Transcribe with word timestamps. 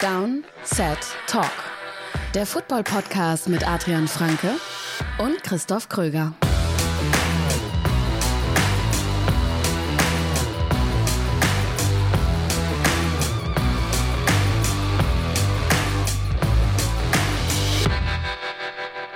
Down, 0.00 0.44
Set, 0.62 0.96
Talk. 1.26 1.50
Der 2.32 2.46
Football-Podcast 2.46 3.48
mit 3.48 3.68
Adrian 3.68 4.06
Franke 4.06 4.52
und 5.18 5.42
Christoph 5.42 5.88
Kröger. 5.88 6.34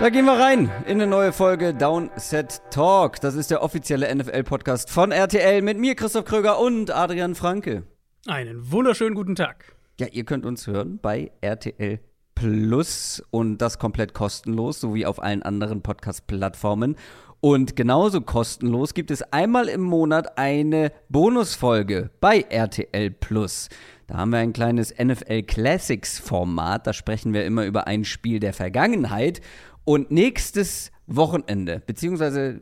Da 0.00 0.08
gehen 0.10 0.24
wir 0.24 0.32
rein 0.32 0.68
in 0.86 1.00
eine 1.00 1.06
neue 1.06 1.32
Folge 1.32 1.74
Downset 1.74 2.60
Talk. 2.72 3.20
Das 3.20 3.36
ist 3.36 3.52
der 3.52 3.62
offizielle 3.62 4.12
NFL-Podcast 4.12 4.90
von 4.90 5.12
RTL 5.12 5.62
mit 5.62 5.78
mir, 5.78 5.94
Christoph 5.94 6.24
Kröger 6.24 6.58
und 6.58 6.90
Adrian 6.90 7.36
Franke. 7.36 7.84
Einen 8.26 8.72
wunderschönen 8.72 9.14
guten 9.14 9.36
Tag. 9.36 9.76
Ja, 10.00 10.06
ihr 10.10 10.24
könnt 10.24 10.46
uns 10.46 10.66
hören 10.66 10.98
bei 11.00 11.30
RTL 11.40 12.00
Plus 12.34 13.22
und 13.30 13.58
das 13.58 13.78
komplett 13.78 14.14
kostenlos, 14.14 14.80
sowie 14.80 15.06
auf 15.06 15.22
allen 15.22 15.42
anderen 15.42 15.82
Podcast-Plattformen. 15.82 16.96
Und 17.40 17.76
genauso 17.76 18.20
kostenlos 18.20 18.94
gibt 18.94 19.10
es 19.10 19.22
einmal 19.22 19.68
im 19.68 19.82
Monat 19.82 20.38
eine 20.38 20.92
Bonusfolge 21.08 22.10
bei 22.20 22.40
RTL 22.40 23.10
Plus. 23.10 23.68
Da 24.06 24.16
haben 24.16 24.30
wir 24.30 24.38
ein 24.38 24.52
kleines 24.52 24.94
NFL 24.96 25.42
Classics 25.42 26.18
Format. 26.18 26.86
Da 26.86 26.92
sprechen 26.92 27.34
wir 27.34 27.44
immer 27.44 27.66
über 27.66 27.86
ein 27.86 28.04
Spiel 28.04 28.40
der 28.40 28.52
Vergangenheit. 28.52 29.40
Und 29.84 30.10
nächstes 30.10 30.92
Wochenende, 31.16 31.82
beziehungsweise 31.86 32.60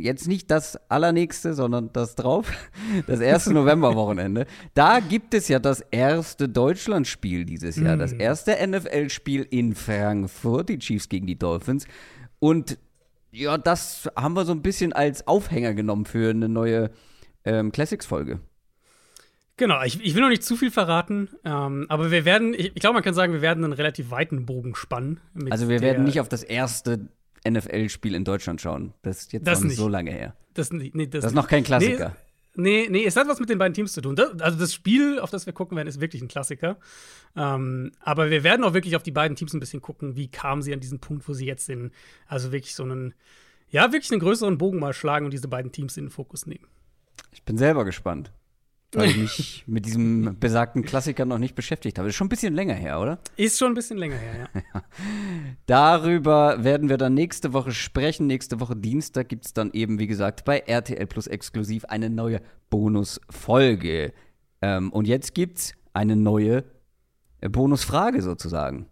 jetzt 0.00 0.28
nicht 0.28 0.50
das 0.50 0.78
allernächste, 0.90 1.54
sondern 1.54 1.92
das 1.92 2.14
drauf, 2.14 2.50
das 3.06 3.20
erste 3.20 3.52
Novemberwochenende, 3.52 4.46
da 4.74 5.00
gibt 5.00 5.34
es 5.34 5.48
ja 5.48 5.58
das 5.58 5.80
erste 5.90 6.48
Deutschlandspiel 6.48 7.44
dieses 7.44 7.76
Jahr, 7.76 7.96
das 7.96 8.12
Mm. 8.12 8.20
erste 8.20 8.66
NFL-Spiel 8.66 9.46
in 9.50 9.74
Frankfurt, 9.74 10.68
die 10.68 10.78
Chiefs 10.78 11.08
gegen 11.08 11.26
die 11.26 11.38
Dolphins. 11.38 11.86
Und 12.38 12.78
ja, 13.32 13.58
das 13.58 14.10
haben 14.16 14.34
wir 14.34 14.44
so 14.44 14.52
ein 14.52 14.62
bisschen 14.62 14.92
als 14.92 15.26
Aufhänger 15.26 15.74
genommen 15.74 16.04
für 16.04 16.30
eine 16.30 16.48
neue 16.48 16.90
ähm, 17.44 17.72
Classics-Folge. 17.72 18.40
Genau, 19.56 19.82
ich, 19.82 20.02
ich 20.02 20.14
will 20.14 20.22
noch 20.22 20.30
nicht 20.30 20.42
zu 20.42 20.56
viel 20.56 20.70
verraten, 20.70 21.28
ähm, 21.44 21.84
aber 21.90 22.10
wir 22.10 22.24
werden, 22.24 22.54
ich, 22.54 22.72
ich 22.74 22.80
glaube, 22.80 22.94
man 22.94 23.02
kann 23.02 23.12
sagen, 23.12 23.34
wir 23.34 23.42
werden 23.42 23.62
einen 23.62 23.74
relativ 23.74 24.10
weiten 24.10 24.46
Bogen 24.46 24.74
spannen. 24.74 25.20
Also 25.50 25.68
wir 25.68 25.80
werden 25.82 26.04
nicht 26.04 26.18
auf 26.18 26.30
das 26.30 26.42
erste 26.42 27.10
NFL-Spiel 27.48 28.14
in 28.14 28.24
Deutschland 28.24 28.60
schauen. 28.60 28.94
Das 29.02 29.20
ist 29.20 29.32
jetzt 29.32 29.46
Das 29.46 29.62
nicht 29.62 29.76
so 29.76 29.88
lange 29.88 30.10
her. 30.10 30.34
Das, 30.54 30.72
nee, 30.72 30.90
nee, 30.94 31.06
Das 31.06 31.24
ist 31.24 31.34
noch 31.34 31.48
kein 31.48 31.64
Klassiker. 31.64 32.16
Nee, 32.56 32.88
nee, 32.90 33.04
es 33.04 33.16
hat 33.16 33.28
was 33.28 33.38
mit 33.38 33.48
den 33.48 33.58
beiden 33.58 33.74
Teams 33.74 33.92
zu 33.92 34.00
tun. 34.00 34.16
Das, 34.16 34.40
also 34.40 34.58
das 34.58 34.74
Spiel, 34.74 35.20
auf 35.20 35.30
das 35.30 35.46
wir 35.46 35.52
gucken 35.52 35.76
werden, 35.76 35.88
ist 35.88 36.00
wirklich 36.00 36.20
ein 36.20 36.28
Klassiker. 36.28 36.78
Ähm, 37.36 37.92
aber 38.00 38.30
wir 38.30 38.42
werden 38.42 38.64
auch 38.64 38.74
wirklich 38.74 38.96
auf 38.96 39.04
die 39.04 39.12
beiden 39.12 39.36
Teams 39.36 39.54
ein 39.54 39.60
bisschen 39.60 39.80
gucken, 39.80 40.16
wie 40.16 40.28
kamen 40.28 40.60
sie 40.60 40.72
an 40.72 40.80
diesen 40.80 40.98
Punkt, 40.98 41.28
wo 41.28 41.32
sie 41.32 41.46
jetzt 41.46 41.66
sind. 41.66 41.92
Also 42.26 42.50
wirklich 42.50 42.74
so 42.74 42.82
einen, 42.82 43.14
ja, 43.70 43.92
wirklich 43.92 44.10
einen 44.10 44.20
größeren 44.20 44.58
Bogen 44.58 44.80
mal 44.80 44.92
schlagen 44.92 45.26
und 45.26 45.32
diese 45.32 45.46
beiden 45.46 45.70
Teams 45.70 45.96
in 45.96 46.06
den 46.06 46.10
Fokus 46.10 46.46
nehmen. 46.46 46.66
Ich 47.32 47.44
bin 47.44 47.56
selber 47.56 47.84
gespannt. 47.84 48.32
Weil 48.92 49.10
ich 49.10 49.16
mich 49.16 49.64
mit 49.66 49.86
diesem 49.86 50.36
besagten 50.40 50.82
Klassiker 50.82 51.24
noch 51.24 51.38
nicht 51.38 51.54
beschäftigt 51.54 51.98
habe. 51.98 52.08
Das 52.08 52.14
ist 52.14 52.18
schon 52.18 52.26
ein 52.26 52.30
bisschen 52.30 52.54
länger 52.54 52.74
her, 52.74 53.00
oder? 53.00 53.18
Ist 53.36 53.58
schon 53.58 53.72
ein 53.72 53.74
bisschen 53.74 53.98
länger 53.98 54.16
her, 54.16 54.48
ja. 54.54 54.82
Darüber 55.66 56.64
werden 56.64 56.88
wir 56.88 56.96
dann 56.96 57.14
nächste 57.14 57.52
Woche 57.52 57.72
sprechen. 57.72 58.26
Nächste 58.26 58.60
Woche 58.60 58.76
Dienstag 58.76 59.28
gibt 59.28 59.46
es 59.46 59.52
dann 59.52 59.70
eben, 59.72 59.98
wie 59.98 60.06
gesagt, 60.06 60.44
bei 60.44 60.58
RTL 60.58 61.06
Plus 61.06 61.26
exklusiv 61.26 61.84
eine 61.84 62.10
neue 62.10 62.40
Bonusfolge. 62.68 64.12
Ähm, 64.62 64.92
und 64.92 65.06
jetzt 65.06 65.34
gibt 65.34 65.58
es 65.58 65.72
eine 65.92 66.16
neue 66.16 66.64
äh, 67.40 67.48
Bonusfrage 67.48 68.22
sozusagen. 68.22 68.86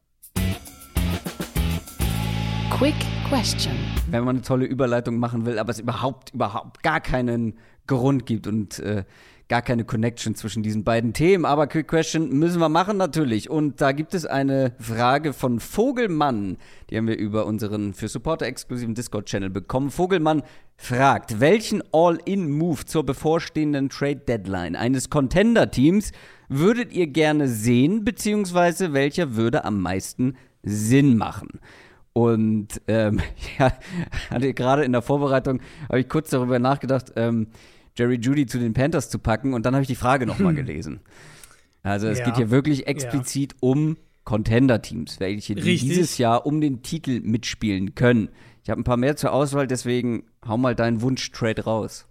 Quick 2.70 2.94
Question. 3.28 3.74
wenn 4.10 4.24
man 4.24 4.36
eine 4.36 4.42
tolle 4.42 4.64
Überleitung 4.64 5.18
machen 5.18 5.44
will, 5.44 5.58
aber 5.58 5.70
es 5.70 5.80
überhaupt, 5.80 6.32
überhaupt 6.32 6.82
gar 6.82 7.00
keinen 7.00 7.58
Grund 7.86 8.24
gibt 8.24 8.46
und 8.46 8.78
äh, 8.78 9.04
gar 9.48 9.62
keine 9.62 9.84
Connection 9.84 10.34
zwischen 10.34 10.62
diesen 10.62 10.84
beiden 10.84 11.14
Themen. 11.14 11.44
Aber 11.44 11.66
Quick 11.66 11.88
Question 11.88 12.38
müssen 12.38 12.60
wir 12.60 12.68
machen 12.68 12.98
natürlich. 12.98 13.48
Und 13.48 13.80
da 13.80 13.92
gibt 13.92 14.14
es 14.14 14.26
eine 14.26 14.72
Frage 14.78 15.32
von 15.32 15.58
Vogelmann, 15.58 16.58
die 16.90 16.98
haben 16.98 17.08
wir 17.08 17.16
über 17.16 17.46
unseren 17.46 17.94
für 17.94 18.08
Supporter 18.08 18.46
exklusiven 18.46 18.94
Discord-Channel 18.94 19.48
bekommen. 19.48 19.90
Vogelmann 19.90 20.42
fragt, 20.76 21.40
welchen 21.40 21.82
All-In-Move 21.92 22.84
zur 22.84 23.04
bevorstehenden 23.04 23.88
Trade-Deadline 23.88 24.76
eines 24.76 25.08
Contender-Teams 25.08 26.12
würdet 26.48 26.92
ihr 26.92 27.06
gerne 27.06 27.48
sehen, 27.48 28.04
beziehungsweise 28.04 28.92
welcher 28.92 29.34
würde 29.34 29.64
am 29.64 29.80
meisten 29.80 30.36
Sinn 30.62 31.16
machen? 31.16 31.60
Und 32.12 32.82
ähm, 32.86 33.20
ja, 33.58 33.72
hatte 34.30 34.52
gerade 34.52 34.84
in 34.84 34.92
der 34.92 35.02
Vorbereitung, 35.02 35.60
habe 35.88 36.00
ich 36.00 36.08
kurz 36.08 36.30
darüber 36.30 36.58
nachgedacht, 36.58 37.12
ähm, 37.16 37.48
Jerry 37.98 38.16
Judy 38.20 38.46
zu 38.46 38.58
den 38.58 38.72
Panthers 38.74 39.10
zu 39.10 39.18
packen 39.18 39.54
und 39.54 39.66
dann 39.66 39.74
habe 39.74 39.82
ich 39.82 39.88
die 39.88 39.94
Frage 39.96 40.26
nochmal 40.26 40.54
gelesen. 40.54 41.00
Also 41.82 42.06
es 42.08 42.18
Ja. 42.18 42.24
geht 42.26 42.36
hier 42.36 42.50
wirklich 42.50 42.86
explizit 42.86 43.54
um 43.60 43.96
Contender-Teams, 44.24 45.20
welche 45.20 45.54
dieses 45.54 46.18
Jahr 46.18 46.44
um 46.46 46.60
den 46.60 46.82
Titel 46.82 47.20
mitspielen 47.20 47.94
können. 47.94 48.28
Ich 48.62 48.70
habe 48.70 48.80
ein 48.80 48.84
paar 48.84 48.98
mehr 48.98 49.16
zur 49.16 49.32
Auswahl, 49.32 49.66
deswegen 49.66 50.24
hau 50.46 50.58
mal 50.58 50.74
deinen 50.74 51.00
Wunsch-Trade 51.00 51.64
raus. 51.64 52.06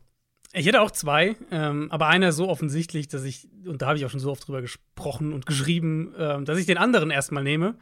Ich 0.54 0.66
hätte 0.66 0.82
auch 0.82 0.90
zwei, 0.92 1.36
ähm, 1.52 1.92
aber 1.92 2.08
einer 2.08 2.32
so 2.32 2.50
offensichtlich, 2.50 3.08
dass 3.08 3.24
ich, 3.24 3.48
und 3.66 3.82
da 3.84 3.88
habe 3.88 3.98
ich 4.00 4.06
auch 4.06 4.10
schon 4.10 4.20
so 4.20 4.32
oft 4.32 4.48
drüber 4.48 4.62
gesprochen 4.62 5.32
und 5.34 5.46
geschrieben, 5.46 6.14
ähm, 6.18 6.46
dass 6.46 6.58
ich 6.58 6.66
den 6.66 6.78
anderen 6.78 7.12
erstmal 7.12 7.44
nehme. 7.44 7.76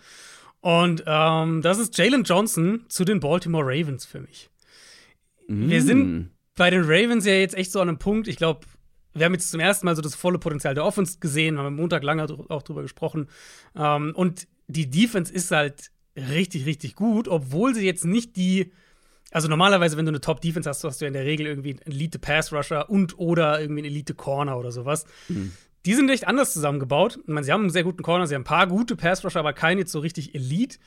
Und 0.59 1.03
ähm, 1.07 1.61
das 1.61 1.77
ist 1.77 1.97
Jalen 1.97 2.23
Johnson 2.23 2.83
zu 2.89 3.05
den 3.05 3.19
Baltimore 3.21 3.63
Ravens 3.65 4.03
für 4.05 4.19
mich. 4.19 4.49
Wir 5.47 5.79
Mm. 5.81 5.85
sind 5.85 6.29
bei 6.55 6.69
den 6.69 6.83
Ravens 6.83 7.25
ja 7.25 7.33
jetzt 7.33 7.55
echt 7.55 7.71
so 7.71 7.81
an 7.81 7.89
einem 7.89 7.99
Punkt, 7.99 8.27
ich 8.27 8.37
glaube, 8.37 8.65
wir 9.13 9.25
haben 9.25 9.33
jetzt 9.33 9.51
zum 9.51 9.59
ersten 9.59 9.85
Mal 9.85 9.95
so 9.95 10.01
das 10.01 10.15
volle 10.15 10.39
Potenzial 10.39 10.73
der 10.73 10.85
Offense 10.85 11.19
gesehen, 11.19 11.57
haben 11.57 11.67
am 11.67 11.75
Montag 11.75 12.03
lange 12.03 12.25
auch 12.49 12.63
drüber 12.63 12.81
gesprochen. 12.81 13.27
Ähm, 13.75 14.13
und 14.15 14.47
die 14.67 14.89
Defense 14.89 15.31
ist 15.31 15.51
halt 15.51 15.91
richtig, 16.15 16.65
richtig 16.65 16.95
gut, 16.95 17.27
obwohl 17.27 17.73
sie 17.75 17.85
jetzt 17.85 18.05
nicht 18.05 18.35
die 18.35 18.71
also 19.31 19.49
normalerweise, 19.49 19.97
wenn 19.97 20.05
du 20.05 20.11
eine 20.11 20.21
Top-Defense 20.21 20.69
hast, 20.69 20.83
hast 20.85 21.01
du 21.01 21.05
in 21.05 21.11
der 21.11 21.25
Regel 21.25 21.45
irgendwie 21.47 21.71
einen 21.71 21.81
Elite-Pass-Rusher 21.81 22.89
und 22.89 23.19
oder 23.19 23.59
irgendwie 23.59 23.81
einen 23.81 23.91
Elite-Corner 23.91 24.57
oder 24.57 24.71
sowas. 24.71 25.05
Die 25.85 25.93
sind 25.93 26.09
echt 26.09 26.25
anders 26.25 26.53
zusammengebaut. 26.53 27.19
Ich 27.21 27.27
meine, 27.27 27.43
sie 27.43 27.51
haben 27.51 27.61
einen 27.61 27.69
sehr 27.69 27.83
guten 27.83 28.01
Corner, 28.01 28.27
sie 28.27 28.35
haben 28.35 28.43
ein 28.43 28.45
paar 28.45 28.67
gute 28.67 28.95
Pass-Rusher, 28.95 29.39
aber 29.39 29.53
keinen 29.53 29.79
jetzt 29.79 29.91
so 29.91 29.99
richtig 29.99 30.35
Elite. 30.35 30.77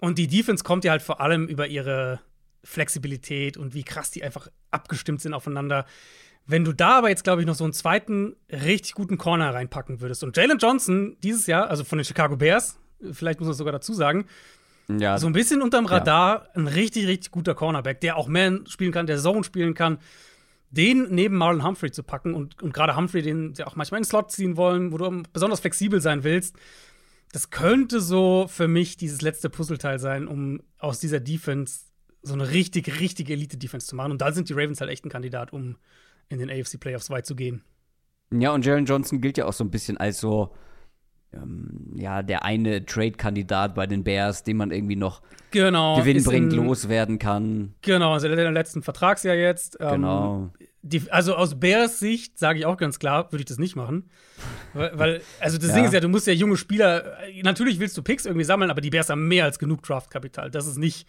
Und 0.00 0.16
die 0.16 0.26
Defense 0.26 0.64
kommt 0.64 0.84
ja 0.84 0.92
halt 0.92 1.02
vor 1.02 1.20
allem 1.20 1.48
über 1.48 1.66
ihre 1.66 2.20
Flexibilität 2.64 3.56
und 3.56 3.74
wie 3.74 3.84
krass 3.84 4.10
die 4.10 4.24
einfach 4.24 4.48
abgestimmt 4.76 5.20
sind 5.20 5.34
aufeinander. 5.34 5.84
Wenn 6.46 6.64
du 6.64 6.72
da 6.72 6.98
aber 6.98 7.08
jetzt, 7.08 7.24
glaube 7.24 7.42
ich, 7.42 7.46
noch 7.46 7.56
so 7.56 7.64
einen 7.64 7.72
zweiten 7.72 8.36
richtig 8.50 8.94
guten 8.94 9.18
Corner 9.18 9.52
reinpacken 9.52 10.00
würdest. 10.00 10.22
Und 10.22 10.36
Jalen 10.36 10.58
Johnson 10.58 11.16
dieses 11.22 11.46
Jahr, 11.48 11.68
also 11.68 11.82
von 11.82 11.98
den 11.98 12.04
Chicago 12.04 12.36
Bears, 12.36 12.78
vielleicht 13.10 13.40
muss 13.40 13.46
man 13.46 13.52
es 13.52 13.58
sogar 13.58 13.72
dazu 13.72 13.92
sagen, 13.92 14.26
Ja, 14.88 15.18
so 15.18 15.26
ein 15.26 15.32
bisschen 15.32 15.60
unterm 15.60 15.86
Radar, 15.86 16.48
ein 16.54 16.68
richtig, 16.68 17.08
richtig 17.08 17.32
guter 17.32 17.56
Cornerback, 17.56 18.00
der 18.00 18.16
auch 18.16 18.28
Man 18.28 18.64
spielen 18.66 18.92
kann, 18.92 19.06
der 19.06 19.18
Zone 19.18 19.42
spielen 19.42 19.74
kann. 19.74 19.98
Den 20.70 21.08
neben 21.10 21.36
Marlon 21.36 21.64
Humphrey 21.64 21.90
zu 21.90 22.02
packen 22.02 22.34
und, 22.34 22.62
und 22.62 22.72
gerade 22.74 22.96
Humphrey, 22.96 23.22
den 23.22 23.54
sie 23.54 23.64
auch 23.64 23.76
manchmal 23.76 23.98
in 23.98 24.02
den 24.02 24.08
Slot 24.08 24.30
ziehen 24.30 24.56
wollen, 24.56 24.92
wo 24.92 24.98
du 24.98 25.22
besonders 25.32 25.60
flexibel 25.60 26.00
sein 26.00 26.22
willst, 26.22 26.56
das 27.32 27.50
könnte 27.50 28.00
so 28.00 28.46
für 28.48 28.68
mich 28.68 28.96
dieses 28.96 29.20
letzte 29.22 29.50
Puzzleteil 29.50 29.98
sein, 29.98 30.28
um 30.28 30.60
aus 30.78 31.00
dieser 31.00 31.20
Defense 31.20 31.80
so 32.26 32.34
eine 32.34 32.50
richtig, 32.50 33.00
richtige 33.00 33.32
Elite-Defense 33.32 33.86
zu 33.86 33.96
machen. 33.96 34.12
Und 34.12 34.20
da 34.20 34.32
sind 34.32 34.48
die 34.48 34.52
Ravens 34.52 34.80
halt 34.80 34.90
echt 34.90 35.04
ein 35.04 35.10
Kandidat, 35.10 35.52
um 35.52 35.76
in 36.28 36.38
den 36.38 36.50
AFC 36.50 36.78
Playoffs 36.80 37.08
weit 37.10 37.24
zu 37.26 37.36
gehen. 37.36 37.62
Ja, 38.32 38.52
und 38.52 38.64
Jalen 38.66 38.84
Johnson 38.86 39.20
gilt 39.20 39.38
ja 39.38 39.44
auch 39.46 39.52
so 39.52 39.62
ein 39.62 39.70
bisschen 39.70 39.96
als 39.96 40.18
so, 40.20 40.52
ähm, 41.32 41.92
ja, 41.94 42.22
der 42.22 42.44
eine 42.44 42.84
Trade-Kandidat 42.84 43.74
bei 43.74 43.86
den 43.86 44.04
Bears, 44.04 44.42
den 44.42 44.56
man 44.56 44.70
irgendwie 44.70 44.96
noch 44.96 45.22
Genau. 45.50 45.96
gewinnbringend 45.98 46.52
ein- 46.52 46.64
loswerden 46.66 47.18
kann. 47.18 47.74
Genau, 47.82 48.12
also 48.14 48.28
der 48.28 48.50
letzten 48.52 48.82
Vertragsjahr 48.82 49.36
jetzt. 49.36 49.76
Ähm, 49.80 49.90
Genau. 49.90 50.52
Die, 50.82 51.02
also 51.10 51.34
aus 51.34 51.58
Bears 51.58 51.98
Sicht 51.98 52.38
sage 52.38 52.60
ich 52.60 52.66
auch 52.66 52.76
ganz 52.76 53.00
klar, 53.00 53.32
würde 53.32 53.40
ich 53.40 53.46
das 53.46 53.58
nicht 53.58 53.74
machen. 53.74 54.08
Weil, 54.72 54.96
weil 54.98 55.22
also 55.40 55.58
das 55.58 55.68
Ja. 55.70 55.74
Ding 55.76 55.84
ist 55.84 55.92
ja, 55.94 56.00
du 56.00 56.08
musst 56.08 56.26
ja 56.28 56.32
junge 56.32 56.56
Spieler, 56.56 57.16
natürlich 57.42 57.80
willst 57.80 57.96
du 57.96 58.02
Picks 58.02 58.24
irgendwie 58.24 58.44
sammeln, 58.44 58.70
aber 58.70 58.80
die 58.80 58.90
Bears 58.90 59.08
haben 59.10 59.26
mehr 59.26 59.44
als 59.44 59.58
genug 59.58 59.82
Draftkapital. 59.82 60.50
Das 60.50 60.66
ist 60.68 60.76
nicht 60.78 61.08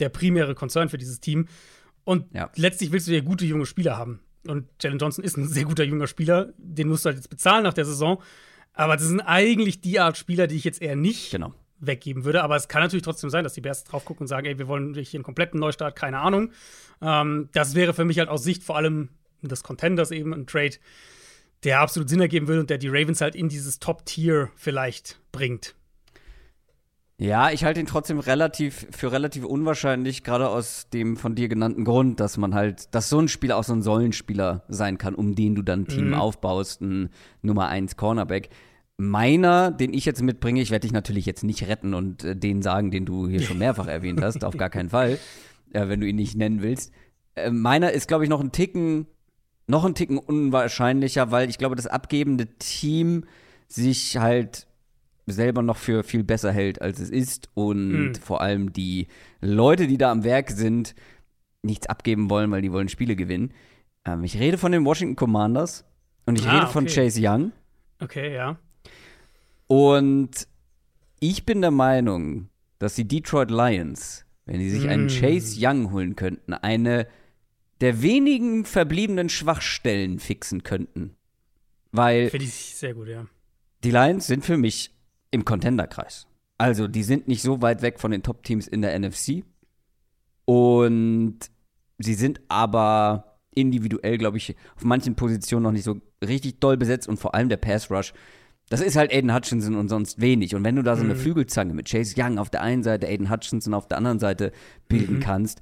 der 0.00 0.08
primäre 0.08 0.54
Concern 0.54 0.88
für 0.88 0.98
dieses 0.98 1.20
Team. 1.20 1.46
Und 2.04 2.26
Ja. 2.34 2.50
letztlich 2.56 2.92
willst 2.92 3.06
du 3.08 3.12
ja 3.12 3.20
gute 3.20 3.44
junge 3.44 3.66
Spieler 3.66 3.96
haben. 3.96 4.20
Und 4.46 4.66
Jalen 4.80 4.98
Johnson 4.98 5.22
ist 5.24 5.36
ein 5.36 5.46
sehr 5.46 5.64
guter 5.64 5.84
junger 5.84 6.06
Spieler, 6.06 6.52
den 6.56 6.88
musst 6.88 7.04
du 7.04 7.08
halt 7.08 7.18
jetzt 7.18 7.28
bezahlen 7.28 7.62
nach 7.62 7.74
der 7.74 7.84
Saison. 7.84 8.22
Aber 8.72 8.96
das 8.96 9.06
sind 9.06 9.20
eigentlich 9.20 9.80
die 9.82 10.00
Art 10.00 10.16
Spieler, 10.16 10.46
die 10.46 10.56
ich 10.56 10.64
jetzt 10.64 10.80
eher 10.80 10.96
nicht 10.96 11.30
Genau. 11.30 11.52
weggeben 11.78 12.24
würde. 12.24 12.42
Aber 12.42 12.56
es 12.56 12.68
kann 12.68 12.82
natürlich 12.82 13.02
trotzdem 13.04 13.30
sein, 13.30 13.42
dass 13.44 13.54
die 13.54 13.60
Bears 13.62 13.84
drauf 13.84 14.04
gucken 14.04 14.24
und 14.24 14.28
sagen, 14.28 14.46
ey, 14.46 14.58
wir 14.58 14.68
wollen 14.68 14.94
hier 14.94 15.18
einen 15.18 15.24
kompletten 15.24 15.58
Neustart, 15.60 15.96
keine 15.96 16.18
Ahnung. 16.18 16.52
Ähm, 17.02 17.48
das 17.52 17.74
wäre 17.74 17.94
für 17.94 18.04
mich 18.04 18.18
halt 18.18 18.28
aus 18.28 18.44
Sicht 18.44 18.62
vor 18.62 18.76
allem 18.76 19.08
des 19.42 19.62
Contenders 19.62 20.10
eben 20.10 20.32
ein 20.34 20.46
Trade, 20.46 20.76
der 21.64 21.80
absolut 21.80 22.08
Sinn 22.10 22.20
ergeben 22.20 22.48
würde 22.48 22.60
und 22.60 22.70
der 22.70 22.76
die 22.78 22.88
Ravens 22.88 23.20
halt 23.22 23.34
in 23.34 23.48
dieses 23.48 23.78
Top-Tier 23.78 24.50
vielleicht 24.56 25.20
bringt. 25.32 25.74
Ja, 27.22 27.50
ich 27.50 27.64
halte 27.64 27.80
ihn 27.80 27.86
trotzdem 27.86 28.18
relativ 28.18 28.86
für 28.92 29.12
relativ 29.12 29.44
unwahrscheinlich, 29.44 30.24
gerade 30.24 30.48
aus 30.48 30.88
dem 30.88 31.18
von 31.18 31.34
dir 31.34 31.48
genannten 31.50 31.84
Grund, 31.84 32.18
dass 32.18 32.38
man 32.38 32.54
halt, 32.54 32.94
dass 32.94 33.10
so 33.10 33.18
ein 33.18 33.28
Spieler 33.28 33.58
auch 33.58 33.64
so 33.64 33.74
ein 33.74 33.82
Säulenspieler 33.82 34.64
sein 34.68 34.96
kann, 34.96 35.14
um 35.14 35.34
den 35.34 35.54
du 35.54 35.60
dann 35.60 35.80
ein 35.82 35.86
Team 35.86 36.06
Mhm. 36.08 36.14
aufbaust, 36.14 36.80
ein 36.80 37.10
Nummer 37.42 37.68
1 37.68 37.98
Cornerback. 37.98 38.48
Meiner, 38.96 39.70
den 39.70 39.92
ich 39.92 40.06
jetzt 40.06 40.22
mitbringe, 40.22 40.62
ich 40.62 40.70
werde 40.70 40.84
dich 40.86 40.92
natürlich 40.92 41.26
jetzt 41.26 41.44
nicht 41.44 41.68
retten 41.68 41.92
und 41.92 42.24
äh, 42.24 42.34
den 42.36 42.62
sagen, 42.62 42.90
den 42.90 43.04
du 43.04 43.28
hier 43.28 43.42
schon 43.42 43.58
mehrfach 43.58 43.86
erwähnt 43.86 44.22
hast, 44.22 44.42
auf 44.42 44.56
gar 44.56 44.70
keinen 44.70 44.88
Fall, 44.88 45.18
äh, 45.72 45.88
wenn 45.88 46.00
du 46.00 46.06
ihn 46.06 46.16
nicht 46.16 46.36
nennen 46.38 46.62
willst. 46.62 46.90
Äh, 47.34 47.50
meiner 47.50 47.92
ist, 47.92 48.08
glaube 48.08 48.24
ich, 48.24 48.30
noch 48.30 48.40
ein 48.40 48.50
Ticken, 48.50 49.06
noch 49.66 49.84
ein 49.84 49.94
Ticken 49.94 50.16
unwahrscheinlicher, 50.16 51.30
weil 51.30 51.50
ich 51.50 51.58
glaube, 51.58 51.76
das 51.76 51.86
abgebende 51.86 52.46
Team 52.58 53.24
sich 53.68 54.16
halt 54.16 54.66
selber 55.26 55.62
noch 55.62 55.76
für 55.76 56.02
viel 56.02 56.24
besser 56.24 56.52
hält, 56.52 56.80
als 56.82 56.98
es 57.00 57.10
ist 57.10 57.48
und 57.54 57.92
Mhm. 58.08 58.14
vor 58.16 58.40
allem 58.40 58.72
die 58.72 59.06
Leute, 59.40 59.86
die 59.86 59.98
da 59.98 60.10
am 60.10 60.24
Werk 60.24 60.50
sind, 60.50 60.94
nichts 61.62 61.86
abgeben 61.86 62.30
wollen, 62.30 62.50
weil 62.50 62.62
die 62.62 62.72
wollen 62.72 62.88
Spiele 62.88 63.16
gewinnen. 63.16 63.52
Ähm, 64.04 64.24
ich 64.24 64.38
rede 64.38 64.58
von 64.58 64.72
den 64.72 64.84
Washington 64.84 65.16
Commanders 65.16 65.84
und 66.26 66.38
ich 66.38 66.46
Ah, 66.46 66.58
rede 66.60 66.66
von 66.72 66.84
okay. 66.84 66.94
Chase 66.94 67.20
Young 67.22 67.52
Okay, 68.00 68.34
ja. 68.34 68.58
und 69.66 70.48
ich 71.20 71.44
bin 71.44 71.60
der 71.60 71.70
Meinung, 71.70 72.48
dass 72.78 72.94
die 72.94 73.06
Detroit 73.06 73.50
Lions, 73.50 74.24
wenn 74.46 74.58
sie 74.60 74.70
sich 74.70 74.88
einen 74.88 75.04
Mm. 75.06 75.08
Chase 75.08 75.56
Young 75.60 75.92
holen 75.92 76.16
könnten, 76.16 76.54
eine 76.54 77.06
der 77.80 78.02
wenigen 78.02 78.64
verbliebenen 78.64 79.28
Schwachstellen 79.28 80.18
fixen 80.18 80.62
könnten. 80.62 81.14
Weil 81.92 82.30
Finde 82.30 82.46
ich 82.46 82.52
sehr 82.76 82.94
gut, 82.94 83.08
ja. 83.08 83.26
die 83.84 83.90
Lions 83.90 84.26
sind 84.26 84.44
für 84.44 84.56
mich 84.56 84.92
im 85.30 85.44
Contenderkreis. 85.44 86.26
Also, 86.58 86.88
die 86.88 87.02
sind 87.02 87.28
nicht 87.28 87.42
so 87.42 87.62
weit 87.62 87.82
weg 87.82 88.00
von 88.00 88.10
den 88.10 88.22
Top-Teams 88.22 88.66
in 88.68 88.82
der 88.82 88.98
NFC. 88.98 89.44
Und 90.44 91.38
sie 91.98 92.14
sind 92.14 92.40
aber 92.48 93.38
individuell, 93.54 94.18
glaube 94.18 94.36
ich, 94.36 94.56
auf 94.76 94.84
manchen 94.84 95.14
Positionen 95.16 95.64
noch 95.64 95.72
nicht 95.72 95.84
so 95.84 96.00
richtig 96.24 96.60
doll 96.60 96.76
besetzt 96.76 97.08
und 97.08 97.18
vor 97.18 97.34
allem 97.34 97.48
der 97.48 97.56
Pass-Rush. 97.56 98.12
Das 98.68 98.80
ist 98.80 98.96
halt 98.96 99.12
Aiden 99.12 99.34
Hutchinson 99.34 99.74
und 99.76 99.88
sonst 99.88 100.20
wenig. 100.20 100.54
Und 100.54 100.62
wenn 100.64 100.76
du 100.76 100.82
da 100.82 100.94
so 100.96 101.02
eine 101.02 101.14
Mhm. 101.14 101.18
Flügelzange 101.18 101.74
mit 101.74 101.88
Chase 101.90 102.14
Young 102.16 102.38
auf 102.38 102.50
der 102.50 102.62
einen 102.62 102.82
Seite, 102.84 103.08
Aiden 103.08 103.30
Hutchinson 103.30 103.74
auf 103.74 103.88
der 103.88 103.98
anderen 103.98 104.20
Seite 104.20 104.52
bilden 104.88 105.16
Mhm. 105.16 105.20
kannst, 105.20 105.60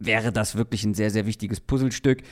wäre 0.00 0.32
das 0.32 0.56
wirklich 0.56 0.84
ein 0.84 0.94
sehr, 0.94 1.10
sehr 1.10 1.26
wichtiges 1.26 1.60
Puzzlestück. 1.60 2.22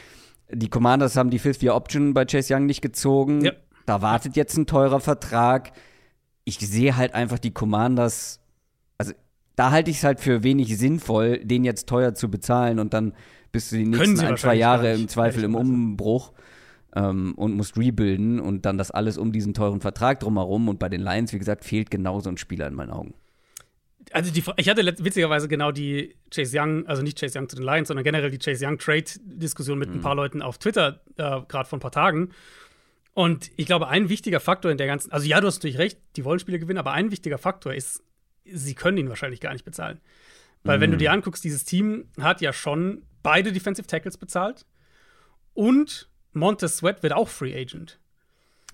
Die 0.50 0.68
Commanders 0.68 1.16
haben 1.16 1.30
die 1.30 1.38
Fifth-Year-Option 1.38 2.12
bei 2.14 2.24
Chase 2.24 2.54
Young 2.54 2.66
nicht 2.66 2.82
gezogen. 2.82 3.44
Ja. 3.44 3.52
Da 3.84 4.02
wartet 4.02 4.34
jetzt 4.36 4.56
ein 4.56 4.66
teurer 4.66 5.00
Vertrag. 5.00 5.72
Ich 6.46 6.58
sehe 6.58 6.96
halt 6.96 7.12
einfach 7.12 7.38
die 7.38 7.50
Commanders, 7.50 8.40
also 8.96 9.12
da 9.56 9.72
halte 9.72 9.90
ich 9.90 9.98
es 9.98 10.04
halt 10.04 10.20
für 10.20 10.42
wenig 10.42 10.78
sinnvoll, 10.78 11.38
den 11.44 11.64
jetzt 11.64 11.88
teuer 11.88 12.14
zu 12.14 12.30
bezahlen 12.30 12.78
und 12.78 12.94
dann 12.94 13.12
bist 13.52 13.72
du 13.72 13.76
die 13.76 13.86
nächsten 13.86 14.20
ein, 14.20 14.36
zwei 14.38 14.54
Jahre 14.54 14.94
im 14.94 15.08
Zweifel 15.08 15.44
im. 15.44 15.54
Umbruch 15.54 16.32
ähm, 16.96 17.34
und 17.36 17.54
musst 17.54 17.76
rebuilden 17.76 18.40
und 18.40 18.66
dann 18.66 18.78
das 18.78 18.90
alles 18.90 19.18
um 19.18 19.30
diesen 19.30 19.54
teuren 19.54 19.80
Vertrag 19.80 20.20
drumherum. 20.20 20.68
Und 20.68 20.78
bei 20.78 20.88
den 20.88 21.02
Lions, 21.02 21.32
wie 21.32 21.38
gesagt, 21.38 21.64
fehlt 21.64 21.90
genau 21.90 22.20
so 22.20 22.30
ein 22.30 22.38
Spieler 22.38 22.66
in 22.66 22.74
meinen 22.74 22.90
Augen. 22.90 23.14
Also 24.12 24.32
die, 24.32 24.42
ich 24.56 24.68
hatte 24.68 24.86
witzigerweise 24.86 25.48
genau 25.48 25.72
die 25.72 26.14
Chase 26.32 26.58
Young, 26.58 26.86
also 26.86 27.02
nicht 27.02 27.18
Chase 27.18 27.38
Young 27.38 27.48
zu 27.48 27.56
den 27.56 27.64
Lions, 27.64 27.88
sondern 27.88 28.04
generell 28.04 28.30
die 28.30 28.38
Chase 28.38 28.66
Young 28.66 28.78
Trade-Diskussion 28.78 29.78
mit 29.78 29.90
ein 29.90 30.00
paar 30.00 30.14
Leuten 30.14 30.42
auf 30.42 30.58
Twitter, 30.58 31.00
äh, 31.16 31.40
gerade 31.48 31.68
vor 31.68 31.78
ein 31.78 31.80
paar 31.80 31.90
Tagen. 31.90 32.30
Und 33.16 33.50
ich 33.56 33.64
glaube, 33.64 33.88
ein 33.88 34.10
wichtiger 34.10 34.40
Faktor 34.40 34.70
in 34.70 34.76
der 34.76 34.86
ganzen, 34.86 35.10
also 35.10 35.26
ja, 35.26 35.40
du 35.40 35.46
hast 35.46 35.56
natürlich 35.56 35.78
recht, 35.78 35.98
die 36.16 36.24
wollen 36.26 36.38
Spiele 36.38 36.58
gewinnen, 36.58 36.78
aber 36.78 36.92
ein 36.92 37.10
wichtiger 37.10 37.38
Faktor 37.38 37.72
ist, 37.72 38.02
sie 38.44 38.74
können 38.74 38.98
ihn 38.98 39.08
wahrscheinlich 39.08 39.40
gar 39.40 39.54
nicht 39.54 39.64
bezahlen. 39.64 40.02
Weil 40.64 40.80
wenn 40.82 40.90
du 40.90 40.98
dir 40.98 41.12
anguckst, 41.12 41.42
dieses 41.42 41.64
Team 41.64 42.08
hat 42.20 42.42
ja 42.42 42.52
schon 42.52 43.04
beide 43.22 43.52
Defensive 43.52 43.86
Tackles 43.86 44.18
bezahlt 44.18 44.66
und 45.54 46.10
Montez 46.34 46.76
Sweat 46.76 47.02
wird 47.02 47.14
auch 47.14 47.28
Free 47.28 47.58
Agent. 47.58 47.98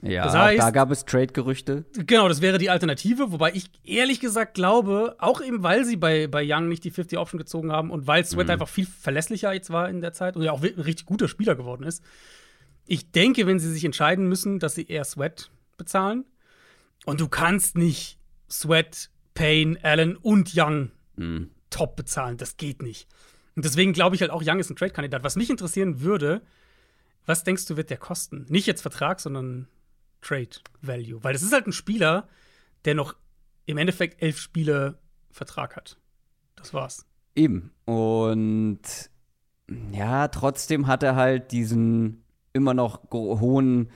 Ja, 0.01 0.25
Das 0.25 0.35
heißt- 0.35 0.57
da 0.59 0.71
gab 0.71 0.91
es 0.91 1.05
Trade-Gerüchte. 1.05 1.85
Genau, 1.93 2.27
das 2.29 2.41
wäre 2.41 2.59
die 2.59 2.69
Alternative, 2.71 3.31
wobei 3.31 3.53
ich 3.53 3.71
ehrlich 3.85 4.19
gesagt 4.19 4.55
glaube, 4.55 5.15
auch 5.19 5.41
eben 5.41 5.63
weil 5.63 5.85
sie 5.85 5.97
bei, 5.97 6.27
bei 6.27 6.43
Young 6.45 6.67
nicht 6.67 6.83
die 6.83 6.91
50 6.91 7.17
Option 7.17 7.39
gezogen 7.39 7.71
haben 7.71 7.91
und 7.93 8.09
weil 8.09 8.25
Sweat 8.25 8.51
einfach 8.51 8.69
viel 8.69 8.87
verlässlicher 8.87 9.53
jetzt 9.53 9.71
war 9.71 9.89
in 9.89 10.01
der 10.01 10.13
Zeit 10.13 10.35
und 10.35 10.43
ja 10.43 10.51
auch 10.51 10.63
ein 10.65 10.81
richtig 10.81 11.07
guter 11.07 11.29
Spieler 11.29 11.55
geworden 11.55 11.85
ist. 11.85 12.03
Ich 12.87 13.11
denke, 13.13 13.47
wenn 13.47 13.59
sie 13.59 13.71
sich 13.73 13.85
entscheiden 13.85 14.29
müssen, 14.29 14.59
dass 14.59 14.75
sie 14.75 14.87
eher 14.87 15.05
Sweat 15.05 15.51
bezahlen 15.77 16.25
und 17.07 17.21
du 17.21 17.29
kannst 17.29 17.77
nicht 17.77 18.19
Sweat, 18.51 19.11
Payne, 19.35 19.79
Allen 19.83 20.17
und 20.17 20.53
Young 20.55 20.91
Mhm. 21.17 21.51
top 21.71 21.97
bezahlen, 21.97 22.37
das 22.39 22.57
geht 22.57 22.83
nicht. 22.83 23.07
Und 23.55 23.65
deswegen 23.65 23.93
glaube 23.93 24.17
ich 24.17 24.23
halt 24.23 24.31
auch, 24.31 24.43
Young 24.45 24.59
ist 24.59 24.71
ein 24.71 24.77
Trade-Kandidat. 24.77 25.23
Was 25.25 25.37
mich 25.37 25.51
interessieren 25.51 26.01
würde, 26.01 26.43
was 27.27 27.45
denkst 27.45 27.67
du, 27.67 27.77
wird 27.77 27.91
der 27.91 27.99
kosten? 27.99 28.47
Nicht 28.49 28.67
jetzt 28.67 28.81
Vertrag, 28.83 29.21
sondern 29.21 29.69
Trade 30.23 30.49
Value. 30.81 31.23
Weil 31.23 31.35
das 31.35 31.43
ist 31.43 31.53
halt 31.53 31.67
ein 31.67 31.73
Spieler, 31.73 32.29
der 32.85 32.95
noch 32.95 33.15
im 33.67 33.77
Endeffekt 33.79 34.23
elf 34.23 34.39
Spiele 34.39 34.99
Vertrag 35.31 35.77
hat. 35.77 35.99
Das 36.57 36.73
war's. 36.75 37.07
Eben. 37.35 37.71
Und 37.85 38.81
ja, 39.93 40.29
trotzdem 40.29 40.87
hat 40.87 41.03
er 41.03 41.15
halt 41.17 41.53
diesen 41.53 42.22
immer 42.53 42.75
noch 42.75 43.01
hohen 43.13 43.91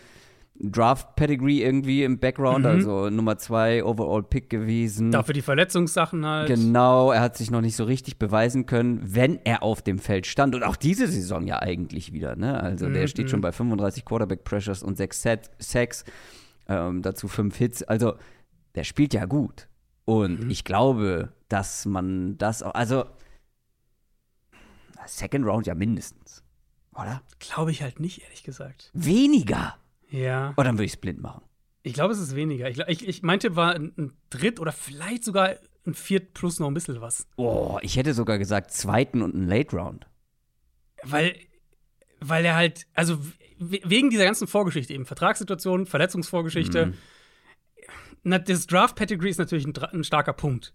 Draft-Pedigree 0.59 1.63
irgendwie 1.63 2.03
im 2.03 2.19
Background, 2.19 2.61
Mhm. 2.61 2.67
also 2.67 3.11
Nummer 3.11 3.37
zwei 3.37 3.85
Overall-Pick 3.85 4.49
gewesen. 4.49 5.11
Dafür 5.11 5.35
die 5.35 5.43
Verletzungssachen 5.43 6.25
halt. 6.25 6.49
Genau, 6.49 7.13
er 7.13 7.21
hat 7.21 7.37
sich 7.37 7.51
noch 7.51 7.61
nicht 7.61 7.77
so 7.77 7.85
richtig 7.85 8.19
beweisen 8.19 8.65
können, 8.65 9.01
wenn 9.03 9.39
er 9.45 9.63
auf 9.63 9.83
dem 9.83 9.99
Feld 9.99 10.27
stand. 10.27 10.55
Und 10.55 10.63
auch 10.63 10.77
diese 10.77 11.09
Saison 11.09 11.47
ja 11.47 11.61
eigentlich 11.61 12.13
wieder, 12.15 12.37
ne? 12.37 12.59
Also 12.59 12.89
der 12.89 13.03
Mhm. 13.03 13.09
steht 13.09 13.29
schon 13.31 13.43
bei 13.43 13.53
35 13.53 14.07
Quarterback-Pressures 14.07 14.83
und 14.83 14.97
6 14.97 15.21
Set- 15.21 15.51
Sacks, 15.59 16.05
ähm, 16.69 17.03
dazu 17.03 17.29
5 17.29 17.55
Hits. 17.57 17.83
Also 17.83 18.15
der 18.75 18.85
spielt 18.85 19.13
ja 19.13 19.27
gut. 19.27 19.69
Und 20.07 20.45
Mhm. 20.45 20.51
ich 20.51 20.65
glaube, 20.65 21.33
dass 21.51 21.85
man 21.85 22.39
das 22.39 22.63
auch, 22.63 22.75
also 22.75 23.05
Second 25.07 25.45
Round 25.47 25.67
ja 25.67 25.75
mindestens, 25.75 26.43
oder? 26.97 27.23
Glaube 27.39 27.71
ich 27.71 27.83
halt 27.83 28.01
nicht, 28.01 28.23
ehrlich 28.23 28.43
gesagt. 28.43 28.91
Weniger. 28.95 29.77
Ja. 30.11 30.53
Oder 30.57 30.65
dann 30.69 30.75
würde 30.77 30.85
ich 30.87 30.93
es 30.95 30.97
blind 31.01 31.21
machen. 31.21 31.43
Ich 31.83 31.95
glaube, 31.95 32.13
es 32.13 32.19
ist 32.19 32.35
weniger. 32.35 32.69
Ich, 32.69 32.79
ich, 32.81 33.07
ich 33.09 33.23
meinte, 33.23 33.55
war 33.57 33.75
ein, 33.75 33.93
ein 33.97 34.13
Dritt 34.31 34.59
oder 34.61 34.73
vielleicht 34.73 35.25
sogar 35.25 35.55
ein 35.87 35.95
Viert 35.95 36.35
plus 36.35 36.59
noch 36.59 36.67
ein 36.67 36.75
bisschen 36.75 37.01
was. 37.01 37.29
Oh, 37.37 37.79
ich 37.83 37.97
hätte 37.97 38.13
sogar 38.13 38.39
gesagt 38.39 38.73
zweiten 38.73 39.23
und 39.23 39.35
einen 39.35 39.49
Late 39.49 39.77
Round. 39.77 40.07
Weil, 41.05 41.37
weil 42.21 42.45
er 42.45 42.57
halt, 42.57 42.87
also 42.95 43.19
we- 43.59 43.81
wegen 43.85 44.11
dieser 44.11 44.25
ganzen 44.25 44.49
Vorgeschichte 44.49 44.93
eben, 44.95 45.07
Vertragssituation, 45.07 45.87
Verletzungsvorgeschichte, 45.87 46.95
na, 48.25 48.39
das 48.41 48.67
Draft-Pedigree 48.67 49.31
ist 49.31 49.39
natürlich 49.39 49.67
ein, 49.67 49.75
ein 49.93 50.03
starker 50.05 50.33
Punkt. 50.33 50.75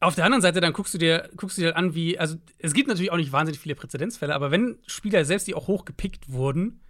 Auf 0.00 0.14
der 0.14 0.24
anderen 0.24 0.42
Seite, 0.42 0.60
dann 0.60 0.72
guckst 0.72 0.92
du 0.92 0.98
dir, 0.98 1.30
guckst 1.36 1.56
du 1.56 1.62
dir 1.62 1.76
an, 1.76 1.94
wie, 1.94 2.18
also 2.18 2.36
es 2.58 2.74
gibt 2.74 2.88
natürlich 2.88 3.10
auch 3.10 3.16
nicht 3.16 3.32
wahnsinnig 3.32 3.60
viele 3.60 3.74
Präzedenzfälle, 3.74 4.34
aber 4.34 4.50
wenn 4.50 4.78
Spieler 4.86 5.24
selbst, 5.24 5.46
die 5.46 5.54
auch 5.54 5.66
hoch 5.66 5.84
gepickt 5.84 6.30
wurden 6.30 6.80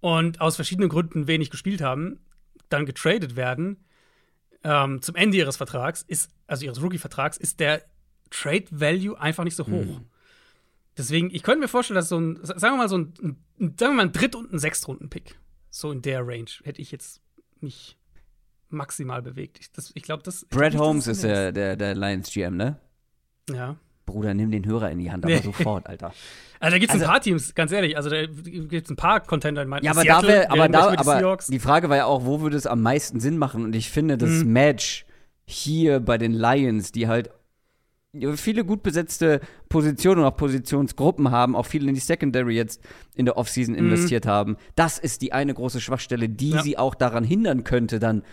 und 0.00 0.40
aus 0.40 0.56
verschiedenen 0.56 0.88
Gründen 0.88 1.26
wenig 1.26 1.50
gespielt 1.50 1.80
haben, 1.80 2.20
dann 2.68 2.86
getradet 2.86 3.34
werden, 3.34 3.84
ähm, 4.62 5.02
zum 5.02 5.16
Ende 5.16 5.36
ihres 5.36 5.56
Vertrags, 5.56 6.02
ist, 6.02 6.30
also 6.46 6.64
ihres 6.64 6.82
Rookie-Vertrags, 6.82 7.36
ist 7.36 7.60
der 7.60 7.82
Trade-Value 8.30 9.18
einfach 9.18 9.44
nicht 9.44 9.56
so 9.56 9.66
hoch. 9.66 10.00
Deswegen, 10.96 11.30
ich 11.32 11.42
könnte 11.42 11.60
mir 11.60 11.68
vorstellen, 11.68 11.96
dass 11.96 12.08
so 12.08 12.18
ein, 12.18 12.38
sagen 12.42 12.74
wir 12.74 12.76
mal, 12.76 12.88
so 12.88 12.98
ein, 12.98 13.14
ein 13.22 13.36
sagen 13.78 13.92
wir 13.92 13.94
mal, 13.94 14.02
ein 14.02 14.12
Dritt- 14.12 14.34
und 14.34 14.52
ein 14.52 14.58
Sechstrunden-Pick, 14.58 15.38
so 15.70 15.92
in 15.92 16.02
der 16.02 16.26
Range, 16.26 16.50
hätte 16.64 16.82
ich 16.82 16.90
jetzt 16.90 17.20
mich 17.60 17.97
maximal 18.70 19.22
bewegt. 19.22 19.58
Ich, 19.60 19.72
das- 19.72 19.92
ich 19.94 20.02
glaube, 20.02 20.22
das. 20.22 20.42
ich 20.42 20.48
glaub 20.48 20.60
Brad 20.62 20.74
dass 20.74 20.80
Holmes 20.80 21.06
es 21.06 21.18
ist 21.18 21.24
der, 21.24 21.52
der, 21.52 21.76
der 21.76 21.94
Lions 21.94 22.30
GM, 22.32 22.56
ne? 22.56 22.76
Ja. 23.50 23.76
Bruder, 24.06 24.32
nimm 24.32 24.50
den 24.50 24.64
Hörer 24.64 24.90
in 24.90 24.98
die 24.98 25.10
Hand, 25.12 25.24
aber 25.24 25.34
Nee. 25.34 25.42
sofort, 25.42 25.86
Alter. 25.86 26.12
Also, 26.60 26.74
da 26.74 26.78
gibt 26.80 26.90
es 26.90 26.94
Also- 26.94 27.04
ein 27.04 27.10
paar 27.12 27.20
Teams, 27.20 27.54
ganz 27.54 27.70
ehrlich. 27.70 27.96
Also, 27.96 28.10
da 28.10 28.26
gibt 28.26 28.72
es 28.86 28.90
ein 28.90 28.96
paar 28.96 29.20
Contender 29.20 29.62
in 29.62 29.68
meinen 29.68 29.84
Ja, 29.84 29.92
aber 29.92 30.02
da, 30.02 30.20
Seattle, 30.20 30.28
wär, 30.28 30.40
wir 30.40 30.50
aber, 30.50 30.68
da 30.68 30.90
die 30.90 30.98
aber 30.98 31.18
Seahawks. 31.18 31.46
die 31.46 31.58
Frage 31.60 31.88
war 31.88 31.96
ja 31.96 32.06
auch, 32.06 32.24
wo 32.24 32.40
würde 32.40 32.56
es 32.56 32.66
am 32.66 32.82
meisten 32.82 33.20
Sinn 33.20 33.38
machen? 33.38 33.62
Und 33.62 33.76
ich 33.76 33.90
finde, 33.90 34.18
das 34.18 34.30
Mhm. 34.42 34.52
Match 34.54 35.06
hier 35.44 36.00
bei 36.00 36.18
den 36.18 36.32
Lions, 36.32 36.90
die 36.90 37.06
halt 37.06 37.30
viele 38.34 38.64
gut 38.64 38.82
besetzte 38.82 39.40
Positionen 39.68 40.22
und 40.22 40.26
auch 40.26 40.36
Positionsgruppen 40.36 41.30
haben, 41.30 41.54
auch 41.54 41.66
viele 41.66 41.88
in 41.88 41.94
die 41.94 42.00
Secondary 42.00 42.56
jetzt 42.56 42.82
in 43.14 43.24
der 43.26 43.36
Offseason 43.36 43.74
Mhm. 43.74 43.80
investiert 43.80 44.26
haben. 44.26 44.56
Das 44.74 44.98
ist 44.98 45.22
die 45.22 45.32
eine 45.32 45.54
große 45.54 45.80
Schwachstelle, 45.80 46.28
die 46.28 46.50
Ja. 46.50 46.62
sie 46.62 46.76
auch 46.78 46.94
daran 46.96 47.22
hindern 47.22 47.62
könnte, 47.62 48.00
dann 48.00 48.24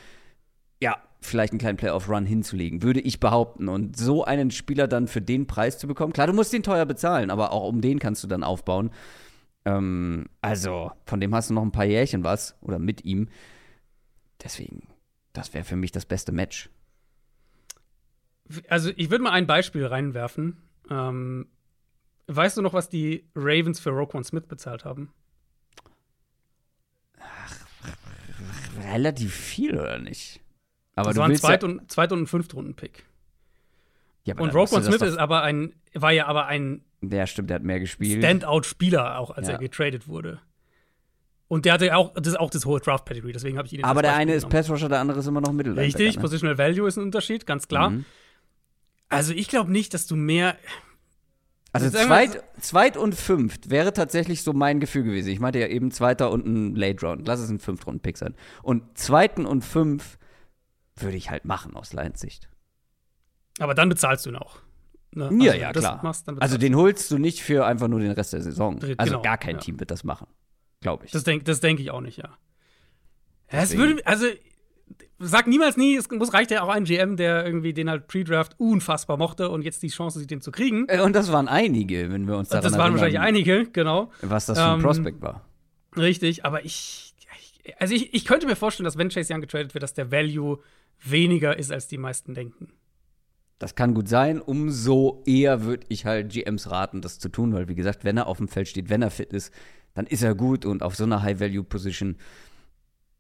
ja, 0.86 1.02
vielleicht 1.20 1.52
einen 1.52 1.60
kleinen 1.60 1.78
Playoff-Run 1.78 2.28
hinzulegen, 2.28 2.84
würde 2.84 3.00
ich 3.00 3.20
behaupten. 3.20 3.70
Und 3.70 3.98
so 3.98 4.24
einen 4.24 4.52
Spieler 4.52 4.88
dann 4.88 5.08
für 5.08 5.22
den 5.22 5.48
Preis 5.48 5.80
zu 5.80 5.88
bekommen, 5.88 6.14
klar, 6.14 6.28
du 6.28 6.34
musst 6.34 6.54
den 6.54 6.62
teuer 6.62 6.86
bezahlen, 6.86 7.32
aber 7.32 7.52
auch 7.52 7.68
um 7.68 7.82
den 7.82 7.98
kannst 7.98 8.24
du 8.24 8.28
dann 8.28 8.44
aufbauen. 8.44 8.92
Ähm, 9.66 10.28
also, 10.42 10.92
von 11.08 11.20
dem 11.20 11.34
hast 11.34 11.50
du 11.50 11.56
noch 11.56 11.64
ein 11.64 11.72
paar 11.72 11.86
Jährchen 11.86 12.24
was 12.24 12.56
oder 12.62 12.78
mit 12.78 13.04
ihm. 13.04 13.30
Deswegen, 14.44 14.88
das 15.34 15.56
wäre 15.56 15.64
für 15.64 15.76
mich 15.76 15.92
das 15.92 16.06
beste 16.06 16.32
Match. 16.32 16.70
Also, 18.68 18.92
ich 18.96 19.10
würde 19.10 19.24
mal 19.24 19.32
ein 19.32 19.48
Beispiel 19.48 19.88
reinwerfen. 19.88 20.58
Ähm, 20.92 21.48
weißt 22.28 22.58
du 22.58 22.62
noch, 22.62 22.74
was 22.74 22.90
die 22.90 23.28
Ravens 23.34 23.80
für 23.80 23.90
Roquan 23.90 24.24
Smith 24.24 24.46
bezahlt 24.46 24.86
haben? 24.86 25.12
Relativ 28.84 29.34
viel, 29.34 29.80
oder 29.80 29.98
nicht? 29.98 30.45
Aber 30.96 31.08
das 31.08 31.16
du 31.16 31.22
war 31.22 31.28
ein 31.30 31.36
Zweit- 31.36 31.64
ja, 31.64 31.70
und, 31.70 31.92
Zweit- 31.92 32.12
und 32.12 32.28
Fünftrunden-Pick. 32.28 33.06
ja, 34.24 34.36
Und 34.38 34.54
Roquan 34.56 34.84
Smith 34.84 35.02
ist 35.02 35.18
aber 35.18 35.44
ein, 35.44 35.74
war 35.94 36.12
ja 36.12 36.26
aber 36.28 36.46
ein 36.48 36.82
Der 37.02 37.28
stimmt, 37.28 37.50
der 37.50 37.56
hat 37.56 37.64
mehr 37.64 37.80
gespielt. 37.80 38.24
Standout-Spieler, 38.24 39.20
auch 39.20 39.32
als 39.32 39.48
Ja. 39.48 39.54
er 39.54 39.60
getradet 39.60 40.08
wurde. 40.08 40.40
Und 41.48 41.66
der 41.66 41.74
hatte 41.74 41.96
auch 41.96 42.14
das, 42.16 42.36
auch 42.36 42.50
das 42.50 42.66
hohe 42.66 42.80
Draft-Pedigree, 42.80 43.32
deswegen 43.32 43.58
habe 43.58 43.68
ich 43.68 43.74
ihn 43.74 43.80
jetzt 43.80 43.86
aber 43.88 44.02
der 44.02 44.16
eine 44.16 44.34
ist 44.34 44.44
genommen. 44.44 44.52
Pass-Rusher, 44.54 44.90
der 44.90 45.00
andere 45.00 45.20
ist 45.20 45.28
immer 45.28 45.42
noch 45.42 45.52
Mittellinebacker. 45.52 45.86
Richtig, 46.00 46.16
ne? 46.16 46.22
Positional 46.22 46.58
Value 46.58 46.88
ist 46.88 46.98
ein 46.98 47.04
Unterschied, 47.04 47.46
ganz 47.46 47.68
klar. 47.68 47.92
Mhm. 47.92 48.06
Also 49.10 49.34
ich 49.34 49.48
glaube 49.48 49.72
nicht, 49.72 49.94
dass 49.94 50.08
du 50.08 50.16
mehr. 50.16 50.56
Also 51.72 51.90
zweit, 51.90 52.42
zweit 52.62 52.96
und 52.98 53.14
fünft 53.16 53.70
wäre 53.70 53.92
tatsächlich 53.94 54.42
so 54.44 54.54
mein 54.54 54.80
Gefühl 54.80 55.04
gewesen. 55.04 55.30
Ich 55.30 55.40
meinte 55.42 55.60
ja 55.60 55.68
eben 55.68 55.92
zweiter 55.92 56.32
und 56.32 56.46
ein 56.48 56.74
Late 56.76 57.06
Round. 57.06 57.28
Lass 57.28 57.42
es 57.42 57.50
ein 57.50 57.60
Fünftrunden-Pick 57.60 58.18
sein. 58.18 58.34
Und 58.64 58.98
zweiten 58.98 59.46
und 59.46 59.62
fünf 59.62 60.18
würde 60.98 61.18
ich 61.18 61.30
halt 61.30 61.46
machen 61.46 61.76
aus 61.76 61.94
Lions 61.94 62.20
Sicht. 62.20 62.50
Aber 63.60 63.74
dann 63.74 63.90
bezahlst 63.90 64.26
du 64.26 64.32
ihn 64.32 64.36
auch. 64.36 64.60
Ne? 65.12 65.30
Ja, 65.40 65.54
wenn 65.54 65.62
ja, 65.62 65.74
das 65.74 65.84
klar. 65.84 66.04
Machst, 66.04 66.28
Also 66.40 66.58
den 66.58 66.76
holst 66.76 67.10
du 67.10 67.18
nicht 67.18 67.42
für 67.42 67.66
einfach 67.66 67.88
nur 67.88 68.00
den 68.00 68.12
Rest 68.12 68.34
der 68.34 68.42
Saison. 68.42 68.80
Also 68.98 69.14
genau, 69.14 69.22
gar 69.22 69.38
kein 69.38 69.56
ja. 69.56 69.62
Team 69.62 69.80
wird 69.80 69.92
das 69.92 70.04
machen. 70.04 70.28
Glaube 70.82 71.06
ich. 71.06 71.12
Das 71.12 71.24
denke 71.24 71.46
das 71.46 71.62
denk 71.62 71.80
ich 71.80 71.90
auch 71.92 72.02
nicht, 72.02 72.18
ja. 72.18 72.38
ja 73.52 73.62
es 73.62 73.78
würde, 73.78 74.06
also 74.06 74.26
sag 75.20 75.48
niemals 75.48 75.78
nie, 75.78 75.96
es 75.96 76.10
muss, 76.12 76.34
reicht 76.34 76.52
ja 76.52 76.64
auch 76.64 76.70
ein 76.70 76.84
GM, 76.84 77.16
der 77.16 77.46
irgendwie 77.46 77.74
den 77.74 77.90
halt 77.90 78.08
Pre-Draft 78.08 78.60
unfassbar 78.60 79.18
mochte 79.18 79.50
und 79.50 79.64
jetzt 79.64 79.82
die 79.84 79.88
Chance 79.88 80.20
sieht, 80.20 80.32
den 80.32 80.42
zu 80.42 80.52
kriegen. 80.52 80.86
Äh, 80.90 81.00
und 81.02 81.14
das 81.14 81.32
waren 81.32 81.48
einige, 81.48 82.12
wenn 82.12 82.28
wir 82.28 82.38
uns 82.38 82.50
daran 82.50 82.64
das 82.64 82.78
waren 82.78 82.92
wahrscheinlich 82.92 83.16
erinnern, 83.16 83.36
einige, 83.36 83.72
genau. 83.72 84.12
was 84.22 84.48
das 84.48 84.60
für 84.60 84.66
ein 84.66 84.76
Ähm, 84.76 84.82
Prospect 84.82 85.22
war. 85.22 85.46
Richtig, 85.96 86.44
aber 86.44 86.66
ich, 86.66 87.16
ich 87.64 87.80
also 87.80 87.96
ich, 87.96 88.14
ich 88.14 88.26
könnte 88.26 88.48
mir 88.48 88.58
vorstellen, 88.58 88.86
dass 88.86 88.98
wenn 88.98 89.10
Chase 89.10 89.34
Young 89.34 89.42
getradet 89.42 89.74
wird, 89.74 89.82
dass 89.82 89.94
der 89.94 90.12
Value 90.12 90.60
weniger 91.04 91.58
ist, 91.58 91.72
als 91.72 91.88
die 91.88 91.98
meisten 91.98 92.34
denken. 92.34 92.74
Das 93.60 93.76
kann 93.76 93.94
gut 93.94 94.08
sein. 94.10 94.42
Umso 94.42 95.24
eher 95.26 95.64
würde 95.64 95.86
ich 95.90 96.06
halt 96.06 96.30
GMs 96.32 96.70
raten, 96.70 97.02
das 97.02 97.20
zu 97.20 97.30
tun, 97.30 97.54
weil 97.54 97.68
wie 97.70 97.76
gesagt, 97.76 98.04
wenn 98.04 98.18
er 98.18 98.28
auf 98.28 98.38
dem 98.38 98.48
Feld 98.48 98.68
steht, 98.68 98.90
wenn 98.90 99.02
er 99.02 99.12
fit 99.12 99.32
ist, 99.32 99.54
dann 99.94 100.06
ist 100.08 100.24
er 100.24 100.36
gut 100.36 100.66
und 100.66 100.84
auf 100.84 100.96
so 100.96 101.06
einer 101.06 101.22
High-Value-Position. 101.22 102.18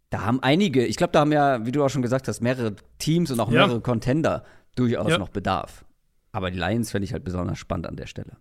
Da 0.09 0.21
haben 0.25 0.41
einige, 0.43 0.85
ich 0.85 0.97
glaube, 0.97 1.11
da 1.13 1.21
haben 1.21 1.31
ja, 1.31 1.65
wie 1.65 1.71
du 1.71 1.83
auch 1.83 1.89
schon 1.89 2.01
gesagt 2.01 2.27
hast, 2.27 2.41
mehrere 2.41 2.75
Teams 2.99 3.31
und 3.31 3.39
auch 3.39 3.49
Ja. 3.49 3.65
mehrere 3.65 3.81
Contender 3.81 4.43
durchaus 4.75 5.11
Ja. 5.11 5.17
noch 5.17 5.29
Bedarf. 5.29 5.85
Aber 6.33 6.51
die 6.51 6.59
Lions 6.59 6.91
fände 6.91 7.05
ich 7.05 7.13
halt 7.13 7.23
besonders 7.23 7.57
spannend 7.57 7.87
an 7.87 7.95
der 7.95 8.07
Stelle. 8.07 8.35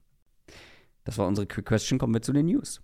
Das 1.05 1.17
war 1.19 1.29
unsere 1.29 1.47
Quick 1.47 1.67
Question. 1.67 1.99
Kommen 2.01 2.13
wir 2.15 2.23
zu 2.23 2.33
den 2.33 2.47
News. 2.47 2.81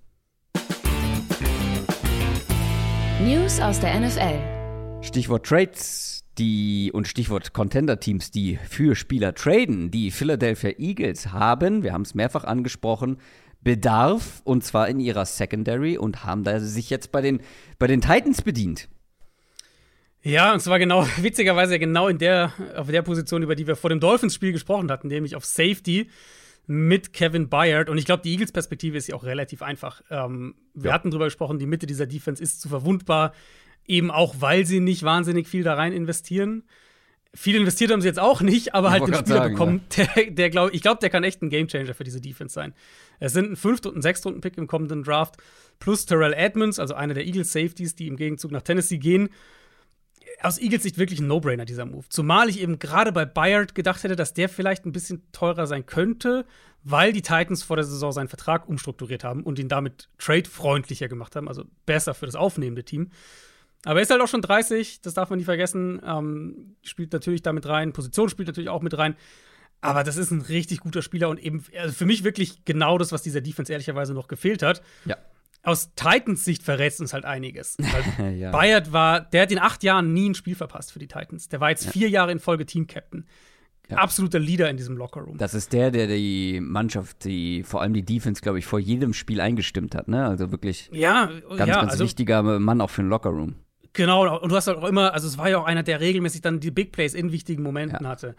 News 3.21 3.61
aus 3.61 3.81
der 3.81 3.95
NFL. 4.01 5.03
Stichwort 5.03 5.45
Trades 5.47 6.25
die 6.41 6.91
und 6.93 7.07
Stichwort 7.07 7.53
Contender-Teams, 7.53 8.31
die 8.31 8.59
für 8.69 8.97
Spieler 8.97 9.35
traden. 9.35 9.91
Die 9.91 10.11
Philadelphia 10.11 10.71
Eagles 10.79 11.33
haben, 11.33 11.83
wir 11.83 11.93
haben 11.93 12.03
es 12.03 12.15
mehrfach 12.15 12.45
angesprochen, 12.45 13.19
Bedarf 13.63 14.41
und 14.45 14.65
zwar 14.65 14.89
in 14.89 15.01
ihrer 15.01 15.27
Secondary 15.27 15.99
und 15.99 16.25
haben 16.25 16.43
da 16.45 16.59
sich 16.61 16.89
jetzt 16.89 17.13
bei 17.13 17.21
den, 17.21 17.41
bei 17.79 17.87
den 17.87 18.01
Titans 18.01 18.41
bedient. 18.41 18.89
Ja, 20.23 20.53
und 20.53 20.61
zwar 20.61 20.79
genau, 20.79 21.07
witzigerweise 21.19 21.79
genau 21.79 22.09
in 22.09 22.17
der, 22.19 22.53
auf 22.75 22.89
der 22.89 23.03
Position, 23.03 23.43
über 23.43 23.55
die 23.55 23.67
wir 23.67 23.77
vor 23.77 23.91
dem 23.91 24.01
Dolphins-Spiel 24.01 24.53
gesprochen 24.53 24.91
hatten, 24.91 25.09
nämlich 25.09 25.37
auf 25.37 25.45
Safety 25.45 26.09
mit 26.67 27.13
Kevin 27.13 27.49
Byard. 27.51 27.91
Und 27.91 27.99
ich 27.99 28.05
glaube, 28.07 28.23
die 28.23 28.33
Eagles-Perspektive 28.33 28.97
ist 28.97 29.09
ja 29.09 29.15
auch 29.15 29.25
relativ 29.25 29.61
einfach. 29.61 30.03
Ähm, 30.11 30.55
wir 30.75 30.89
Ja. 30.89 30.95
hatten 30.95 31.11
drüber 31.11 31.27
gesprochen, 31.27 31.59
die 31.59 31.67
Mitte 31.67 31.87
dieser 31.87 32.07
Defense 32.07 32.43
ist 32.43 32.61
zu 32.63 32.69
verwundbar, 32.69 33.33
eben 33.91 34.11
auch, 34.11 34.37
weil 34.39 34.65
sie 34.65 34.81
nicht 34.81 35.03
wahnsinnig 35.03 35.49
viel 35.49 35.63
da 35.63 35.75
rein 35.75 35.93
investieren. 35.93 36.65
Viel 37.35 37.55
investiert 37.55 37.93
haben 37.93 38.01
sie 38.01 38.09
jetzt 38.09 38.19
auch 38.19 38.41
nicht, 38.41 38.75
aber 38.75 38.89
Ich 38.89 38.93
halt 38.93 39.07
den 39.07 39.15
Spieler 39.15 39.37
sagen, 39.37 39.55
bekommen, 39.55 39.81
der, 39.97 40.31
der 40.31 40.51
glaub, 40.51 40.75
ich 40.75 40.83
glaube, 40.83 41.01
der 41.01 41.11
kann 41.11 41.23
echt 41.23 41.43
ein 41.43 41.51
Gamechanger 41.51 41.95
für 41.95 42.03
diese 42.03 42.21
Defense 42.21 42.55
sein. 42.55 42.75
Es 43.21 43.33
sind 43.33 43.53
ein 43.53 43.57
Fünft- 43.57 43.87
und 43.87 43.97
ein 43.97 44.03
Sechstrunden-Pick 44.03 44.59
im 44.59 44.67
kommenden 44.67 45.05
Draft, 45.05 45.37
plus 45.79 46.07
Terrell 46.07 46.33
Edmonds, 46.33 46.79
also 46.79 46.95
einer 46.95 47.15
der 47.15 47.27
Eagles-Safeties, 47.27 47.95
die 47.95 48.09
im 48.09 48.17
Gegenzug 48.17 48.51
nach 48.51 48.63
Tennessee 48.63 48.99
gehen 48.99 49.29
aus 50.43 50.59
Eagles 50.59 50.83
Sicht 50.83 50.99
wirklich 50.99 51.21
ein 51.21 51.27
No-Brainer, 51.27 51.65
dieser 51.65 51.87
Move. 51.87 52.05
Zumal 52.09 52.49
ich 52.49 52.61
eben 52.61 52.79
gerade 52.79 53.13
bei 53.13 53.25
Bayard 53.25 53.75
gedacht 53.75 54.03
hätte, 54.05 54.17
dass 54.17 54.35
der 54.35 54.49
vielleicht 54.49 54.87
ein 54.87 54.93
bisschen 54.93 55.23
teurer 55.33 55.67
sein 55.67 55.87
könnte, 55.87 56.47
weil 56.83 57.13
die 57.13 57.23
Titans 57.23 57.63
vor 57.63 57.77
der 57.77 57.85
Saison 57.85 58.13
seinen 58.13 58.29
Vertrag 58.29 58.69
umstrukturiert 58.69 59.25
haben 59.25 59.43
und 59.43 59.59
ihn 59.59 59.69
damit 59.69 60.09
trade-freundlicher 60.19 61.09
gemacht 61.09 61.37
haben, 61.37 61.49
also 61.49 61.65
besser 61.87 62.15
für 62.15 62.27
das 62.27 62.37
aufnehmende 62.37 62.85
Team. 62.85 63.11
Aber 63.85 64.01
er 64.01 64.03
ist 64.03 64.11
halt 64.11 64.21
auch 64.21 64.29
schon 64.29 64.43
30, 64.43 65.01
das 65.01 65.15
darf 65.15 65.31
man 65.31 65.39
nie 65.39 65.45
vergessen. 65.45 66.01
Ähm, 66.05 66.77
spielt 66.83 67.13
natürlich 67.13 67.43
damit 67.43 67.67
rein, 67.67 67.93
Position 67.93 68.29
spielt 68.29 68.49
natürlich 68.49 68.69
auch 68.71 68.83
mit 68.83 68.97
rein. 68.97 69.17
Aber 69.81 70.05
das 70.05 70.17
ist 70.17 70.31
ein 70.31 70.43
richtig 70.43 70.81
guter 70.81 71.01
Spieler 71.01 71.31
und 71.31 71.39
eben 71.43 71.65
also 71.79 71.95
für 71.95 72.05
mich 72.05 72.23
wirklich 72.23 72.65
genau 72.65 72.99
das, 72.99 73.13
was 73.13 73.23
dieser 73.23 73.41
Defense 73.41 73.73
ehrlicherweise 73.73 74.13
noch 74.13 74.29
gefehlt 74.29 74.63
hat. 74.63 74.83
Ja. 75.07 75.17
Aus 75.63 75.95
Titans 75.95 76.45
Sicht 76.45 76.63
verrät 76.63 76.93
es 76.93 77.01
uns 77.01 77.13
halt 77.13 77.25
einiges. 77.25 77.77
Weil 77.79 78.35
Ja. 78.39 78.51
Bayard 78.51 78.93
war, 78.93 79.21
der 79.21 79.43
hat 79.43 79.53
in 79.53 79.59
acht 79.59 79.83
Jahren 79.83 80.13
nie 80.13 80.31
ein 80.31 80.35
Spiel 80.35 80.55
verpasst 80.55 80.93
für 80.93 80.99
die 80.99 81.09
Titans. 81.09 81.49
Der 81.49 81.61
war 81.61 81.71
jetzt 81.71 81.89
vier 81.91 82.09
Jahre 82.09 82.33
in 82.33 82.39
Folge 82.39 82.67
Team-Captain. 82.67 83.27
Ja. 83.89 83.97
Absoluter 83.97 84.39
Leader 84.39 84.71
in 84.71 84.77
diesem 84.77 84.97
Lockerroom. 84.97 85.37
Das 85.37 85.53
ist 85.53 85.73
der, 85.73 85.91
der 85.91 86.07
die 86.07 86.61
Mannschaft, 86.61 87.25
die 87.25 87.65
vor 87.65 87.83
allem 87.83 87.93
die 87.93 88.05
Defense, 88.05 88.41
glaube 88.41 88.59
ich, 88.59 88.67
vor 88.67 88.79
jedem 88.79 89.13
Spiel 89.13 89.41
eingestimmt 89.41 89.95
hat. 89.95 90.07
Ne? 90.07 90.25
Also 90.25 90.53
wirklich 90.53 90.89
ja, 90.93 91.27
ganz, 91.27 91.59
ja, 91.59 91.81
ganz 91.81 91.93
also 91.93 92.05
wichtiger 92.05 92.43
Mann 92.43 92.81
auch 92.81 92.91
für 92.91 93.03
den 93.03 93.09
Lockerroom. 93.09 93.57
Genau. 93.93 94.39
Und 94.41 94.51
du 94.51 94.57
hast 94.57 94.67
halt 94.67 94.79
auch 94.79 94.85
immer, 94.89 95.13
also 95.15 95.27
es 95.29 95.39
war 95.39 95.49
ja 95.49 95.59
auch 95.59 95.65
einer, 95.67 95.83
der 95.83 96.01
regelmäßig 96.01 96.41
dann 96.43 96.61
die 96.61 96.71
Big 96.71 96.93
Plays 96.93 97.15
in 97.15 97.33
wichtigen 97.33 97.63
Momenten 97.63 98.05
Ja. 98.05 98.11
hatte. 98.11 98.35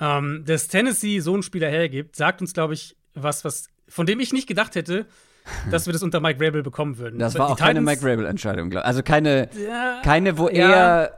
Ähm, 0.00 0.44
dass 0.46 0.68
Tennessee 0.68 1.20
so 1.20 1.34
einen 1.34 1.42
Spieler 1.42 1.68
hergibt, 1.68 2.16
sagt 2.16 2.40
uns, 2.40 2.54
glaube 2.54 2.74
ich, 2.74 2.96
was, 3.14 3.44
was, 3.44 3.68
von 3.88 4.06
dem 4.06 4.18
ich 4.20 4.32
nicht 4.32 4.46
gedacht 4.46 4.74
hätte, 4.74 5.06
dass 5.70 5.86
wir 5.86 5.92
das 5.92 6.02
unter 6.02 6.20
Mike 6.20 6.44
Rabel 6.44 6.62
bekommen 6.62 6.98
würden. 6.98 7.18
Das 7.18 7.38
war 7.38 7.48
die 7.48 7.52
auch 7.52 7.58
keine 7.58 7.80
Titans- 7.80 8.00
Mike 8.02 8.12
Rabel-Entscheidung. 8.12 8.72
Also 8.76 9.02
keine, 9.02 9.48
Ja, 9.68 10.00
keine, 10.02 10.38
wo 10.38 10.48
ja. 10.48 10.70
er. 10.70 11.14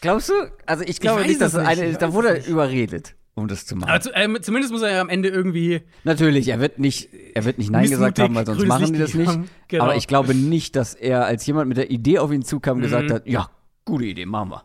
Glaubst 0.00 0.28
du? 0.28 0.34
Also 0.66 0.84
ich 0.84 1.00
glaube 1.00 1.20
weiß 1.22 1.28
nicht, 1.28 1.40
dass 1.40 1.54
nicht, 1.54 1.66
eine 1.66 1.84
ich 1.86 1.92
ist. 1.92 2.02
Da 2.02 2.12
wurde 2.12 2.34
nicht. 2.34 2.46
überredet, 2.48 3.14
um 3.34 3.48
das 3.48 3.66
zu 3.66 3.76
machen. 3.76 3.90
Aber 3.90 4.00
zu, 4.00 4.10
ähm, 4.14 4.38
zumindest 4.40 4.72
muss 4.72 4.82
er 4.82 4.92
ja 4.92 5.00
am 5.00 5.08
Ende 5.08 5.28
irgendwie 5.28 5.82
Natürlich, 6.04 6.48
er 6.48 6.60
wird 6.60 6.78
nicht, 6.78 7.08
er 7.34 7.44
wird 7.44 7.58
nicht 7.58 7.70
Nein 7.70 7.88
gesagt 7.90 8.18
haben, 8.18 8.34
weil 8.34 8.46
sonst 8.46 8.66
machen 8.66 8.92
die 8.92 8.98
das 8.98 9.14
nicht. 9.14 9.38
Genau. 9.68 9.84
Aber 9.84 9.96
ich 9.96 10.06
glaube 10.06 10.34
nicht, 10.34 10.76
dass 10.76 10.94
er 10.94 11.24
als 11.24 11.44
jemand 11.46 11.68
mit 11.68 11.76
der 11.78 11.90
Idee 11.90 12.18
auf 12.18 12.30
ihn 12.32 12.42
zukam, 12.42 12.80
gesagt 12.80 13.08
Mhm. 13.08 13.12
hat, 13.14 13.26
ja, 13.26 13.50
gute 13.84 14.04
Idee, 14.04 14.26
machen 14.26 14.50
wir. 14.50 14.64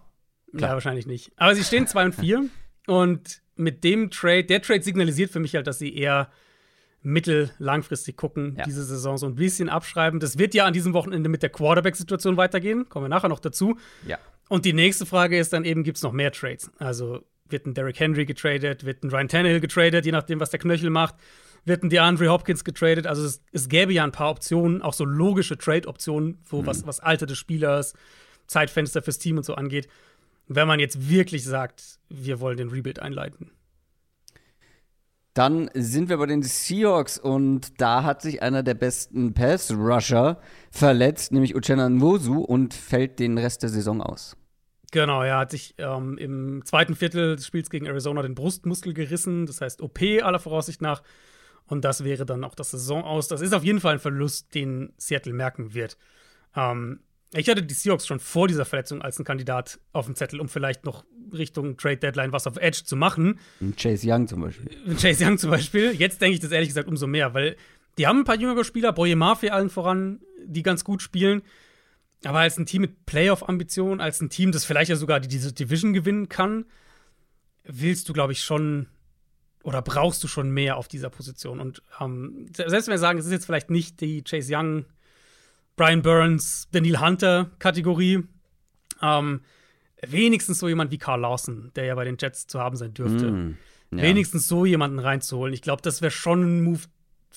Ja, 0.53 0.73
wahrscheinlich 0.73 1.07
nicht. 1.07 1.31
Aber 1.37 1.55
sie 1.55 1.63
stehen 1.63 1.87
2 1.87 2.05
und 2.05 2.15
4 2.15 2.45
und 2.87 3.41
mit 3.55 3.83
dem 3.83 4.09
Trade, 4.11 4.43
der 4.43 4.61
Trade 4.61 4.81
signalisiert 4.83 5.31
für 5.31 5.39
mich 5.39 5.55
halt, 5.55 5.67
dass 5.67 5.79
sie 5.79 5.95
eher 5.95 6.29
mittel 7.01 7.51
langfristig 7.59 8.17
gucken, 8.17 8.55
Ja. 8.57 8.65
diese 8.65 8.83
Saison 8.83 9.17
so 9.17 9.25
ein 9.25 9.35
bisschen 9.35 9.69
abschreiben. 9.69 10.19
Das 10.19 10.37
wird 10.37 10.53
ja 10.53 10.65
an 10.65 10.73
diesem 10.73 10.93
Wochenende 10.93 11.29
mit 11.29 11.41
der 11.43 11.49
Quarterback-Situation 11.49 12.35
weitergehen. 12.37 12.87
Kommen 12.89 13.05
wir 13.05 13.09
nachher 13.09 13.29
noch 13.29 13.39
dazu. 13.39 13.77
Ja. 14.05 14.17
Und 14.49 14.65
die 14.65 14.73
nächste 14.73 15.05
Frage 15.05 15.37
ist 15.39 15.53
dann 15.53 15.63
eben, 15.63 15.83
gibt 15.83 15.97
es 15.97 16.03
noch 16.03 16.11
mehr 16.11 16.31
Trades? 16.31 16.69
Also 16.77 17.23
wird 17.51 17.65
ein 17.65 17.73
Derrick 17.73 17.99
Henry 17.99 18.25
getradet, 18.25 18.85
wird 18.85 19.03
ein 19.03 19.09
Ryan 19.09 19.27
Tannehill 19.27 19.59
getradet, 19.59 20.05
je 20.05 20.11
nachdem, 20.11 20.39
was 20.39 20.49
der 20.49 20.59
Knöchel 20.59 20.89
macht, 20.89 21.15
wird 21.65 21.83
ein 21.83 21.89
DeAndre 21.89 22.29
Hopkins 22.29 22.63
getradet. 22.63 23.07
Also 23.07 23.25
es, 23.25 23.41
es 23.51 23.69
gäbe 23.69 23.93
ja 23.93 24.03
ein 24.03 24.11
paar 24.11 24.31
Optionen, 24.31 24.81
auch 24.81 24.93
so 24.93 25.05
logische 25.05 25.57
Trade-Optionen, 25.57 26.39
wo 26.45 26.65
was, 26.65 26.85
was 26.87 26.99
Alter 26.99 27.25
des 27.25 27.37
Spielers, 27.37 27.93
Zeitfenster 28.47 29.01
fürs 29.01 29.19
Team 29.19 29.37
und 29.37 29.43
so 29.43 29.55
angeht. 29.55 29.87
Wenn 30.47 30.67
man 30.67 30.79
jetzt 30.79 31.09
wirklich 31.09 31.43
sagt, 31.43 31.99
wir 32.09 32.39
wollen 32.39 32.57
den 32.57 32.69
Rebuild 32.69 32.99
einleiten. 32.99 33.51
Dann 35.35 35.69
sind 35.75 36.09
wir 36.09 36.17
bei 36.17 36.25
den 36.25 36.41
Seahawks 36.41 37.19
und 37.19 37.79
da 37.79 38.03
hat 38.03 38.21
sich 38.21 38.41
einer 38.41 38.63
der 38.63 38.73
besten 38.73 39.33
Pass-Rusher 39.33 40.41
verletzt, 40.71 41.31
nämlich 41.31 41.55
Uchenna 41.55 41.87
Nwosu 41.87 42.41
und 42.41 42.73
fällt 42.73 43.19
den 43.19 43.37
Rest 43.37 43.61
der 43.61 43.69
Saison 43.69 44.01
aus. 44.01 44.35
Genau, 44.91 45.21
er 45.21 45.37
hat 45.37 45.51
sich 45.51 45.75
ähm, 45.77 46.17
im 46.17 46.65
zweiten 46.65 46.95
Viertel 46.95 47.35
des 47.35 47.45
Spiels 47.45 47.69
gegen 47.69 47.85
Arizona 47.85 48.21
den 48.21 48.35
Brustmuskel 48.35 48.93
gerissen, 48.93 49.45
das 49.45 49.61
heißt 49.61 49.81
OP 49.81 49.99
aller 50.21 50.39
Voraussicht 50.39 50.81
nach. 50.81 51.03
Und 51.67 51.85
das 51.85 52.03
wäre 52.03 52.25
dann 52.25 52.43
auch 52.43 52.55
das 52.55 52.71
Saison 52.71 53.03
aus. 53.03 53.27
Das 53.27 53.41
ist 53.41 53.53
auf 53.53 53.63
jeden 53.63 53.79
Fall 53.79 53.93
ein 53.93 53.99
Verlust, 53.99 54.55
den 54.55 54.91
Seattle 54.97 55.33
merken 55.33 55.73
wird. 55.75 55.97
Ähm, 56.55 57.01
ich 57.31 57.47
hatte 57.47 57.61
die 57.61 57.73
Seahawks 57.75 58.07
schon 58.07 58.19
vor 58.19 58.47
dieser 58.47 58.65
Verletzung 58.65 59.03
als 59.03 59.17
einen 59.17 59.25
Kandidat 59.25 59.79
auf 59.93 60.07
dem 60.07 60.15
Zettel, 60.15 60.41
um 60.41 60.49
vielleicht 60.49 60.83
noch 60.83 61.05
Richtung 61.31 61.77
Trade 61.77 61.97
Deadline 61.97 62.31
was 62.31 62.47
auf 62.47 62.57
Edge 62.57 62.81
zu 62.83 62.95
machen. 62.95 63.37
Chase 63.77 64.07
Young 64.09 64.27
zum 64.27 64.41
Beispiel. 64.41 64.95
Chase 64.99 65.23
Young 65.23 65.37
zum 65.37 65.51
Beispiel. 65.51 65.91
Jetzt 65.93 66.21
denke 66.21 66.33
ich 66.33 66.39
das 66.39 66.49
ehrlich 66.51 66.69
gesagt 66.69 66.87
umso 66.87 67.05
mehr, 67.05 67.35
weil 67.35 67.55
Die 67.99 68.07
haben 68.07 68.19
ein 68.19 68.23
paar 68.23 68.39
jüngere 68.39 68.63
Spieler, 68.63 68.93
Boye 68.93 69.15
Mafia 69.15 69.53
allen 69.53 69.69
voran, 69.69 70.21
die 70.43 70.63
ganz 70.63 70.83
gut 70.83 71.01
spielen. 71.03 71.43
Aber 72.25 72.39
als 72.39 72.57
ein 72.57 72.65
Team 72.65 72.81
mit 72.81 73.05
Playoff-Ambitionen, 73.05 74.01
als 74.01 74.21
ein 74.21 74.29
Team, 74.29 74.51
das 74.51 74.65
vielleicht 74.65 74.89
ja 74.89 74.95
sogar 74.95 75.19
diese 75.19 75.53
Division 75.53 75.93
gewinnen 75.93 76.27
kann, 76.27 76.65
willst 77.63 78.09
du, 78.09 78.13
glaube 78.13 78.33
ich, 78.33 78.43
schon 78.43 78.87
oder 79.63 79.81
brauchst 79.81 80.23
du 80.23 80.27
schon 80.27 80.51
mehr 80.51 80.77
auf 80.77 80.87
dieser 80.87 81.09
Position. 81.09 81.59
Und 81.59 81.83
ähm, 81.99 82.47
selbst 82.53 82.87
wenn 82.87 82.93
wir 82.93 82.99
sagen, 82.99 83.19
es 83.19 83.25
ist 83.25 83.31
jetzt 83.31 83.45
vielleicht 83.45 83.69
nicht 83.69 84.01
die 84.01 84.23
Chase 84.23 84.55
Young, 84.55 84.85
Brian 85.75 86.01
Burns, 86.01 86.67
Daniel 86.71 86.99
Hunter 86.99 87.51
Kategorie, 87.59 88.23
ähm, 89.01 89.41
wenigstens 90.01 90.59
so 90.59 90.67
jemand 90.67 90.91
wie 90.91 90.97
Carl 90.97 91.21
Lawson, 91.21 91.71
der 91.75 91.85
ja 91.85 91.95
bei 91.95 92.05
den 92.05 92.17
Jets 92.19 92.47
zu 92.47 92.59
haben 92.59 92.77
sein 92.77 92.93
dürfte. 92.93 93.31
Mm, 93.31 93.57
ja. 93.91 94.01
Wenigstens 94.01 94.47
so 94.47 94.65
jemanden 94.65 94.99
reinzuholen. 94.99 95.53
Ich 95.53 95.61
glaube, 95.61 95.81
das 95.81 96.01
wäre 96.01 96.11
schon 96.11 96.41
ein 96.41 96.63
Move, 96.63 96.81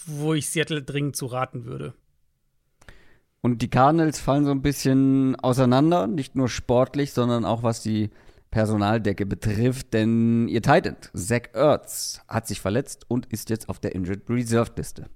wo 0.06 0.34
ich 0.34 0.48
Seattle 0.48 0.82
dringend 0.82 1.16
zu 1.16 1.26
raten 1.26 1.64
würde. 1.64 1.94
Und 3.42 3.60
die 3.60 3.68
Cardinals 3.68 4.20
fallen 4.20 4.44
so 4.44 4.52
ein 4.52 4.62
bisschen 4.62 5.36
auseinander, 5.36 6.06
nicht 6.06 6.36
nur 6.36 6.48
sportlich, 6.48 7.12
sondern 7.12 7.44
auch 7.44 7.64
was 7.64 7.82
die 7.82 8.10
Personaldecke 8.52 9.26
betrifft, 9.26 9.92
denn 9.94 10.46
ihr 10.46 10.62
Titan, 10.62 10.96
Zach 11.14 11.48
Ertz, 11.52 12.20
hat 12.28 12.46
sich 12.46 12.60
verletzt 12.60 13.04
und 13.08 13.26
ist 13.26 13.50
jetzt 13.50 13.68
auf 13.68 13.80
der 13.80 13.94
Injured 13.94 14.28
Reserve 14.28 14.70
Liste. 14.76 15.08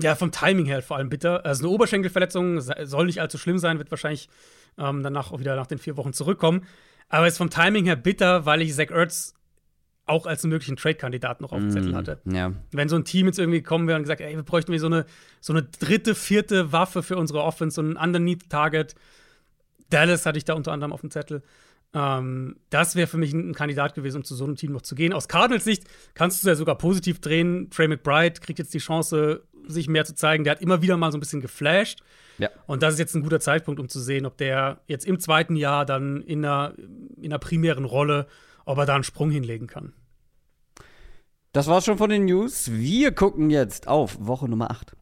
Ja, 0.00 0.14
vom 0.14 0.30
Timing 0.30 0.64
her 0.64 0.80
vor 0.80 0.96
allem 0.96 1.10
bitter. 1.10 1.44
Also 1.44 1.64
eine 1.64 1.74
Oberschenkelverletzung 1.74 2.60
soll 2.60 3.06
nicht 3.06 3.20
allzu 3.20 3.36
schlimm 3.36 3.58
sein, 3.58 3.78
wird 3.78 3.90
wahrscheinlich 3.90 4.30
ähm, 4.78 5.02
danach 5.02 5.32
auch 5.32 5.40
wieder 5.40 5.56
nach 5.56 5.66
den 5.66 5.78
vier 5.78 5.96
Wochen 5.96 6.12
zurückkommen. 6.12 6.64
Aber 7.08 7.26
es 7.26 7.34
ist 7.34 7.38
vom 7.38 7.50
Timing 7.50 7.84
her 7.84 7.96
bitter, 7.96 8.46
weil 8.46 8.62
ich 8.62 8.74
Zach 8.74 8.90
Ertz 8.90 9.34
auch 10.08 10.26
als 10.26 10.44
einen 10.44 10.52
möglichen 10.52 10.76
Trade-Kandidat 10.76 11.40
noch 11.40 11.52
auf 11.52 11.58
dem 11.58 11.68
mm, 11.68 11.70
Zettel 11.70 11.94
hatte. 11.94 12.20
Ja. 12.24 12.52
Wenn 12.72 12.88
so 12.88 12.96
ein 12.96 13.04
Team 13.04 13.26
jetzt 13.26 13.38
irgendwie 13.38 13.60
gekommen 13.60 13.86
wäre 13.86 13.96
und 13.96 14.02
gesagt, 14.02 14.20
ey, 14.20 14.34
wir 14.34 14.42
bräuchten 14.42 14.72
wie 14.72 14.78
so 14.78 14.86
eine, 14.86 15.06
so 15.40 15.52
eine 15.52 15.62
dritte, 15.62 16.14
vierte 16.14 16.72
Waffe 16.72 17.02
für 17.02 17.16
unsere 17.16 17.42
Offense, 17.42 17.76
so 17.76 17.82
ein 17.82 17.96
Underneath-Target. 17.96 18.94
Dallas 19.90 20.26
hatte 20.26 20.38
ich 20.38 20.44
da 20.44 20.54
unter 20.54 20.72
anderem 20.72 20.92
auf 20.92 21.00
dem 21.00 21.10
Zettel. 21.10 21.42
Ähm, 21.94 22.56
das 22.70 22.96
wäre 22.96 23.06
für 23.06 23.16
mich 23.16 23.32
ein, 23.32 23.54
Kandidat 23.54 23.94
gewesen, 23.94 24.18
um 24.18 24.24
zu 24.24 24.34
so 24.34 24.44
einem 24.44 24.56
Team 24.56 24.72
noch 24.72 24.82
zu 24.82 24.94
gehen. 24.94 25.12
Aus 25.12 25.28
Cardinals 25.28 25.64
Sicht 25.64 25.84
kannst 26.14 26.42
du 26.42 26.46
es 26.46 26.52
ja 26.52 26.54
sogar 26.54 26.76
positiv 26.76 27.20
drehen. 27.20 27.70
Trey 27.70 27.88
McBride 27.88 28.40
kriegt 28.40 28.58
jetzt 28.58 28.74
die 28.74 28.78
Chance, 28.78 29.42
sich 29.66 29.88
mehr 29.88 30.04
zu 30.04 30.14
zeigen. 30.14 30.44
Der 30.44 30.52
hat 30.52 30.62
immer 30.62 30.82
wieder 30.82 30.96
mal 30.96 31.10
so 31.10 31.18
ein 31.18 31.20
bisschen 31.20 31.40
geflasht. 31.40 32.00
Ja. 32.38 32.50
Und 32.66 32.82
das 32.82 32.94
ist 32.94 33.00
jetzt 33.00 33.14
ein 33.14 33.22
guter 33.22 33.40
Zeitpunkt, 33.40 33.80
um 33.80 33.88
zu 33.88 34.00
sehen, 34.00 34.26
ob 34.26 34.36
der 34.36 34.80
jetzt 34.86 35.06
im 35.06 35.18
zweiten 35.18 35.56
Jahr 35.56 35.84
dann 35.84 36.22
in 36.22 36.44
einer, 36.44 36.74
in 37.16 37.32
einer 37.32 37.38
primären 37.38 37.84
Rolle, 37.84 38.26
ob 38.64 38.78
er 38.78 38.86
da 38.86 38.94
einen 38.94 39.04
Sprung 39.04 39.30
hinlegen 39.30 39.66
kann. 39.66 39.92
Das 41.58 41.66
war's 41.66 41.86
schon 41.86 41.98
von 41.98 42.08
den 42.08 42.26
News. 42.26 42.70
Wir 42.70 43.10
gucken 43.10 43.50
jetzt 43.50 43.88
auf 43.88 44.16
Woche 44.20 44.48
Nummer 44.48 44.70
8. 44.70 44.96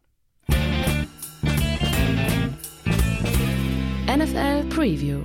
NFL 4.09 4.67
Preview. 4.71 5.21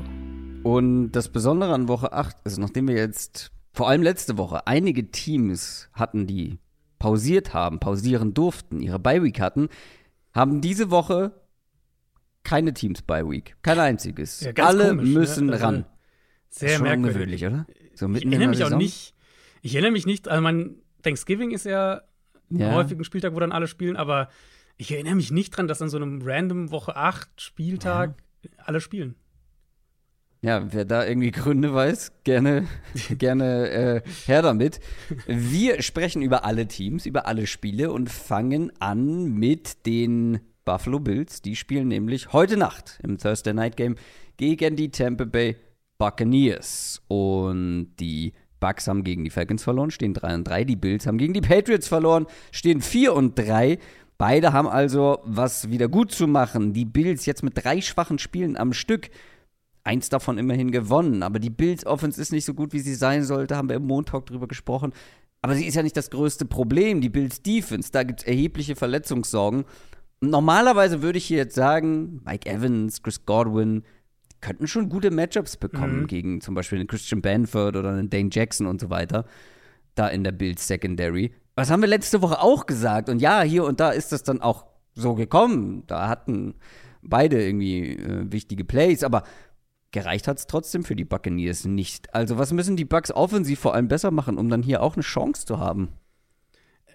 Und 0.64 1.14
das 1.14 1.30
Besondere 1.30 1.74
an 1.74 1.88
Woche 1.88 2.12
8 2.12 2.36
ist, 2.44 2.58
nachdem 2.58 2.90
wir 2.90 2.96
jetzt 2.96 3.54
vor 3.72 3.88
allem 3.88 4.02
letzte 4.02 4.38
Woche 4.38 4.68
einige 4.68 5.10
Teams 5.10 5.88
hatten, 5.94 6.28
die 6.28 6.60
pausiert 7.00 7.54
haben, 7.54 7.80
pausieren 7.80 8.34
durften, 8.34 8.82
ihre 8.82 9.00
Bye-Week 9.00 9.40
hatten, 9.40 9.70
haben 10.34 10.60
diese 10.60 10.92
Woche 10.92 11.32
keine 12.44 12.74
Teams 12.74 13.04
Bye-Week. 13.04 13.56
Kein 13.62 13.80
einziges. 13.80 14.42
Ja, 14.42 14.52
Alle 14.66 14.90
komisch, 14.90 15.08
ne? 15.08 15.14
müssen 15.18 15.46
ne? 15.46 15.62
ran. 15.62 15.86
Sehr 16.50 16.76
schon 16.76 16.84
merkwürdig. 16.84 17.46
oder? 17.46 17.66
So 17.96 18.10
ich 18.10 18.26
erinnere 18.26 18.50
mich 18.50 18.66
auch 18.66 18.78
nicht. 18.78 19.16
Ich 19.62 19.76
erinnere 19.76 19.94
mich 19.94 20.06
nicht, 20.06 20.28
also 20.28 20.42
mein 20.42 20.82
Thanksgiving 21.02 21.52
ist 21.52 21.66
ja, 21.66 22.02
ja. 22.50 22.74
häufig 22.74 22.98
ein 22.98 23.04
Spieltag, 23.04 23.34
wo 23.34 23.40
dann 23.40 23.52
alle 23.52 23.68
spielen, 23.68 23.96
aber 23.96 24.30
ich 24.78 24.92
erinnere 24.92 25.16
mich 25.16 25.32
nicht 25.32 25.52
dran, 25.52 25.68
dass 25.68 25.82
an 25.82 25.90
so 25.90 25.98
einem 25.98 26.22
random 26.24 26.72
Woche 26.72 26.96
8 26.96 27.30
Spieltag 27.40 28.16
ja. 28.44 28.50
alle 28.66 28.82
spielen. 28.82 29.16
Ja, 30.44 30.74
wer 30.74 30.86
da 30.86 31.06
irgendwie 31.06 31.30
Gründe 31.30 31.72
weiß, 31.72 32.24
gerne, 32.24 32.68
gerne 33.20 33.70
äh, 33.70 34.02
her 34.26 34.42
damit. 34.42 34.80
Wir 35.28 35.84
sprechen 35.84 36.24
über 36.24 36.46
alle 36.46 36.68
Teams, 36.68 37.06
über 37.06 37.28
alle 37.28 37.46
Spiele 37.46 37.92
und 37.92 38.10
fangen 38.10 38.72
an 38.80 39.32
mit 39.36 39.86
den 39.86 40.40
Buffalo 40.66 41.00
Bills. 41.00 41.44
Die 41.44 41.56
spielen 41.56 41.90
nämlich 41.90 42.34
heute 42.34 42.58
Nacht 42.58 43.00
im 43.04 43.20
Thursday 43.20 43.54
Night 43.54 43.78
Game 43.78 43.96
gegen 44.38 44.76
die 44.76 44.90
Tampa 44.90 45.26
Bay 45.26 45.58
Buccaneers. 46.00 47.04
Und 47.08 47.94
die 48.00 48.34
Bucks 48.62 48.88
haben 48.88 49.04
gegen 49.04 49.26
die 49.26 49.30
Falcons 49.30 49.64
verloren, 49.64 49.92
stehen 49.92 50.14
3 50.14 50.36
und 50.36 50.44
3. 50.46 50.64
Die 50.64 50.78
Bills 50.78 51.06
haben 51.06 51.18
gegen 51.18 51.34
die 51.34 51.42
Patriots 51.42 51.90
verloren, 51.90 52.28
stehen 52.54 52.82
4 52.82 53.14
und 53.14 53.38
3. 53.38 53.78
Beide 54.18 54.54
haben 54.54 54.70
also 54.70 55.20
was 55.26 55.70
wieder 55.70 55.90
gut 55.90 56.14
zu 56.14 56.28
machen. 56.28 56.72
Die 56.72 56.86
Bills 56.86 57.26
jetzt 57.26 57.44
mit 57.44 57.54
drei 57.56 57.82
schwachen 57.82 58.20
Spielen 58.20 58.56
am 58.56 58.72
Stück 58.72 59.10
eins 59.84 60.10
davon 60.10 60.38
immerhin 60.38 60.72
gewonnen. 60.72 61.24
Aber 61.24 61.40
die 61.40 61.50
Bills 61.50 61.86
Offense 61.86 62.22
ist 62.22 62.32
nicht 62.32 62.46
so 62.46 62.54
gut, 62.54 62.72
wie 62.72 62.80
sie 62.80 62.96
sein 62.96 63.24
sollte, 63.24 63.58
haben 63.58 63.68
wir 63.68 63.78
im 63.78 63.88
Montag 63.88 64.28
drüber 64.28 64.48
gesprochen. 64.48 64.94
Aber 65.42 65.56
sie 65.56 65.66
ist 65.66 65.74
ja 65.74 65.82
nicht 65.82 65.98
das 65.98 66.12
größte 66.12 66.46
Problem, 66.46 67.02
die 67.02 67.10
Bills 67.10 67.42
Defense. 67.42 67.92
Da 67.92 68.04
gibt 68.04 68.22
es 68.22 68.28
erhebliche 68.28 68.76
Verletzungssorgen. 68.76 69.66
Normalerweise 70.20 71.02
würde 71.02 71.18
ich 71.18 71.26
hier 71.26 71.38
jetzt 71.38 71.56
sagen, 71.56 72.22
Mike 72.24 72.48
Evans, 72.48 73.02
Chris 73.02 73.26
Godwin 73.26 73.84
könnten 74.42 74.68
schon 74.68 74.90
gute 74.90 75.12
Matchups 75.12 75.56
bekommen 75.58 76.02
mhm. 76.02 76.08
gegen 76.08 76.42
zum 76.42 76.56
Beispiel 76.56 76.80
den 76.80 76.88
Christian 76.88 77.22
Banford 77.22 77.76
oder 77.76 77.96
den 77.96 78.10
Dane 78.10 78.30
Jackson 78.32 78.68
und 78.68 78.82
so 78.82 78.90
weiter. 78.90 79.26
Da 79.96 80.08
in 80.08 80.24
der 80.24 80.32
Bills 80.32 80.68
Secondary. 80.68 81.34
Was 81.56 81.70
haben 81.70 81.82
wir 81.82 81.88
letzte 81.88 82.22
Woche 82.22 82.42
auch 82.42 82.66
gesagt? 82.66 83.10
Und 83.10 83.22
ja, 83.22 83.42
hier 83.42 83.66
und 83.66 83.80
da 83.80 83.92
ist 83.92 84.12
das 84.12 84.24
dann 84.24 84.42
auch 84.42 84.66
so 84.94 85.16
gekommen. 85.16 85.84
Da 85.88 86.08
hatten 86.08 86.56
beide 87.02 87.44
irgendwie 87.44 87.96
äh, 87.96 88.32
wichtige 88.32 88.64
Plays. 88.64 89.04
Aber 89.04 89.24
gereicht 89.92 90.28
hat 90.28 90.38
es 90.38 90.48
trotzdem 90.48 90.84
für 90.84 90.96
die 90.96 91.06
Buccaneers 91.06 91.66
nicht. 91.66 92.14
Also, 92.16 92.38
was 92.38 92.54
müssen 92.54 92.78
die 92.78 92.86
Bucks 92.86 93.12
offensiv 93.12 93.60
vor 93.60 93.76
allem 93.76 93.90
besser 93.90 94.12
machen, 94.12 94.38
um 94.38 94.50
dann 94.50 94.64
hier 94.64 94.82
auch 94.82 94.96
eine 94.96 95.04
Chance 95.04 95.46
zu 95.46 95.60
haben? 95.60 95.90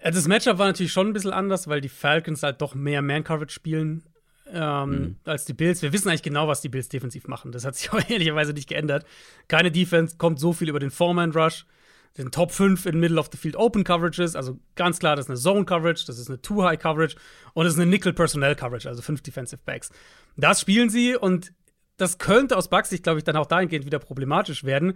Das 0.03 0.27
Matchup 0.27 0.57
war 0.57 0.67
natürlich 0.67 0.91
schon 0.91 1.07
ein 1.07 1.13
bisschen 1.13 1.33
anders, 1.33 1.67
weil 1.67 1.81
die 1.81 1.89
Falcons 1.89 2.43
halt 2.43 2.61
doch 2.61 2.75
mehr 2.75 3.01
Man-Coverage 3.01 3.53
spielen 3.53 4.03
ähm, 4.51 4.89
mhm. 4.89 5.15
als 5.25 5.45
die 5.45 5.53
Bills. 5.53 5.81
Wir 5.81 5.93
wissen 5.93 6.09
eigentlich 6.09 6.23
genau, 6.23 6.47
was 6.47 6.61
die 6.61 6.69
Bills 6.69 6.89
defensiv 6.89 7.27
machen. 7.27 7.51
Das 7.51 7.65
hat 7.65 7.75
sich 7.75 7.91
auch 7.93 8.01
ehrlicherweise 8.09 8.53
nicht 8.53 8.69
geändert. 8.69 9.05
Keine 9.47 9.71
Defense 9.71 10.17
kommt 10.17 10.39
so 10.39 10.53
viel 10.53 10.69
über 10.69 10.79
den 10.79 10.91
Foreman-Rush. 10.91 11.65
Sind 12.13 12.33
Top 12.33 12.51
5 12.51 12.87
in 12.87 12.99
Middle 12.99 13.19
of 13.19 13.29
the 13.31 13.37
Field 13.37 13.55
Open 13.55 13.83
Coverages. 13.83 14.35
Also 14.35 14.59
ganz 14.75 14.97
klar, 14.97 15.15
das 15.15 15.25
ist 15.25 15.29
eine 15.29 15.39
Zone 15.39 15.65
Coverage, 15.65 16.05
das 16.07 16.17
ist 16.17 16.29
eine 16.29 16.41
Too 16.41 16.63
High 16.63 16.79
Coverage 16.79 17.15
und 17.53 17.65
das 17.65 17.73
ist 17.73 17.79
eine 17.79 17.89
Nickel 17.89 18.13
Personnel 18.13 18.55
Coverage, 18.55 18.89
also 18.89 19.03
fünf 19.03 19.21
Defensive 19.21 19.61
Backs. 19.63 19.91
Das 20.35 20.61
spielen 20.61 20.89
sie 20.89 21.15
und 21.15 21.53
das 21.97 22.17
könnte 22.17 22.57
aus 22.57 22.69
Bugs 22.69 22.89
Sicht, 22.89 23.03
glaube 23.03 23.19
ich, 23.19 23.23
dann 23.23 23.35
auch 23.35 23.45
dahingehend 23.45 23.85
wieder 23.85 23.99
problematisch 23.99 24.63
werden, 24.63 24.93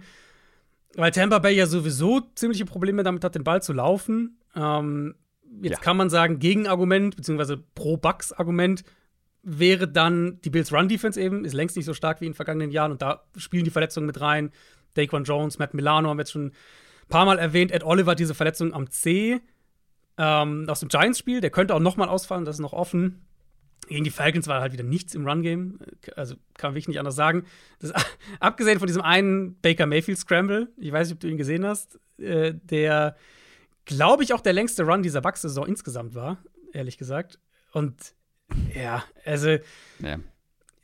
weil 0.94 1.10
Tampa 1.10 1.38
Bay 1.38 1.54
ja 1.54 1.66
sowieso 1.66 2.20
ziemliche 2.34 2.64
Probleme 2.64 3.02
damit 3.02 3.24
hat, 3.24 3.34
den 3.34 3.44
Ball 3.44 3.62
zu 3.62 3.72
laufen. 3.72 4.38
Ähm, 4.56 5.14
jetzt 5.60 5.78
ja. 5.78 5.78
kann 5.78 5.96
man 5.96 6.10
sagen, 6.10 6.38
Gegenargument, 6.38 7.16
beziehungsweise 7.16 7.56
Pro-Bugs-Argument 7.56 8.84
wäre 9.42 9.88
dann 9.88 10.40
die 10.42 10.50
Bills 10.50 10.72
Run-Defense 10.72 11.20
eben, 11.20 11.44
ist 11.44 11.52
längst 11.52 11.76
nicht 11.76 11.86
so 11.86 11.94
stark 11.94 12.20
wie 12.20 12.26
in 12.26 12.32
den 12.32 12.36
vergangenen 12.36 12.70
Jahren 12.70 12.92
und 12.92 13.02
da 13.02 13.24
spielen 13.36 13.64
die 13.64 13.70
Verletzungen 13.70 14.06
mit 14.06 14.20
rein. 14.20 14.52
Daquan 14.94 15.24
Jones, 15.24 15.58
Matt 15.58 15.74
Milano 15.74 16.08
haben 16.08 16.18
wir 16.18 16.22
jetzt 16.22 16.32
schon 16.32 16.46
ein 16.46 16.52
paar 17.08 17.24
Mal 17.24 17.38
erwähnt. 17.38 17.72
Ed 17.72 17.82
Oliver 17.82 18.14
diese 18.14 18.34
Verletzung 18.34 18.72
am 18.72 18.90
C 18.90 19.40
ähm, 20.18 20.66
aus 20.68 20.80
dem 20.80 20.88
Giants-Spiel, 20.88 21.40
der 21.40 21.50
könnte 21.50 21.74
auch 21.74 21.80
noch 21.80 21.96
mal 21.96 22.08
ausfallen, 22.08 22.44
das 22.44 22.56
ist 22.56 22.60
noch 22.60 22.72
offen. 22.72 23.26
Gegen 23.88 24.04
die 24.04 24.10
Falcons 24.10 24.46
war 24.46 24.60
halt 24.60 24.72
wieder 24.72 24.84
nichts 24.84 25.14
im 25.14 25.26
Run-Game. 25.26 25.80
Also 26.14 26.36
kann 26.54 26.72
wirklich 26.72 26.88
nicht 26.88 27.00
anders 27.00 27.16
sagen. 27.16 27.44
Das, 27.80 27.92
abgesehen 28.40 28.78
von 28.78 28.86
diesem 28.86 29.02
einen 29.02 29.60
Baker 29.60 29.86
Mayfield 29.86 30.18
Scramble, 30.18 30.68
ich 30.76 30.92
weiß 30.92 31.08
nicht, 31.08 31.16
ob 31.16 31.20
du 31.20 31.28
ihn 31.28 31.36
gesehen 31.36 31.66
hast, 31.66 31.98
äh, 32.18 32.54
der, 32.54 33.16
glaube 33.86 34.22
ich, 34.22 34.34
auch 34.34 34.40
der 34.40 34.52
längste 34.52 34.84
Run 34.84 35.02
dieser 35.02 35.20
Bucks-Saison 35.20 35.66
insgesamt 35.66 36.14
war, 36.14 36.38
ehrlich 36.72 36.96
gesagt. 36.96 37.40
Und 37.72 38.14
ja, 38.74 39.04
also. 39.24 39.50
Ja. 40.00 40.18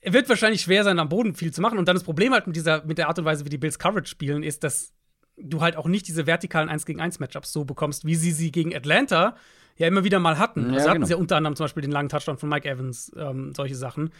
Er 0.00 0.12
wird 0.12 0.28
wahrscheinlich 0.28 0.62
schwer 0.62 0.84
sein, 0.84 0.98
am 1.00 1.08
Boden 1.08 1.34
viel 1.34 1.52
zu 1.52 1.60
machen. 1.60 1.78
Und 1.78 1.88
dann 1.88 1.96
das 1.96 2.04
Problem 2.04 2.32
halt 2.32 2.46
mit 2.46 2.54
dieser, 2.54 2.84
mit 2.84 2.98
der 2.98 3.08
Art 3.08 3.18
und 3.18 3.24
Weise, 3.24 3.44
wie 3.44 3.50
die 3.50 3.58
Bills 3.58 3.78
Coverage 3.78 4.08
spielen, 4.08 4.42
ist, 4.42 4.62
dass 4.62 4.92
du 5.36 5.60
halt 5.60 5.76
auch 5.76 5.86
nicht 5.86 6.06
diese 6.06 6.26
vertikalen 6.26 6.68
1 6.68 6.86
gegen 6.86 7.00
1 7.00 7.18
Matchups 7.18 7.52
so 7.52 7.64
bekommst, 7.64 8.04
wie 8.04 8.14
sie 8.14 8.32
sie 8.32 8.52
gegen 8.52 8.74
Atlanta 8.74 9.36
ja 9.76 9.86
immer 9.86 10.04
wieder 10.04 10.18
mal 10.18 10.38
hatten. 10.38 10.70
Ja, 10.70 10.74
also 10.74 10.88
hatten 10.88 10.94
genau. 10.96 11.06
sie 11.06 11.12
ja 11.12 11.18
unter 11.18 11.36
anderem 11.36 11.56
zum 11.56 11.64
Beispiel 11.64 11.82
den 11.82 11.92
langen 11.92 12.08
Touchdown 12.08 12.38
von 12.38 12.48
Mike 12.48 12.68
Evans, 12.68 13.12
ähm, 13.16 13.52
solche 13.54 13.76
Sachen. 13.76 14.10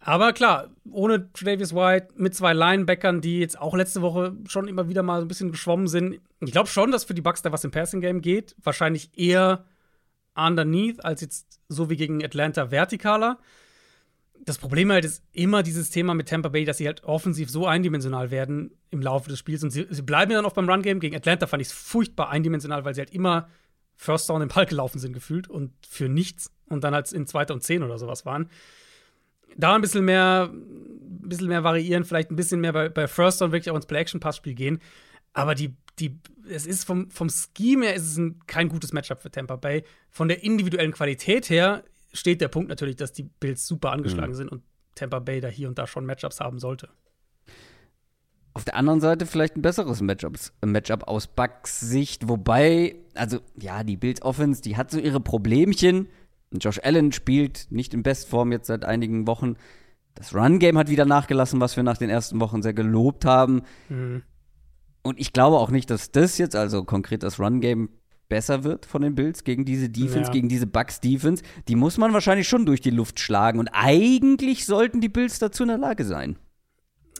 Aber 0.00 0.34
klar, 0.34 0.68
ohne 0.90 1.30
Davis 1.40 1.74
White, 1.74 2.08
mit 2.16 2.34
zwei 2.34 2.52
Linebackern, 2.52 3.22
die 3.22 3.40
jetzt 3.40 3.58
auch 3.58 3.74
letzte 3.74 4.02
Woche 4.02 4.36
schon 4.46 4.68
immer 4.68 4.88
wieder 4.88 5.02
mal 5.02 5.20
so 5.20 5.24
ein 5.24 5.28
bisschen 5.28 5.50
geschwommen 5.50 5.88
sind. 5.88 6.20
Ich 6.40 6.52
glaube 6.52 6.68
schon, 6.68 6.90
dass 6.90 7.04
für 7.04 7.14
die 7.14 7.22
Bucks 7.22 7.40
da 7.40 7.52
was 7.52 7.64
im 7.64 7.70
Passing-Game 7.70 8.20
geht. 8.20 8.54
Wahrscheinlich 8.62 9.10
eher 9.16 9.64
underneath 10.34 11.04
als 11.04 11.20
jetzt 11.20 11.60
so 11.68 11.90
wie 11.90 11.96
gegen 11.96 12.24
Atlanta 12.24 12.70
vertikaler. 12.70 13.38
Das 14.44 14.58
Problem 14.58 14.92
halt 14.92 15.04
ist 15.04 15.22
immer 15.32 15.62
dieses 15.62 15.90
Thema 15.90 16.14
mit 16.14 16.28
Tampa 16.28 16.48
Bay, 16.48 16.64
dass 16.64 16.78
sie 16.78 16.86
halt 16.86 17.04
offensiv 17.04 17.50
so 17.50 17.66
eindimensional 17.66 18.30
werden 18.30 18.72
im 18.90 19.00
Laufe 19.00 19.30
des 19.30 19.38
Spiels. 19.38 19.62
Und 19.62 19.70
sie, 19.70 19.86
sie 19.88 20.02
bleiben 20.02 20.32
dann 20.32 20.44
auch 20.44 20.52
beim 20.52 20.68
Run-Game. 20.68 21.00
Gegen 21.00 21.16
Atlanta 21.16 21.46
fand 21.46 21.62
ich 21.62 21.68
es 21.68 21.74
furchtbar 21.74 22.28
eindimensional, 22.30 22.84
weil 22.84 22.94
sie 22.94 23.00
halt 23.00 23.14
immer 23.14 23.48
First 23.96 24.28
Down 24.28 24.40
den 24.40 24.48
Ball 24.48 24.66
gelaufen 24.66 24.98
sind, 24.98 25.12
gefühlt 25.12 25.48
und 25.48 25.72
für 25.88 26.08
nichts 26.08 26.50
und 26.66 26.84
dann 26.84 26.94
halt 26.94 27.10
in 27.12 27.26
zweiter 27.26 27.54
und 27.54 27.62
zehn 27.62 27.82
oder 27.82 27.98
sowas 27.98 28.26
waren. 28.26 28.50
Da 29.56 29.74
ein 29.74 29.80
bisschen 29.80 30.04
mehr, 30.04 30.50
ein 30.52 31.28
bisschen 31.28 31.48
mehr 31.48 31.62
variieren, 31.62 32.04
vielleicht 32.04 32.30
ein 32.30 32.36
bisschen 32.36 32.60
mehr 32.60 32.72
bei, 32.72 32.88
bei 32.88 33.06
First 33.06 33.40
Down 33.40 33.52
wirklich 33.52 33.70
auch 33.70 33.76
ins 33.76 33.86
Play-Action-Passspiel 33.86 34.54
gehen. 34.54 34.80
Aber 35.32 35.54
die, 35.54 35.74
die, 35.98 36.18
es 36.48 36.66
ist 36.66 36.84
vom, 36.84 37.10
vom 37.10 37.28
Scheme 37.28 37.86
her 37.86 37.94
ist 37.94 38.04
es 38.04 38.16
ein, 38.16 38.40
kein 38.46 38.68
gutes 38.68 38.92
Matchup 38.92 39.22
für 39.22 39.30
Tampa 39.30 39.56
Bay. 39.56 39.84
Von 40.10 40.28
der 40.28 40.42
individuellen 40.42 40.92
Qualität 40.92 41.50
her 41.50 41.84
steht 42.12 42.40
der 42.40 42.48
Punkt 42.48 42.68
natürlich, 42.68 42.96
dass 42.96 43.12
die 43.12 43.24
Bills 43.24 43.66
super 43.66 43.92
angeschlagen 43.92 44.32
mhm. 44.32 44.36
sind 44.36 44.52
und 44.52 44.62
Tampa 44.94 45.18
Bay 45.18 45.40
da 45.40 45.48
hier 45.48 45.68
und 45.68 45.78
da 45.78 45.86
schon 45.86 46.06
Matchups 46.06 46.40
haben 46.40 46.58
sollte. 46.58 46.88
Auf 48.52 48.64
der 48.64 48.76
anderen 48.76 49.00
Seite 49.00 49.26
vielleicht 49.26 49.56
ein 49.56 49.62
besseres 49.62 50.00
Matchup, 50.00 50.38
Matchup 50.64 51.08
aus 51.08 51.26
Bucks 51.26 51.80
Sicht, 51.80 52.28
wobei, 52.28 52.94
also 53.14 53.40
ja, 53.60 53.82
die 53.82 53.96
Bills 53.96 54.22
Offense, 54.22 54.62
die 54.62 54.76
hat 54.76 54.92
so 54.92 55.00
ihre 55.00 55.20
Problemchen. 55.20 56.08
Josh 56.52 56.78
Allen 56.84 57.10
spielt 57.10 57.66
nicht 57.70 57.94
in 57.94 58.04
Bestform 58.04 58.52
jetzt 58.52 58.68
seit 58.68 58.84
einigen 58.84 59.26
Wochen. 59.26 59.56
Das 60.14 60.32
Run-Game 60.32 60.78
hat 60.78 60.88
wieder 60.88 61.04
nachgelassen, 61.04 61.60
was 61.60 61.74
wir 61.74 61.82
nach 61.82 61.98
den 61.98 62.10
ersten 62.10 62.38
Wochen 62.38 62.62
sehr 62.62 62.74
gelobt 62.74 63.24
haben. 63.24 63.62
Mhm. 63.88 64.22
Und 65.04 65.20
ich 65.20 65.32
glaube 65.32 65.58
auch 65.58 65.70
nicht, 65.70 65.90
dass 65.90 66.10
das 66.10 66.38
jetzt, 66.38 66.56
also 66.56 66.82
konkret 66.82 67.22
das 67.22 67.38
Run-Game, 67.38 67.90
besser 68.28 68.64
wird 68.64 68.86
von 68.86 69.02
den 69.02 69.14
Bills 69.14 69.44
gegen 69.44 69.64
diese 69.64 69.88
Defense, 69.88 70.28
ja. 70.28 70.30
gegen 70.30 70.48
diese 70.48 70.66
Bucks-Defense. 70.66 71.44
Die 71.68 71.76
muss 71.76 71.98
man 71.98 72.12
wahrscheinlich 72.12 72.48
schon 72.48 72.66
durch 72.66 72.80
die 72.80 72.90
Luft 72.90 73.20
schlagen. 73.20 73.58
Und 73.58 73.68
eigentlich 73.68 74.66
sollten 74.66 75.00
die 75.00 75.08
Bills 75.08 75.38
dazu 75.38 75.62
in 75.62 75.68
der 75.68 75.78
Lage 75.78 76.04
sein. 76.04 76.36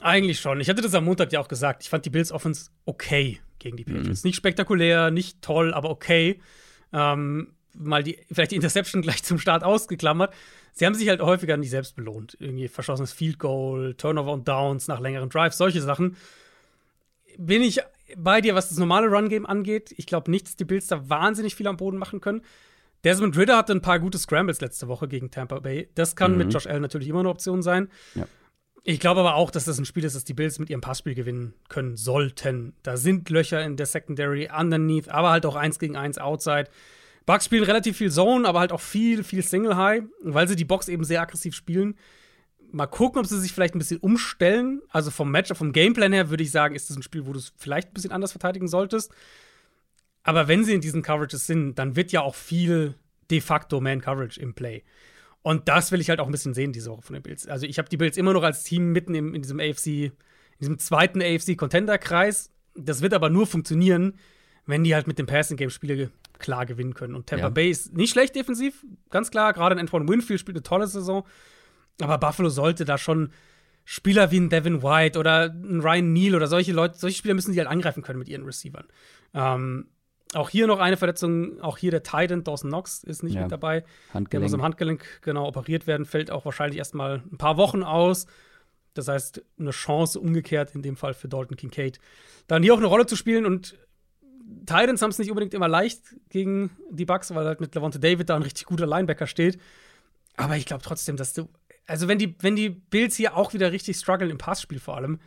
Eigentlich 0.00 0.40
schon. 0.40 0.60
Ich 0.60 0.68
hatte 0.68 0.82
das 0.82 0.94
am 0.94 1.04
Montag 1.04 1.32
ja 1.32 1.40
auch 1.40 1.48
gesagt. 1.48 1.82
Ich 1.82 1.90
fand 1.90 2.04
die 2.04 2.10
Bills 2.10 2.32
Offense 2.32 2.70
okay 2.84 3.40
gegen 3.58 3.76
die 3.76 3.84
Patriots. 3.84 4.24
Mhm. 4.24 4.28
Nicht 4.28 4.36
spektakulär, 4.36 5.10
nicht 5.10 5.40
toll, 5.40 5.72
aber 5.72 5.90
okay. 5.90 6.40
Ähm, 6.92 7.54
mal 7.74 8.02
die, 8.02 8.18
vielleicht 8.30 8.52
die 8.52 8.56
Interception 8.56 9.02
gleich 9.02 9.22
zum 9.22 9.38
Start 9.38 9.62
ausgeklammert. 9.62 10.34
Sie 10.72 10.86
haben 10.86 10.94
sich 10.94 11.08
halt 11.08 11.20
häufiger 11.20 11.56
nicht 11.56 11.70
selbst 11.70 11.96
belohnt. 11.96 12.36
Irgendwie 12.40 12.68
verschossenes 12.68 13.12
Field 13.12 13.38
Goal, 13.38 13.94
Turnover 13.94 14.32
und 14.32 14.48
Downs 14.48 14.88
nach 14.88 15.00
längeren 15.00 15.28
Drives, 15.28 15.56
solche 15.56 15.80
Sachen. 15.80 16.16
Bin 17.38 17.62
ich 17.62 17.80
bei 18.16 18.40
dir, 18.40 18.54
was 18.54 18.68
das 18.68 18.78
normale 18.78 19.08
Run-Game 19.08 19.46
angeht. 19.46 19.94
Ich 19.96 20.06
glaube 20.06 20.30
nicht, 20.30 20.46
dass 20.46 20.56
die 20.56 20.64
Bills 20.64 20.86
da 20.86 21.08
wahnsinnig 21.08 21.54
viel 21.54 21.66
am 21.66 21.76
Boden 21.76 21.98
machen 21.98 22.20
können. 22.20 22.42
Desmond 23.02 23.36
Ritter 23.36 23.56
hatte 23.56 23.72
ein 23.72 23.82
paar 23.82 23.98
gute 23.98 24.18
Scrambles 24.18 24.60
letzte 24.60 24.88
Woche 24.88 25.08
gegen 25.08 25.30
Tampa 25.30 25.60
Bay. 25.60 25.88
Das 25.94 26.16
kann 26.16 26.32
mhm. 26.32 26.38
mit 26.38 26.52
Josh 26.52 26.66
Allen 26.66 26.82
natürlich 26.82 27.08
immer 27.08 27.20
eine 27.20 27.28
Option 27.28 27.62
sein. 27.62 27.90
Ja. 28.14 28.26
Ich 28.86 29.00
glaube 29.00 29.20
aber 29.20 29.34
auch, 29.34 29.50
dass 29.50 29.64
das 29.64 29.78
ein 29.78 29.86
Spiel 29.86 30.04
ist, 30.04 30.14
das 30.14 30.24
die 30.24 30.34
Bills 30.34 30.58
mit 30.58 30.68
ihrem 30.68 30.82
Passspiel 30.82 31.14
gewinnen 31.14 31.54
können 31.68 31.96
sollten. 31.96 32.74
Da 32.82 32.98
sind 32.98 33.30
Löcher 33.30 33.62
in 33.64 33.76
der 33.76 33.86
Secondary, 33.86 34.50
underneath, 34.54 35.08
aber 35.08 35.30
halt 35.30 35.46
auch 35.46 35.56
eins 35.56 35.78
gegen 35.78 35.96
eins 35.96 36.18
outside. 36.18 36.66
Bucks 37.24 37.46
spielen 37.46 37.64
relativ 37.64 37.96
viel 37.96 38.10
Zone, 38.10 38.46
aber 38.46 38.60
halt 38.60 38.72
auch 38.72 38.82
viel, 38.82 39.24
viel 39.24 39.42
Single 39.42 39.76
High, 39.76 40.02
weil 40.22 40.48
sie 40.48 40.56
die 40.56 40.66
Box 40.66 40.88
eben 40.88 41.04
sehr 41.04 41.22
aggressiv 41.22 41.54
spielen. 41.54 41.96
Mal 42.72 42.86
gucken, 42.86 43.20
ob 43.20 43.26
sie 43.26 43.40
sich 43.40 43.52
vielleicht 43.52 43.74
ein 43.74 43.78
bisschen 43.78 44.00
umstellen. 44.00 44.82
Also 44.88 45.10
vom 45.10 45.30
Matchup, 45.30 45.56
vom 45.56 45.72
Gameplan 45.72 46.12
her 46.12 46.30
würde 46.30 46.42
ich 46.42 46.50
sagen, 46.50 46.74
ist 46.74 46.90
das 46.90 46.96
ein 46.96 47.02
Spiel, 47.02 47.26
wo 47.26 47.32
du 47.32 47.38
es 47.38 47.52
vielleicht 47.56 47.90
ein 47.90 47.94
bisschen 47.94 48.12
anders 48.12 48.32
verteidigen 48.32 48.68
solltest. 48.68 49.12
Aber 50.22 50.48
wenn 50.48 50.64
sie 50.64 50.74
in 50.74 50.80
diesen 50.80 51.02
Coverages 51.02 51.46
sind, 51.46 51.76
dann 51.76 51.96
wird 51.96 52.10
ja 52.10 52.22
auch 52.22 52.34
viel 52.34 52.94
de 53.30 53.40
facto 53.40 53.80
Man-Coverage 53.80 54.40
im 54.40 54.54
Play. 54.54 54.82
Und 55.42 55.68
das 55.68 55.92
will 55.92 56.00
ich 56.00 56.08
halt 56.08 56.20
auch 56.20 56.26
ein 56.26 56.32
bisschen 56.32 56.54
sehen 56.54 56.72
diese 56.72 56.90
Woche 56.90 57.02
von 57.02 57.14
den 57.14 57.22
Bills. 57.22 57.46
Also 57.46 57.66
ich 57.66 57.78
habe 57.78 57.88
die 57.88 57.98
Bills 57.98 58.16
immer 58.16 58.32
noch 58.32 58.42
als 58.42 58.64
Team 58.64 58.92
mitten 58.92 59.14
im, 59.14 59.34
in 59.34 59.42
diesem 59.42 59.60
AFC, 59.60 59.86
in 59.86 60.12
diesem 60.58 60.78
zweiten 60.78 61.20
AFC-Contender-Kreis. 61.20 62.50
Das 62.74 63.02
wird 63.02 63.12
aber 63.12 63.28
nur 63.28 63.46
funktionieren, 63.46 64.14
wenn 64.64 64.84
die 64.84 64.94
halt 64.94 65.06
mit 65.06 65.18
dem 65.18 65.26
Passing-Game 65.26 65.68
Spiele 65.68 66.10
klar 66.38 66.64
gewinnen 66.64 66.94
können. 66.94 67.14
Und 67.14 67.26
Tampa 67.26 67.46
ja. 67.46 67.50
Bay 67.50 67.70
ist 67.70 67.92
nicht 67.94 68.10
schlecht 68.10 68.34
defensiv, 68.34 68.84
ganz 69.10 69.30
klar. 69.30 69.52
Gerade 69.52 69.74
ein 69.74 69.78
Antoine 69.78 70.08
Winfield 70.08 70.40
spielt 70.40 70.56
eine 70.56 70.62
tolle 70.62 70.86
Saison. 70.86 71.24
Aber 72.00 72.18
Buffalo 72.18 72.48
sollte 72.48 72.84
da 72.84 72.98
schon 72.98 73.30
Spieler 73.84 74.30
wie 74.30 74.40
ein 74.40 74.48
Devin 74.48 74.82
White 74.82 75.18
oder 75.18 75.50
ein 75.50 75.80
Ryan 75.80 76.12
Neal 76.12 76.34
oder 76.34 76.46
solche 76.46 76.72
Leute, 76.72 76.98
solche 76.98 77.18
Spieler 77.18 77.34
müssen 77.34 77.52
die 77.52 77.58
halt 77.58 77.68
angreifen 77.68 78.02
können 78.02 78.18
mit 78.18 78.28
ihren 78.28 78.44
Receivern. 78.44 78.86
Ähm, 79.34 79.88
auch 80.34 80.48
hier 80.48 80.66
noch 80.66 80.80
eine 80.80 80.96
Verletzung, 80.96 81.60
auch 81.60 81.78
hier 81.78 81.90
der 81.90 82.02
Titan 82.02 82.42
Dawson 82.42 82.70
Knox 82.70 83.04
ist 83.04 83.22
nicht 83.22 83.34
ja. 83.34 83.42
mit 83.42 83.52
dabei. 83.52 83.84
Handgelenk. 84.12 84.30
Der 84.30 84.40
muss 84.40 84.54
am 84.54 84.62
Handgelenk 84.62 85.04
genau 85.22 85.46
operiert 85.46 85.86
werden, 85.86 86.06
fällt 86.06 86.30
auch 86.30 86.44
wahrscheinlich 86.44 86.78
erstmal 86.78 87.22
ein 87.30 87.38
paar 87.38 87.56
Wochen 87.56 87.82
aus. 87.82 88.26
Das 88.94 89.08
heißt, 89.08 89.42
eine 89.58 89.70
Chance 89.70 90.18
umgekehrt 90.20 90.74
in 90.74 90.82
dem 90.82 90.96
Fall 90.96 91.14
für 91.14 91.28
Dalton 91.28 91.56
Kincaid, 91.56 91.98
dann 92.46 92.62
hier 92.62 92.74
auch 92.74 92.78
eine 92.78 92.86
Rolle 92.86 93.06
zu 93.06 93.16
spielen. 93.16 93.44
Und 93.44 93.76
Titans 94.66 95.02
haben 95.02 95.10
es 95.10 95.18
nicht 95.18 95.30
unbedingt 95.30 95.54
immer 95.54 95.68
leicht 95.68 96.02
gegen 96.30 96.70
die 96.90 97.04
Bucks, 97.04 97.34
weil 97.34 97.44
halt 97.44 97.60
mit 97.60 97.74
Levante 97.74 97.98
David 97.98 98.30
da 98.30 98.36
ein 98.36 98.42
richtig 98.42 98.66
guter 98.66 98.86
Linebacker 98.86 99.26
steht. 99.26 99.58
Aber 100.36 100.56
ich 100.56 100.66
glaube 100.66 100.82
trotzdem, 100.82 101.16
dass 101.16 101.32
du, 101.32 101.48
also 101.86 102.08
wenn 102.08 102.18
die, 102.18 102.34
wenn 102.40 102.56
die 102.56 102.70
Bills 102.70 103.16
hier 103.16 103.36
auch 103.36 103.54
wieder 103.54 103.72
richtig 103.72 103.96
strugglen 103.96 104.30
im 104.30 104.38
Passspiel 104.38 104.78
vor 104.78 104.96
allem, 104.96 105.20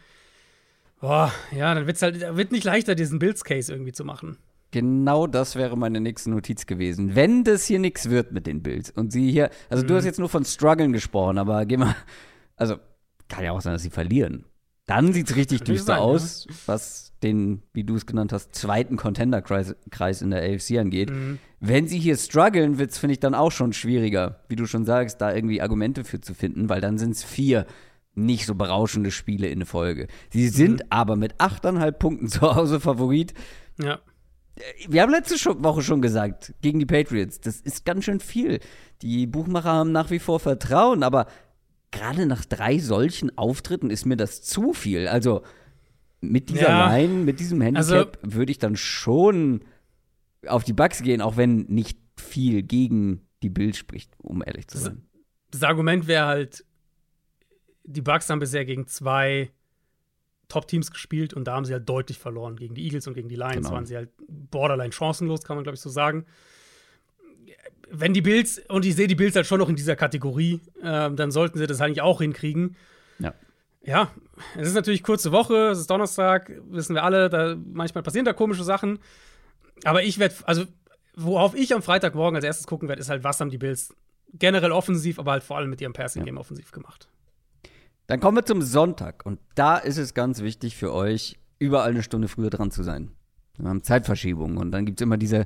boah, 1.00 1.32
ja, 1.56 1.74
dann 1.74 1.88
wird's 1.88 2.02
halt, 2.02 2.20
wird 2.36 2.52
nicht 2.52 2.64
leichter, 2.64 2.96
diesen 2.96 3.20
Bills-Case 3.20 3.72
irgendwie 3.72 3.92
zu 3.92 4.04
machen. 4.04 4.38
Genau 4.72 5.28
das 5.28 5.56
wäre 5.56 5.78
meine 5.78 6.02
nächste 6.02 6.30
Notiz 6.30 6.66
gewesen. 6.66 7.16
Wenn 7.16 7.44
das 7.44 7.66
hier 7.66 7.80
nichts 7.80 8.10
wird 8.10 8.34
mit 8.34 8.48
den 8.48 8.64
Bills 8.64 8.90
und 8.92 9.12
sie 9.12 9.32
hier, 9.32 9.50
also 9.70 9.84
mhm. 9.84 9.88
du 9.88 9.96
hast 9.96 10.06
jetzt 10.06 10.20
nur 10.20 10.30
von 10.30 10.44
Struggeln 10.44 10.92
gesprochen, 10.92 11.38
aber 11.38 11.66
geh 11.66 11.78
mal, 11.78 11.96
also 12.56 12.76
kann 13.30 13.44
ja 13.44 13.52
auch 13.52 13.62
sein, 13.62 13.74
dass 13.74 13.84
sie 13.84 13.90
verlieren. 13.90 14.46
Dann 14.88 15.14
sieht 15.14 15.30
es 15.30 15.36
richtig 15.36 15.62
düster 15.62 15.94
sein, 15.94 16.00
aus, 16.00 16.48
ja. 16.50 16.56
was 16.66 17.14
den, 17.22 17.62
wie 17.74 17.84
du 17.84 17.96
es 17.96 18.06
genannt 18.06 18.34
hast, 18.34 18.56
zweiten 18.56 18.98
Contender-Kreis 18.98 20.22
in 20.22 20.32
der 20.32 20.42
AFC 20.42 20.78
angeht. 20.80 21.12
Mhm. 21.12 21.40
Wenn 21.60 21.88
sie 21.88 22.00
hier 22.00 22.18
strugglen, 22.18 22.80
wird 22.80 22.92
es, 22.92 22.98
finde 22.98 23.14
ich, 23.14 23.20
dann 23.20 23.36
auch 23.36 23.52
schon 23.52 23.74
schwieriger, 23.74 24.40
wie 24.50 24.56
du 24.56 24.66
schon 24.66 24.86
sagst, 24.86 25.22
da 25.22 25.34
irgendwie 25.34 25.62
Argumente 25.62 26.04
für 26.04 26.22
zu 26.22 26.34
finden, 26.34 26.70
weil 26.70 26.82
dann 26.82 26.98
sind 26.98 27.12
es 27.12 27.24
vier 27.24 27.66
nicht 28.16 28.48
so 28.48 28.56
berauschende 28.56 29.12
Spiele 29.12 29.48
in 29.48 29.66
Folge. 29.66 30.08
Sie 30.32 30.48
sind 30.48 30.80
mhm. 30.80 30.88
aber 30.90 31.16
mit 31.16 31.36
8,5 31.36 31.92
Punkten 31.92 32.28
zu 32.30 32.42
Hause 32.42 32.80
Favorit. 32.80 33.34
Ja 33.80 34.00
wir 34.88 35.02
haben 35.02 35.12
letzte 35.12 35.36
Woche 35.64 35.82
schon 35.82 36.02
gesagt, 36.02 36.54
gegen 36.62 36.80
die 36.80 36.86
Patriots, 36.86 37.40
das 37.40 37.62
ist 37.62 37.86
ganz 37.86 38.06
schön 38.06 38.20
viel. 38.20 38.60
Die 39.02 39.28
Buchmacher 39.28 39.72
haben 39.72 39.92
nach 39.92 40.10
wie 40.10 40.20
vor 40.20 40.40
Vertrauen, 40.40 41.04
aber 41.04 41.28
gerade 41.92 42.26
nach 42.26 42.46
drei 42.46 42.80
solchen 42.80 43.38
Auftritten 43.38 43.90
ist 43.90 44.06
mir 44.06 44.18
das 44.18 44.42
zu 44.42 44.74
viel. 44.74 45.08
Also 45.08 45.44
mit 46.22 46.50
dieser 46.50 46.70
ja. 46.70 46.90
Line, 46.90 47.24
mit 47.24 47.40
diesem 47.40 47.62
Handicap 47.62 48.18
also, 48.22 48.36
würde 48.36 48.52
ich 48.52 48.58
dann 48.58 48.76
schon 48.76 49.62
auf 50.48 50.64
die 50.64 50.74
Bugs 50.74 51.02
gehen, 51.02 51.22
auch 51.22 51.38
wenn 51.38 51.64
nicht 51.64 52.00
viel 52.16 52.64
gegen 52.64 53.28
die 53.44 53.50
Bild 53.50 53.76
spricht, 53.76 54.12
um 54.18 54.44
ehrlich 54.46 54.68
zu 54.68 54.78
sein. 54.78 55.04
Das, 55.52 55.62
das 55.62 55.70
Argument 55.70 56.08
wäre 56.08 56.26
halt, 56.26 56.66
die 57.84 58.02
Bugs 58.02 58.30
haben 58.30 58.40
bisher 58.40 58.66
gegen 58.66 58.88
zwei 58.88 59.52
Top-Teams 60.48 60.92
gespielt 60.92 61.34
und 61.34 61.46
da 61.46 61.56
haben 61.56 61.66
sie 61.66 61.74
halt 61.74 61.88
deutlich 61.88 62.18
verloren. 62.18 62.56
Gegen 62.56 62.74
die 62.74 62.84
Eagles 62.86 63.08
und 63.08 63.14
gegen 63.14 63.30
die 63.30 63.36
Lions 63.36 63.56
genau. 63.56 63.72
waren 63.72 63.86
sie 63.86 63.96
halt 63.96 64.10
borderline 64.28 64.92
chancenlos, 64.92 65.44
kann 65.44 65.58
man 65.58 65.64
glaube 65.64 65.76
ich 65.76 65.82
so 65.82 65.90
sagen. 65.90 66.26
Wenn 67.90 68.14
die 68.14 68.22
Bills, 68.22 68.60
und 68.68 68.86
ich 68.86 68.96
sehe 68.96 69.08
die 69.08 69.16
Bills 69.16 69.36
halt 69.36 69.46
schon 69.46 69.60
noch 69.60 69.70
in 69.70 69.76
dieser 69.76 69.96
Kategorie, 69.96 70.60
äh, 70.82 71.12
dann 71.12 71.32
sollten 71.32 71.58
sie 71.58 71.68
das 71.68 71.82
eigentlich 71.82 72.02
auch 72.02 72.20
hinkriegen. 72.22 72.76
Ja. 73.20 73.34
Ja, 73.84 74.12
es 74.58 74.68
ist 74.68 74.74
natürlich 74.74 75.02
kurze 75.02 75.32
Woche, 75.32 75.70
es 75.70 75.80
ist 75.80 75.90
Donnerstag, 75.90 76.52
wissen 76.70 76.94
wir 76.94 77.04
alle, 77.04 77.30
da 77.30 77.56
manchmal 77.56 78.04
passieren 78.04 78.26
da 78.26 78.34
komische 78.34 78.64
Sachen. 78.64 79.00
Aber 79.86 80.04
ich 80.04 80.20
werde, 80.20 80.36
also 80.44 80.66
worauf 81.16 81.56
ich 81.56 81.74
am 81.74 81.82
Freitagmorgen 81.82 82.36
als 82.36 82.44
erstes 82.44 82.68
gucken 82.68 82.90
werde, 82.90 83.02
ist 83.02 83.10
halt, 83.10 83.24
was 83.24 83.40
haben 83.40 83.50
die 83.50 83.58
Bills 83.58 83.94
generell 84.34 84.72
offensiv, 84.72 85.20
aber 85.20 85.32
halt 85.32 85.44
vor 85.44 85.58
allem 85.58 85.70
mit 85.70 85.80
ihrem 85.82 85.94
Passing-Game 85.94 86.36
ja. 86.36 86.42
offensiv 86.42 86.72
gemacht. 86.72 87.08
Dann 88.08 88.20
kommen 88.20 88.38
wir 88.38 88.46
zum 88.46 88.62
Sonntag. 88.62 89.26
Und 89.26 89.40
da 89.56 89.78
ist 89.78 89.98
es 89.98 90.14
ganz 90.14 90.42
wichtig 90.42 90.76
für 90.76 90.94
euch, 90.94 91.38
überall 91.60 91.92
eine 91.92 92.04
Stunde 92.04 92.28
früher 92.28 92.50
dran 92.50 92.72
zu 92.72 92.84
sein. 92.84 93.12
Wir 93.58 93.70
haben 93.70 93.84
Zeitverschiebungen. 93.84 94.58
Und 94.58 94.72
dann 94.72 94.86
gibt 94.86 95.00
es 95.00 95.04
immer 95.04 95.18
diese 95.18 95.46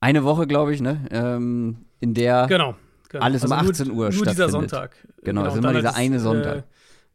eine 0.00 0.24
Woche, 0.24 0.46
glaube 0.46 0.74
ich, 0.74 0.80
ne, 0.80 1.06
ähm, 1.10 1.86
in 2.00 2.14
der 2.14 2.46
genau, 2.46 2.76
genau. 3.08 3.24
alles 3.24 3.42
also 3.42 3.54
um 3.54 3.60
18 3.60 3.88
nur, 3.88 3.96
Uhr 3.96 4.02
nur 4.04 4.12
stattfindet. 4.12 4.38
Nur 4.38 4.46
dieser 4.46 4.50
Sonntag. 4.50 4.96
Genau, 5.22 5.42
genau 5.42 5.52
ist 5.52 5.58
immer 5.58 5.72
dieser 5.72 5.96
eine 5.96 6.20
Sonntag. 6.20 6.56
Äh, 6.58 6.62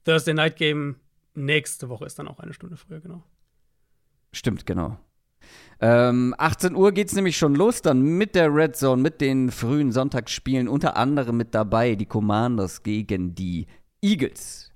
Thursday 0.05 0.33
Night 0.33 0.57
Game 0.57 0.97
nächste 1.33 1.89
Woche 1.89 2.05
ist 2.05 2.19
dann 2.19 2.27
auch 2.27 2.39
eine 2.39 2.53
Stunde 2.53 2.77
früher, 2.77 2.99
genau. 2.99 3.23
Stimmt, 4.31 4.65
genau. 4.65 4.97
Ähm, 5.79 6.33
18 6.37 6.75
Uhr 6.75 6.91
geht 6.91 7.09
es 7.09 7.15
nämlich 7.15 7.37
schon 7.37 7.55
los, 7.55 7.81
dann 7.81 8.01
mit 8.01 8.35
der 8.35 8.53
Red 8.53 8.75
Zone, 8.75 9.01
mit 9.01 9.21
den 9.21 9.51
frühen 9.51 9.91
Sonntagsspielen, 9.91 10.67
unter 10.67 10.95
anderem 10.95 11.37
mit 11.37 11.53
dabei 11.53 11.95
die 11.95 12.05
Commanders 12.05 12.83
gegen 12.83 13.35
die 13.35 13.67
Eagles. 14.01 14.71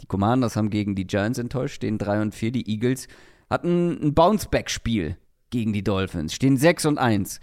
Die 0.00 0.06
Commanders 0.06 0.56
haben 0.56 0.70
gegen 0.70 0.94
die 0.94 1.06
Giants 1.06 1.38
enttäuscht, 1.38 1.76
stehen 1.76 1.96
3 1.96 2.22
und 2.22 2.34
4. 2.34 2.52
Die 2.52 2.68
Eagles 2.68 3.08
hatten 3.48 3.98
ein 4.02 4.14
Bounceback-Spiel 4.14 5.16
gegen 5.52 5.72
die 5.72 5.84
Dolphins, 5.84 6.34
stehen 6.34 6.56
6 6.56 6.86
und 6.86 6.98
1. 6.98 7.38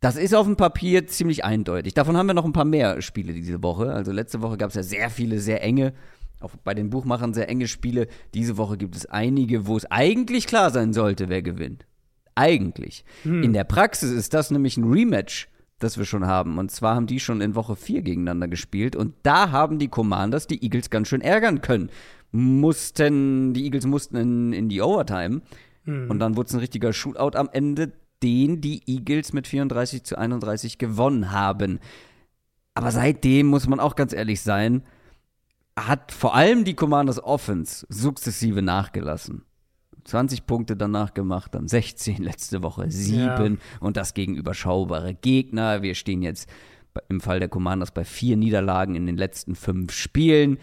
Das 0.00 0.16
ist 0.16 0.34
auf 0.34 0.46
dem 0.46 0.56
Papier 0.56 1.06
ziemlich 1.06 1.44
eindeutig. 1.44 1.94
Davon 1.94 2.16
haben 2.16 2.26
wir 2.26 2.34
noch 2.34 2.44
ein 2.44 2.52
paar 2.52 2.64
mehr 2.64 3.00
Spiele 3.00 3.32
diese 3.32 3.62
Woche. 3.62 3.92
Also 3.92 4.12
letzte 4.12 4.42
Woche 4.42 4.58
gab 4.58 4.70
es 4.70 4.74
ja 4.74 4.82
sehr 4.82 5.08
viele, 5.08 5.38
sehr 5.38 5.62
enge, 5.62 5.94
auch 6.40 6.50
bei 6.62 6.74
den 6.74 6.90
Buchmachern 6.90 7.32
sehr 7.32 7.48
enge 7.48 7.68
Spiele. 7.68 8.08
Diese 8.34 8.56
Woche 8.56 8.76
gibt 8.76 8.96
es 8.96 9.06
einige, 9.06 9.66
wo 9.66 9.76
es 9.76 9.90
eigentlich 9.90 10.46
klar 10.46 10.70
sein 10.70 10.92
sollte, 10.92 11.28
wer 11.28 11.40
gewinnt. 11.40 11.86
Eigentlich. 12.34 13.04
In 13.44 13.52
der 13.52 13.64
Praxis 13.64 14.10
ist 14.10 14.34
das 14.34 14.50
nämlich 14.50 14.76
ein 14.76 14.90
Rematch, 14.90 15.48
das 15.78 15.96
wir 15.96 16.04
schon 16.04 16.26
haben. 16.26 16.58
Und 16.58 16.70
zwar 16.70 16.96
haben 16.96 17.06
die 17.06 17.20
schon 17.20 17.40
in 17.40 17.54
Woche 17.54 17.76
4 17.76 18.02
gegeneinander 18.02 18.48
gespielt. 18.48 18.96
Und 18.96 19.14
da 19.22 19.52
haben 19.52 19.78
die 19.78 19.88
Commanders 19.88 20.46
die 20.46 20.62
Eagles 20.62 20.90
ganz 20.90 21.08
schön 21.08 21.20
ärgern 21.20 21.60
können. 21.60 21.90
Mussten, 22.32 23.54
die 23.54 23.64
Eagles 23.64 23.86
mussten 23.86 24.16
in, 24.16 24.52
in 24.52 24.68
die 24.68 24.82
Overtime. 24.82 25.42
Und 25.86 26.18
dann 26.18 26.36
wurde 26.36 26.48
es 26.48 26.54
ein 26.54 26.60
richtiger 26.60 26.92
Shootout 26.92 27.36
am 27.36 27.48
Ende, 27.52 27.92
den 28.22 28.60
die 28.60 28.82
Eagles 28.86 29.32
mit 29.32 29.46
34 29.46 30.04
zu 30.04 30.16
31 30.16 30.78
gewonnen 30.78 31.30
haben. 31.30 31.78
Aber 32.74 32.90
seitdem 32.90 33.46
muss 33.48 33.68
man 33.68 33.80
auch 33.80 33.94
ganz 33.94 34.12
ehrlich 34.12 34.40
sein, 34.40 34.82
hat 35.78 36.12
vor 36.12 36.34
allem 36.34 36.64
die 36.64 36.74
Commanders 36.74 37.22
Offense 37.22 37.86
sukzessive 37.88 38.62
nachgelassen. 38.62 39.44
20 40.04 40.46
Punkte 40.46 40.76
danach 40.76 41.14
gemacht, 41.14 41.54
dann 41.54 41.66
16 41.68 42.22
letzte 42.22 42.62
Woche, 42.62 42.90
7 42.90 43.18
Ja. 43.18 43.58
und 43.80 43.96
das 43.96 44.14
gegen 44.14 44.36
überschaubare 44.36 45.14
Gegner. 45.14 45.82
Wir 45.82 45.94
stehen 45.94 46.22
jetzt 46.22 46.48
im 47.08 47.20
Fall 47.20 47.40
der 47.40 47.48
Commanders 47.48 47.90
bei 47.90 48.04
vier 48.04 48.36
Niederlagen 48.36 48.94
in 48.94 49.06
den 49.06 49.16
letzten 49.16 49.54
fünf 49.54 49.92
Spielen. 49.92 50.58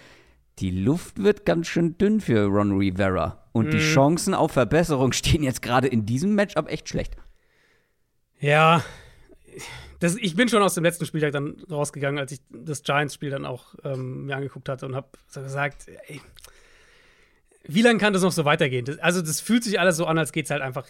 Die 0.62 0.71
Luft 0.71 1.24
wird 1.24 1.45
ganz 1.45 1.67
schön 1.67 1.97
dünn 1.97 2.21
für 2.21 2.45
Ron 2.45 2.78
Rivera. 2.78 3.50
Und 3.52 3.74
die 3.74 3.80
Chancen 3.80 4.34
auf 4.34 4.52
Verbesserung 4.52 5.12
stehen 5.12 5.43
jetzt 5.43 5.62
gerade 5.62 5.88
in 5.88 6.06
diesem 6.06 6.36
Matchup 6.36 6.69
echt 6.69 6.88
schlecht. 6.88 7.15
Ja, 8.39 8.84
das, 10.00 10.15
ich 10.15 10.36
bin 10.36 10.50
schon 10.50 10.63
aus 10.63 10.76
dem 10.76 10.84
letzten 10.84 11.06
Spieltag 11.06 11.32
dann 11.32 11.62
rausgegangen, 11.69 12.19
als 12.19 12.32
ich 12.32 12.39
das 12.50 12.84
Giants-Spiel 12.84 13.30
dann 13.30 13.45
auch 13.45 13.76
ähm, 13.84 14.26
mir 14.28 14.36
angeguckt 14.36 14.69
hatte 14.69 14.86
und 14.86 14.95
habe 14.95 15.10
so 15.28 15.41
gesagt, 15.41 15.88
ey, 16.08 16.21
wie 17.63 17.82
lange 17.82 18.00
kann 18.00 18.13
das 18.13 18.21
noch 18.21 18.32
so 18.32 18.45
weitergehen? 18.45 18.86
Das, 18.86 18.97
also 19.00 19.21
das 19.21 19.41
fühlt 19.41 19.63
sich 19.63 19.80
alles 19.80 19.97
so 19.97 20.06
an, 20.06 20.17
als 20.17 20.32
geht 20.32 20.45
es 20.45 20.52
halt 20.52 20.62
einfach 20.62 20.88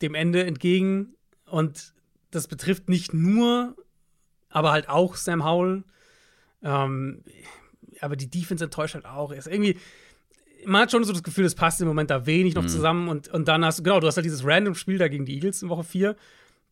dem 0.00 0.14
Ende 0.14 0.44
entgegen 0.44 1.14
und 1.46 1.92
das 2.30 2.48
betrifft 2.48 2.88
nicht 2.88 3.12
nur, 3.12 3.76
aber 4.48 4.72
halt 4.72 4.88
auch 4.88 5.16
Sam 5.16 5.44
Howell. 5.44 5.84
Ähm, 6.64 7.22
aber 8.02 8.16
die 8.16 8.28
Defense 8.28 8.64
enttäuscht 8.64 8.94
halt 8.94 9.06
auch. 9.06 9.32
Ist 9.32 9.46
irgendwie, 9.46 9.78
man 10.64 10.82
hat 10.82 10.90
schon 10.90 11.04
so 11.04 11.12
das 11.12 11.22
Gefühl, 11.22 11.44
es 11.44 11.54
passt 11.54 11.80
im 11.80 11.88
Moment 11.88 12.10
da 12.10 12.26
wenig 12.26 12.54
noch 12.54 12.66
zusammen 12.66 13.08
und, 13.08 13.28
und 13.28 13.48
dann 13.48 13.64
hast 13.64 13.78
du, 13.78 13.82
genau, 13.82 14.00
du 14.00 14.06
hast 14.06 14.16
halt 14.16 14.24
dieses 14.24 14.44
Random-Spiel 14.44 14.98
da 14.98 15.08
gegen 15.08 15.24
die 15.24 15.34
Eagles 15.34 15.62
in 15.62 15.68
Woche 15.68 15.84
4. 15.84 16.16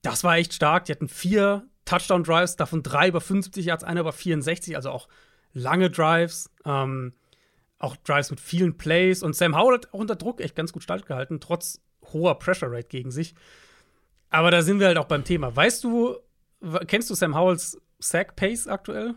Das 0.02 0.24
war 0.24 0.36
echt 0.36 0.54
stark. 0.54 0.86
Die 0.86 0.92
hatten 0.92 1.08
vier 1.08 1.66
Touchdown-Drives, 1.84 2.56
davon 2.56 2.82
drei 2.82 3.08
über 3.08 3.20
50 3.20 3.64
Yards, 3.64 3.84
einer 3.84 4.00
über 4.00 4.12
64, 4.12 4.76
also 4.76 4.90
auch 4.90 5.08
lange 5.52 5.90
Drives. 5.90 6.50
Ähm, 6.64 7.12
auch 7.78 7.96
Drives 7.96 8.30
mit 8.30 8.40
vielen 8.40 8.76
Plays. 8.76 9.22
Und 9.22 9.34
Sam 9.34 9.56
Howell 9.56 9.74
hat 9.74 9.88
auch 9.92 9.98
unter 9.98 10.16
Druck 10.16 10.40
echt 10.40 10.54
ganz 10.54 10.72
gut 10.72 10.82
standgehalten, 10.82 11.40
trotz 11.40 11.80
hoher 12.12 12.38
Pressure 12.38 12.70
Rate 12.70 12.88
gegen 12.88 13.10
sich. 13.10 13.34
Aber 14.28 14.50
da 14.50 14.62
sind 14.62 14.78
wir 14.78 14.86
halt 14.86 14.98
auch 14.98 15.06
beim 15.06 15.24
Thema. 15.24 15.54
Weißt 15.54 15.82
du, 15.82 16.16
kennst 16.86 17.10
du 17.10 17.14
Sam 17.14 17.34
Howells 17.34 17.80
Sack 17.98 18.36
Pace 18.36 18.68
aktuell? 18.68 19.14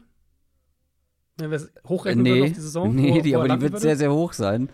Wenn 1.38 1.50
wir 1.50 1.58
es 1.58 1.72
hochrechnen 1.88 2.24
nee, 2.24 2.42
auf 2.44 2.52
die 2.52 2.60
Saison? 2.60 2.96
nee 2.96 3.14
wo- 3.16 3.22
die, 3.22 3.32
wo 3.32 3.36
er 3.38 3.40
aber 3.46 3.56
die 3.56 3.62
wird 3.62 3.74
würde? 3.74 3.82
sehr, 3.82 3.98
sehr 3.98 4.12
hoch 4.14 4.34
sein. 4.34 4.70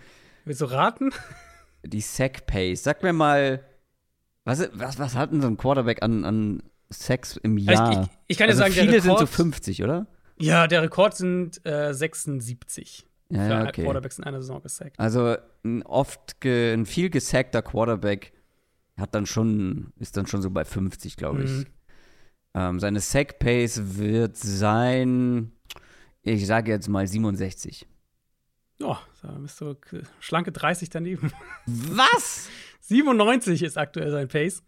Willst 0.46 0.62
du 0.62 0.66
raten? 0.66 1.12
Die 1.86 2.02
Sack 2.02 2.46
Pace. 2.46 2.84
Sag 2.84 3.02
mir 3.04 3.14
mal, 3.14 3.64
was, 4.44 4.70
was, 4.74 5.00
was 5.00 5.16
hat 5.16 5.32
denn 5.32 5.42
so 5.42 5.48
ein 5.48 5.56
Quarterback 5.56 6.04
an, 6.04 6.26
an 6.26 6.64
Sacks 6.90 7.38
im 7.38 7.58
Also 7.58 7.72
Jahr? 7.72 7.92
ich, 7.92 7.98
ich, 8.00 8.10
ich 8.28 8.38
kann 8.38 8.48
dir 8.48 8.52
also 8.52 8.64
sagen, 8.64 8.74
viele 8.74 8.92
der 8.92 9.02
sind 9.02 9.12
so 9.12 9.16
Rekord, 9.20 9.30
50, 9.30 9.84
oder? 9.84 10.08
Ja, 10.38 10.68
der 10.68 10.82
Rekord 10.82 11.16
sind 11.16 11.66
äh, 11.66 11.94
76 11.94 13.06
Ja, 13.30 13.62
für 13.64 13.68
okay. 13.70 13.84
Quarterbacks 13.86 14.18
in 14.18 14.26
einer 14.26 14.42
Saison 14.42 14.62
gesackt. 14.62 15.00
Also 15.00 15.38
ein 15.64 15.84
oft, 15.84 16.42
ge, 16.42 16.74
ein 16.74 16.86
viel 16.86 17.10
gesackter 17.10 17.62
Quarterback 17.62 18.34
hat 18.98 19.16
dann 19.16 19.26
schon, 19.26 19.94
ist 20.00 20.18
dann 20.18 20.28
schon 20.28 20.42
so 20.42 20.50
bei 20.50 20.66
50, 20.66 21.16
glaube 21.16 21.44
ich. 21.44 21.52
Mhm. 21.52 21.66
Ähm, 22.56 22.80
seine 22.82 23.00
Sack 23.00 23.40
Pace 23.40 23.98
wird 23.98 24.36
sein, 24.36 25.54
ich 26.24 26.46
sage 26.46 26.72
jetzt 26.72 26.88
mal 26.90 27.06
67. 27.08 27.88
Ja, 28.80 29.00
da 29.22 29.28
bist 29.34 29.60
du 29.60 29.76
schlanke 30.20 30.52
30 30.52 30.90
daneben. 30.90 31.32
Was? 31.66 32.48
97 32.82 33.62
ist 33.64 33.78
aktuell 33.78 34.10
sein 34.12 34.28
Pace. 34.28 34.64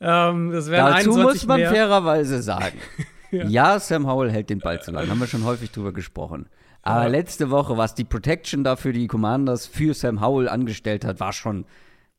Ähm, 0.00 0.50
das 0.50 0.66
Dazu 0.66 1.10
21 1.10 1.22
muss 1.22 1.46
man 1.46 1.60
mehr. 1.60 1.70
fairerweise 1.70 2.42
sagen. 2.42 2.78
Ja. 3.30 3.46
ja. 3.46 3.80
Sam 3.80 4.06
Howell 4.06 4.30
hält 4.30 4.48
den 4.48 4.60
Ball 4.60 4.80
zu 4.80 4.92
lang. 4.92 5.08
Haben 5.10 5.18
wir 5.18 5.26
schon 5.26 5.42
häufig 5.44 5.72
drüber 5.72 5.92
gesprochen. 5.92 6.48
Aber 6.82 7.02
Ja. 7.02 7.08
letzte 7.08 7.50
Woche, 7.50 7.76
was 7.76 7.96
die 7.96 8.04
Protection 8.04 8.62
da 8.62 8.76
für 8.76 8.92
die 8.92 9.08
Commanders 9.08 9.66
für 9.66 9.92
Sam 9.92 10.20
Howell 10.20 10.48
angestellt 10.48 11.04
hat, 11.04 11.18
war 11.18 11.32
schon, 11.32 11.64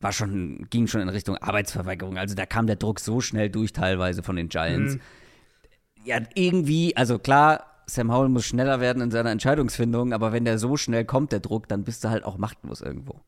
war 0.02 0.12
schon, 0.12 0.68
ging 0.72 0.88
schon 0.88 1.00
in 1.00 1.08
Richtung 1.08 1.38
Arbeitsverweigerung. 1.38 2.18
Also 2.18 2.36
da 2.36 2.46
kam 2.46 2.68
der 2.68 2.76
Druck 2.76 3.00
so 3.00 3.22
schnell 3.22 3.50
durch 3.50 3.72
teilweise 3.72 4.24
von 4.24 4.36
den 4.36 4.50
Giants. 4.50 4.96
Mhm. 4.96 5.02
Ja, 6.04 6.20
irgendwie, 6.34 6.98
also 6.98 7.18
klar, 7.18 7.75
Sam 7.88 8.12
Howell 8.12 8.30
muss 8.30 8.46
schneller 8.46 8.80
werden 8.80 9.02
in 9.02 9.12
seiner 9.12 9.32
Entscheidungsfindung, 9.32 10.14
aber 10.14 10.32
wenn 10.32 10.46
der 10.46 10.58
so 10.58 10.78
schnell 10.78 11.06
kommt, 11.06 11.32
der 11.32 11.40
Druck, 11.40 11.68
dann 11.68 11.84
bist 11.84 12.04
du 12.04 12.10
halt 12.10 12.24
auch 12.24 12.38
machtlos 12.38 12.82
irgendwo. 12.82 13.22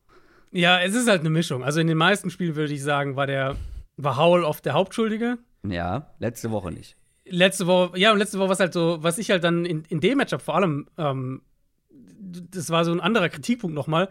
Ja, 0.50 0.80
es 0.80 0.94
ist 0.94 1.08
halt 1.08 1.20
eine 1.20 1.30
Mischung. 1.30 1.62
Also 1.62 1.80
in 1.80 1.86
den 1.86 1.98
meisten 1.98 2.30
Spielen 2.30 2.56
würde 2.56 2.72
ich 2.72 2.82
sagen, 2.82 3.16
war 3.16 3.26
der 3.26 3.56
war 3.96 4.16
Howell 4.16 4.44
oft 4.44 4.64
der 4.64 4.74
Hauptschuldige. 4.74 5.38
Ja, 5.64 6.10
letzte 6.18 6.50
Woche 6.50 6.70
nicht. 6.70 6.96
Letzte 7.26 7.66
Woche, 7.66 7.98
ja, 7.98 8.12
und 8.12 8.18
letzte 8.18 8.38
Woche 8.38 8.48
was 8.48 8.60
halt 8.60 8.72
so, 8.72 8.98
was 9.02 9.18
ich 9.18 9.30
halt 9.30 9.44
dann 9.44 9.66
in, 9.66 9.84
in 9.88 10.00
dem 10.00 10.16
Matchup 10.18 10.40
vor 10.40 10.54
allem, 10.54 10.86
ähm, 10.96 11.42
das 11.90 12.70
war 12.70 12.84
so 12.84 12.92
ein 12.92 13.00
anderer 13.00 13.28
Kritikpunkt 13.28 13.74
nochmal. 13.74 14.08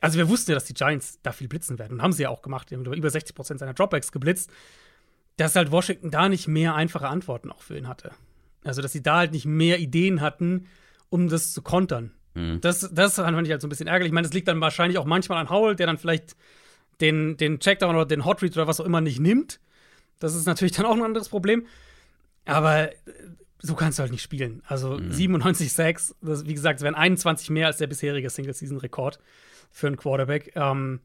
Also 0.00 0.18
wir 0.18 0.28
wussten 0.28 0.50
ja, 0.50 0.54
dass 0.54 0.64
die 0.64 0.74
Giants 0.74 1.18
da 1.22 1.32
viel 1.32 1.48
blitzen 1.48 1.78
werden 1.78 1.94
und 1.94 2.02
haben 2.02 2.12
sie 2.12 2.24
ja 2.24 2.28
auch 2.28 2.42
gemacht. 2.42 2.70
Die 2.70 2.76
haben 2.76 2.84
über 2.92 3.10
60 3.10 3.34
Prozent 3.34 3.60
seiner 3.60 3.74
Dropbacks 3.74 4.12
geblitzt. 4.12 4.50
Dass 5.36 5.56
halt 5.56 5.70
Washington 5.70 6.10
da 6.10 6.28
nicht 6.28 6.48
mehr 6.48 6.74
einfache 6.74 7.08
Antworten 7.08 7.50
auch 7.50 7.62
für 7.62 7.76
ihn 7.76 7.88
hatte. 7.88 8.12
Also 8.64 8.82
dass 8.82 8.92
sie 8.92 9.02
da 9.02 9.18
halt 9.18 9.32
nicht 9.32 9.46
mehr 9.46 9.78
Ideen 9.78 10.20
hatten, 10.20 10.66
um 11.08 11.28
das 11.28 11.52
zu 11.52 11.62
kontern. 11.62 12.12
Das, 12.60 12.88
das 12.92 13.16
fand 13.16 13.46
ich 13.46 13.50
halt 13.50 13.60
so 13.60 13.66
ein 13.66 13.70
bisschen 13.70 13.88
ärgerlich. 13.88 14.10
Ich 14.10 14.14
meine, 14.14 14.26
das 14.26 14.34
liegt 14.34 14.48
dann 14.48 14.60
wahrscheinlich 14.60 14.98
auch 14.98 15.04
manchmal 15.04 15.38
an 15.38 15.50
Howell, 15.50 15.74
der 15.74 15.86
dann 15.86 15.98
vielleicht 15.98 16.36
den, 17.00 17.36
den 17.36 17.58
Checkdown 17.58 17.96
oder 17.96 18.06
den 18.06 18.24
Hot 18.24 18.42
Read 18.42 18.56
oder 18.56 18.66
was 18.66 18.80
auch 18.80 18.84
immer 18.84 19.00
nicht 19.00 19.18
nimmt. 19.18 19.60
Das 20.18 20.34
ist 20.34 20.46
natürlich 20.46 20.72
dann 20.72 20.86
auch 20.86 20.94
ein 20.94 21.02
anderes 21.02 21.28
Problem. 21.28 21.66
Aber 22.44 22.92
äh, 22.92 22.94
so 23.58 23.74
kannst 23.74 23.98
du 23.98 24.02
halt 24.02 24.12
nicht 24.12 24.22
spielen. 24.22 24.62
Also 24.66 24.98
97 24.98 25.72
Sacks, 25.72 26.14
das, 26.22 26.46
wie 26.46 26.54
gesagt, 26.54 26.78
es 26.78 26.84
wären 26.84 26.94
21 26.94 27.50
mehr 27.50 27.66
als 27.66 27.78
der 27.78 27.88
bisherige 27.88 28.30
Single-Season-Rekord 28.30 29.18
für 29.70 29.86
einen 29.86 29.96
Quarterback. 29.96 30.52
Ähm, 30.54 31.00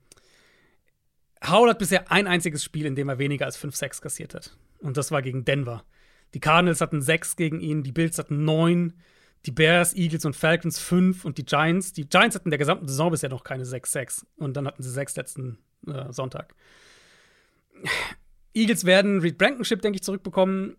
Howell 1.45 1.71
hat 1.71 1.79
bisher 1.79 2.11
ein 2.11 2.27
einziges 2.27 2.63
Spiel, 2.63 2.85
in 2.85 2.95
dem 2.95 3.09
er 3.09 3.19
weniger 3.19 3.45
als 3.45 3.57
5 3.57 3.75
Sacks 3.75 4.01
kassiert 4.01 4.33
hat. 4.33 4.55
Und 4.79 4.97
das 4.97 5.11
war 5.11 5.21
gegen 5.21 5.43
Denver. 5.43 5.83
Die 6.36 6.41
Cardinals 6.41 6.82
hatten 6.82 7.02
6 7.02 7.38
gegen 7.38 7.62
ihn, 7.62 7.82
die 7.82 7.93
Bills 7.93 8.19
hatten 8.19 8.43
9, 8.43 8.93
die 9.45 9.52
Bears, 9.52 9.95
Eagles 9.95 10.26
und 10.26 10.36
Falcons 10.36 10.80
5 10.80 11.24
und 11.24 11.38
die 11.38 11.45
Giants. 11.45 11.93
Die 11.93 12.10
Giants 12.10 12.36
hatten 12.36 12.50
der 12.50 12.60
gesamten 12.60 12.89
Saison 12.89 13.10
bisher 13.10 13.30
noch 13.30 13.45
keine 13.45 13.65
6 13.65 13.89
Sacks. 13.89 14.26
Und 14.36 14.58
dann 14.58 14.67
hatten 14.67 14.84
sie 14.84 14.91
6 14.91 15.15
letzten 15.15 15.60
äh, 15.88 16.12
Sonntag. 16.12 16.54
Eagles 18.54 18.84
werden 18.84 19.21
Reed 19.21 19.38
Blankenship, 19.38 19.82
denke 19.82 19.95
ich, 19.95 20.04
zurückbekommen. 20.04 20.76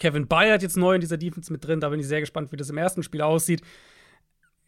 Kevin 0.00 0.26
Bayard 0.26 0.62
jetzt 0.62 0.76
neu 0.76 0.96
in 0.96 1.00
dieser 1.00 1.18
Defense 1.18 1.52
mit 1.52 1.64
drin. 1.64 1.78
Da 1.78 1.88
bin 1.88 2.00
ich 2.00 2.08
sehr 2.08 2.20
gespannt, 2.20 2.50
wie 2.50 2.56
das 2.56 2.68
im 2.68 2.76
ersten 2.76 3.04
Spiel 3.04 3.22
aussieht. 3.22 3.62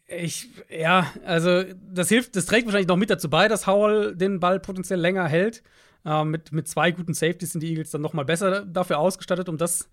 Ich, 0.07 0.49
ja, 0.69 1.11
also 1.25 1.65
das 1.91 2.07
hilft, 2.07 2.37
das 2.37 2.45
trägt 2.45 2.65
wahrscheinlich 2.65 2.87
noch 2.87 2.95
mit 2.95 3.09
dazu 3.09 3.29
bei, 3.29 3.49
dass 3.49 3.67
Howell 3.67 4.15
den 4.15 4.39
Ball 4.39 4.61
potenziell 4.61 4.99
länger 4.99 5.27
hält. 5.27 5.63
Ähm, 6.05 6.31
mit, 6.31 6.53
mit 6.53 6.69
zwei 6.69 6.91
guten 6.91 7.13
Safeties 7.13 7.51
sind 7.51 7.61
die 7.61 7.71
Eagles 7.71 7.91
dann 7.91 8.01
noch 8.01 8.13
mal 8.13 8.23
besser 8.23 8.65
dafür 8.65 8.99
ausgestattet, 8.99 9.49
um 9.49 9.57
das 9.57 9.89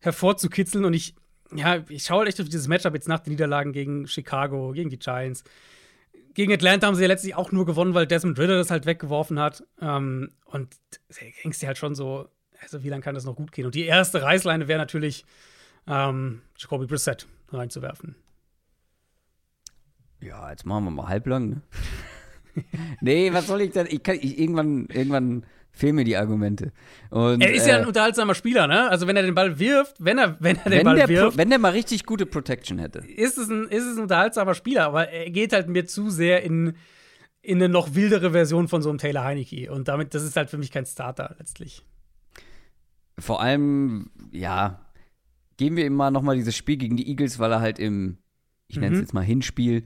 hervorzukitzeln. 0.00 0.84
Und 0.84 0.94
ich, 0.94 1.14
ja, 1.54 1.84
ich 1.88 2.04
schaue 2.04 2.20
halt 2.20 2.28
echt 2.28 2.40
auf 2.40 2.48
dieses 2.48 2.68
Matchup 2.68 2.94
jetzt 2.94 3.08
nach 3.08 3.20
den 3.20 3.32
Niederlagen 3.32 3.72
gegen 3.72 4.06
Chicago, 4.06 4.72
gegen 4.72 4.90
die 4.90 4.98
Giants. 4.98 5.44
Gegen 6.34 6.52
Atlanta 6.52 6.86
haben 6.86 6.94
sie 6.94 7.02
ja 7.02 7.08
letztlich 7.08 7.34
auch 7.34 7.50
nur 7.52 7.64
gewonnen, 7.64 7.94
weil 7.94 8.06
Desmond 8.06 8.38
Ritter 8.38 8.56
das 8.56 8.70
halt 8.70 8.84
weggeworfen 8.84 9.38
hat. 9.40 9.64
Ähm, 9.80 10.32
und 10.44 10.76
da 10.90 11.26
denkst 11.42 11.60
du 11.60 11.66
halt 11.66 11.78
schon 11.78 11.94
so, 11.94 12.28
also 12.60 12.82
wie 12.82 12.88
lange 12.88 13.02
kann 13.02 13.14
das 13.14 13.24
noch 13.24 13.36
gut 13.36 13.52
gehen? 13.52 13.66
Und 13.66 13.74
die 13.74 13.84
erste 13.84 14.22
Reißleine 14.22 14.68
wäre 14.68 14.78
natürlich, 14.78 15.24
ähm, 15.86 16.42
Jacoby 16.58 16.86
Brissett 16.86 17.26
reinzuwerfen. 17.50 18.16
Ja, 20.20 20.50
jetzt 20.50 20.66
machen 20.66 20.84
wir 20.84 20.90
mal 20.90 21.08
halblang, 21.08 21.48
ne? 21.48 21.62
nee, 23.00 23.32
was 23.32 23.46
soll 23.46 23.60
ich 23.60 23.72
denn? 23.72 23.86
Ich 23.88 24.02
kann, 24.02 24.16
ich, 24.16 24.38
irgendwann, 24.38 24.86
irgendwann 24.86 25.44
fehlen 25.76 25.94
mir 25.94 26.04
die 26.04 26.16
Argumente. 26.16 26.72
Und, 27.10 27.42
Er 27.42 27.52
ist 27.52 27.66
ja 27.66 27.76
ein 27.76 27.84
äh, 27.84 27.86
unterhaltsamer 27.86 28.34
Spieler, 28.34 28.66
ne? 28.66 28.88
Also 28.88 29.06
wenn 29.06 29.14
er 29.14 29.22
den 29.22 29.34
Ball 29.34 29.58
wirft, 29.58 29.96
wenn 29.98 30.16
er, 30.18 30.36
wenn 30.40 30.56
er 30.56 30.64
den 30.64 30.72
wenn, 30.72 30.84
Ball 30.84 30.96
der, 30.96 31.08
wirft, 31.08 31.36
wenn 31.36 31.50
der 31.50 31.58
mal 31.58 31.72
richtig 31.72 32.06
gute 32.06 32.24
Protection 32.24 32.78
hätte. 32.78 33.00
ist 33.00 33.36
es, 33.36 33.48
ein, 33.50 33.68
ist 33.68 33.84
es 33.84 33.96
ein 33.96 34.02
unterhaltsamer 34.04 34.54
Spieler, 34.54 34.86
aber 34.86 35.10
er 35.10 35.30
geht 35.30 35.52
halt 35.52 35.68
mir 35.68 35.84
zu 35.86 36.08
sehr 36.08 36.42
in, 36.42 36.74
in 37.42 37.58
eine 37.58 37.68
noch 37.68 37.94
wildere 37.94 38.30
Version 38.30 38.68
von 38.68 38.80
so 38.80 38.88
einem 38.88 38.98
Taylor 38.98 39.22
Heineke. 39.22 39.70
Und 39.70 39.88
damit, 39.88 40.14
das 40.14 40.22
ist 40.22 40.34
halt 40.36 40.48
für 40.48 40.58
mich 40.58 40.70
kein 40.72 40.86
Starter 40.86 41.36
letztlich. 41.38 41.84
Vor 43.18 43.40
allem, 43.42 44.10
ja, 44.32 44.80
geben 45.58 45.76
wir 45.76 45.84
ihm 45.86 45.94
mal 45.94 46.10
nochmal 46.10 46.36
dieses 46.36 46.56
Spiel 46.56 46.76
gegen 46.76 46.96
die 46.96 47.08
Eagles, 47.08 47.38
weil 47.38 47.52
er 47.52 47.60
halt 47.60 47.78
im, 47.78 48.16
ich 48.68 48.76
nenne 48.76 48.94
es 48.94 48.98
Mhm. 48.98 49.02
jetzt 49.02 49.14
mal 49.14 49.24
Hinspiel, 49.24 49.84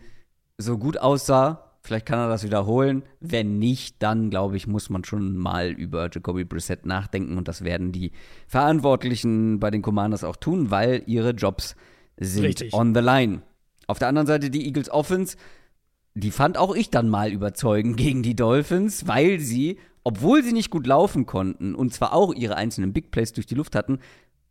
so 0.56 0.78
gut 0.78 0.98
aussah. 0.98 1.69
Vielleicht 1.82 2.06
kann 2.06 2.18
er 2.18 2.28
das 2.28 2.44
wiederholen. 2.44 3.02
Wenn 3.20 3.58
nicht, 3.58 3.96
dann 4.02 4.30
glaube 4.30 4.56
ich, 4.56 4.66
muss 4.66 4.90
man 4.90 5.04
schon 5.04 5.36
mal 5.36 5.70
über 5.70 6.08
Jacoby 6.12 6.44
Brissett 6.44 6.84
nachdenken 6.86 7.38
und 7.38 7.48
das 7.48 7.64
werden 7.64 7.92
die 7.92 8.12
Verantwortlichen 8.46 9.58
bei 9.60 9.70
den 9.70 9.82
Commanders 9.82 10.22
auch 10.24 10.36
tun, 10.36 10.70
weil 10.70 11.02
ihre 11.06 11.30
Jobs 11.30 11.74
sind 12.18 12.44
Richtig. 12.44 12.72
on 12.74 12.94
the 12.94 13.00
line. 13.00 13.42
Auf 13.86 13.98
der 13.98 14.08
anderen 14.08 14.26
Seite 14.26 14.50
die 14.50 14.66
Eagles 14.66 14.90
Offense, 14.90 15.36
die 16.14 16.30
fand 16.30 16.56
auch 16.58 16.74
ich 16.74 16.90
dann 16.90 17.08
mal 17.08 17.32
überzeugend 17.32 17.96
gegen 17.96 18.22
die 18.22 18.36
Dolphins, 18.36 19.08
weil 19.08 19.40
sie, 19.40 19.78
obwohl 20.04 20.42
sie 20.44 20.52
nicht 20.52 20.70
gut 20.70 20.86
laufen 20.86 21.26
konnten 21.26 21.74
und 21.74 21.92
zwar 21.92 22.12
auch 22.12 22.32
ihre 22.34 22.56
einzelnen 22.56 22.92
Big 22.92 23.10
Plays 23.10 23.32
durch 23.32 23.46
die 23.46 23.54
Luft 23.54 23.74
hatten, 23.74 23.98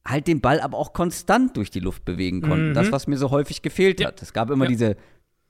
halt 0.06 0.28
den 0.28 0.42
Ball 0.42 0.60
aber 0.62 0.78
auch 0.78 0.94
konstant 0.94 1.56
durch 1.58 1.70
die 1.72 1.80
Luft 1.80 2.04
bewegen 2.06 2.42
konnten. 2.42 2.70
Mhm. 2.70 2.74
Das, 2.74 2.92
was 2.92 3.08
mir 3.08 3.18
so 3.18 3.30
häufig 3.32 3.62
gefehlt 3.62 4.00
Ja. 4.00 4.08
hat. 4.08 4.22
Es 4.22 4.34
gab 4.34 4.50
immer 4.50 4.66
Ja. 4.66 4.70
diese 4.70 4.96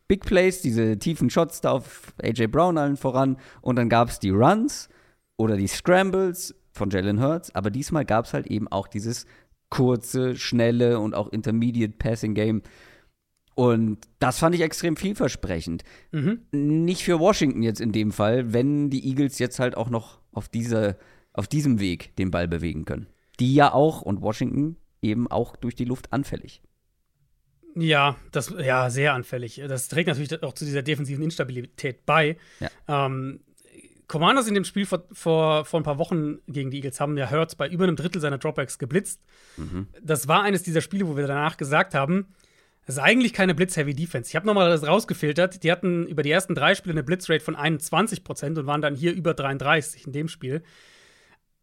Big 0.09 0.25
Plays, 0.25 0.61
diese 0.61 0.97
tiefen 0.97 1.29
Shots 1.29 1.61
da 1.61 1.71
auf 1.71 2.13
AJ 2.21 2.47
Brown 2.47 2.77
allen 2.79 2.97
voran 2.97 3.37
und 3.61 3.77
dann 3.77 3.89
gab 3.89 4.09
es 4.09 4.19
die 4.19 4.31
Runs 4.31 4.89
oder 5.37 5.55
die 5.55 5.67
Scrambles 5.67 6.55
von 6.73 6.89
Jalen 6.89 7.21
Hurts, 7.21 7.53
aber 7.53 7.69
diesmal 7.69 8.05
gab 8.05 8.25
es 8.25 8.33
halt 8.33 8.47
eben 8.47 8.67
auch 8.67 8.87
dieses 8.87 9.27
kurze, 9.69 10.35
schnelle 10.35 10.99
und 10.99 11.13
auch 11.13 11.29
Intermediate 11.29 11.93
Passing 11.97 12.33
Game. 12.33 12.63
Und 13.53 13.99
das 14.17 14.39
fand 14.39 14.55
ich 14.55 14.61
extrem 14.61 14.95
vielversprechend. 14.95 15.83
Mhm. 16.11 16.41
Nicht 16.51 17.03
für 17.03 17.19
Washington 17.19 17.61
jetzt 17.61 17.81
in 17.81 17.91
dem 17.91 18.11
Fall, 18.11 18.51
wenn 18.51 18.89
die 18.89 19.07
Eagles 19.07 19.37
jetzt 19.37 19.59
halt 19.59 19.77
auch 19.77 19.91
noch 19.91 20.21
auf, 20.31 20.49
diese, 20.49 20.97
auf 21.33 21.47
diesem 21.47 21.79
Weg 21.79 22.15
den 22.15 22.31
Ball 22.31 22.47
bewegen 22.47 22.85
können. 22.85 23.07
Die 23.39 23.53
ja 23.53 23.73
auch 23.73 24.01
und 24.01 24.21
Washington 24.21 24.77
eben 25.03 25.29
auch 25.29 25.55
durch 25.55 25.75
die 25.75 25.85
Luft 25.85 26.11
anfällig. 26.11 26.63
Ja, 27.79 28.17
das, 28.31 28.53
ja, 28.57 28.89
sehr 28.89 29.13
anfällig. 29.13 29.61
Das 29.67 29.87
trägt 29.87 30.07
natürlich 30.07 30.43
auch 30.43 30.53
zu 30.53 30.65
dieser 30.65 30.81
defensiven 30.81 31.23
Instabilität 31.23 32.05
bei. 32.05 32.37
Ja. 32.59 32.69
Ähm, 33.05 33.41
Commanders 34.07 34.47
in 34.47 34.55
dem 34.55 34.65
Spiel 34.65 34.85
vor, 34.85 35.03
vor, 35.11 35.65
vor 35.65 35.79
ein 35.79 35.83
paar 35.83 35.99
Wochen 35.99 36.39
gegen 36.47 36.71
die 36.71 36.77
Eagles 36.77 36.99
haben 36.99 37.15
ja 37.15 37.29
Hurts 37.29 37.55
bei 37.55 37.69
über 37.69 37.83
einem 37.83 37.95
Drittel 37.95 38.19
seiner 38.19 38.39
Dropbacks 38.39 38.79
geblitzt. 38.79 39.21
Das 40.01 40.27
war 40.27 40.41
eines 40.41 40.63
dieser 40.63 40.81
Spiele, 40.81 41.07
wo 41.07 41.15
wir 41.15 41.27
danach 41.27 41.57
gesagt 41.57 41.93
haben, 41.93 42.33
das 42.85 42.95
ist 42.95 43.03
eigentlich 43.03 43.33
keine 43.33 43.53
Blitz-Heavy-Defense. 43.53 44.29
Ich 44.29 44.35
habe 44.35 44.47
nochmal 44.47 44.67
das 44.71 44.87
rausgefiltert. 44.87 45.63
Die 45.63 45.71
hatten 45.71 46.07
über 46.07 46.23
die 46.23 46.31
ersten 46.31 46.55
drei 46.55 46.73
Spiele 46.73 46.93
eine 46.93 47.03
Blitzrate 47.03 47.43
von 47.43 47.55
21% 47.55 48.57
und 48.57 48.65
waren 48.65 48.81
dann 48.81 48.95
hier 48.95 49.13
über 49.13 49.35
33 49.35 50.07
in 50.07 50.11
dem 50.11 50.27
Spiel. 50.27 50.63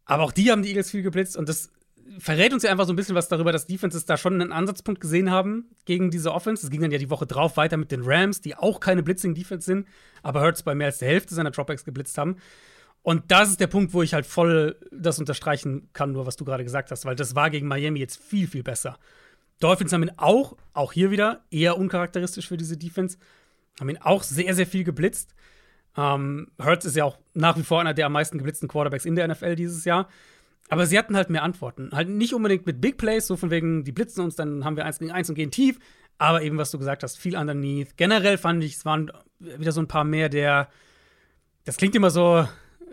Aber 0.04 0.22
auch 0.22 0.30
die 0.30 0.52
haben 0.52 0.62
die 0.62 0.68
Eagles 0.68 0.92
viel 0.92 1.02
geblitzt 1.02 1.36
und 1.36 1.48
das 1.48 1.72
verrät 2.18 2.52
uns 2.52 2.62
ja 2.62 2.70
einfach 2.70 2.86
so 2.86 2.92
ein 2.92 2.96
bisschen 2.96 3.14
was 3.14 3.28
darüber, 3.28 3.52
dass 3.52 3.66
Defenses 3.66 4.04
da 4.04 4.16
schon 4.16 4.40
einen 4.40 4.52
Ansatzpunkt 4.52 5.00
gesehen 5.00 5.30
haben 5.30 5.70
gegen 5.84 6.10
diese 6.10 6.32
Offense. 6.32 6.64
Es 6.64 6.70
ging 6.70 6.80
dann 6.80 6.90
ja 6.90 6.98
die 6.98 7.10
Woche 7.10 7.26
drauf 7.26 7.56
weiter 7.56 7.76
mit 7.76 7.92
den 7.92 8.02
Rams, 8.04 8.40
die 8.40 8.56
auch 8.56 8.80
keine 8.80 9.02
Blitzing-Defense 9.02 9.64
sind, 9.64 9.88
aber 10.22 10.40
Hurts 10.42 10.62
bei 10.62 10.74
mehr 10.74 10.88
als 10.88 10.98
der 10.98 11.08
Hälfte 11.08 11.34
seiner 11.34 11.50
Dropbacks 11.50 11.84
geblitzt 11.84 12.18
haben. 12.18 12.36
Und 13.02 13.30
das 13.30 13.50
ist 13.50 13.60
der 13.60 13.68
Punkt, 13.68 13.94
wo 13.94 14.02
ich 14.02 14.14
halt 14.14 14.26
voll 14.26 14.76
das 14.90 15.18
unterstreichen 15.18 15.88
kann, 15.92 16.12
nur 16.12 16.26
was 16.26 16.36
du 16.36 16.44
gerade 16.44 16.64
gesagt 16.64 16.90
hast, 16.90 17.04
weil 17.04 17.14
das 17.14 17.34
war 17.34 17.50
gegen 17.50 17.68
Miami 17.68 18.00
jetzt 18.00 18.20
viel, 18.20 18.48
viel 18.48 18.62
besser. 18.62 18.98
Dolphins 19.60 19.92
haben 19.92 20.02
ihn 20.02 20.12
auch, 20.16 20.56
auch 20.72 20.92
hier 20.92 21.10
wieder, 21.10 21.44
eher 21.50 21.78
uncharakteristisch 21.78 22.48
für 22.48 22.56
diese 22.56 22.76
Defense, 22.76 23.18
haben 23.78 23.88
ihn 23.88 23.98
auch 23.98 24.22
sehr, 24.22 24.54
sehr 24.54 24.66
viel 24.66 24.84
geblitzt. 24.84 25.34
Ähm, 25.96 26.48
Hurts 26.60 26.84
ist 26.84 26.96
ja 26.96 27.04
auch 27.04 27.18
nach 27.32 27.56
wie 27.56 27.62
vor 27.62 27.80
einer 27.80 27.94
der 27.94 28.06
am 28.06 28.12
meisten 28.12 28.38
geblitzten 28.38 28.68
Quarterbacks 28.68 29.04
in 29.04 29.14
der 29.14 29.28
NFL 29.28 29.54
dieses 29.54 29.84
Jahr. 29.84 30.08
Aber 30.68 30.86
sie 30.86 30.98
hatten 30.98 31.16
halt 31.16 31.30
mehr 31.30 31.42
Antworten. 31.42 31.90
Halt 31.92 32.08
nicht 32.08 32.34
unbedingt 32.34 32.66
mit 32.66 32.80
Big 32.80 32.96
Plays, 32.98 33.26
so 33.26 33.36
von 33.36 33.50
wegen, 33.50 33.84
die 33.84 33.92
blitzen 33.92 34.24
uns, 34.24 34.34
dann 34.34 34.64
haben 34.64 34.76
wir 34.76 34.84
eins 34.84 34.98
gegen 34.98 35.12
eins 35.12 35.28
und 35.28 35.36
gehen 35.36 35.50
tief. 35.50 35.78
Aber 36.18 36.42
eben, 36.42 36.58
was 36.58 36.70
du 36.70 36.78
gesagt 36.78 37.02
hast, 37.02 37.18
viel 37.18 37.36
underneath. 37.36 37.96
Generell 37.96 38.38
fand 38.38 38.64
ich, 38.64 38.74
es 38.74 38.84
waren 38.84 39.12
wieder 39.38 39.72
so 39.72 39.80
ein 39.80 39.86
paar 39.88 40.04
mehr 40.04 40.28
der, 40.28 40.68
das 41.64 41.76
klingt 41.76 41.94
immer 41.94 42.10
so, 42.10 42.48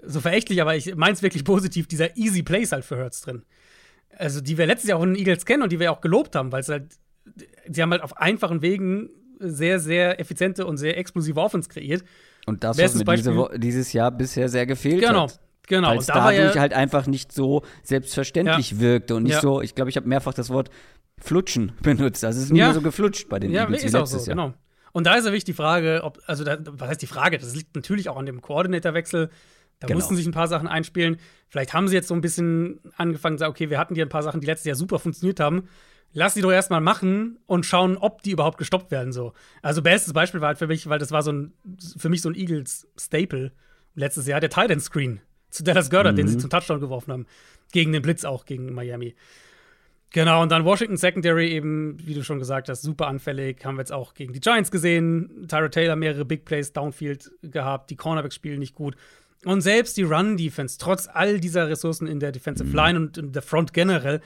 so 0.06 0.20
verächtlich, 0.20 0.62
aber 0.62 0.76
ich 0.76 0.94
meine 0.96 1.14
es 1.14 1.22
wirklich 1.22 1.44
positiv, 1.46 1.88
dieser 1.88 2.18
Easy 2.18 2.44
Plays 2.44 2.72
halt 2.74 2.84
für 2.86 2.98
Hurts 2.98 3.22
drin. 3.22 3.44
Also, 4.18 4.42
die 4.42 4.58
wir 4.58 4.68
letztes 4.68 4.90
Jahr 4.90 5.00
auch 5.00 5.04
in 5.04 5.14
den 5.14 5.20
Eagles 5.20 5.46
kennen 5.46 5.64
und 5.64 5.72
die 5.72 5.80
wir 5.80 5.92
auch 5.92 6.02
gelobt 6.02 6.36
haben, 6.36 6.52
weil 6.52 6.60
es 6.62 6.70
halt, 6.70 6.94
sie 7.70 7.82
haben 7.82 7.92
halt 7.92 8.04
auf 8.04 8.18
einfachen 8.18 8.62
Wegen 8.62 9.10
sehr, 9.40 9.80
sehr 9.80 10.20
effiziente 10.20 10.66
und 10.66 10.78
sehr 10.78 10.98
explosive 10.98 11.40
Offense 11.40 11.70
kreiert. 11.70 12.04
Und 12.46 12.64
das, 12.64 12.78
was 12.78 12.94
mir 12.96 13.06
diese, 13.06 13.50
dieses 13.58 13.94
Jahr 13.94 14.12
bisher 14.12 14.50
sehr 14.50 14.66
gefehlt 14.66 15.00
Genau, 15.00 15.24
hat. 15.24 15.30
genau. 15.32 15.42
Weil 15.70 15.84
Und 15.84 15.98
es 16.02 16.08
da 16.08 16.14
dadurch 16.32 16.56
ja, 16.56 16.62
halt 16.62 16.74
einfach 16.74 17.08
nicht 17.08 17.32
so 17.32 17.64
selbstverständlich 17.84 18.80
wirkte 18.80 19.16
und 19.16 19.24
nicht 19.24 19.34
Ja. 19.34 19.42
so, 19.42 19.62
ich 19.62 19.76
glaube, 19.76 19.90
ich 19.90 19.96
habe 19.98 20.08
mehrfach 20.08 20.34
das 20.34 20.50
Wort 20.50 20.70
flutschen 21.20 21.72
benutzt. 21.82 22.24
Also 22.26 22.40
es 22.40 22.46
ist 22.46 22.52
nicht 22.52 22.60
Ja. 22.60 22.66
mehr 22.68 22.74
so 22.74 22.82
geflutscht 22.82 23.30
bei 23.30 23.40
den 23.40 23.52
Ja, 23.52 23.64
Eagles 23.64 23.84
ist 23.84 23.96
auch 23.96 24.06
so, 24.06 24.18
Jahr. 24.18 24.26
genau. 24.28 24.54
Und 24.92 25.08
da 25.08 25.16
ist 25.16 25.26
ja 25.26 25.32
wirklich 25.32 25.46
die 25.46 25.54
Frage, 25.54 26.02
ob, 26.04 26.20
also, 26.28 26.44
da, 26.44 26.58
was 26.64 26.90
heißt 26.90 27.02
die 27.02 27.08
Frage? 27.08 27.38
Das 27.40 27.56
liegt 27.56 27.76
natürlich 27.76 28.10
auch 28.10 28.18
an 28.18 28.26
dem 28.28 28.42
Koordinatorwechsel. 28.42 29.30
Da 29.80 29.88
Genau. 29.88 29.98
mussten 29.98 30.16
sich 30.16 30.26
ein 30.28 30.32
paar 30.34 30.48
Sachen 30.48 30.68
einspielen. 30.68 31.18
Vielleicht 31.50 31.74
haben 31.74 31.88
sie 31.88 31.96
jetzt 31.96 32.08
so 32.08 32.14
ein 32.14 32.22
bisschen 32.22 32.80
angefangen, 32.96 33.38
zu 33.38 33.40
sagen, 33.42 33.52
okay, 33.52 33.70
wir 33.72 33.80
hatten 33.80 33.96
hier 33.96 34.06
ein 34.06 34.10
paar 34.10 34.22
Sachen, 34.24 34.40
die 34.40 34.48
letztes 34.48 34.66
Jahr 34.68 34.76
super 34.76 35.00
funktioniert 35.00 35.40
haben. 35.40 35.68
Lass 36.14 36.36
sie 36.36 36.42
doch 36.42 36.52
erstmal 36.52 36.80
machen 36.80 37.40
und 37.48 37.66
schauen, 37.66 37.98
ob 37.98 38.22
die 38.22 38.32
überhaupt 38.32 38.60
gestoppt 38.60 38.92
werden. 38.92 39.12
So. 39.12 39.34
Also, 39.64 39.82
bestes 39.82 40.14
Beispiel 40.14 40.42
war 40.42 40.50
halt 40.50 40.60
für 40.60 40.68
mich, 40.68 40.88
weil 40.88 41.00
das 41.00 41.12
war 41.12 41.24
so 41.24 41.32
ein, 41.32 41.54
für 41.98 42.10
mich 42.10 42.22
so 42.22 42.30
ein 42.30 42.36
Eagles-Staple 42.36 43.52
letztes 43.96 44.28
Jahr, 44.28 44.40
der 44.40 44.52
Titan 44.52 44.80
Screen 44.80 45.22
zu 45.54 45.64
Dallas 45.64 45.90
Goddard, 45.90 46.18
den 46.18 46.28
sie 46.28 46.38
zum 46.38 46.50
Touchdown 46.50 46.80
geworfen 46.80 47.14
haben. 47.14 47.26
Gegen 47.72 47.92
den 47.92 48.02
Blitz 48.02 48.26
auch, 48.26 48.46
gegen 48.46 48.74
Miami. 48.74 49.16
Genau, 50.12 50.44
und 50.44 50.52
dann 50.52 50.64
Washington 50.64 50.98
Secondary 50.98 51.50
eben, 51.50 51.98
wie 52.06 52.14
du 52.14 52.24
schon 52.24 52.38
gesagt 52.38 52.70
hast, 52.70 52.84
super 52.84 53.08
anfällig. 53.08 53.66
Haben 53.66 53.78
wir 53.78 53.82
jetzt 53.82 53.92
auch 53.92 54.14
gegen 54.14 54.32
die 54.32 54.40
Giants 54.40 54.70
gesehen. 54.70 55.48
Tyra 55.48 55.70
Taylor 55.70 55.96
mehrere 55.96 56.24
Big 56.24 56.46
Plays 56.46 56.72
downfield 56.72 57.32
gehabt. 57.42 57.90
Die 57.90 57.96
Cornerbacks 57.96 58.36
spielen 58.36 58.60
nicht 58.60 58.76
gut. 58.76 58.96
Und 59.46 59.62
selbst 59.62 59.98
die 59.98 60.04
Run-Defense, 60.04 60.78
trotz 60.80 61.10
all 61.12 61.40
dieser 61.40 61.68
Ressourcen 61.68 62.08
in 62.08 62.20
der 62.20 62.32
Defensive 62.32 62.76
Line 62.76 62.98
und 62.98 63.18
in 63.18 63.32
der 63.32 63.42
Front 63.42 63.74
generell, 63.74 64.22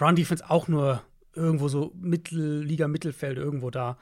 Run-Defense 0.00 0.48
auch 0.48 0.68
nur 0.68 1.02
irgendwo 1.34 1.68
so 1.68 1.92
Mittelliga, 1.98 2.86
Mittelfeld, 2.86 3.38
irgendwo 3.38 3.70
da. 3.70 3.96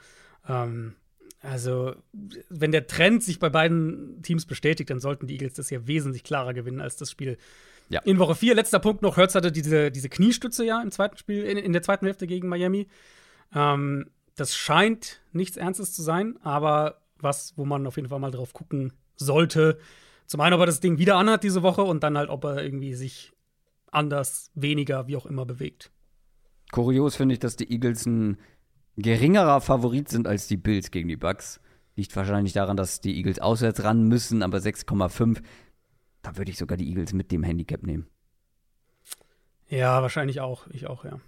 Ähm, 0.47 0.95
also, 1.41 1.95
wenn 2.49 2.71
der 2.71 2.87
Trend 2.87 3.23
sich 3.23 3.39
bei 3.39 3.49
beiden 3.49 4.21
Teams 4.21 4.45
bestätigt, 4.45 4.89
dann 4.89 4.99
sollten 4.99 5.27
die 5.27 5.33
Eagles 5.33 5.53
das 5.53 5.69
hier 5.69 5.87
wesentlich 5.87 6.23
klarer 6.23 6.53
gewinnen 6.53 6.79
als 6.81 6.97
das 6.97 7.09
Spiel 7.09 7.37
Ja. 7.89 7.99
in 8.01 8.19
Woche 8.19 8.35
4. 8.35 8.53
Letzter 8.55 8.79
Punkt 8.79 9.01
noch: 9.01 9.17
Hurts 9.17 9.33
hatte 9.35 9.51
diese, 9.51 9.89
diese 9.91 10.09
Kniestütze 10.09 10.63
ja 10.65 10.81
im 10.81 10.91
zweiten 10.91 11.17
Spiel, 11.17 11.43
in, 11.43 11.57
in 11.57 11.73
der 11.73 11.81
zweiten 11.81 12.05
Hälfte 12.05 12.27
gegen 12.27 12.47
Miami. 12.47 12.87
Ähm, 13.53 14.09
das 14.35 14.55
scheint 14.55 15.21
nichts 15.33 15.57
Ernstes 15.57 15.93
zu 15.93 16.01
sein, 16.03 16.37
aber 16.43 17.01
was, 17.19 17.53
wo 17.57 17.65
man 17.65 17.85
auf 17.87 17.95
jeden 17.95 18.09
Fall 18.09 18.19
mal 18.19 18.31
drauf 18.31 18.53
gucken 18.53 18.93
sollte. 19.15 19.77
Zum 20.25 20.41
einen, 20.41 20.53
ob 20.53 20.61
er 20.61 20.65
das 20.67 20.79
Ding 20.79 20.97
wieder 20.97 21.17
anhat 21.17 21.43
diese 21.43 21.61
Woche 21.63 21.81
und 21.81 22.03
dann 22.03 22.17
halt, 22.17 22.29
ob 22.29 22.43
er 22.45 22.63
irgendwie 22.63 22.93
sich 22.93 23.33
anders, 23.91 24.51
weniger, 24.55 25.07
wie 25.07 25.17
auch 25.17 25.25
immer 25.25 25.45
bewegt. 25.45 25.91
Kurios 26.71 27.15
finde 27.17 27.33
ich, 27.33 27.39
dass 27.39 27.57
die 27.57 27.69
Eagles 27.71 28.05
ein 28.05 28.37
geringerer 29.01 29.61
Favorit 29.61 30.09
sind 30.09 30.27
als 30.27 30.47
die 30.47 30.57
Bills 30.57 30.91
gegen 30.91 31.07
die 31.07 31.17
Bucks. 31.17 31.59
Liegt 31.95 32.15
wahrscheinlich 32.15 32.53
daran, 32.53 32.77
dass 32.77 33.01
die 33.01 33.15
Eagles 33.17 33.39
auswärts 33.39 33.83
ran 33.83 34.07
müssen, 34.07 34.43
aber 34.43 34.57
6,5, 34.57 35.41
da 36.21 36.37
würde 36.37 36.51
ich 36.51 36.57
sogar 36.57 36.77
die 36.77 36.87
Eagles 36.87 37.13
mit 37.13 37.31
dem 37.31 37.43
Handicap 37.43 37.83
nehmen. 37.83 38.07
Ja, 39.67 40.01
wahrscheinlich 40.01 40.41
auch. 40.41 40.67
Ich 40.71 40.87
auch, 40.87 41.05
ja. 41.05 41.19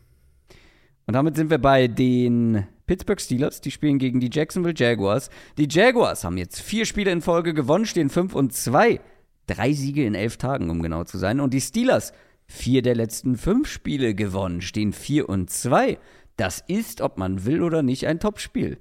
Und 1.06 1.14
damit 1.14 1.36
sind 1.36 1.50
wir 1.50 1.58
bei 1.58 1.88
den 1.88 2.66
Pittsburgh 2.86 3.20
Steelers. 3.20 3.62
Die 3.62 3.72
spielen 3.72 4.00
gegen 4.00 4.20
die 4.20 4.30
Jacksonville 4.32 4.76
Jaguars. 4.76 5.30
Die 5.58 5.68
Jaguars 5.70 6.24
haben 6.24 6.38
jetzt 6.38 6.62
vier 6.62 6.86
Spiele 6.86 7.12
in 7.12 7.22
Folge 7.22 7.54
gewonnen, 7.54 7.86
stehen 7.86 8.10
5 8.10 8.36
und 8.36 8.54
2. 8.54 9.02
Drei 9.48 9.74
Siege 9.74 10.06
in 10.06 10.16
elf 10.16 10.38
Tagen, 10.38 10.70
um 10.70 10.82
genau 10.82 11.04
zu 11.04 11.18
sein. 11.18 11.42
Und 11.42 11.54
die 11.54 11.62
Steelers, 11.62 12.14
vier 12.48 12.82
der 12.82 12.96
letzten 12.96 13.38
fünf 13.38 13.68
Spiele 13.68 14.16
gewonnen, 14.16 14.62
stehen 14.62 14.94
4 14.94 15.28
und 15.28 15.50
2. 15.50 15.98
Das 16.38 16.64
ist, 16.68 17.02
ob 17.02 17.18
man 17.18 17.46
will 17.46 17.62
oder 17.62 17.84
nicht, 17.84 18.08
ein 18.08 18.20
Topspiel. 18.20 18.78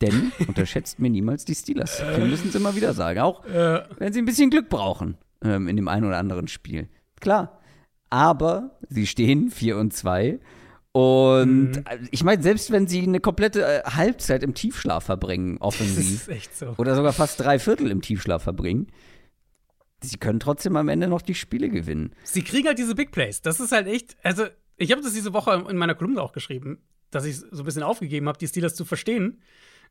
Denn 0.00 0.32
unterschätzt 0.48 0.98
mir 0.98 1.10
niemals 1.10 1.44
die 1.44 1.54
Steelers. 1.54 2.02
Wir 2.16 2.24
müssen 2.26 2.48
es 2.48 2.54
immer 2.54 2.74
wieder 2.74 2.94
sagen. 2.94 3.20
Auch 3.20 3.44
wenn 3.44 4.12
sie 4.12 4.20
ein 4.20 4.24
bisschen 4.24 4.50
Glück 4.50 4.68
brauchen 4.68 5.16
ähm, 5.42 5.68
in 5.68 5.76
dem 5.76 5.88
einen 5.88 6.06
oder 6.06 6.18
anderen 6.18 6.48
Spiel. 6.48 6.88
Klar. 7.20 7.60
Aber 8.10 8.78
sie 8.88 9.06
stehen 9.06 9.50
4 9.50 9.76
und 9.76 9.92
2. 9.92 10.38
Und 10.92 11.72
Mhm. 11.72 11.84
ich 12.12 12.22
meine, 12.22 12.40
selbst 12.42 12.70
wenn 12.70 12.86
sie 12.86 13.02
eine 13.02 13.18
komplette 13.20 13.64
äh, 13.64 13.82
Halbzeit 13.84 14.42
im 14.44 14.54
Tiefschlaf 14.54 15.04
verbringen, 15.04 15.56
Das 15.58 15.66
offensiv, 15.66 16.22
ist 16.22 16.28
echt 16.28 16.56
so. 16.56 16.74
oder 16.76 16.94
sogar 16.94 17.12
fast 17.12 17.40
drei 17.40 17.58
Viertel 17.58 17.90
im 17.90 18.00
Tiefschlaf 18.00 18.44
verbringen, 18.44 18.86
sie 20.00 20.18
können 20.18 20.38
trotzdem 20.38 20.76
am 20.76 20.88
Ende 20.88 21.08
noch 21.08 21.22
die 21.22 21.34
Spiele 21.34 21.68
gewinnen. 21.68 22.14
Sie 22.22 22.42
kriegen 22.42 22.68
halt 22.68 22.78
diese 22.78 22.94
Big 22.94 23.10
Plays. 23.10 23.42
Das 23.42 23.58
ist 23.58 23.72
halt 23.72 23.88
echt, 23.88 24.16
also 24.22 24.44
ich 24.76 24.92
habe 24.92 25.02
das 25.02 25.12
diese 25.14 25.32
Woche 25.32 25.64
in 25.68 25.76
meiner 25.76 25.96
Kolumne 25.96 26.22
auch 26.22 26.32
geschrieben, 26.32 26.78
dass 27.14 27.24
ich 27.24 27.36
so 27.36 27.62
ein 27.62 27.64
bisschen 27.64 27.82
aufgegeben 27.82 28.28
habe, 28.28 28.38
die 28.38 28.48
Steelers 28.48 28.74
zu 28.74 28.84
verstehen. 28.84 29.40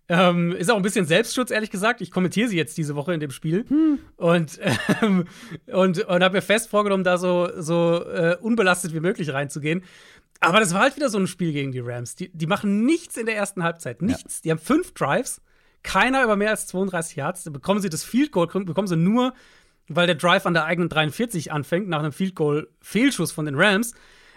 Ähm, 0.09 0.51
ist 0.51 0.69
auch 0.69 0.75
ein 0.75 0.81
bisschen 0.81 1.05
Selbstschutz, 1.05 1.49
ehrlich 1.49 1.71
gesagt. 1.71 2.01
Ich 2.01 2.11
kommentiere 2.11 2.49
sie 2.49 2.57
jetzt 2.57 2.77
diese 2.77 2.95
Woche 2.95 3.13
in 3.13 3.21
dem 3.21 3.31
Spiel 3.31 3.65
und, 4.17 4.59
ähm, 5.01 5.25
und, 5.67 5.99
und 5.99 6.23
habe 6.23 6.35
mir 6.35 6.41
fest 6.41 6.69
vorgenommen, 6.69 7.05
da 7.05 7.17
so, 7.17 7.49
so 7.57 8.03
äh, 8.03 8.35
unbelastet 8.41 8.93
wie 8.93 8.99
möglich 8.99 9.31
reinzugehen. 9.31 9.83
Aber 10.41 10.59
das 10.59 10.73
war 10.73 10.81
halt 10.81 10.97
wieder 10.97 11.09
so 11.09 11.17
ein 11.17 11.27
Spiel 11.27 11.53
gegen 11.53 11.71
die 11.71 11.79
Rams. 11.79 12.15
Die, 12.15 12.29
die 12.33 12.47
machen 12.47 12.85
nichts 12.85 13.15
in 13.15 13.25
der 13.25 13.37
ersten 13.37 13.63
Halbzeit. 13.63 14.01
Nichts. 14.01 14.41
Die 14.41 14.51
haben 14.51 14.59
fünf 14.59 14.93
Drives, 14.93 15.41
keiner 15.83 16.21
über 16.21 16.35
mehr 16.35 16.49
als 16.49 16.67
32 16.67 17.15
Yards. 17.15 17.43
Da 17.45 17.51
bekommen 17.51 17.79
sie 17.79 17.89
das 17.89 18.03
Field 18.03 18.33
Goal, 18.33 18.47
bekommen 18.47 18.87
sie 18.87 18.97
nur, 18.97 19.33
weil 19.87 20.05
der 20.05 20.15
Drive 20.15 20.45
an 20.45 20.53
der 20.53 20.65
eigenen 20.65 20.89
43 20.89 21.53
anfängt, 21.53 21.87
nach 21.87 21.99
einem 21.99 22.11
Field 22.11 22.35
Goal 22.35 22.67
Fehlschuss 22.81 23.31
von 23.31 23.45
den 23.45 23.55
Rams. 23.55 23.93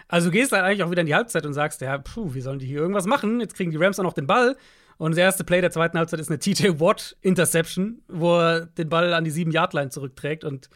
Also 0.07 0.27
du 0.27 0.31
gehst 0.31 0.51
halt 0.51 0.63
eigentlich 0.63 0.83
auch 0.83 0.91
wieder 0.91 1.01
in 1.01 1.07
die 1.07 1.15
Halbzeit 1.15 1.45
und 1.45 1.53
sagst, 1.53 1.81
ja, 1.81 1.97
puh, 1.97 2.33
wie 2.33 2.41
sollen 2.41 2.59
die 2.59 2.65
hier 2.65 2.79
irgendwas 2.79 3.05
machen? 3.05 3.41
Jetzt 3.41 3.55
kriegen 3.55 3.71
die 3.71 3.77
Rams 3.77 3.99
auch 3.99 4.03
noch 4.03 4.13
den 4.13 4.27
Ball. 4.27 4.55
Und 4.97 5.11
das 5.11 5.19
erste 5.19 5.43
Play 5.43 5.61
der 5.61 5.71
zweiten 5.71 5.97
Halbzeit 5.97 6.19
ist 6.19 6.29
eine 6.29 6.39
TJ 6.39 6.79
Watt 6.79 7.17
Interception, 7.21 8.01
wo 8.07 8.39
er 8.39 8.65
den 8.65 8.89
Ball 8.89 9.13
an 9.13 9.23
die 9.23 9.31
7-Yard-Line 9.31 9.89
zurückträgt 9.89 10.43
und 10.43 10.69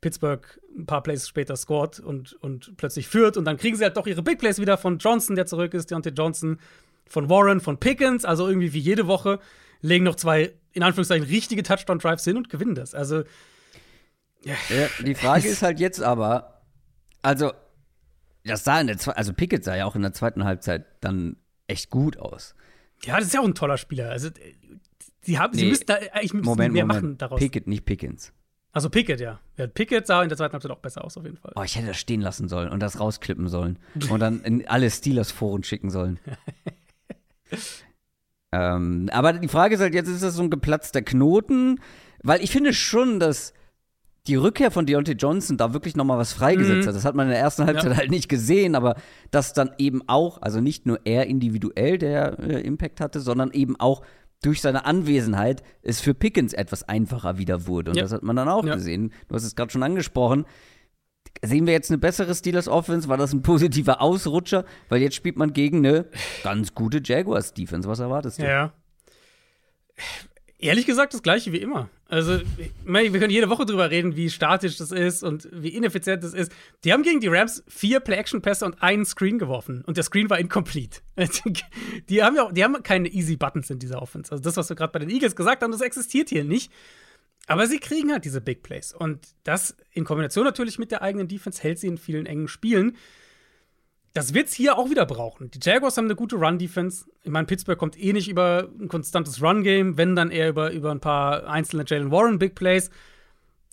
Pittsburgh 0.00 0.46
ein 0.76 0.86
paar 0.86 1.02
Plays 1.02 1.26
später 1.26 1.56
scored 1.56 1.98
und, 2.00 2.34
und 2.34 2.76
plötzlich 2.76 3.08
führt. 3.08 3.36
Und 3.36 3.44
dann 3.44 3.56
kriegen 3.56 3.76
sie 3.76 3.82
halt 3.82 3.96
doch 3.96 4.06
ihre 4.06 4.22
Big 4.22 4.38
Plays 4.38 4.60
wieder 4.60 4.76
von 4.78 4.98
Johnson, 4.98 5.36
der 5.36 5.46
zurück 5.46 5.74
ist, 5.74 5.90
Deontay 5.90 6.10
Johnson, 6.10 6.58
von 7.08 7.28
Warren, 7.28 7.60
von 7.60 7.78
Pickens, 7.78 8.24
also 8.24 8.46
irgendwie 8.46 8.72
wie 8.72 8.78
jede 8.78 9.06
Woche, 9.06 9.40
legen 9.80 10.04
noch 10.04 10.16
zwei, 10.16 10.52
in 10.72 10.82
Anführungszeichen, 10.82 11.26
richtige 11.26 11.62
Touchdown-Drives 11.62 12.24
hin 12.24 12.36
und 12.36 12.50
gewinnen 12.50 12.74
das. 12.74 12.94
Also. 12.94 13.24
Ja. 14.44 14.54
ja 14.68 14.88
die 15.04 15.14
Frage 15.14 15.48
ist 15.48 15.62
halt 15.62 15.80
jetzt 15.80 16.02
aber, 16.02 16.62
also, 17.22 17.52
das 18.46 18.64
sah 18.64 18.80
in 18.80 18.86
der 18.86 18.98
Zwe 18.98 19.16
also 19.16 19.32
Pickett 19.32 19.64
sah 19.64 19.76
ja 19.76 19.86
auch 19.86 19.96
in 19.96 20.02
der 20.02 20.12
zweiten 20.12 20.44
Halbzeit 20.44 20.86
dann 21.00 21.36
echt 21.66 21.90
gut 21.90 22.18
aus. 22.18 22.54
Ja, 23.04 23.16
das 23.16 23.26
ist 23.26 23.34
ja 23.34 23.40
auch 23.40 23.46
ein 23.46 23.54
toller 23.54 23.76
Spieler. 23.76 24.10
Also, 24.10 24.30
sie, 25.20 25.38
haben, 25.38 25.52
nee, 25.54 25.60
sie 25.60 25.68
müssen 25.68 25.86
da 25.86 25.94
eigentlich 26.12 26.32
Moment, 26.32 26.72
mehr 26.72 26.86
Moment. 26.86 27.02
machen 27.02 27.18
daraus. 27.18 27.38
Pickett, 27.38 27.66
nicht 27.66 27.84
Pickens. 27.84 28.32
Also 28.72 28.90
Pickett, 28.90 29.20
ja. 29.20 29.40
ja. 29.56 29.66
Pickett 29.66 30.06
sah 30.06 30.22
in 30.22 30.28
der 30.28 30.36
zweiten 30.36 30.52
Halbzeit 30.52 30.70
auch 30.70 30.80
besser 30.80 31.04
aus, 31.04 31.16
auf 31.16 31.24
jeden 31.24 31.38
Fall. 31.38 31.52
Oh, 31.56 31.62
ich 31.62 31.76
hätte 31.76 31.86
das 31.88 31.96
stehen 31.96 32.20
lassen 32.20 32.46
sollen 32.48 32.68
und 32.68 32.80
das 32.80 33.00
rausklippen 33.00 33.48
sollen. 33.48 33.78
und 34.10 34.20
dann 34.20 34.42
in 34.42 34.68
alle 34.68 34.90
Steelers-Foren 34.90 35.64
schicken 35.64 35.88
sollen. 35.88 36.18
ähm, 38.52 39.08
aber 39.12 39.32
die 39.32 39.48
Frage 39.48 39.76
ist 39.76 39.80
halt, 39.80 39.94
jetzt 39.94 40.08
ist 40.08 40.22
das 40.22 40.34
so 40.34 40.42
ein 40.42 40.50
geplatzter 40.50 41.00
Knoten, 41.00 41.80
weil 42.22 42.42
ich 42.42 42.50
finde 42.50 42.74
schon, 42.74 43.18
dass 43.18 43.54
die 44.26 44.36
Rückkehr 44.36 44.70
von 44.70 44.86
Deontay 44.86 45.12
Johnson 45.12 45.56
da 45.56 45.72
wirklich 45.72 45.96
nochmal 45.96 46.18
was 46.18 46.32
freigesetzt 46.32 46.84
mhm. 46.84 46.88
hat. 46.88 46.96
Das 46.96 47.04
hat 47.04 47.14
man 47.14 47.26
in 47.26 47.32
der 47.32 47.40
ersten 47.40 47.64
Halbzeit 47.64 47.92
ja. 47.92 47.96
halt 47.96 48.10
nicht 48.10 48.28
gesehen, 48.28 48.74
aber 48.74 48.96
dass 49.30 49.52
dann 49.52 49.70
eben 49.78 50.02
auch, 50.08 50.42
also 50.42 50.60
nicht 50.60 50.86
nur 50.86 51.00
er 51.04 51.26
individuell 51.26 51.98
der 51.98 52.38
äh, 52.38 52.60
Impact 52.60 53.00
hatte, 53.00 53.20
sondern 53.20 53.52
eben 53.52 53.78
auch 53.78 54.02
durch 54.42 54.60
seine 54.60 54.84
Anwesenheit 54.84 55.62
es 55.82 56.00
für 56.00 56.14
Pickens 56.14 56.52
etwas 56.52 56.82
einfacher 56.88 57.38
wieder 57.38 57.66
wurde. 57.66 57.92
Und 57.92 57.96
ja. 57.96 58.02
das 58.02 58.12
hat 58.12 58.22
man 58.22 58.36
dann 58.36 58.48
auch 58.48 58.64
ja. 58.64 58.74
gesehen. 58.74 59.12
Du 59.28 59.34
hast 59.34 59.44
es 59.44 59.56
gerade 59.56 59.72
schon 59.72 59.82
angesprochen. 59.82 60.44
Sehen 61.42 61.66
wir 61.66 61.72
jetzt 61.72 61.90
eine 61.90 61.98
bessere 61.98 62.34
Steelers 62.34 62.68
Offense? 62.68 63.08
War 63.08 63.16
das 63.16 63.32
ein 63.32 63.42
positiver 63.42 64.00
Ausrutscher? 64.00 64.64
Weil 64.88 65.02
jetzt 65.02 65.16
spielt 65.16 65.36
man 65.36 65.52
gegen 65.52 65.78
eine 65.78 66.06
ganz 66.42 66.74
gute 66.74 67.00
Jaguars 67.02 67.54
Defense. 67.54 67.88
Was 67.88 68.00
erwartest 68.00 68.38
du? 68.38 68.44
Ja. 68.44 68.72
Ehrlich 70.58 70.86
gesagt, 70.86 71.14
das 71.14 71.22
gleiche 71.22 71.52
wie 71.52 71.58
immer. 71.58 71.88
Also, 72.08 72.40
wir 72.84 73.10
können 73.18 73.30
jede 73.30 73.50
Woche 73.50 73.66
drüber 73.66 73.90
reden, 73.90 74.14
wie 74.14 74.30
statisch 74.30 74.76
das 74.76 74.92
ist 74.92 75.24
und 75.24 75.48
wie 75.52 75.70
ineffizient 75.70 76.22
das 76.22 76.34
ist. 76.34 76.52
Die 76.84 76.92
haben 76.92 77.02
gegen 77.02 77.18
die 77.20 77.26
Rams 77.26 77.64
vier 77.66 77.98
Play-Action-Pässe 77.98 78.64
und 78.64 78.80
einen 78.80 79.04
Screen 79.04 79.40
geworfen. 79.40 79.82
Und 79.86 79.96
der 79.96 80.04
Screen 80.04 80.30
war 80.30 80.38
incomplete. 80.38 81.00
Die 82.08 82.22
haben 82.22 82.36
ja 82.36 82.50
die 82.52 82.62
haben 82.62 82.80
keine 82.82 83.08
easy 83.08 83.36
Buttons 83.36 83.70
in 83.70 83.80
dieser 83.80 84.00
Offense. 84.02 84.30
Also, 84.30 84.44
das, 84.44 84.56
was 84.56 84.68
wir 84.68 84.76
gerade 84.76 84.92
bei 84.92 85.00
den 85.00 85.10
Eagles 85.10 85.34
gesagt 85.34 85.62
haben, 85.62 85.72
das 85.72 85.80
existiert 85.80 86.28
hier 86.28 86.44
nicht. 86.44 86.70
Aber 87.48 87.66
sie 87.66 87.78
kriegen 87.78 88.12
halt 88.12 88.24
diese 88.24 88.40
Big 88.40 88.62
Plays. 88.62 88.92
Und 88.92 89.26
das 89.44 89.76
in 89.92 90.04
Kombination 90.04 90.44
natürlich 90.44 90.78
mit 90.78 90.90
der 90.90 91.02
eigenen 91.02 91.28
Defense 91.28 91.62
hält 91.62 91.78
sie 91.78 91.86
in 91.88 91.98
vielen 91.98 92.26
engen 92.26 92.48
Spielen. 92.48 92.96
Das 94.16 94.32
wird 94.32 94.48
es 94.48 94.54
hier 94.54 94.78
auch 94.78 94.88
wieder 94.88 95.04
brauchen. 95.04 95.50
Die 95.50 95.58
Jaguars 95.62 95.98
haben 95.98 96.06
eine 96.06 96.16
gute 96.16 96.36
Run-Defense. 96.36 97.04
Ich 97.22 97.30
meine, 97.30 97.46
Pittsburgh 97.46 97.78
kommt 97.78 98.02
eh 98.02 98.14
nicht 98.14 98.28
über 98.28 98.70
ein 98.80 98.88
konstantes 98.88 99.42
Run-Game, 99.42 99.98
wenn 99.98 100.16
dann 100.16 100.30
eher 100.30 100.48
über, 100.48 100.70
über 100.70 100.90
ein 100.90 101.00
paar 101.00 101.46
einzelne 101.46 101.84
Jalen 101.86 102.10
Warren 102.10 102.38
Big 102.38 102.54
Plays. 102.54 102.88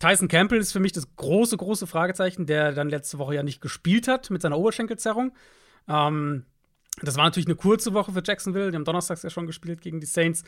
Tyson 0.01 0.27
Campbell 0.27 0.59
ist 0.59 0.73
für 0.73 0.81
mich 0.81 0.91
das 0.91 1.15
große, 1.15 1.55
große 1.55 1.87
Fragezeichen, 1.87 2.45
der 2.45 2.73
dann 2.73 2.89
letzte 2.89 3.19
Woche 3.19 3.35
ja 3.35 3.41
nicht 3.41 3.61
gespielt 3.61 4.09
hat 4.09 4.31
mit 4.31 4.41
seiner 4.41 4.57
Oberschenkelzerrung. 4.57 5.31
Ähm, 5.87 6.43
das 7.01 7.15
war 7.15 7.23
natürlich 7.23 7.47
eine 7.47 7.55
kurze 7.55 7.93
Woche 7.93 8.11
für 8.11 8.21
Jacksonville. 8.21 8.69
Die 8.69 8.75
haben 8.75 8.83
donnerstags 8.83 9.23
ja 9.23 9.29
schon 9.29 9.47
gespielt 9.47 9.79
gegen 9.79 10.01
die 10.01 10.07
Saints. 10.07 10.43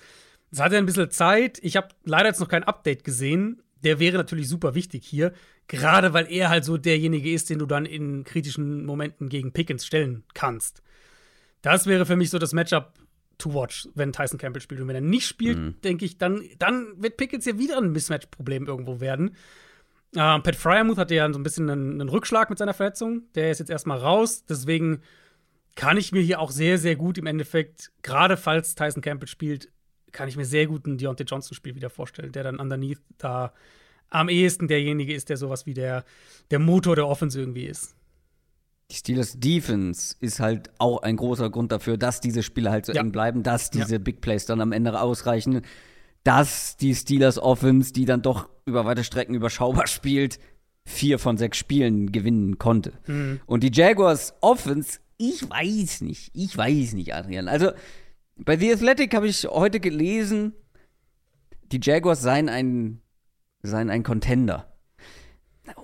Es 0.51 0.59
hatte 0.59 0.75
ein 0.75 0.85
bisschen 0.85 1.09
Zeit. 1.09 1.57
Ich 1.61 1.77
habe 1.77 1.87
leider 2.03 2.27
jetzt 2.27 2.41
noch 2.41 2.49
kein 2.49 2.65
Update 2.65 3.05
gesehen 3.05 3.61
der 3.85 3.99
wäre 3.99 4.17
natürlich 4.17 4.49
super 4.49 4.75
wichtig 4.75 5.05
hier. 5.05 5.31
Gerade 5.67 6.13
weil 6.13 6.31
er 6.31 6.49
halt 6.49 6.63
so 6.63 6.77
derjenige 6.77 7.31
ist, 7.31 7.49
den 7.49 7.59
du 7.59 7.65
dann 7.65 7.85
in 7.85 8.23
kritischen 8.23 8.85
Momenten 8.85 9.29
gegen 9.29 9.51
Pickens 9.51 9.85
stellen 9.85 10.23
kannst. 10.33 10.83
Das 11.61 11.87
wäre 11.87 12.05
für 12.05 12.15
mich 12.15 12.29
so 12.29 12.37
das 12.37 12.53
Matchup 12.53 12.93
to 13.37 13.53
watch, 13.53 13.87
wenn 13.95 14.13
Tyson 14.13 14.37
Campbell 14.37 14.61
spielt. 14.61 14.81
Und 14.81 14.87
wenn 14.87 14.95
er 14.95 15.01
nicht 15.01 15.27
spielt, 15.27 15.57
mhm. 15.57 15.81
denke 15.83 16.05
ich, 16.05 16.17
dann, 16.17 16.43
dann 16.59 17.01
wird 17.01 17.17
Pickens 17.17 17.45
ja 17.45 17.57
wieder 17.57 17.77
ein 17.77 17.91
Mismatch-Problem 17.91 18.67
irgendwo 18.67 18.99
werden. 18.99 19.35
Äh, 20.15 20.39
Pat 20.39 20.55
Fryermuth 20.55 20.97
hatte 20.97 21.15
ja 21.15 21.31
so 21.31 21.39
ein 21.39 21.43
bisschen 21.43 21.69
einen, 21.69 21.99
einen, 21.99 22.09
Rückschlag 22.09 22.49
mit 22.49 22.59
seiner 22.59 22.73
Verletzung. 22.73 23.23
Der 23.33 23.51
ist 23.51 23.59
jetzt 23.59 23.71
erstmal 23.71 23.97
raus. 23.97 24.45
Deswegen 24.45 25.01
kann 25.75 25.97
ich 25.97 26.11
mir 26.11 26.21
hier 26.21 26.39
auch 26.39 26.51
sehr, 26.51 26.77
sehr 26.77 26.95
gut 26.95 27.17
im 27.17 27.25
Endeffekt, 27.25 27.91
gerade 28.01 28.37
falls 28.37 28.75
Tyson 28.75 29.01
Campbell 29.01 29.27
spielt, 29.27 29.69
kann 30.13 30.29
ich 30.29 30.37
mir 30.37 30.45
sehr 30.45 30.67
gut 30.67 30.87
ein 30.87 30.97
Deontay 30.97 31.25
Johnson-Spiel 31.25 31.75
wieder 31.75 31.89
vorstellen, 31.89 32.31
der 32.31 32.43
dann 32.43 32.59
underneath 32.59 33.01
da 33.17 33.53
am 34.09 34.29
ehesten 34.29 34.67
derjenige 34.67 35.13
ist, 35.13 35.29
der 35.29 35.37
sowas 35.37 35.65
wie 35.65 35.73
der, 35.73 36.05
der 36.51 36.59
Motor 36.59 36.95
der 36.95 37.07
Offense 37.07 37.39
irgendwie 37.39 37.65
ist. 37.65 37.95
Die 38.91 38.95
Steelers 38.95 39.39
Defense 39.39 40.15
ist 40.19 40.39
halt 40.39 40.69
auch 40.77 41.01
ein 41.01 41.17
großer 41.17 41.49
Grund 41.49 41.71
dafür, 41.71 41.97
dass 41.97 42.21
diese 42.21 42.43
Spiele 42.43 42.69
halt 42.69 42.85
so 42.85 42.93
ja. 42.93 43.01
eng 43.01 43.11
bleiben, 43.11 43.41
dass 43.41 43.71
diese 43.71 43.93
ja. 43.93 43.97
Big 43.99 44.21
Plays 44.21 44.45
dann 44.45 44.61
am 44.61 44.71
Ende 44.71 44.99
ausreichen, 44.99 45.61
dass 46.23 46.77
die 46.77 46.93
Steelers 46.93 47.39
Offense, 47.39 47.93
die 47.93 48.05
dann 48.05 48.21
doch 48.21 48.47
über 48.65 48.85
weite 48.85 49.03
Strecken 49.03 49.33
überschaubar 49.33 49.87
spielt, 49.87 50.39
vier 50.85 51.17
von 51.19 51.37
sechs 51.37 51.57
Spielen 51.57 52.11
gewinnen 52.11 52.57
konnte. 52.57 52.93
Mhm. 53.07 53.39
Und 53.45 53.63
die 53.63 53.71
Jaguars 53.73 54.35
Offense, 54.41 54.99
ich 55.17 55.49
weiß 55.49 56.01
nicht, 56.01 56.31
ich 56.33 56.55
weiß 56.55 56.93
nicht, 56.93 57.13
Adrian. 57.13 57.47
Also 57.47 57.71
bei 58.37 58.57
The 58.57 58.73
Athletic 58.73 59.13
habe 59.15 59.27
ich 59.27 59.45
heute 59.45 59.79
gelesen, 59.79 60.53
die 61.71 61.79
Jaguars 61.81 62.21
seien 62.21 62.49
ein, 62.49 63.01
seien 63.65 63.89
ein 63.89 64.03
Contender. 64.03 64.67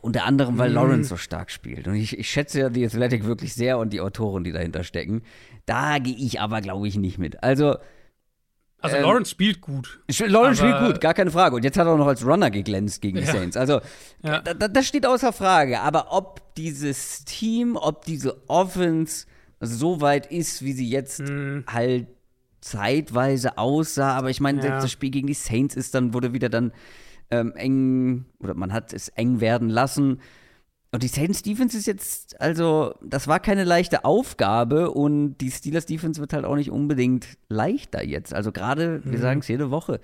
Unter 0.02 0.26
anderem, 0.26 0.58
weil 0.58 0.70
mm. 0.70 0.74
Lawrence 0.74 1.10
so 1.10 1.18
stark 1.18 1.50
spielt. 1.50 1.88
Und 1.88 1.96
ich, 1.96 2.18
ich 2.18 2.30
schätze 2.30 2.60
ja 2.60 2.72
The 2.72 2.86
Athletic 2.86 3.26
wirklich 3.26 3.54
sehr 3.54 3.80
und 3.80 3.92
die 3.92 4.02
Autoren, 4.02 4.44
die 4.44 4.52
dahinter 4.52 4.84
stecken. 4.84 5.24
Da 5.66 5.98
gehe 5.98 6.16
ich 6.16 6.40
aber, 6.40 6.62
glaube 6.62 6.88
ich, 6.88 6.98
nicht 6.98 7.18
mit. 7.18 7.44
Also. 7.44 7.78
Also 8.80 8.98
ähm, 8.98 9.04
Lawrence 9.04 9.32
spielt 9.32 9.62
gut. 9.62 10.02
Lawrence 10.20 10.62
spielt 10.62 10.80
gut, 10.80 11.02
gar 11.02 11.14
keine 11.14 11.32
Frage. 11.32 11.56
Und 11.56 11.64
jetzt 11.64 11.78
hat 11.78 11.88
er 11.88 11.94
auch 11.94 11.98
noch 11.98 12.08
als 12.08 12.26
Runner 12.26 12.52
geglänzt 12.52 13.02
gegen 13.02 13.18
die 13.18 13.24
ja. 13.24 13.32
Saints. 13.32 13.58
Also, 13.58 13.82
ja. 14.24 14.40
da, 14.42 14.54
das 14.54 14.88
steht 14.88 15.06
außer 15.06 15.34
Frage. 15.34 15.80
Aber 15.82 16.12
ob 16.12 16.56
dieses 16.56 17.26
Team, 17.26 17.76
ob 17.76 18.06
diese 18.06 18.48
Offense 18.50 19.26
so 19.60 20.02
weit 20.02 20.32
ist, 20.32 20.64
wie 20.64 20.74
sie 20.74 20.90
jetzt 20.90 21.22
mm. 21.22 21.62
halt 21.68 22.08
zeitweise 22.62 23.58
aussah, 23.58 24.16
aber 24.16 24.30
ich 24.30 24.40
meine, 24.40 24.60
ja. 24.60 24.64
selbst 24.64 24.84
das 24.84 24.92
Spiel 24.92 25.10
gegen 25.10 25.28
die 25.28 25.34
Saints 25.34 25.76
ist 25.76 25.96
dann, 25.96 26.14
wurde 26.14 26.34
wieder 26.34 26.50
dann 26.50 26.72
ähm, 27.32 27.54
eng, 27.56 28.26
oder 28.40 28.54
man 28.54 28.74
hat 28.74 28.94
es 28.94 29.10
eng 29.10 29.42
werden 29.42 29.70
lassen. 29.70 30.20
Und 30.92 31.04
die 31.04 31.08
Saints 31.08 31.42
Defense 31.42 31.78
ist 31.78 31.88
jetzt, 31.88 32.40
also, 32.42 32.96
das 33.02 33.28
war 33.28 33.40
keine 33.40 33.64
leichte 33.64 34.04
Aufgabe 34.04 34.92
und 34.92 35.38
die 35.38 35.50
Steelers 35.50 35.86
Defense 35.86 36.20
wird 36.20 36.34
halt 36.34 36.44
auch 36.44 36.58
nicht 36.58 36.70
unbedingt 36.70 37.38
leichter 37.48 38.04
jetzt. 38.04 38.34
Also 38.34 38.52
gerade, 38.52 39.04
wir 39.06 39.18
mhm. 39.18 39.22
sagen 39.22 39.40
es 39.40 39.48
jede 39.48 39.72
Woche, 39.72 40.02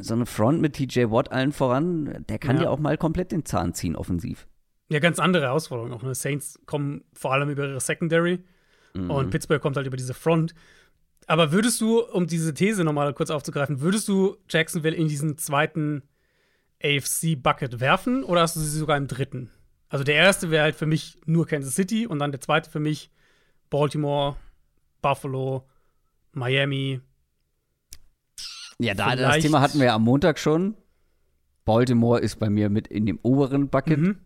so 0.00 0.14
eine 0.14 0.26
Front 0.26 0.60
mit 0.60 0.74
TJ 0.74 1.10
Watt 1.10 1.32
allen 1.32 1.52
voran, 1.52 2.24
der 2.28 2.38
kann 2.38 2.56
ja. 2.56 2.64
ja 2.64 2.70
auch 2.70 2.78
mal 2.78 2.96
komplett 2.96 3.32
den 3.32 3.44
Zahn 3.44 3.74
ziehen, 3.74 3.94
offensiv. 3.94 4.46
Ja, 4.88 4.98
ganz 4.98 5.18
andere 5.18 5.44
Herausforderungen 5.44 5.92
auch. 5.92 6.02
Ne? 6.02 6.14
Saints 6.14 6.58
kommen 6.66 7.04
vor 7.12 7.32
allem 7.32 7.50
über 7.50 7.68
ihre 7.68 7.80
Secondary 7.80 8.40
mhm. 8.94 9.10
und 9.10 9.30
Pittsburgh 9.30 9.60
kommt 9.60 9.76
halt 9.76 9.86
über 9.86 9.96
diese 9.96 10.14
Front. 10.14 10.54
Aber 11.26 11.52
würdest 11.52 11.80
du, 11.80 12.00
um 12.00 12.26
diese 12.26 12.54
These 12.54 12.84
nochmal 12.84 13.12
kurz 13.14 13.30
aufzugreifen, 13.30 13.80
würdest 13.80 14.08
du 14.08 14.36
Jacksonville 14.48 14.96
in 14.96 15.08
diesen 15.08 15.38
zweiten 15.38 16.02
AFC-Bucket 16.82 17.80
werfen 17.80 18.24
oder 18.24 18.42
hast 18.42 18.56
du 18.56 18.60
sie 18.60 18.78
sogar 18.78 18.96
im 18.96 19.06
dritten? 19.06 19.50
Also 19.88 20.04
der 20.04 20.14
erste 20.14 20.50
wäre 20.50 20.62
halt 20.62 20.76
für 20.76 20.86
mich 20.86 21.18
nur 21.26 21.46
Kansas 21.46 21.74
City 21.74 22.06
und 22.06 22.18
dann 22.18 22.30
der 22.30 22.40
zweite 22.40 22.70
für 22.70 22.80
mich 22.80 23.10
Baltimore, 23.70 24.36
Buffalo, 25.02 25.68
Miami. 26.32 27.00
Ja, 28.78 28.94
da 28.94 29.10
Vielleicht. 29.10 29.36
das 29.36 29.42
Thema 29.42 29.60
hatten 29.60 29.78
wir 29.78 29.86
ja 29.86 29.94
am 29.94 30.04
Montag 30.04 30.38
schon. 30.38 30.76
Baltimore 31.64 32.20
ist 32.20 32.38
bei 32.38 32.48
mir 32.48 32.70
mit 32.70 32.88
in 32.88 33.04
dem 33.04 33.18
oberen 33.22 33.68
Bucket. 33.68 33.98
Mhm. 33.98 34.18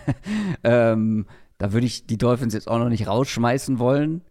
ähm, 0.64 1.26
da 1.58 1.72
würde 1.72 1.86
ich 1.86 2.06
die 2.06 2.18
Dolphins 2.18 2.54
jetzt 2.54 2.68
auch 2.68 2.78
noch 2.78 2.88
nicht 2.88 3.06
rausschmeißen 3.06 3.78
wollen, 3.78 4.22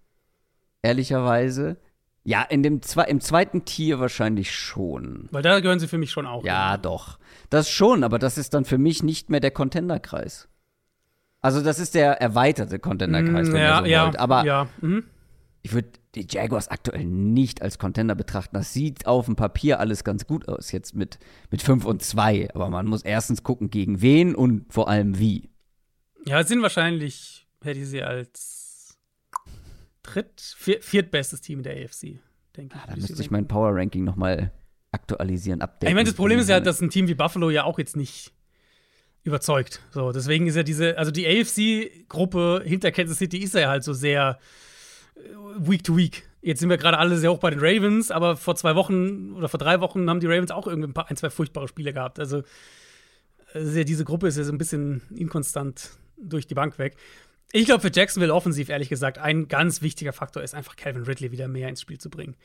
ehrlicherweise. 0.81 1.77
Ja, 2.23 2.43
in 2.43 2.63
dem 2.63 2.81
Zwe 2.81 3.03
im 3.03 3.21
zweiten 3.21 3.65
Tier 3.65 3.99
wahrscheinlich 3.99 4.53
schon. 4.53 5.27
Weil 5.31 5.41
da 5.41 5.59
gehören 5.59 5.79
sie 5.79 5.87
für 5.87 5.97
mich 5.97 6.11
schon 6.11 6.27
auch. 6.27 6.43
Ja, 6.43 6.73
hin. 6.73 6.81
doch. 6.81 7.17
Das 7.49 7.69
schon, 7.69 8.03
aber 8.03 8.19
das 8.19 8.37
ist 8.37 8.53
dann 8.53 8.65
für 8.65 8.77
mich 8.77 9.03
nicht 9.03 9.29
mehr 9.29 9.39
der 9.39 9.51
Contenderkreis. 9.51 10.47
Also 11.41 11.61
das 11.61 11.79
ist 11.79 11.95
der 11.95 12.21
erweiterte 12.21 12.79
Contenderkreis, 12.79 13.49
mm, 13.49 13.53
wenn 13.53 13.61
ja, 13.61 13.79
so 13.79 13.85
ja, 13.85 14.05
wollt. 14.05 14.19
Aber 14.19 14.45
ja. 14.45 14.67
Mhm. 14.81 15.05
ich 15.61 15.73
würde 15.73 15.87
die 16.15 16.27
Jaguars 16.29 16.67
aktuell 16.67 17.05
nicht 17.05 17.61
als 17.61 17.79
Contender 17.79 18.15
betrachten. 18.15 18.55
Das 18.55 18.73
sieht 18.73 19.05
auf 19.05 19.25
dem 19.25 19.35
Papier 19.35 19.79
alles 19.79 20.03
ganz 20.03 20.27
gut 20.27 20.47
aus, 20.49 20.71
jetzt 20.71 20.95
mit, 20.95 21.17
mit 21.49 21.61
5 21.61 21.85
und 21.85 22.03
2. 22.03 22.49
Aber 22.53 22.69
man 22.69 22.87
muss 22.87 23.03
erstens 23.03 23.43
gucken, 23.43 23.69
gegen 23.69 24.01
wen 24.01 24.35
und 24.35 24.71
vor 24.73 24.89
allem 24.89 25.17
wie. 25.17 25.49
Ja, 26.25 26.41
es 26.41 26.49
sind 26.49 26.61
wahrscheinlich, 26.61 27.47
hätte 27.63 27.79
ich 27.79 27.87
sie 27.87 28.03
als 28.03 28.58
dritt, 30.13 30.41
viert, 30.57 30.83
viertbestes 30.83 31.41
Team 31.41 31.63
der 31.63 31.73
AFC, 31.73 32.19
denke 32.55 32.75
ich. 32.75 32.81
Ah, 32.81 32.87
da 32.87 32.95
müsste 32.95 33.21
ich 33.21 33.31
mein 33.31 33.47
Power 33.47 33.75
Ranking 33.75 34.03
nochmal 34.03 34.51
aktualisieren, 34.91 35.61
updaten. 35.61 35.89
Ich 35.89 35.95
meine, 35.95 36.05
das 36.05 36.15
Problem 36.15 36.39
ist 36.39 36.49
ja, 36.49 36.59
dass 36.59 36.81
ein 36.81 36.89
Team 36.89 37.07
wie 37.07 37.15
Buffalo 37.15 37.49
ja 37.49 37.63
auch 37.63 37.77
jetzt 37.77 37.95
nicht 37.95 38.33
überzeugt. 39.23 39.81
So, 39.91 40.11
deswegen 40.11 40.47
ist 40.47 40.55
ja 40.55 40.63
diese, 40.63 40.97
also 40.97 41.11
die 41.11 41.27
AFC-Gruppe 41.27 42.63
hinter 42.65 42.91
Kansas 42.91 43.17
City 43.17 43.39
ist 43.39 43.53
ja 43.53 43.69
halt 43.69 43.83
so 43.83 43.93
sehr 43.93 44.39
äh, 45.15 45.19
Week 45.59 45.83
to 45.83 45.95
Week. 45.95 46.27
Jetzt 46.41 46.61
sind 46.61 46.69
wir 46.69 46.77
gerade 46.77 46.97
alle 46.97 47.17
sehr 47.17 47.31
hoch 47.31 47.39
bei 47.39 47.49
den 47.49 47.59
Ravens, 47.59 48.11
aber 48.11 48.37
vor 48.37 48.55
zwei 48.55 48.75
Wochen 48.75 49.33
oder 49.33 49.49
vor 49.49 49.59
drei 49.59 49.81
Wochen 49.81 50.09
haben 50.09 50.21
die 50.21 50.27
Ravens 50.27 50.51
auch 50.51 50.67
irgendwie 50.67 50.89
ein, 50.89 50.93
paar, 50.93 51.09
ein 51.09 51.17
zwei 51.17 51.29
furchtbare 51.29 51.67
Spiele 51.67 51.91
gehabt. 51.91 52.17
Also, 52.17 52.43
also 53.53 53.77
ja, 53.77 53.83
diese 53.83 54.05
Gruppe 54.05 54.27
ist 54.27 54.37
ja 54.37 54.43
so 54.43 54.53
ein 54.53 54.57
bisschen 54.57 55.01
inkonstant 55.13 55.91
durch 56.17 56.47
die 56.47 56.55
Bank 56.55 56.79
weg. 56.79 56.95
Ich 57.51 57.65
glaube, 57.65 57.81
für 57.81 57.91
Jacksonville 57.91 58.33
offensiv, 58.33 58.69
ehrlich 58.69 58.89
gesagt, 58.89 59.17
ein 59.17 59.47
ganz 59.47 59.81
wichtiger 59.81 60.13
Faktor 60.13 60.43
ist 60.43 60.53
einfach 60.53 60.75
Calvin 60.75 61.03
Ridley 61.03 61.31
wieder 61.31 61.47
mehr 61.47 61.69
ins 61.69 61.81
Spiel 61.81 61.97
zu 61.97 62.09
bringen. 62.09 62.35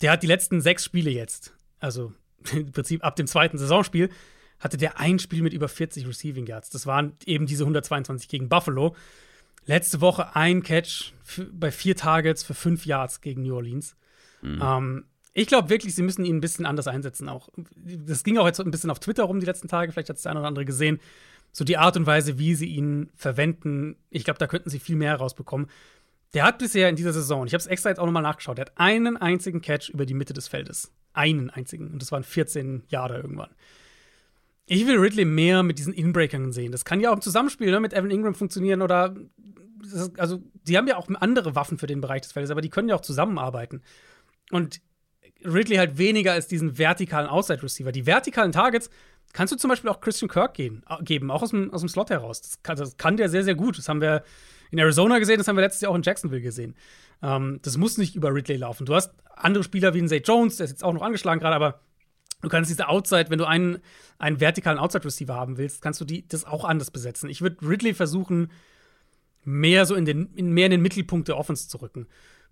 Der 0.00 0.12
hat 0.12 0.22
die 0.22 0.26
letzten 0.26 0.60
sechs 0.60 0.84
Spiele 0.84 1.10
jetzt, 1.10 1.54
also 1.78 2.12
im 2.52 2.72
Prinzip 2.72 3.04
ab 3.04 3.16
dem 3.16 3.26
zweiten 3.26 3.58
Saisonspiel, 3.58 4.10
hatte 4.58 4.76
der 4.76 4.98
ein 4.98 5.18
Spiel 5.18 5.42
mit 5.42 5.52
über 5.52 5.68
40 5.68 6.06
Receiving 6.06 6.46
Yards. 6.46 6.70
Das 6.70 6.86
waren 6.86 7.12
eben 7.26 7.46
diese 7.46 7.62
122 7.62 8.28
gegen 8.28 8.48
Buffalo. 8.48 8.96
Letzte 9.66 10.00
Woche 10.00 10.34
ein 10.34 10.62
Catch 10.62 11.12
für, 11.22 11.44
bei 11.44 11.70
vier 11.70 11.94
Targets 11.94 12.42
für 12.42 12.54
fünf 12.54 12.86
Yards 12.86 13.20
gegen 13.20 13.42
New 13.42 13.54
Orleans. 13.54 13.96
Mhm. 14.42 14.60
Ähm, 14.60 15.04
ich 15.32 15.46
glaube 15.46 15.68
wirklich, 15.68 15.94
sie 15.94 16.02
müssen 16.02 16.24
ihn 16.24 16.38
ein 16.38 16.40
bisschen 16.40 16.66
anders 16.66 16.88
einsetzen. 16.88 17.28
Auch 17.28 17.48
das 17.76 18.24
ging 18.24 18.38
auch 18.38 18.46
jetzt 18.46 18.60
ein 18.60 18.70
bisschen 18.72 18.90
auf 18.90 18.98
Twitter 18.98 19.24
rum 19.24 19.38
die 19.38 19.46
letzten 19.46 19.68
Tage. 19.68 19.92
Vielleicht 19.92 20.08
hat 20.08 20.16
es 20.16 20.22
der 20.22 20.30
eine 20.30 20.40
oder 20.40 20.48
andere 20.48 20.64
gesehen. 20.64 20.98
So 21.52 21.64
die 21.64 21.76
Art 21.76 21.96
und 21.96 22.06
Weise, 22.06 22.38
wie 22.38 22.54
sie 22.54 22.66
ihn 22.66 23.10
verwenden. 23.14 23.96
Ich 24.10 24.24
glaube, 24.24 24.38
da 24.38 24.46
könnten 24.46 24.70
sie 24.70 24.78
viel 24.78 24.96
mehr 24.96 25.16
rausbekommen. 25.16 25.68
Der 26.34 26.44
hat 26.44 26.58
bisher 26.58 26.88
in 26.88 26.96
dieser 26.96 27.12
Saison, 27.12 27.46
ich 27.46 27.54
habe 27.54 27.60
es 27.60 27.66
extra 27.66 27.88
jetzt 27.88 27.98
auch 27.98 28.04
nochmal 28.04 28.22
nachgeschaut, 28.22 28.58
der 28.58 28.66
hat 28.66 28.72
einen 28.76 29.16
einzigen 29.16 29.62
Catch 29.62 29.88
über 29.88 30.04
die 30.04 30.14
Mitte 30.14 30.34
des 30.34 30.46
Feldes. 30.46 30.92
Einen 31.14 31.48
einzigen. 31.50 31.90
Und 31.90 32.02
das 32.02 32.12
waren 32.12 32.22
14 32.22 32.84
Jahre 32.88 33.16
irgendwann. 33.16 33.50
Ich 34.66 34.86
will 34.86 34.98
Ridley 34.98 35.24
mehr 35.24 35.62
mit 35.62 35.78
diesen 35.78 35.94
Inbreakern 35.94 36.52
sehen. 36.52 36.72
Das 36.72 36.84
kann 36.84 37.00
ja 37.00 37.10
auch 37.10 37.14
im 37.14 37.22
Zusammenspiel 37.22 37.70
ne, 37.70 37.80
mit 37.80 37.94
Evan 37.94 38.10
Ingram 38.10 38.34
funktionieren 38.34 38.82
oder. 38.82 39.16
Ist, 39.82 40.18
also, 40.20 40.42
die 40.64 40.76
haben 40.76 40.86
ja 40.86 40.96
auch 40.96 41.08
andere 41.20 41.54
Waffen 41.54 41.78
für 41.78 41.86
den 41.86 42.02
Bereich 42.02 42.22
des 42.22 42.32
Feldes, 42.32 42.50
aber 42.50 42.60
die 42.60 42.68
können 42.68 42.90
ja 42.90 42.94
auch 42.94 43.00
zusammenarbeiten. 43.00 43.80
Und 44.50 44.82
Ridley 45.44 45.76
halt 45.76 45.96
weniger 45.96 46.32
als 46.32 46.48
diesen 46.48 46.76
vertikalen 46.76 47.28
Outside 47.28 47.62
Receiver. 47.62 47.92
Die 47.92 48.06
vertikalen 48.06 48.52
Targets 48.52 48.90
kannst 49.32 49.52
du 49.52 49.56
zum 49.56 49.68
Beispiel 49.68 49.90
auch 49.90 50.00
Christian 50.00 50.28
Kirk 50.28 50.54
gehen, 50.54 50.84
geben, 51.02 51.30
auch 51.30 51.42
aus 51.42 51.50
dem, 51.50 51.72
aus 51.72 51.80
dem 51.80 51.88
Slot 51.88 52.10
heraus. 52.10 52.40
Das 52.40 52.62
kann, 52.62 52.76
das 52.76 52.96
kann 52.96 53.16
der 53.16 53.28
sehr, 53.28 53.44
sehr 53.44 53.54
gut. 53.54 53.78
Das 53.78 53.88
haben 53.88 54.00
wir 54.00 54.22
in 54.70 54.78
Arizona 54.78 55.18
gesehen, 55.18 55.38
das 55.38 55.48
haben 55.48 55.56
wir 55.56 55.62
letztes 55.62 55.80
Jahr 55.80 55.92
auch 55.92 55.96
in 55.96 56.02
Jacksonville 56.02 56.42
gesehen. 56.42 56.74
Ähm, 57.22 57.58
das 57.62 57.76
muss 57.76 57.98
nicht 57.98 58.16
über 58.16 58.34
Ridley 58.34 58.56
laufen. 58.56 58.86
Du 58.86 58.94
hast 58.94 59.12
andere 59.36 59.64
Spieler 59.64 59.94
wie 59.94 60.02
ein 60.02 60.08
Zay 60.08 60.22
Jones, 60.24 60.56
der 60.56 60.64
ist 60.64 60.70
jetzt 60.70 60.84
auch 60.84 60.92
noch 60.92 61.02
angeschlagen 61.02 61.40
gerade, 61.40 61.54
aber 61.54 61.80
Du 62.40 62.48
kannst 62.48 62.70
diese 62.70 62.88
Outside, 62.88 63.30
wenn 63.30 63.38
du 63.38 63.46
einen, 63.46 63.78
einen 64.18 64.38
vertikalen 64.38 64.78
Outside-Receiver 64.78 65.34
haben 65.34 65.58
willst, 65.58 65.82
kannst 65.82 66.00
du 66.00 66.04
die, 66.04 66.26
das 66.28 66.44
auch 66.44 66.64
anders 66.64 66.90
besetzen. 66.90 67.28
Ich 67.28 67.42
würde 67.42 67.68
Ridley 67.68 67.94
versuchen, 67.94 68.52
mehr 69.44 69.86
so 69.86 69.94
in 69.94 70.04
den, 70.04 70.32
in, 70.34 70.52
mehr 70.52 70.66
in 70.66 70.72
den 70.72 70.82
Mittelpunkt 70.82 71.26
der 71.26 71.36
Offense 71.36 71.68
zu 71.68 71.78
rücken. 71.78 72.06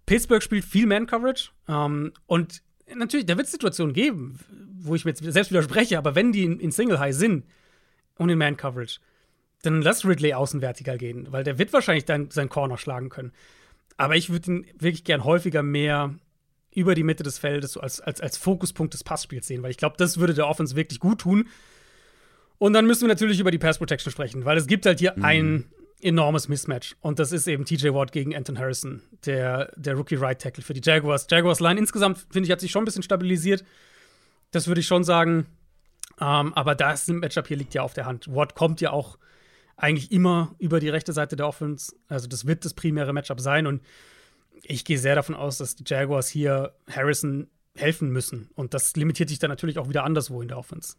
Pittsburgh 0.04 0.42
spielt 0.42 0.64
viel 0.64 0.86
Man-Coverage 0.86 1.50
ähm, 1.68 2.12
und 2.26 2.62
natürlich, 2.94 3.26
da 3.26 3.36
wird 3.36 3.46
es 3.46 3.52
Situationen 3.52 3.94
geben, 3.94 4.38
wo 4.78 4.94
ich 4.94 5.04
mir 5.04 5.10
jetzt 5.12 5.22
selbst 5.24 5.50
widerspreche, 5.50 5.98
aber 5.98 6.14
wenn 6.14 6.32
die 6.32 6.44
in, 6.44 6.60
in 6.60 6.72
Single-High 6.72 7.14
sind 7.14 7.44
und 8.16 8.28
in 8.28 8.38
Man-Coverage, 8.38 9.00
dann 9.62 9.82
lass 9.82 10.04
Ridley 10.04 10.34
außen 10.34 10.60
vertikal 10.60 10.98
gehen, 10.98 11.28
weil 11.30 11.44
der 11.44 11.58
wird 11.58 11.72
wahrscheinlich 11.72 12.04
dann 12.04 12.30
seinen 12.30 12.48
Corner 12.48 12.78
schlagen 12.78 13.08
können. 13.08 13.32
Aber 13.96 14.14
ich 14.14 14.30
würde 14.30 14.50
ihn 14.50 14.66
wirklich 14.78 15.04
gern 15.04 15.24
häufiger 15.24 15.62
mehr 15.62 16.14
über 16.74 16.94
die 16.94 17.02
Mitte 17.02 17.22
des 17.22 17.38
Feldes 17.38 17.72
so 17.72 17.80
als, 17.80 18.00
als, 18.00 18.20
als 18.20 18.36
Fokuspunkt 18.36 18.92
des 18.92 19.02
Passspiels 19.02 19.46
sehen, 19.46 19.62
weil 19.62 19.70
ich 19.70 19.78
glaube, 19.78 19.96
das 19.98 20.18
würde 20.18 20.34
der 20.34 20.46
Offense 20.46 20.76
wirklich 20.76 21.00
gut 21.00 21.22
tun. 21.22 21.48
Und 22.58 22.74
dann 22.74 22.86
müssen 22.86 23.02
wir 23.02 23.08
natürlich 23.08 23.40
über 23.40 23.50
die 23.50 23.58
Pass 23.58 23.78
Protection 23.78 24.12
sprechen, 24.12 24.44
weil 24.44 24.58
es 24.58 24.66
gibt 24.66 24.86
halt 24.86 24.98
hier 24.98 25.14
mhm. 25.16 25.24
ein 25.24 25.64
enormes 26.00 26.48
Mismatch. 26.48 26.96
Und 27.00 27.18
das 27.18 27.32
ist 27.32 27.46
eben 27.46 27.64
TJ 27.64 27.88
Watt 27.88 28.12
gegen 28.12 28.34
Anton 28.36 28.58
Harrison, 28.58 29.02
der, 29.24 29.72
der 29.76 29.94
Rookie 29.94 30.16
Right 30.16 30.40
Tackle 30.40 30.62
für 30.62 30.74
die 30.74 30.82
Jaguars. 30.82 31.26
Jaguars 31.30 31.60
Line 31.60 31.78
insgesamt, 31.78 32.26
finde 32.30 32.46
ich, 32.46 32.52
hat 32.52 32.60
sich 32.60 32.70
schon 32.70 32.82
ein 32.82 32.84
bisschen 32.86 33.02
stabilisiert. 33.02 33.64
Das 34.50 34.66
würde 34.66 34.80
ich 34.80 34.86
schon 34.86 35.04
sagen. 35.04 35.46
Ähm, 36.20 36.54
aber 36.54 36.74
das 36.74 37.08
Matchup 37.08 37.48
hier 37.48 37.56
liegt 37.56 37.74
ja 37.74 37.82
auf 37.82 37.94
der 37.94 38.06
Hand. 38.06 38.32
Watt 38.34 38.54
kommt 38.54 38.80
ja 38.80 38.90
auch 38.90 39.18
eigentlich 39.76 40.10
immer 40.12 40.54
über 40.58 40.80
die 40.80 40.88
rechte 40.88 41.12
Seite 41.12 41.36
der 41.36 41.46
Offense. 41.46 41.94
Also, 42.08 42.26
das 42.26 42.46
wird 42.46 42.64
das 42.64 42.74
primäre 42.74 43.12
Matchup 43.12 43.40
sein. 43.40 43.66
Und 43.66 43.82
ich 44.62 44.84
gehe 44.84 44.98
sehr 44.98 45.14
davon 45.14 45.34
aus, 45.34 45.58
dass 45.58 45.76
die 45.76 45.84
Jaguars 45.86 46.28
hier 46.28 46.74
Harrison 46.90 47.48
helfen 47.74 48.10
müssen. 48.10 48.50
Und 48.54 48.72
das 48.72 48.96
limitiert 48.96 49.28
sich 49.28 49.38
dann 49.38 49.50
natürlich 49.50 49.78
auch 49.78 49.88
wieder 49.88 50.04
anderswo 50.04 50.40
in 50.40 50.48
der 50.48 50.58
Offense. 50.58 50.96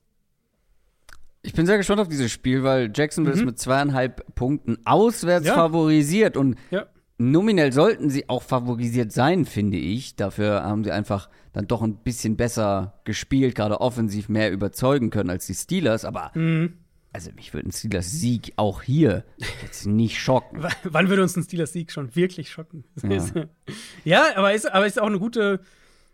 Ich 1.48 1.54
bin 1.54 1.66
sehr 1.66 1.78
gespannt 1.78 2.02
auf 2.02 2.10
dieses 2.10 2.30
Spiel, 2.30 2.64
weil 2.64 2.92
Jacksonville 2.94 3.34
mhm. 3.34 3.40
ist 3.40 3.46
mit 3.46 3.58
zweieinhalb 3.58 4.36
Punkten 4.36 4.80
auswärts 4.84 5.48
ja. 5.48 5.56
favorisiert 5.56 6.36
und 6.36 6.58
ja. 6.72 6.88
nominell 7.18 7.72
sollten 7.72 8.10
sie 8.10 8.28
auch 8.28 8.44
favorisiert 8.44 9.14
sein, 9.14 9.46
finde 9.46 9.78
ich. 9.78 10.18
Dafür 10.18 10.64
haben 10.64 10.84
sie 10.84 10.92
einfach 10.92 11.30
dann 11.54 11.66
doch 11.66 11.82
ein 11.82 12.04
bisschen 12.04 12.36
besser 12.36 13.00
gespielt, 13.06 13.56
gerade 13.56 13.80
offensiv 13.80 14.28
mehr 14.28 14.52
überzeugen 14.52 15.10
können 15.10 15.30
als 15.30 15.48
die 15.48 15.54
Steelers. 15.54 16.04
Aber 16.04 16.32
mhm 16.34 16.74
also 17.14 17.32
mich 17.36 17.52
würde 17.52 17.70
ein 17.70 17.72
Steelers-Sieg 17.72 18.54
auch 18.58 18.84
hier 18.84 19.24
jetzt 19.64 19.88
nicht 19.88 20.20
schocken. 20.20 20.62
W 20.62 20.68
wann 20.84 21.10
würde 21.10 21.24
uns 21.24 21.36
ein 21.36 21.42
Steelers-Sieg 21.42 21.92
schon 21.92 22.16
wirklich 22.16 22.52
schocken? 22.52 22.84
Ja, 23.02 23.26
ja 24.04 24.24
aber, 24.36 24.54
ist, 24.54 24.72
aber 24.72 24.86
ist 24.86 25.02
auch 25.02 25.08
eine 25.08 25.18
gute, 25.18 25.62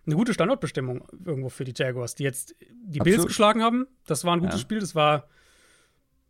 eine 0.05 0.15
gute 0.15 0.33
Standortbestimmung 0.33 1.05
irgendwo 1.25 1.49
für 1.49 1.63
die 1.63 1.73
Jaguars, 1.75 2.15
die 2.15 2.23
jetzt 2.23 2.55
die 2.59 2.99
Absolut. 2.99 3.03
Bills 3.03 3.25
geschlagen 3.25 3.61
haben. 3.61 3.87
Das 4.05 4.25
war 4.25 4.35
ein 4.35 4.39
gutes 4.39 4.55
ja. 4.55 4.61
Spiel. 4.61 4.79
Das 4.79 4.95
war 4.95 5.27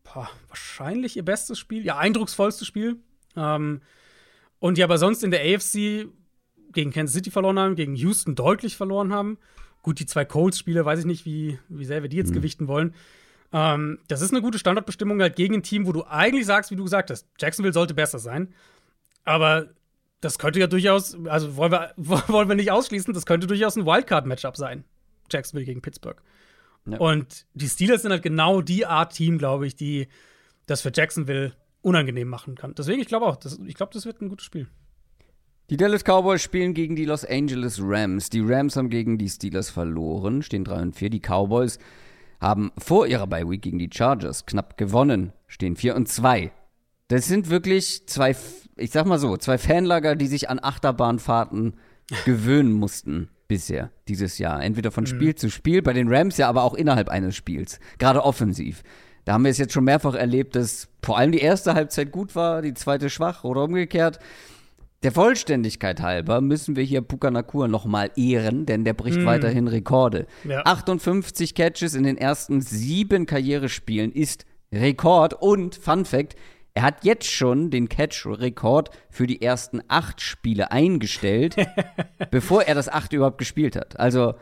boah, 0.03 0.29
wahrscheinlich 0.47 1.17
ihr 1.17 1.25
bestes 1.25 1.57
Spiel, 1.57 1.85
ihr 1.85 1.97
eindrucksvollstes 1.97 2.67
Spiel. 2.67 2.97
Ähm, 3.35 3.81
und 4.59 4.77
die 4.77 4.83
aber 4.83 4.97
sonst 4.97 5.23
in 5.23 5.31
der 5.31 5.41
AFC 5.41 6.07
gegen 6.71 6.91
Kansas 6.91 7.15
City 7.15 7.31
verloren 7.31 7.59
haben, 7.59 7.75
gegen 7.75 7.95
Houston 7.95 8.35
deutlich 8.35 8.77
verloren 8.77 9.13
haben. 9.13 9.37
Gut, 9.81 9.99
die 9.99 10.05
zwei 10.05 10.23
Colts-Spiele, 10.23 10.85
weiß 10.85 10.99
ich 10.99 11.05
nicht, 11.05 11.25
wie, 11.25 11.59
wie 11.67 11.85
sehr 11.85 12.01
wir 12.01 12.09
die 12.09 12.17
jetzt 12.17 12.29
mhm. 12.29 12.35
gewichten 12.35 12.67
wollen. 12.67 12.95
Ähm, 13.51 13.99
das 14.07 14.21
ist 14.21 14.31
eine 14.31 14.41
gute 14.41 14.57
Standardbestimmung 14.57 15.21
halt 15.21 15.35
gegen 15.35 15.55
ein 15.55 15.63
Team, 15.63 15.85
wo 15.85 15.91
du 15.91 16.05
eigentlich 16.05 16.45
sagst, 16.45 16.71
wie 16.71 16.75
du 16.75 16.83
gesagt 16.83 17.09
hast, 17.09 17.27
Jacksonville 17.39 17.73
sollte 17.73 17.93
besser 17.93 18.19
sein. 18.19 18.53
Aber 19.25 19.69
das 20.23 20.39
könnte 20.39 20.59
ja 20.59 20.67
durchaus, 20.67 21.17
also 21.25 21.57
wollen 21.57 21.71
wir, 21.71 21.93
wollen 21.97 22.47
wir 22.47 22.55
nicht 22.55 22.71
ausschließen, 22.71 23.13
das 23.13 23.25
könnte 23.25 23.47
durchaus 23.47 23.75
ein 23.75 23.85
Wildcard-Matchup 23.85 24.55
sein. 24.55 24.85
Jacksonville 25.29 25.65
gegen 25.65 25.81
Pittsburgh. 25.81 26.21
Ja. 26.85 26.97
Und 26.97 27.45
die 27.53 27.67
Steelers 27.67 28.01
sind 28.01 28.11
halt 28.11 28.23
genau 28.23 28.61
die 28.61 28.85
Art 28.85 29.13
Team, 29.13 29.37
glaube 29.37 29.67
ich, 29.67 29.75
die 29.75 30.07
das 30.65 30.81
für 30.81 30.91
Jacksonville 30.93 31.53
unangenehm 31.81 32.29
machen 32.29 32.55
kann. 32.55 32.73
Deswegen, 32.75 33.01
ich 33.01 33.07
glaube 33.07 33.25
auch, 33.25 33.35
das, 33.35 33.59
ich 33.65 33.75
glaube, 33.75 33.93
das 33.93 34.05
wird 34.05 34.21
ein 34.21 34.29
gutes 34.29 34.45
Spiel. 34.45 34.67
Die 35.69 35.77
Dallas 35.77 36.03
Cowboys 36.03 36.41
spielen 36.41 36.73
gegen 36.73 36.95
die 36.95 37.05
Los 37.05 37.25
Angeles 37.25 37.79
Rams. 37.81 38.29
Die 38.29 38.41
Rams 38.41 38.75
haben 38.75 38.89
gegen 38.89 39.17
die 39.17 39.29
Steelers 39.29 39.69
verloren, 39.69 40.41
stehen 40.41 40.63
3 40.65 40.81
und 40.81 40.95
4. 40.95 41.09
Die 41.09 41.21
Cowboys 41.21 41.79
haben 42.39 42.71
vor 42.77 43.07
ihrer 43.07 43.27
Bye 43.27 43.49
Week 43.49 43.61
gegen 43.61 43.79
die 43.79 43.89
Chargers 43.91 44.45
knapp 44.45 44.77
gewonnen, 44.77 45.33
stehen 45.47 45.75
4 45.75 45.95
und 45.95 46.07
2. 46.07 46.51
Das 47.07 47.27
sind 47.27 47.49
wirklich 47.49 48.07
zwei, 48.07 48.35
ich 48.77 48.91
sag 48.91 49.05
mal 49.05 49.19
so, 49.19 49.37
zwei 49.37 49.57
Fanlager, 49.57 50.15
die 50.15 50.27
sich 50.27 50.49
an 50.49 50.59
Achterbahnfahrten 50.61 51.75
gewöhnen 52.25 52.73
mussten 52.73 53.29
bisher 53.47 53.91
dieses 54.07 54.37
Jahr. 54.37 54.63
Entweder 54.63 54.91
von 54.91 55.03
mhm. 55.03 55.07
Spiel 55.07 55.29
mhm. 55.29 55.37
zu 55.37 55.49
Spiel, 55.49 55.81
bei 55.81 55.93
den 55.93 56.13
Rams 56.13 56.37
ja 56.37 56.49
aber 56.49 56.63
auch 56.63 56.73
innerhalb 56.73 57.09
eines 57.09 57.35
Spiels, 57.35 57.79
gerade 57.97 58.23
offensiv. 58.23 58.83
Da 59.25 59.33
haben 59.33 59.43
wir 59.43 59.51
es 59.51 59.57
jetzt 59.57 59.73
schon 59.73 59.85
mehrfach 59.85 60.15
erlebt, 60.15 60.55
dass 60.55 60.89
vor 61.01 61.17
allem 61.17 61.31
die 61.31 61.39
erste 61.39 61.75
Halbzeit 61.75 62.11
gut 62.11 62.35
war, 62.35 62.61
die 62.61 62.73
zweite 62.73 63.09
schwach 63.09 63.43
oder 63.43 63.63
umgekehrt. 63.63 64.19
Der 65.03 65.11
Vollständigkeit 65.11 66.01
halber 66.01 66.39
müssen 66.39 66.75
wir 66.75 66.83
hier 66.83 67.01
Puka 67.01 67.29
nochmal 67.29 68.11
ehren, 68.15 68.65
denn 68.65 68.85
der 68.85 68.93
bricht 68.93 69.19
mm. 69.19 69.25
weiterhin 69.25 69.67
Rekorde. 69.67 70.27
Ja. 70.45 70.61
58 70.65 71.55
Catches 71.55 71.93
in 71.93 72.03
den 72.03 72.17
ersten 72.17 72.61
sieben 72.61 73.25
Karrierespielen 73.25 74.13
ist 74.13 74.45
Rekord 74.71 75.33
und 75.33 75.75
Fun 75.75 76.05
Fact, 76.05 76.35
er 76.73 76.83
hat 76.83 77.03
jetzt 77.05 77.29
schon 77.29 77.69
den 77.69 77.87
Catch-Rekord 77.87 78.89
für 79.09 79.27
die 79.27 79.41
ersten 79.41 79.81
acht 79.87 80.21
Spiele 80.21 80.71
eingestellt, 80.71 81.55
bevor 82.31 82.63
er 82.63 82.75
das 82.75 82.89
achte 82.89 83.15
überhaupt 83.15 83.37
gespielt 83.37 83.75
hat. 83.75 83.99
Also 83.99 84.33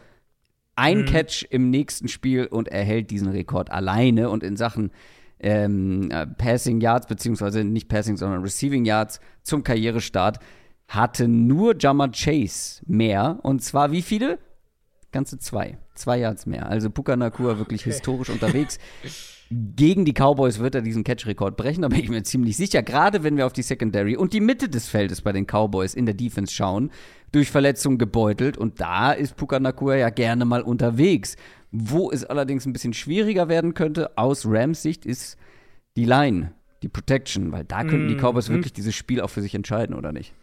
ein 0.76 1.02
mm. 1.02 1.06
Catch 1.06 1.46
im 1.50 1.70
nächsten 1.70 2.08
Spiel 2.08 2.46
und 2.46 2.70
er 2.70 2.84
hält 2.84 3.12
diesen 3.12 3.28
Rekord 3.28 3.70
alleine 3.70 4.30
und 4.30 4.44
in 4.44 4.56
Sachen 4.56 4.92
ähm, 5.40 6.10
äh, 6.12 6.26
Passing 6.26 6.80
Yards, 6.80 7.08
beziehungsweise 7.08 7.66
nicht 7.66 7.90
Passing, 7.90 8.16
sondern 8.16 8.42
Receiving 8.42 8.86
Yards 8.86 9.20
zum 9.44 9.64
Karrierestart, 9.64 10.40
hatte 10.88 11.28
nur 11.28 11.76
Jammer 11.78 12.12
Chase 12.12 12.82
mehr. 12.86 13.40
Und 13.44 13.62
zwar 13.62 13.92
wie 13.92 14.02
viele? 14.02 14.40
Ganze 15.12 15.38
zwei. 15.40 15.78
Zwei 15.96 16.20
Yards 16.20 16.46
mehr. 16.46 16.68
Also 16.68 16.90
Puka 16.90 17.18
Nakua 17.18 17.58
wirklich 17.58 17.82
okay. 17.82 17.92
historisch 17.92 18.30
unterwegs. 18.30 18.80
Gegen 19.54 20.06
die 20.06 20.14
Cowboys 20.14 20.60
wird 20.60 20.76
er 20.76 20.82
diesen 20.82 21.04
Catch-Rekord 21.04 21.58
brechen, 21.58 21.82
da 21.82 21.90
bin 21.90 22.00
ich 22.00 22.10
mir 22.10 22.24
ziemlich 22.24 22.56
sicher. 22.56 22.84
Gerade 22.84 23.22
wenn 23.24 23.36
wir 23.36 23.46
auf 23.46 23.52
die 23.52 23.64
Secondary 23.64 24.16
und 24.16 24.32
die 24.32 24.40
Mitte 24.40 24.70
des 24.70 24.88
Feldes 24.88 25.22
bei 25.22 25.34
den 25.34 25.46
Cowboys 25.46 25.94
in 25.94 26.06
der 26.06 26.16
Defense 26.16 26.54
schauen, 26.54 26.90
durch 27.34 27.52
Verletzungen 27.52 27.98
gebeutelt. 27.98 28.58
Und 28.58 28.80
da 28.80 29.12
ist 29.12 29.36
Puka 29.36 29.60
Nakua 29.60 29.96
ja 29.96 30.10
gerne 30.10 30.46
mal 30.46 30.62
unterwegs. 30.62 31.36
Wo 31.70 32.12
es 32.12 32.24
allerdings 32.24 32.66
ein 32.66 32.72
bisschen 32.72 32.94
schwieriger 32.94 33.50
werden 33.50 33.74
könnte, 33.74 34.18
aus 34.18 34.46
Rams 34.46 34.82
Sicht, 34.82 35.06
ist 35.06 35.38
die 35.98 36.06
Line, 36.06 36.54
die 36.82 36.90
Protection, 36.90 37.52
weil 37.52 37.66
da 37.66 37.84
könnten 37.84 38.06
mm, 38.06 38.10
die 38.10 38.16
Cowboys 38.16 38.48
mm. 38.48 38.54
wirklich 38.54 38.72
dieses 38.72 38.96
Spiel 38.96 39.20
auch 39.20 39.30
für 39.30 39.42
sich 39.42 39.54
entscheiden, 39.54 39.96
oder 39.96 40.14
nicht? 40.14 40.34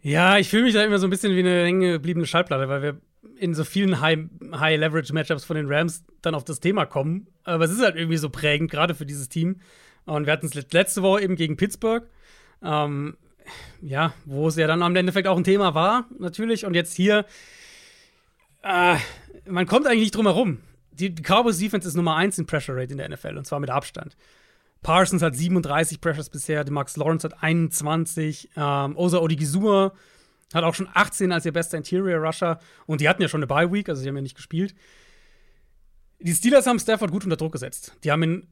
Ja, 0.00 0.38
ich 0.38 0.48
fühle 0.48 0.64
mich 0.64 0.74
da 0.74 0.82
immer 0.82 0.98
so 0.98 1.06
ein 1.06 1.10
bisschen 1.10 1.36
wie 1.36 1.40
eine 1.40 1.62
hängen 1.62 1.92
gebliebene 1.92 2.26
Schallplatte, 2.26 2.68
weil 2.68 2.82
wir 2.82 3.00
in 3.36 3.54
so 3.54 3.64
vielen 3.64 4.00
High-Leverage-Matchups 4.00 5.44
von 5.44 5.56
den 5.56 5.66
Rams 5.66 6.04
dann 6.22 6.34
auf 6.34 6.44
das 6.44 6.60
Thema 6.60 6.86
kommen. 6.86 7.28
Aber 7.44 7.64
es 7.64 7.70
ist 7.70 7.82
halt 7.82 7.96
irgendwie 7.96 8.16
so 8.16 8.30
prägend, 8.30 8.70
gerade 8.70 8.94
für 8.94 9.06
dieses 9.06 9.28
Team. 9.28 9.60
Und 10.04 10.26
wir 10.26 10.32
hatten 10.32 10.46
es 10.46 10.54
letzte 10.72 11.02
Woche 11.02 11.22
eben 11.22 11.36
gegen 11.36 11.56
Pittsburgh. 11.56 12.08
Ähm, 12.62 13.16
ja, 13.80 14.14
wo 14.24 14.48
es 14.48 14.56
ja 14.56 14.66
dann 14.66 14.82
am 14.82 14.94
Endeffekt 14.96 15.26
auch 15.28 15.36
ein 15.36 15.44
Thema 15.44 15.74
war, 15.74 16.06
natürlich. 16.18 16.64
Und 16.64 16.74
jetzt 16.74 16.94
hier, 16.94 17.24
äh, 18.62 18.96
man 19.46 19.66
kommt 19.66 19.86
eigentlich 19.86 20.02
nicht 20.02 20.16
drum 20.16 20.26
herum. 20.26 20.58
Die, 20.92 21.14
die 21.14 21.22
Cowboys 21.22 21.58
Defense 21.58 21.88
ist 21.88 21.94
Nummer 21.94 22.16
1 22.16 22.38
in 22.38 22.46
Pressure 22.46 22.76
Rate 22.76 22.92
in 22.92 22.98
der 22.98 23.08
NFL 23.08 23.36
und 23.36 23.46
zwar 23.46 23.60
mit 23.60 23.70
Abstand. 23.70 24.16
Parsons 24.82 25.22
hat 25.22 25.34
37 25.34 26.00
Pressures 26.00 26.28
bisher, 26.28 26.68
Max 26.70 26.96
Lawrence 26.96 27.26
hat 27.26 27.42
21, 27.42 28.50
ähm, 28.56 28.96
Osa 28.96 29.18
Odigizua 29.18 29.92
hat 30.54 30.64
auch 30.64 30.74
schon 30.74 30.88
18 30.92 31.32
als 31.32 31.44
ihr 31.44 31.52
bester 31.52 31.76
Interior 31.76 32.24
Rusher 32.24 32.58
und 32.86 33.00
die 33.00 33.08
hatten 33.08 33.22
ja 33.22 33.28
schon 33.28 33.40
eine 33.40 33.46
Bye 33.46 33.72
Week, 33.72 33.88
also 33.88 34.02
sie 34.02 34.08
haben 34.08 34.16
ja 34.16 34.22
nicht 34.22 34.36
gespielt. 34.36 34.74
Die 36.20 36.34
Steelers 36.34 36.66
haben 36.66 36.78
Stafford 36.78 37.10
gut 37.10 37.24
unter 37.24 37.36
Druck 37.36 37.52
gesetzt. 37.52 37.96
Die 38.04 38.12
haben 38.12 38.22
ihn 38.22 38.46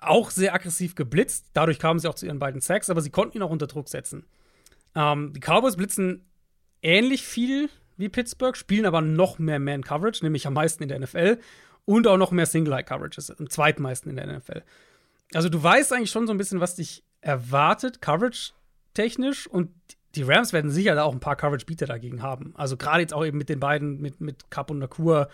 auch 0.00 0.30
sehr 0.30 0.54
aggressiv 0.54 0.94
geblitzt, 0.94 1.46
dadurch 1.52 1.78
kamen 1.78 1.98
sie 1.98 2.08
auch 2.08 2.14
zu 2.14 2.26
ihren 2.26 2.38
beiden 2.38 2.60
Sacks, 2.60 2.90
aber 2.90 3.00
sie 3.00 3.10
konnten 3.10 3.38
ihn 3.38 3.42
auch 3.42 3.50
unter 3.50 3.66
Druck 3.66 3.88
setzen. 3.88 4.26
Ähm, 4.94 5.32
die 5.32 5.40
Cowboys 5.40 5.76
blitzen 5.76 6.26
ähnlich 6.82 7.26
viel 7.26 7.70
wie 7.96 8.08
Pittsburgh, 8.08 8.56
spielen 8.56 8.86
aber 8.86 9.00
noch 9.00 9.38
mehr 9.38 9.58
Man-Coverage, 9.58 10.24
nämlich 10.24 10.46
am 10.46 10.54
meisten 10.54 10.82
in 10.82 10.88
der 10.88 10.98
NFL 10.98 11.38
und 11.84 12.06
auch 12.06 12.16
noch 12.16 12.32
mehr 12.32 12.46
Single-Eye-Coverages, 12.46 13.30
am 13.30 13.48
zweitmeisten 13.48 14.10
in 14.10 14.16
der 14.16 14.38
NFL. 14.38 14.62
Also 15.32 15.48
du 15.48 15.62
weißt 15.62 15.92
eigentlich 15.92 16.10
schon 16.10 16.26
so 16.26 16.32
ein 16.32 16.38
bisschen, 16.38 16.60
was 16.60 16.76
dich 16.76 17.04
erwartet, 17.20 18.00
Coverage-technisch 18.00 19.46
und 19.46 19.70
die 20.14 20.22
Rams 20.22 20.52
werden 20.52 20.70
sicher 20.70 21.02
auch 21.04 21.12
ein 21.12 21.20
paar 21.20 21.36
Coverage-Beater 21.36 21.86
dagegen 21.86 22.22
haben. 22.22 22.52
Also 22.56 22.76
gerade 22.76 23.00
jetzt 23.00 23.14
auch 23.14 23.24
eben 23.24 23.38
mit 23.38 23.48
den 23.48 23.60
beiden, 23.60 24.00
mit, 24.00 24.20
mit 24.20 24.50
Cup 24.50 24.70
und 24.70 24.78
Nakur, 24.78 25.28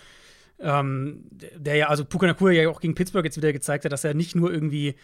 ähm, 0.58 1.24
der 1.30 1.76
ja, 1.76 1.88
also 1.88 2.04
Puka 2.04 2.26
Nakur 2.26 2.50
ja 2.50 2.68
auch 2.68 2.80
gegen 2.80 2.94
Pittsburgh 2.94 3.24
jetzt 3.24 3.36
wieder 3.36 3.52
gezeigt 3.52 3.84
hat, 3.84 3.92
dass 3.92 4.04
er 4.04 4.14
nicht 4.14 4.34
nur 4.34 4.52
irgendwie 4.52 4.96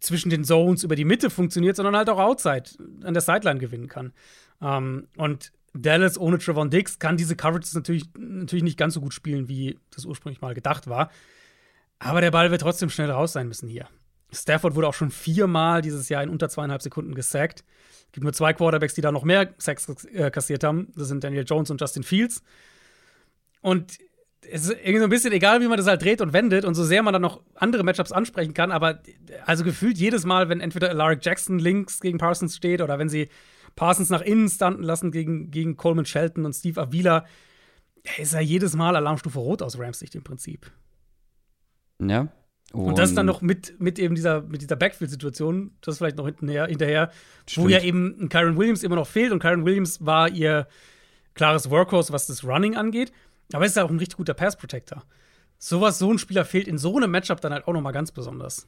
zwischen 0.00 0.30
den 0.30 0.44
Zones 0.44 0.84
über 0.84 0.96
die 0.96 1.04
Mitte 1.04 1.30
funktioniert, 1.30 1.76
sondern 1.76 1.96
halt 1.96 2.10
auch 2.10 2.18
outside 2.18 2.64
an 3.02 3.14
der 3.14 3.22
Sideline 3.22 3.60
gewinnen 3.60 3.88
kann. 3.88 4.12
Ähm, 4.60 5.08
und 5.16 5.52
Dallas 5.74 6.18
ohne 6.18 6.38
Trevon 6.38 6.70
Diggs 6.70 6.98
kann 6.98 7.16
diese 7.16 7.36
Coverages 7.36 7.74
natürlich, 7.74 8.04
natürlich 8.16 8.64
nicht 8.64 8.78
ganz 8.78 8.94
so 8.94 9.00
gut 9.00 9.14
spielen, 9.14 9.48
wie 9.48 9.78
das 9.94 10.04
ursprünglich 10.04 10.40
mal 10.40 10.54
gedacht 10.54 10.86
war. 10.86 11.10
Aber 11.98 12.20
der 12.20 12.30
Ball 12.30 12.50
wird 12.50 12.62
trotzdem 12.62 12.90
schnell 12.90 13.10
raus 13.10 13.32
sein 13.32 13.48
müssen 13.48 13.68
hier. 13.68 13.88
Stafford 14.32 14.74
wurde 14.74 14.88
auch 14.88 14.94
schon 14.94 15.10
viermal 15.10 15.82
dieses 15.82 16.08
Jahr 16.08 16.22
in 16.22 16.28
unter 16.28 16.48
zweieinhalb 16.48 16.82
Sekunden 16.82 17.14
gesackt. 17.14 17.64
Es 18.06 18.12
gibt 18.12 18.24
nur 18.24 18.32
zwei 18.32 18.52
Quarterbacks, 18.52 18.94
die 18.94 19.00
da 19.00 19.12
noch 19.12 19.24
mehr 19.24 19.54
Sacks 19.58 19.88
äh, 20.06 20.30
kassiert 20.30 20.64
haben. 20.64 20.92
Das 20.96 21.08
sind 21.08 21.22
Daniel 21.22 21.44
Jones 21.46 21.70
und 21.70 21.80
Justin 21.80 22.02
Fields. 22.02 22.42
Und 23.60 23.98
es 24.50 24.64
ist 24.64 24.70
irgendwie 24.70 24.98
so 24.98 25.04
ein 25.04 25.10
bisschen 25.10 25.32
egal, 25.32 25.60
wie 25.60 25.68
man 25.68 25.76
das 25.76 25.86
halt 25.86 26.02
dreht 26.02 26.20
und 26.20 26.32
wendet 26.32 26.64
und 26.64 26.74
so 26.74 26.84
sehr 26.84 27.02
man 27.02 27.12
dann 27.12 27.22
noch 27.22 27.42
andere 27.54 27.82
Matchups 27.82 28.12
ansprechen 28.12 28.54
kann, 28.54 28.70
aber 28.70 29.02
also 29.44 29.64
gefühlt 29.64 29.98
jedes 29.98 30.24
Mal, 30.24 30.48
wenn 30.48 30.60
entweder 30.60 30.88
Alaric 30.90 31.24
Jackson 31.24 31.58
links 31.58 32.00
gegen 32.00 32.18
Parsons 32.18 32.56
steht 32.56 32.80
oder 32.80 32.98
wenn 32.98 33.08
sie 33.08 33.28
Parsons 33.74 34.08
nach 34.08 34.22
innen 34.22 34.48
standen 34.48 34.82
lassen 34.82 35.10
gegen, 35.10 35.50
gegen 35.50 35.76
Coleman 35.76 36.06
Shelton 36.06 36.44
und 36.44 36.54
Steve 36.54 36.80
Avila, 36.80 37.26
ist 38.18 38.34
er 38.34 38.40
jedes 38.40 38.74
Mal 38.74 38.96
Alarmstufe 38.96 39.38
Rot 39.38 39.62
aus 39.62 39.78
Rams 39.78 39.98
Sicht 39.98 40.14
im 40.14 40.22
Prinzip. 40.22 40.70
Ja. 42.00 42.28
Und, 42.76 42.88
und 42.88 42.98
das 42.98 43.14
dann 43.14 43.24
noch 43.24 43.40
mit, 43.40 43.80
mit 43.80 43.98
eben 43.98 44.14
dieser, 44.14 44.42
mit 44.42 44.60
dieser 44.60 44.76
Backfield-Situation, 44.76 45.70
das 45.80 45.96
vielleicht 45.96 46.18
noch 46.18 46.26
hinterher, 46.26 46.66
hinterher 46.66 47.10
wo 47.54 47.68
ja 47.68 47.80
eben 47.80 48.14
ein 48.20 48.28
Kyron 48.28 48.58
Williams 48.58 48.82
immer 48.82 48.96
noch 48.96 49.06
fehlt. 49.06 49.32
Und 49.32 49.38
Kyron 49.38 49.64
Williams 49.64 50.04
war 50.04 50.28
ihr 50.28 50.68
klares 51.32 51.70
Workhorse, 51.70 52.12
was 52.12 52.26
das 52.26 52.44
Running 52.44 52.76
angeht. 52.76 53.12
Aber 53.54 53.64
er 53.64 53.68
ist 53.68 53.76
ja 53.76 53.84
auch 53.84 53.88
ein 53.88 53.98
richtig 53.98 54.18
guter 54.18 54.34
Pass-Protector. 54.34 55.04
Sowas, 55.58 55.98
so 55.98 56.12
ein 56.12 56.18
Spieler 56.18 56.44
fehlt 56.44 56.68
in 56.68 56.76
so 56.76 56.94
einem 56.98 57.10
Matchup 57.10 57.40
dann 57.40 57.54
halt 57.54 57.66
auch 57.66 57.72
noch 57.72 57.80
mal 57.80 57.92
ganz 57.92 58.12
besonders. 58.12 58.66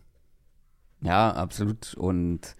Ja, 1.02 1.30
absolut. 1.32 1.92
Und 1.92 2.56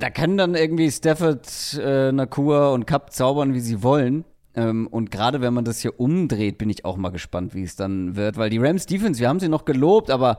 da 0.00 0.10
können 0.10 0.36
dann 0.36 0.56
irgendwie 0.56 0.90
Stafford, 0.90 1.78
äh, 1.80 2.10
Nakua 2.10 2.70
und 2.70 2.86
Cup 2.86 3.12
zaubern, 3.12 3.54
wie 3.54 3.60
sie 3.60 3.84
wollen. 3.84 4.24
Ähm, 4.54 4.86
und 4.86 5.10
gerade 5.10 5.40
wenn 5.40 5.54
man 5.54 5.64
das 5.64 5.80
hier 5.80 5.98
umdreht, 5.98 6.58
bin 6.58 6.70
ich 6.70 6.84
auch 6.84 6.96
mal 6.96 7.10
gespannt, 7.10 7.54
wie 7.54 7.62
es 7.62 7.76
dann 7.76 8.16
wird. 8.16 8.36
Weil 8.36 8.50
die 8.50 8.58
Rams 8.58 8.86
Defense, 8.86 9.20
wir 9.20 9.28
haben 9.28 9.40
sie 9.40 9.48
noch 9.48 9.64
gelobt, 9.64 10.10
aber 10.10 10.38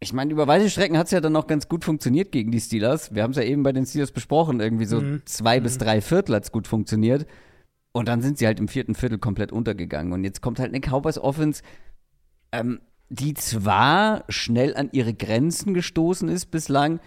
ich 0.00 0.12
meine, 0.12 0.32
über 0.32 0.46
weite 0.46 0.70
Strecken 0.70 0.96
hat 0.96 1.06
es 1.06 1.12
ja 1.12 1.20
dann 1.20 1.32
noch 1.32 1.48
ganz 1.48 1.68
gut 1.68 1.84
funktioniert 1.84 2.30
gegen 2.30 2.52
die 2.52 2.60
Steelers. 2.60 3.14
Wir 3.14 3.24
haben 3.24 3.32
es 3.32 3.36
ja 3.36 3.42
eben 3.42 3.64
bei 3.64 3.72
den 3.72 3.84
Steelers 3.84 4.12
besprochen. 4.12 4.60
Irgendwie 4.60 4.84
so 4.84 5.00
mhm. 5.00 5.22
zwei 5.24 5.58
mhm. 5.58 5.64
bis 5.64 5.78
drei 5.78 6.00
Viertel 6.00 6.36
hat 6.36 6.44
es 6.44 6.52
gut 6.52 6.68
funktioniert. 6.68 7.26
Und 7.92 8.06
dann 8.06 8.22
sind 8.22 8.38
sie 8.38 8.46
halt 8.46 8.60
im 8.60 8.68
vierten 8.68 8.94
Viertel 8.94 9.18
komplett 9.18 9.50
untergegangen. 9.50 10.12
Und 10.12 10.22
jetzt 10.22 10.40
kommt 10.40 10.60
halt 10.60 10.72
eine 10.72 10.80
Cowboys 10.80 11.18
Offense, 11.18 11.62
ähm, 12.52 12.80
die 13.08 13.34
zwar 13.34 14.24
schnell 14.28 14.76
an 14.76 14.90
ihre 14.92 15.14
Grenzen 15.14 15.74
gestoßen 15.74 16.28
ist 16.28 16.46
bislang, 16.46 17.00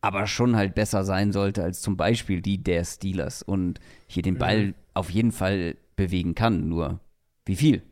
aber 0.00 0.26
schon 0.26 0.56
halt 0.56 0.74
besser 0.74 1.04
sein 1.04 1.32
sollte 1.32 1.62
als 1.62 1.80
zum 1.80 1.96
Beispiel 1.96 2.42
die 2.42 2.62
der 2.62 2.84
Steelers 2.84 3.42
und 3.42 3.78
hier 4.06 4.22
den 4.22 4.36
Ball 4.36 4.66
mhm. 4.66 4.74
Auf 4.94 5.10
jeden 5.10 5.32
Fall 5.32 5.76
bewegen 5.96 6.34
kann. 6.34 6.68
Nur 6.68 7.00
wie 7.44 7.56
viel? 7.56 7.82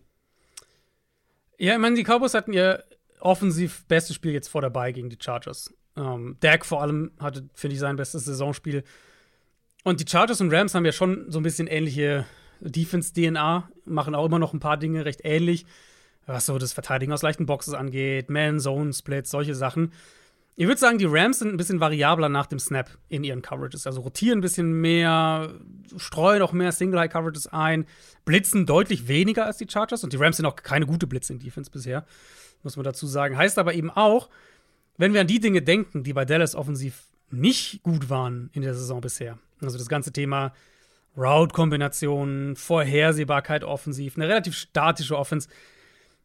Ja, 1.59 1.75
ich 1.75 1.79
meine, 1.79 1.97
die 1.97 2.05
Cowboys 2.05 2.35
hatten 2.35 2.53
ihr 2.53 2.85
offensiv 3.21 3.85
bestes 3.87 4.17
Spiel 4.17 4.33
jetzt 4.33 4.49
vor 4.49 4.63
dabei 4.63 4.93
gegen 4.93 5.11
die 5.11 5.19
Chargers. 5.21 5.75
Ähm, 5.97 6.37
Dak 6.41 6.65
vor 6.65 6.83
allem 6.83 7.13
hatte, 7.19 7.49
finde 7.55 7.75
ich, 7.75 7.81
sein 7.81 7.97
bestes 7.97 8.25
Saisonspiel. 8.25 8.83
Und 9.85 10.01
die 10.01 10.11
Chargers 10.11 10.41
und 10.41 10.53
Rams 10.53 10.75
haben 10.75 10.85
ja 10.85 10.93
schon 10.93 11.31
so 11.31 11.39
ein 11.39 11.43
bisschen 11.43 11.67
ähnliche 11.67 12.27
Defense-DNA, 12.61 13.71
machen 13.85 14.15
auch 14.15 14.27
immer 14.27 14.39
noch 14.39 14.53
ein 14.53 14.61
paar 14.61 14.77
Dinge 14.77 15.05
recht 15.05 15.21
ähnlich, 15.25 15.65
was 16.27 16.47
so 16.47 16.59
das 16.59 16.73
Verteidigen 16.73 17.13
aus 17.13 17.23
leichten 17.23 17.47
Boxes 17.47 17.75
angeht, 17.75 18.31
Man-Zone-Splits, 18.31 19.31
solche 19.31 19.55
Sachen. 19.55 19.93
Ich 20.57 20.67
würde 20.67 20.79
sagen, 20.79 20.99
die 20.99 21.07
Rams 21.07 21.39
sind 21.39 21.49
ein 21.49 21.57
bisschen 21.57 21.81
variabler 21.81 22.29
nach 22.29 22.47
dem 22.47 22.59
Snap 22.59 22.91
in 23.09 23.25
ihren 23.25 23.41
Coverages. 23.41 23.87
Also 23.87 24.03
rotieren 24.03 24.39
ein 24.39 24.43
bisschen 24.43 24.81
mehr, 24.81 25.55
streuen 25.97 26.43
auch 26.43 26.53
mehr 26.53 26.73
Single-High-Coverages 26.73 27.47
ein, 27.47 27.87
blitzen 28.25 28.67
deutlich 28.67 29.09
weniger 29.09 29.47
als 29.47 29.57
die 29.57 29.67
Chargers. 29.69 30.05
Und 30.05 30.13
die 30.13 30.19
Rams 30.19 30.37
sind 30.37 30.47
auch 30.47 30.57
keine 30.57 30.87
gute 30.87 31.07
Blitzing-Defense 31.07 31.71
bisher, 31.71 32.05
muss 32.63 32.77
man 32.77 32.85
dazu 32.85 33.07
sagen. 33.07 33.39
Heißt 33.39 33.59
aber 33.59 33.73
eben 33.73 33.91
auch, 33.91 34.29
wenn 34.99 35.15
wir 35.15 35.23
an 35.23 35.27
die 35.27 35.41
Dinge 35.41 35.63
denken, 35.63 36.05
die 36.05 36.13
bei 36.13 36.27
Dallas 36.27 36.55
offensiv 36.55 37.05
nicht 37.31 37.83
gut 37.83 38.11
waren 38.11 38.51
in 38.53 38.61
der 38.61 38.75
Saison 38.75 39.01
bisher, 39.01 39.39
also 39.63 39.79
das 39.79 39.89
ganze 39.89 40.13
Thema 40.13 40.53
Route-Kombinationen, 41.17 42.55
Vorhersehbarkeit 42.55 43.65
offensiv, 43.65 44.17
eine 44.17 44.29
relativ 44.29 44.57
statische 44.57 45.17
Offense, 45.17 45.49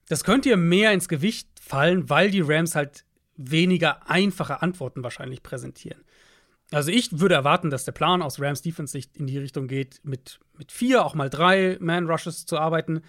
das 0.09 0.26
könnte 0.26 0.49
ihr 0.49 0.57
mehr 0.57 0.91
ins 0.91 1.07
Gewicht 1.07 1.47
fallen, 1.61 2.09
weil 2.09 2.32
die 2.32 2.41
Rams 2.41 2.76
halt 2.76 3.05
weniger 3.36 4.10
einfache 4.10 4.62
Antworten 4.62 5.04
wahrscheinlich 5.04 5.44
präsentieren. 5.44 6.04
Also 6.72 6.92
ich 6.92 7.20
würde 7.20 7.36
erwarten, 7.36 7.70
dass 7.70 7.86
der 7.86 7.92
Plan 7.92 8.22
aus 8.22 8.40
Rams 8.40 8.62
Defense 8.62 8.92
Sicht 8.92 9.16
in 9.18 9.28
die 9.28 9.38
Richtung 9.38 9.68
geht, 9.68 10.02
mit, 10.04 10.40
mit 10.58 10.72
vier, 10.72 11.06
auch 11.06 11.14
mal 11.14 11.30
drei 11.30 11.78
Man-Rushes 11.80 12.46
zu 12.46 12.58
arbeiten 12.58 13.02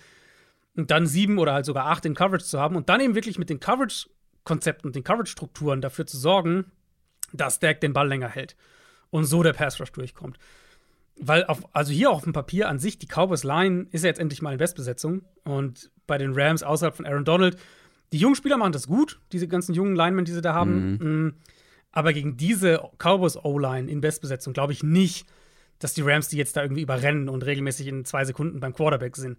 und 0.77 0.91
dann 0.91 1.07
sieben 1.07 1.39
oder 1.39 1.55
halt 1.55 1.65
sogar 1.65 1.87
acht 1.87 2.05
in 2.05 2.15
Coverage 2.15 2.45
zu 2.45 2.61
haben 2.61 2.77
und 2.77 2.89
dann 2.89 3.01
eben 3.01 3.15
wirklich 3.15 3.39
mit 3.39 3.49
den 3.49 3.61
Coverage-Konzepten, 3.61 4.93
den 4.93 5.05
Coverage-Strukturen 5.05 5.81
dafür 5.81 6.07
zu 6.07 6.19
sorgen, 6.19 6.71
dass 7.33 7.59
Dak 7.59 7.81
den 7.81 7.95
Ball 7.95 8.09
länger 8.09 8.29
hält 8.29 8.57
und 9.11 9.25
so 9.25 9.43
der 9.43 9.55
Pass 9.55 9.81
Rush 9.81 9.93
durchkommt. 9.93 10.39
Weil 11.19 11.45
auf, 11.47 11.65
also 11.75 11.93
hier 11.93 12.11
auf 12.11 12.25
dem 12.25 12.35
Papier 12.35 12.69
an 12.69 12.79
sich, 12.79 12.99
die 12.99 13.07
Cowboys 13.07 13.43
Line 13.43 13.87
ist 13.91 14.03
ja 14.03 14.09
jetzt 14.09 14.21
endlich 14.21 14.43
mal 14.43 14.53
in 14.53 14.59
Bestbesetzung 14.59 15.23
und 15.45 15.91
bei 16.07 16.19
den 16.19 16.35
Rams 16.35 16.63
außerhalb 16.63 16.95
von 16.95 17.07
Aaron 17.07 17.25
Donald 17.25 17.57
die 18.13 18.19
jungen 18.19 18.37
Spieler 18.37 18.57
machen 18.57 18.73
das 18.73 18.87
gut, 18.87 19.21
diese 19.33 19.49
ganzen 19.49 19.75
jungen 19.75 19.97
Linemen, 19.97 20.25
die 20.25 20.33
sie 20.33 20.43
da 20.43 20.55
haben. 20.55 20.93
Mhm. 20.93 21.27
Mm. 21.27 21.35
Aber 21.93 22.13
gegen 22.13 22.37
diese 22.37 22.91
Cowboys 22.99 23.37
O-Line 23.37 23.91
in 23.91 24.01
Bestbesetzung 24.01 24.53
glaube 24.53 24.73
ich 24.73 24.83
nicht, 24.83 25.27
dass 25.79 25.95
die 25.95 26.03
Rams 26.03 26.29
die 26.29 26.37
jetzt 26.37 26.57
da 26.57 26.63
irgendwie 26.63 26.83
überrennen 26.83 27.29
und 27.29 27.45
regelmäßig 27.45 27.87
in 27.87 28.05
zwei 28.05 28.25
Sekunden 28.25 28.61
beim 28.61 28.75
Quarterback 28.75 29.17
sind. 29.17 29.39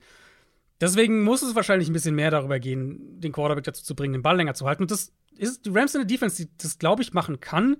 Deswegen 0.79 1.23
muss 1.23 1.41
es 1.41 1.55
wahrscheinlich 1.55 1.89
ein 1.89 1.93
bisschen 1.93 2.15
mehr 2.15 2.29
darüber 2.29 2.59
gehen, 2.59 3.19
den 3.19 3.31
Quarterback 3.31 3.63
dazu 3.63 3.83
zu 3.83 3.95
bringen, 3.95 4.13
den 4.13 4.21
Ball 4.21 4.37
länger 4.37 4.53
zu 4.53 4.67
halten. 4.67 4.83
Und 4.83 4.91
das 4.91 5.11
ist 5.35 5.65
die 5.65 5.69
Rams 5.69 5.95
in 5.95 6.01
der 6.01 6.07
Defense, 6.07 6.43
die 6.43 6.51
das, 6.57 6.77
glaube 6.77 7.01
ich, 7.01 7.13
machen 7.13 7.39
kann. 7.39 7.77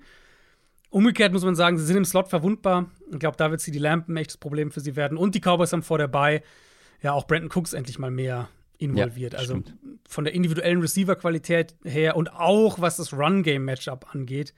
Umgekehrt 0.90 1.34
muss 1.34 1.44
man 1.44 1.56
sagen, 1.56 1.78
sie 1.78 1.86
sind 1.86 1.98
im 1.98 2.06
Slot 2.06 2.30
verwundbar. 2.30 2.90
Ich 3.12 3.20
glaube, 3.20 3.38
da 3.38 3.52
wird 3.52 3.62
sie 3.62 3.72
die 3.72 3.80
Lampen 3.80 4.14
ein 4.14 4.18
echtes 4.18 4.38
Problem 4.38 4.72
für 4.72 4.80
sie 4.80 4.96
werden. 4.96 5.18
Und 5.18 5.36
die 5.36 5.42
Cowboys 5.42 5.74
haben 5.74 5.84
vor 5.84 5.98
dabei 5.98 6.42
ja 7.02 7.14
auch 7.14 7.28
Brandon 7.28 7.52
Cooks 7.54 7.74
endlich 7.74 8.00
mal 8.00 8.10
mehr 8.10 8.50
involviert. 8.78 9.34
Ja, 9.34 9.40
also 9.40 9.62
von 10.08 10.24
der 10.24 10.34
individuellen 10.34 10.82
Receiver-Qualität 10.82 11.76
her 11.84 12.16
und 12.16 12.32
auch 12.32 12.80
was 12.80 12.98
das 12.98 13.14
Run-Game-Matchup 13.14 14.14
angeht, 14.14 14.54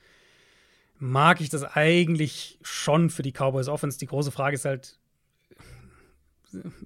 mag 0.98 1.40
ich 1.40 1.48
das 1.48 1.64
eigentlich 1.64 2.58
schon 2.62 3.10
für 3.10 3.22
die 3.22 3.32
Cowboys 3.32 3.68
Offense. 3.68 3.98
Die 3.98 4.06
große 4.06 4.30
Frage 4.30 4.54
ist 4.54 4.64
halt, 4.64 4.98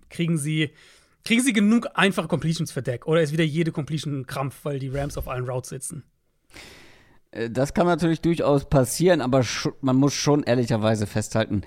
kriegen 0.08 0.38
sie, 0.38 0.70
kriegen 1.24 1.42
sie 1.42 1.52
genug 1.52 1.88
einfache 1.94 2.28
Completions 2.28 2.70
für 2.70 2.82
Deck 2.82 3.06
oder 3.06 3.22
ist 3.22 3.32
wieder 3.32 3.44
jede 3.44 3.72
Completion 3.72 4.26
Krampf, 4.26 4.60
weil 4.64 4.78
die 4.78 4.88
Rams 4.88 5.18
auf 5.18 5.28
allen 5.28 5.48
Routes 5.48 5.70
sitzen? 5.70 6.04
Äh, 7.32 7.50
das 7.50 7.74
kann 7.74 7.86
natürlich 7.86 8.20
durchaus 8.20 8.68
passieren, 8.68 9.20
aber 9.20 9.44
man 9.80 9.96
muss 9.96 10.14
schon 10.14 10.42
ehrlicherweise 10.44 11.06
festhalten, 11.06 11.62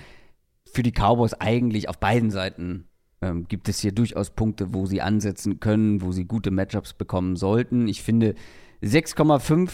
für 0.72 0.84
die 0.84 0.92
Cowboys 0.92 1.34
eigentlich 1.34 1.90
auf 1.90 2.00
beiden 2.00 2.32
Seiten 2.32 2.87
ähm, 3.22 3.48
gibt 3.48 3.70
es 3.70 3.80
hier 3.80 3.92
durchaus 3.92 4.30
Punkte, 4.32 4.74
wo 4.74 4.86
sie 4.86 5.02
ansetzen 5.02 5.60
können, 5.60 6.02
wo 6.02 6.12
sie 6.12 6.26
gute 6.26 6.52
Matchups 6.52 6.94
bekommen 6.94 7.36
sollten. 7.36 7.88
Ich 7.88 8.04
finde, 8.04 8.36
6,5 8.84 9.70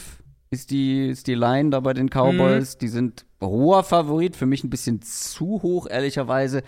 ist 0.50 0.72
die, 0.72 1.10
ist 1.10 1.28
die 1.28 1.36
Line 1.36 1.72
da 1.72 1.80
bei 1.80 1.94
den 1.94 2.10
Cowboys. 2.10 2.76
Mhm. 2.76 2.80
Die 2.80 2.88
sind 2.88 3.26
hoher 3.42 3.84
Favorit, 3.84 4.36
für 4.36 4.46
mich 4.46 4.64
ein 4.64 4.70
bisschen 4.70 5.02
zu 5.02 5.62
hoch, 5.62 5.88
ehrlicherweise. 5.90 6.64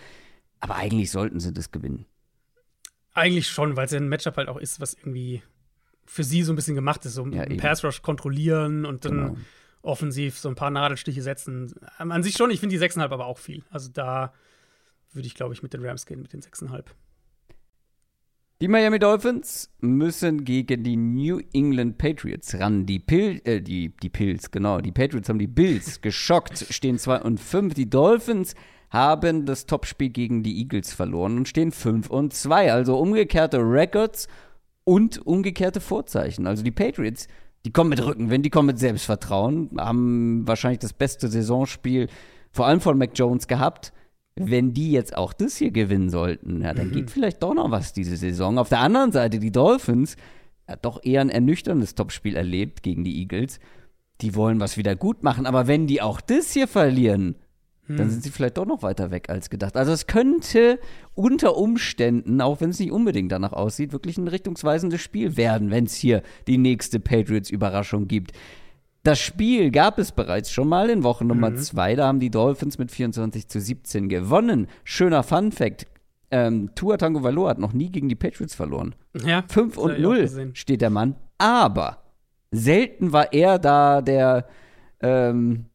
Aber 0.59 0.75
eigentlich 0.75 1.11
sollten 1.11 1.39
sie 1.39 1.53
das 1.53 1.71
gewinnen. 1.71 2.05
Eigentlich 3.13 3.47
schon, 3.47 3.77
weil 3.77 3.85
es 3.85 3.91
ja 3.91 3.99
ein 3.99 4.09
Matchup 4.09 4.35
halt 4.35 4.49
auch 4.49 4.57
ist, 4.57 4.81
was 4.81 4.93
irgendwie 4.93 5.41
für 6.05 6.23
sie 6.23 6.43
so 6.43 6.51
ein 6.51 6.55
bisschen 6.55 6.75
gemacht 6.75 7.05
ist. 7.05 7.13
So 7.13 7.25
ja, 7.27 7.43
einen 7.43 7.57
Pass 7.57 7.83
Rush 7.83 8.01
kontrollieren 8.01 8.85
und 8.85 9.05
dann 9.05 9.11
genau. 9.11 9.37
offensiv 9.81 10.37
so 10.37 10.49
ein 10.49 10.55
paar 10.55 10.71
Nadelstiche 10.71 11.21
setzen. 11.21 11.73
An 11.97 12.23
sich 12.23 12.35
schon, 12.35 12.51
ich 12.51 12.59
finde 12.59 12.77
die 12.77 12.83
6,5 12.83 13.03
aber 13.03 13.25
auch 13.25 13.37
viel. 13.37 13.63
Also 13.69 13.89
da 13.91 14.33
würde 15.15 15.27
ich, 15.27 15.35
glaube 15.35 15.53
ich, 15.53 15.63
mit 15.63 15.73
den 15.73 15.85
Rams 15.85 16.05
gehen, 16.05 16.21
mit 16.21 16.33
den 16.33 16.41
6,5. 16.41 16.85
Die 18.61 18.69
Miami 18.69 18.99
Dolphins 18.99 19.69
müssen 19.81 20.45
gegen 20.45 20.83
die 20.83 20.95
New 20.95 21.41
England 21.51 21.97
Patriots 21.97 22.55
ran. 22.57 22.85
Die, 22.85 22.99
Pil 22.99 23.41
äh, 23.43 23.61
die, 23.61 23.89
die 23.89 24.09
Pills, 24.09 24.49
genau. 24.49 24.79
Die 24.79 24.93
Patriots 24.93 25.27
haben 25.27 25.39
die 25.39 25.47
Bills 25.47 25.99
geschockt, 26.01 26.65
stehen 26.69 26.97
2 26.97 27.21
und 27.21 27.39
5. 27.39 27.73
Die 27.73 27.89
Dolphins 27.89 28.55
haben 28.91 29.45
das 29.45 29.65
Topspiel 29.65 30.09
gegen 30.09 30.41
die 30.41 30.57
Eagles 30.57 30.93
verloren 30.93 31.37
und 31.37 31.49
stehen 31.49 31.73
5 31.73 32.09
und 32.09 32.33
2. 32.33 32.71
Also 32.71 32.97
umgekehrte 32.97 33.57
Records 33.57 34.29
und 34.85 35.25
umgekehrte 35.27 35.81
Vorzeichen. 35.81 36.47
Also 36.47 36.63
die 36.63 36.71
Patriots, 36.71 37.27
die 37.65 37.73
kommen 37.73 37.89
mit 37.89 38.05
Rücken, 38.05 38.29
wenn 38.29 38.41
die 38.41 38.49
kommen 38.49 38.67
mit 38.67 38.79
Selbstvertrauen, 38.79 39.71
haben 39.77 40.47
wahrscheinlich 40.47 40.79
das 40.79 40.93
beste 40.93 41.27
Saisonspiel, 41.27 42.07
vor 42.53 42.67
allem 42.67 42.79
von 42.79 42.97
Mac 42.97 43.11
Jones, 43.15 43.47
gehabt 43.47 43.91
wenn 44.35 44.73
die 44.73 44.91
jetzt 44.91 45.15
auch 45.15 45.33
das 45.33 45.55
hier 45.55 45.71
gewinnen 45.71 46.09
sollten, 46.09 46.61
ja, 46.61 46.73
dann 46.73 46.89
mhm. 46.89 46.93
geht 46.93 47.11
vielleicht 47.11 47.41
doch 47.41 47.53
noch 47.53 47.71
was 47.71 47.93
diese 47.93 48.17
Saison. 48.17 48.57
Auf 48.57 48.69
der 48.69 48.79
anderen 48.79 49.11
Seite, 49.11 49.39
die 49.39 49.51
Dolphins, 49.51 50.17
hat 50.67 50.83
doch 50.83 51.03
eher 51.03 51.21
ein 51.21 51.29
ernüchterndes 51.29 51.95
Topspiel 51.95 52.35
erlebt 52.35 52.83
gegen 52.83 53.03
die 53.03 53.19
Eagles. 53.19 53.59
Die 54.21 54.35
wollen 54.35 54.59
was 54.59 54.77
wieder 54.77 54.95
gut 54.95 55.23
machen, 55.23 55.45
aber 55.45 55.67
wenn 55.67 55.87
die 55.87 56.01
auch 56.01 56.21
das 56.21 56.51
hier 56.51 56.67
verlieren, 56.67 57.35
dann 57.87 58.09
sind 58.09 58.23
sie 58.23 58.31
vielleicht 58.31 58.57
doch 58.57 58.65
noch 58.65 58.81
weiter 58.81 59.11
weg 59.11 59.29
als 59.29 59.51
gedacht. 59.51 59.77
Also 59.77 59.91
es 59.91 60.07
könnte 60.07 60.79
unter 61.13 61.55
Umständen, 61.55 62.41
auch 62.41 62.59
wenn 62.59 62.71
es 62.71 62.79
nicht 62.79 62.91
unbedingt 62.91 63.31
danach 63.31 63.53
aussieht, 63.53 63.93
wirklich 63.93 64.17
ein 64.17 64.27
richtungsweisendes 64.27 65.01
Spiel 65.01 65.37
werden, 65.37 65.69
wenn 65.69 65.85
es 65.85 65.93
hier 65.93 66.23
die 66.47 66.57
nächste 66.57 66.99
Patriots-Überraschung 66.99 68.07
gibt. 68.07 68.31
Das 69.05 69.19
Spiel 69.19 69.69
gab 69.69 69.99
es 69.99 70.11
bereits 70.11 70.49
schon 70.49 70.67
mal 70.67 70.89
in 70.89 71.03
Woche 71.03 71.25
Nummer 71.25 71.55
2. 71.55 71.93
Mhm. 71.93 71.97
Da 71.97 72.07
haben 72.07 72.19
die 72.19 72.31
Dolphins 72.31 72.79
mit 72.79 72.89
24 72.89 73.47
zu 73.47 73.61
17 73.61 74.09
gewonnen. 74.09 74.65
Schöner 74.83 75.21
Fun 75.21 75.51
Fact. 75.51 75.85
Ähm, 76.31 76.71
Tua 76.73 76.97
Tango 76.97 77.21
Valor 77.21 77.49
hat 77.49 77.59
noch 77.59 77.71
nie 77.71 77.91
gegen 77.91 78.09
die 78.09 78.15
Patriots 78.15 78.55
verloren. 78.55 78.95
Ja, 79.23 79.43
5 79.47 79.77
und 79.77 79.99
0 79.99 80.49
steht 80.53 80.81
der 80.81 80.89
Mann. 80.89 81.17
Aber 81.37 82.01
selten 82.49 83.13
war 83.13 83.31
er 83.31 83.59
da 83.59 84.01
der, 84.01 84.47
ähm, 85.01 85.65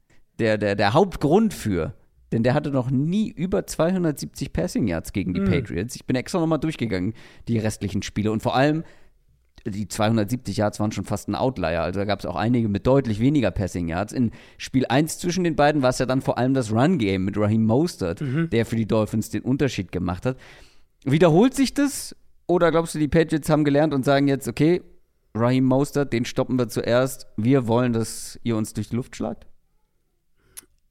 der, 0.40 0.58
der, 0.58 0.74
der 0.74 0.92
Hauptgrund 0.92 1.54
für. 1.54 1.94
Denn 2.32 2.42
der 2.42 2.54
hatte 2.54 2.72
noch 2.72 2.90
nie 2.90 3.30
über 3.30 3.64
270 3.64 4.52
Passing 4.52 4.88
Yards 4.88 5.12
gegen 5.12 5.34
die 5.34 5.40
mhm. 5.40 5.50
Patriots. 5.50 5.94
Ich 5.94 6.04
bin 6.04 6.16
extra 6.16 6.40
nochmal 6.40 6.58
durchgegangen, 6.58 7.14
die 7.46 7.58
restlichen 7.58 8.02
Spiele. 8.02 8.32
Und 8.32 8.42
vor 8.42 8.56
allem 8.56 8.82
die 9.66 9.88
270 9.88 10.56
Yards 10.56 10.80
waren 10.80 10.92
schon 10.92 11.04
fast 11.04 11.28
ein 11.28 11.34
Outlier. 11.34 11.82
Also 11.82 12.00
da 12.00 12.06
gab 12.06 12.20
es 12.20 12.26
auch 12.26 12.36
einige 12.36 12.68
mit 12.68 12.86
deutlich 12.86 13.20
weniger 13.20 13.50
Passing 13.50 13.88
Yards. 13.88 14.12
In 14.12 14.30
Spiel 14.58 14.86
1 14.86 15.18
zwischen 15.18 15.44
den 15.44 15.56
beiden 15.56 15.82
war 15.82 15.90
es 15.90 15.98
ja 15.98 16.06
dann 16.06 16.22
vor 16.22 16.38
allem 16.38 16.54
das 16.54 16.72
Run-Game 16.72 17.24
mit 17.24 17.36
Raheem 17.36 17.66
Mostert, 17.66 18.20
mhm. 18.20 18.50
der 18.50 18.64
für 18.66 18.76
die 18.76 18.86
Dolphins 18.86 19.30
den 19.30 19.42
Unterschied 19.42 19.92
gemacht 19.92 20.24
hat. 20.26 20.38
Wiederholt 21.04 21.54
sich 21.54 21.74
das? 21.74 22.16
Oder 22.46 22.70
glaubst 22.70 22.94
du, 22.94 22.98
die 22.98 23.08
Patriots 23.08 23.48
haben 23.48 23.64
gelernt 23.64 23.94
und 23.94 24.04
sagen 24.04 24.28
jetzt, 24.28 24.48
okay, 24.48 24.82
Raheem 25.34 25.64
Mostert, 25.64 26.12
den 26.12 26.24
stoppen 26.24 26.58
wir 26.58 26.68
zuerst. 26.68 27.26
Wir 27.36 27.68
wollen, 27.68 27.92
dass 27.92 28.40
ihr 28.42 28.56
uns 28.56 28.72
durch 28.72 28.88
die 28.88 28.96
Luft 28.96 29.14
schlagt? 29.14 29.46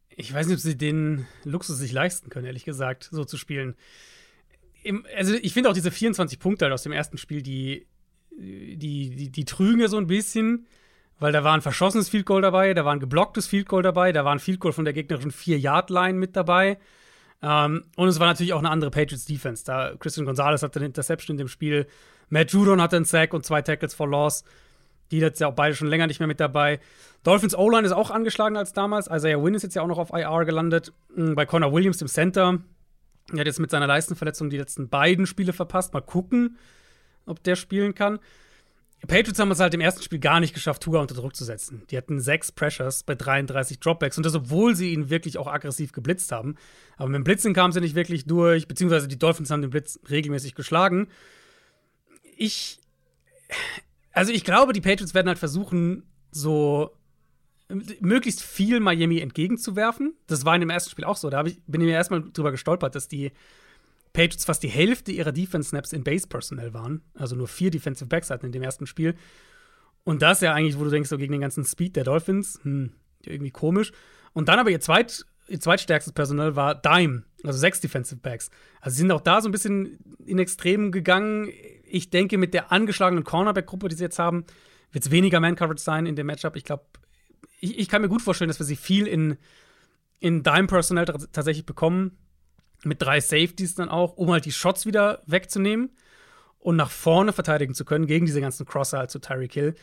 Ich 0.09 0.33
weiß 0.33 0.47
nicht, 0.47 0.55
ob 0.55 0.61
sie 0.61 0.77
den 0.77 1.25
Luxus 1.43 1.77
sich 1.77 1.91
leisten 1.91 2.29
können, 2.29 2.45
ehrlich 2.45 2.65
gesagt, 2.65 3.09
so 3.11 3.25
zu 3.25 3.37
spielen. 3.37 3.75
Im, 4.83 5.05
also 5.15 5.33
ich 5.33 5.53
finde 5.53 5.69
auch 5.69 5.73
diese 5.73 5.91
24 5.91 6.39
Punkte 6.39 6.71
aus 6.73 6.83
dem 6.83 6.91
ersten 6.91 7.17
Spiel, 7.17 7.41
die 7.41 7.87
die, 8.39 9.15
die, 9.15 9.31
die 9.31 9.45
trügen 9.45 9.79
ja 9.81 9.87
so 9.87 9.97
ein 9.97 10.07
bisschen, 10.07 10.67
weil 11.19 11.31
da 11.31 11.43
war 11.43 11.53
ein 11.53 11.61
verschossenes 11.61 12.09
Field 12.09 12.25
Goal 12.25 12.41
dabei, 12.41 12.73
da 12.73 12.85
war 12.85 12.93
ein 12.93 12.99
geblocktes 12.99 13.47
Field 13.47 13.67
Goal 13.67 13.83
dabei, 13.83 14.11
da 14.11 14.25
war 14.25 14.31
ein 14.31 14.39
Field 14.39 14.59
Goal 14.59 14.73
von 14.73 14.85
der 14.85 14.93
gegnerischen 14.93 15.31
4-Yard-Line 15.31 16.17
mit 16.17 16.35
dabei. 16.35 16.77
Ähm, 17.41 17.85
und 17.95 18.07
es 18.07 18.19
war 18.19 18.27
natürlich 18.27 18.53
auch 18.53 18.59
eine 18.59 18.69
andere 18.69 18.91
Patriots 18.91 19.25
Defense. 19.25 19.63
Da 19.65 19.95
Christian 19.97 20.25
Gonzalez 20.25 20.63
hatte 20.63 20.79
eine 20.79 20.87
Interception 20.87 21.35
in 21.35 21.37
dem 21.37 21.47
Spiel, 21.47 21.87
Matt 22.29 22.51
Judon 22.51 22.81
hatte 22.81 22.95
einen 22.95 23.05
Sack 23.05 23.33
und 23.33 23.45
zwei 23.45 23.61
Tackles 23.61 23.93
for 23.93 24.07
Loss. 24.07 24.43
Die 25.11 25.17
jetzt 25.17 25.39
ja 25.39 25.47
auch 25.47 25.55
beide 25.55 25.75
schon 25.75 25.87
länger 25.87 26.05
nicht 26.05 26.19
mehr 26.19 26.27
mit 26.27 26.39
dabei. 26.39 26.79
Dolphins 27.23 27.57
O-Line 27.57 27.85
ist 27.85 27.93
auch 27.93 28.11
angeschlagen 28.11 28.55
als 28.55 28.73
damals. 28.73 29.07
Isaiah 29.07 29.43
Wynn 29.43 29.55
ist 29.55 29.63
jetzt 29.63 29.75
ja 29.75 29.81
auch 29.81 29.87
noch 29.87 29.97
auf 29.97 30.11
IR 30.13 30.45
gelandet. 30.45 30.93
Hm, 31.15 31.33
bei 31.33 31.47
Connor 31.47 31.73
Williams, 31.73 31.99
im 32.01 32.07
Center, 32.07 32.59
der 33.31 33.39
hat 33.39 33.47
jetzt 33.47 33.59
mit 33.59 33.71
seiner 33.71 33.87
Leistenverletzung 33.87 34.51
die 34.51 34.57
letzten 34.57 34.87
beiden 34.87 35.25
Spiele 35.25 35.51
verpasst. 35.51 35.93
Mal 35.93 36.01
gucken, 36.01 36.57
ob 37.29 37.43
der 37.43 37.55
spielen 37.55 37.95
kann. 37.95 38.19
Patriots 39.07 39.39
haben 39.39 39.51
es 39.51 39.59
halt 39.59 39.73
im 39.73 39.79
ersten 39.79 40.03
Spiel 40.03 40.19
gar 40.19 40.39
nicht 40.39 40.53
geschafft, 40.53 40.83
Tua 40.83 40.99
unter 40.99 41.15
Druck 41.15 41.35
zu 41.35 41.45
setzen. 41.45 41.83
Die 41.89 41.97
hatten 41.97 42.19
sechs 42.19 42.51
Pressures 42.51 43.03
bei 43.03 43.15
33 43.15 43.79
Dropbacks 43.79 44.17
und 44.17 44.25
das, 44.25 44.35
obwohl 44.35 44.75
sie 44.75 44.91
ihn 44.91 45.09
wirklich 45.09 45.37
auch 45.37 45.47
aggressiv 45.47 45.93
geblitzt 45.93 46.31
haben. 46.31 46.55
Aber 46.97 47.07
mit 47.07 47.15
dem 47.15 47.23
Blitzen 47.23 47.53
kamen 47.53 47.71
sie 47.71 47.79
nicht 47.79 47.95
wirklich 47.95 48.25
durch, 48.25 48.67
beziehungsweise 48.67 49.07
die 49.07 49.17
Dolphins 49.17 49.51
haben 49.51 49.61
den 49.61 49.69
Blitz 49.69 49.99
regelmäßig 50.09 50.53
geschlagen. 50.53 51.07
Ich, 52.35 52.81
also 54.11 54.33
ich 54.33 54.43
glaube, 54.43 54.73
die 54.73 54.81
Patriots 54.81 55.13
werden 55.13 55.27
halt 55.27 55.39
versuchen, 55.39 56.03
so 56.31 56.91
möglichst 57.99 58.41
viel 58.41 58.79
Miami 58.79 59.19
entgegenzuwerfen. 59.19 60.13
Das 60.27 60.43
war 60.43 60.55
in 60.55 60.61
dem 60.61 60.69
ersten 60.69 60.89
Spiel 60.89 61.05
auch 61.05 61.17
so. 61.17 61.29
Da 61.29 61.45
ich, 61.45 61.61
bin 61.67 61.81
ich 61.81 61.87
mir 61.87 61.93
erstmal 61.93 62.23
drüber 62.33 62.51
gestolpert, 62.51 62.95
dass 62.95 63.07
die 63.07 63.31
Patriots 64.19 64.43
fast 64.43 64.63
die 64.63 64.67
Hälfte 64.67 65.13
ihrer 65.13 65.31
Defense-Snaps 65.31 65.93
in 65.93 66.03
Base-Personnel 66.03 66.73
waren. 66.73 67.01
Also 67.13 67.37
nur 67.37 67.47
vier 67.47 67.71
Defensive 67.71 68.09
Backs 68.09 68.29
hatten 68.29 68.47
in 68.47 68.51
dem 68.51 68.61
ersten 68.61 68.85
Spiel. 68.85 69.15
Und 70.03 70.21
das 70.21 70.41
ja 70.41 70.53
eigentlich, 70.53 70.77
wo 70.77 70.83
du 70.83 70.89
denkst, 70.89 71.09
so 71.09 71.17
gegen 71.17 71.31
den 71.31 71.39
ganzen 71.39 71.63
Speed 71.63 71.95
der 71.95 72.03
Dolphins, 72.03 72.59
hm, 72.63 72.91
irgendwie 73.23 73.51
komisch. 73.51 73.93
Und 74.33 74.49
dann 74.49 74.59
aber 74.59 74.71
ihr, 74.71 74.81
zweit, 74.81 75.25
ihr 75.47 75.61
zweitstärkstes 75.61 76.11
Personal 76.11 76.57
war 76.57 76.75
Dime, 76.75 77.23
also 77.45 77.57
sechs 77.57 77.79
Defensive 77.79 78.19
Backs. 78.19 78.49
Also 78.81 78.95
sie 78.95 79.01
sind 79.03 79.11
auch 79.11 79.21
da 79.21 79.39
so 79.39 79.47
ein 79.47 79.53
bisschen 79.53 79.99
in 80.25 80.37
Extremen 80.37 80.91
gegangen. 80.91 81.49
Ich 81.85 82.09
denke, 82.09 82.37
mit 82.37 82.53
der 82.53 82.73
angeschlagenen 82.73 83.23
Cornerback-Gruppe, 83.23 83.87
die 83.87 83.95
sie 83.95 84.03
jetzt 84.03 84.19
haben, 84.19 84.43
wird 84.91 85.05
es 85.05 85.11
weniger 85.11 85.39
Man-Coverage 85.39 85.81
sein 85.81 86.05
in 86.05 86.17
dem 86.17 86.27
Matchup. 86.27 86.57
Ich 86.57 86.65
glaube, 86.65 86.83
ich, 87.61 87.79
ich, 87.79 87.87
kann 87.87 88.01
mir 88.01 88.09
gut 88.09 88.21
vorstellen, 88.21 88.49
dass 88.49 88.59
wir 88.59 88.65
sie 88.65 88.75
viel 88.75 89.07
in, 89.07 89.37
in 90.19 90.43
Dime-Personal 90.43 91.05
tatsächlich 91.05 91.65
bekommen 91.65 92.17
mit 92.83 93.01
drei 93.01 93.19
Safeties 93.19 93.75
dann 93.75 93.89
auch, 93.89 94.17
um 94.17 94.31
halt 94.31 94.45
die 94.45 94.51
Shots 94.51 94.85
wieder 94.85 95.21
wegzunehmen 95.25 95.89
und 96.59 96.75
nach 96.75 96.91
vorne 96.91 97.33
verteidigen 97.33 97.73
zu 97.73 97.85
können 97.85 98.05
gegen 98.05 98.25
diese 98.25 98.41
ganzen 98.41 98.65
Crosser 98.65 98.99
halt 98.99 99.11
zu 99.11 99.19
Tyreek 99.19 99.53
Hill. 99.53 99.75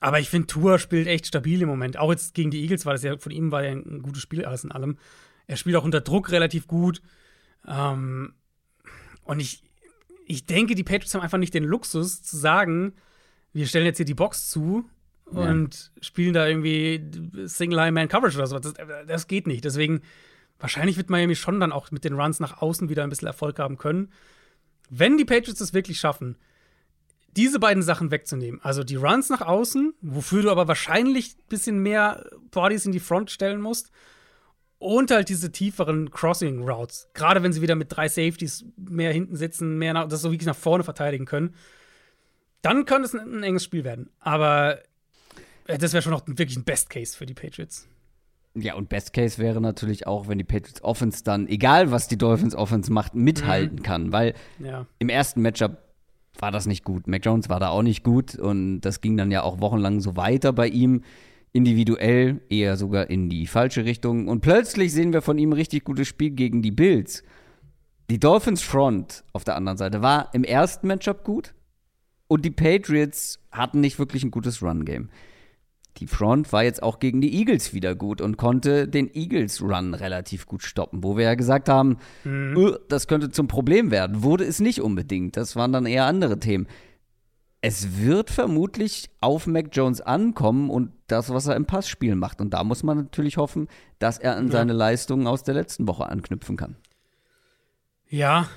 Aber 0.00 0.20
ich 0.20 0.28
finde, 0.28 0.46
Tour 0.46 0.78
spielt 0.78 1.06
echt 1.06 1.26
stabil 1.26 1.62
im 1.62 1.68
Moment. 1.68 1.96
Auch 1.98 2.10
jetzt 2.10 2.34
gegen 2.34 2.50
die 2.50 2.62
Eagles 2.62 2.84
war 2.84 2.92
das 2.92 3.02
ja, 3.02 3.16
von 3.18 3.32
ihm 3.32 3.50
war 3.50 3.64
ja 3.64 3.72
ein 3.72 4.02
gutes 4.02 4.22
Spiel, 4.22 4.44
alles 4.44 4.64
in 4.64 4.72
allem. 4.72 4.98
Er 5.46 5.56
spielt 5.56 5.76
auch 5.76 5.84
unter 5.84 6.00
Druck 6.00 6.30
relativ 6.30 6.66
gut. 6.66 7.00
Ähm, 7.66 8.34
und 9.24 9.40
ich, 9.40 9.62
ich 10.26 10.44
denke, 10.44 10.74
die 10.74 10.84
Patriots 10.84 11.14
haben 11.14 11.22
einfach 11.22 11.38
nicht 11.38 11.54
den 11.54 11.64
Luxus 11.64 12.22
zu 12.22 12.36
sagen, 12.36 12.94
wir 13.52 13.66
stellen 13.66 13.86
jetzt 13.86 13.96
hier 13.96 14.06
die 14.06 14.14
Box 14.14 14.50
zu 14.50 14.84
und 15.24 15.74
ja. 15.74 16.02
spielen 16.02 16.34
da 16.34 16.46
irgendwie 16.46 17.02
Single-Line-Man-Coverage 17.46 18.36
oder 18.36 18.46
so. 18.46 18.58
Das, 18.58 18.74
das 19.06 19.26
geht 19.26 19.46
nicht. 19.46 19.64
Deswegen 19.64 20.02
wahrscheinlich 20.58 20.96
wird 20.96 21.10
Miami 21.10 21.34
schon 21.34 21.60
dann 21.60 21.72
auch 21.72 21.90
mit 21.90 22.04
den 22.04 22.18
Runs 22.18 22.40
nach 22.40 22.60
außen 22.60 22.88
wieder 22.88 23.02
ein 23.02 23.10
bisschen 23.10 23.28
Erfolg 23.28 23.58
haben 23.58 23.78
können. 23.78 24.12
Wenn 24.88 25.16
die 25.16 25.24
Patriots 25.24 25.58
das 25.58 25.74
wirklich 25.74 25.98
schaffen, 25.98 26.36
diese 27.36 27.58
beiden 27.58 27.82
Sachen 27.82 28.10
wegzunehmen, 28.10 28.60
also 28.62 28.82
die 28.82 28.96
Runs 28.96 29.28
nach 29.28 29.42
außen, 29.42 29.94
wofür 30.00 30.42
du 30.42 30.50
aber 30.50 30.68
wahrscheinlich 30.68 31.36
ein 31.36 31.48
bisschen 31.48 31.78
mehr 31.80 32.30
Bodies 32.50 32.86
in 32.86 32.92
die 32.92 33.00
Front 33.00 33.30
stellen 33.30 33.60
musst, 33.60 33.90
und 34.78 35.10
halt 35.10 35.28
diese 35.28 35.50
tieferen 35.52 36.10
Crossing 36.10 36.68
Routes, 36.68 37.08
gerade 37.14 37.42
wenn 37.42 37.52
sie 37.52 37.62
wieder 37.62 37.74
mit 37.74 37.94
drei 37.94 38.08
Safeties 38.08 38.66
mehr 38.76 39.12
hinten 39.12 39.36
sitzen, 39.36 39.78
mehr 39.78 39.94
nach, 39.94 40.08
das 40.08 40.20
so 40.20 40.30
wirklich 40.30 40.46
nach 40.46 40.56
vorne 40.56 40.84
verteidigen 40.84 41.24
können, 41.24 41.54
dann 42.62 42.84
könnte 42.84 43.06
es 43.06 43.14
ein, 43.14 43.38
ein 43.38 43.42
enges 43.42 43.64
Spiel 43.64 43.84
werden. 43.84 44.10
Aber 44.20 44.80
äh, 45.66 45.78
das 45.78 45.92
wäre 45.92 46.02
schon 46.02 46.12
noch 46.12 46.26
wirklich 46.26 46.56
ein 46.56 46.64
Best 46.64 46.90
Case 46.90 47.16
für 47.16 47.26
die 47.26 47.34
Patriots. 47.34 47.88
Ja, 48.58 48.74
und 48.74 48.88
Best 48.88 49.12
Case 49.12 49.38
wäre 49.38 49.60
natürlich 49.60 50.06
auch, 50.06 50.28
wenn 50.28 50.38
die 50.38 50.44
Patriots 50.44 50.82
Offense 50.82 51.22
dann, 51.22 51.46
egal 51.46 51.90
was 51.90 52.08
die 52.08 52.16
Dolphins 52.16 52.54
Offense 52.54 52.90
macht, 52.90 53.14
mithalten 53.14 53.78
mhm. 53.78 53.82
kann. 53.82 54.12
Weil 54.12 54.34
ja. 54.58 54.86
im 54.98 55.10
ersten 55.10 55.42
Matchup 55.42 55.78
war 56.38 56.50
das 56.50 56.66
nicht 56.66 56.82
gut. 56.82 57.06
Mac 57.06 57.24
Jones 57.24 57.48
war 57.48 57.60
da 57.60 57.68
auch 57.68 57.82
nicht 57.82 58.02
gut 58.02 58.34
und 58.34 58.80
das 58.80 59.00
ging 59.00 59.16
dann 59.16 59.30
ja 59.30 59.42
auch 59.42 59.60
wochenlang 59.60 60.00
so 60.00 60.16
weiter 60.16 60.52
bei 60.52 60.68
ihm. 60.68 61.02
Individuell 61.52 62.40
eher 62.50 62.76
sogar 62.76 63.08
in 63.08 63.28
die 63.30 63.46
falsche 63.46 63.84
Richtung. 63.84 64.28
Und 64.28 64.40
plötzlich 64.40 64.92
sehen 64.92 65.12
wir 65.12 65.22
von 65.22 65.38
ihm 65.38 65.50
ein 65.50 65.54
richtig 65.54 65.84
gutes 65.84 66.08
Spiel 66.08 66.30
gegen 66.30 66.60
die 66.60 66.70
Bills. 66.70 67.22
Die 68.10 68.20
Dolphins 68.20 68.62
Front 68.62 69.24
auf 69.32 69.44
der 69.44 69.56
anderen 69.56 69.78
Seite 69.78 70.02
war 70.02 70.30
im 70.32 70.44
ersten 70.44 70.86
Matchup 70.86 71.24
gut 71.24 71.54
und 72.28 72.44
die 72.44 72.50
Patriots 72.50 73.38
hatten 73.50 73.80
nicht 73.80 73.98
wirklich 73.98 74.22
ein 74.22 74.30
gutes 74.30 74.62
Run-Game 74.62 75.08
die 75.98 76.06
Front 76.06 76.52
war 76.52 76.64
jetzt 76.64 76.82
auch 76.82 76.98
gegen 76.98 77.20
die 77.20 77.34
Eagles 77.34 77.72
wieder 77.72 77.94
gut 77.94 78.20
und 78.20 78.36
konnte 78.36 78.86
den 78.88 79.12
Eagles-Run 79.12 79.94
relativ 79.94 80.46
gut 80.46 80.62
stoppen, 80.62 81.02
wo 81.02 81.16
wir 81.16 81.24
ja 81.24 81.34
gesagt 81.34 81.68
haben, 81.68 81.98
mhm. 82.24 82.56
uh, 82.56 82.76
das 82.88 83.08
könnte 83.08 83.30
zum 83.30 83.48
Problem 83.48 83.90
werden. 83.90 84.22
Wurde 84.22 84.44
es 84.44 84.60
nicht 84.60 84.80
unbedingt. 84.80 85.36
Das 85.36 85.56
waren 85.56 85.72
dann 85.72 85.86
eher 85.86 86.04
andere 86.04 86.38
Themen. 86.38 86.66
Es 87.62 87.98
wird 87.98 88.30
vermutlich 88.30 89.10
auf 89.20 89.46
Mac 89.46 89.68
Jones 89.72 90.00
ankommen 90.00 90.70
und 90.70 90.92
das, 91.08 91.30
was 91.30 91.46
er 91.46 91.56
im 91.56 91.66
Passspiel 91.66 92.14
macht. 92.14 92.40
Und 92.40 92.50
da 92.50 92.62
muss 92.62 92.82
man 92.82 92.98
natürlich 92.98 93.38
hoffen, 93.38 93.68
dass 93.98 94.18
er 94.18 94.36
an 94.36 94.46
ja. 94.46 94.52
seine 94.52 94.72
Leistungen 94.72 95.26
aus 95.26 95.42
der 95.42 95.54
letzten 95.54 95.88
Woche 95.88 96.06
anknüpfen 96.06 96.56
kann. 96.56 96.76
Ja, 98.08 98.48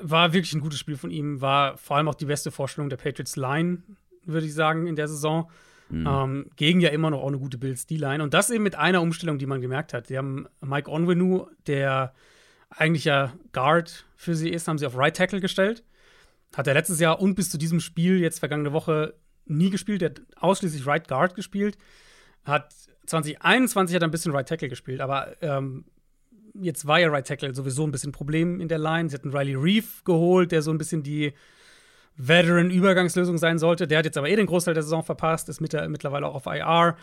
war 0.00 0.32
wirklich 0.32 0.54
ein 0.54 0.60
gutes 0.60 0.80
Spiel 0.80 0.96
von 0.96 1.10
ihm. 1.10 1.40
War 1.40 1.76
vor 1.76 1.96
allem 1.96 2.08
auch 2.08 2.14
die 2.14 2.24
beste 2.24 2.50
Vorstellung 2.50 2.90
der 2.90 2.96
Patriots 2.96 3.36
Line, 3.36 3.82
würde 4.24 4.46
ich 4.46 4.54
sagen, 4.54 4.86
in 4.86 4.96
der 4.96 5.08
Saison. 5.08 5.48
Mhm. 5.92 6.06
Ähm, 6.06 6.46
gegen 6.56 6.80
ja 6.80 6.88
immer 6.88 7.10
noch 7.10 7.20
auch 7.20 7.28
eine 7.28 7.38
gute 7.38 7.58
Bills 7.58 7.86
D-Line. 7.86 8.22
Und 8.22 8.32
das 8.32 8.50
eben 8.50 8.64
mit 8.64 8.76
einer 8.76 9.02
Umstellung, 9.02 9.38
die 9.38 9.46
man 9.46 9.60
gemerkt 9.60 9.92
hat. 9.92 10.08
Die 10.08 10.16
haben 10.16 10.46
Mike 10.62 10.90
Onwenu, 10.90 11.46
der 11.66 12.14
eigentlich 12.70 13.04
ja 13.04 13.34
Guard 13.52 14.06
für 14.16 14.34
sie 14.34 14.48
ist, 14.48 14.68
haben 14.68 14.78
sie 14.78 14.86
auf 14.86 14.96
Right 14.96 15.14
Tackle 15.14 15.40
gestellt. 15.40 15.84
Hat 16.56 16.66
er 16.66 16.74
letztes 16.74 16.98
Jahr 16.98 17.20
und 17.20 17.34
bis 17.34 17.50
zu 17.50 17.58
diesem 17.58 17.80
Spiel, 17.80 18.20
jetzt 18.20 18.38
vergangene 18.38 18.72
Woche, 18.72 19.14
nie 19.44 19.68
gespielt. 19.68 20.00
Der 20.00 20.10
hat 20.10 20.22
ausschließlich 20.36 20.86
Right 20.86 21.06
Guard 21.06 21.34
gespielt. 21.34 21.76
Hat 22.44 22.74
2021 23.06 23.94
hat 23.94 24.02
er 24.02 24.08
ein 24.08 24.10
bisschen 24.10 24.32
Right 24.32 24.48
Tackle 24.48 24.70
gespielt, 24.70 25.00
aber 25.00 25.36
ähm, 25.42 25.84
jetzt 26.54 26.86
war 26.86 27.00
ja 27.00 27.08
Right 27.08 27.26
Tackle 27.26 27.54
sowieso 27.54 27.84
ein 27.84 27.92
bisschen 27.92 28.10
ein 28.10 28.14
Problem 28.14 28.60
in 28.60 28.68
der 28.68 28.78
Line. 28.78 29.10
Sie 29.10 29.14
hatten 29.14 29.36
Riley 29.36 29.54
Reef 29.54 30.04
geholt, 30.04 30.52
der 30.52 30.62
so 30.62 30.70
ein 30.70 30.78
bisschen 30.78 31.02
die 31.02 31.34
Veteran-Übergangslösung 32.16 33.38
sein 33.38 33.58
sollte. 33.58 33.86
Der 33.86 33.98
hat 33.98 34.04
jetzt 34.04 34.18
aber 34.18 34.28
eh 34.28 34.36
den 34.36 34.46
Großteil 34.46 34.74
der 34.74 34.82
Saison 34.82 35.02
verpasst, 35.02 35.48
ist 35.48 35.60
mit 35.60 35.72
der, 35.72 35.88
mittlerweile 35.88 36.26
auch 36.26 36.34
auf 36.34 36.46
IR. 36.46 36.96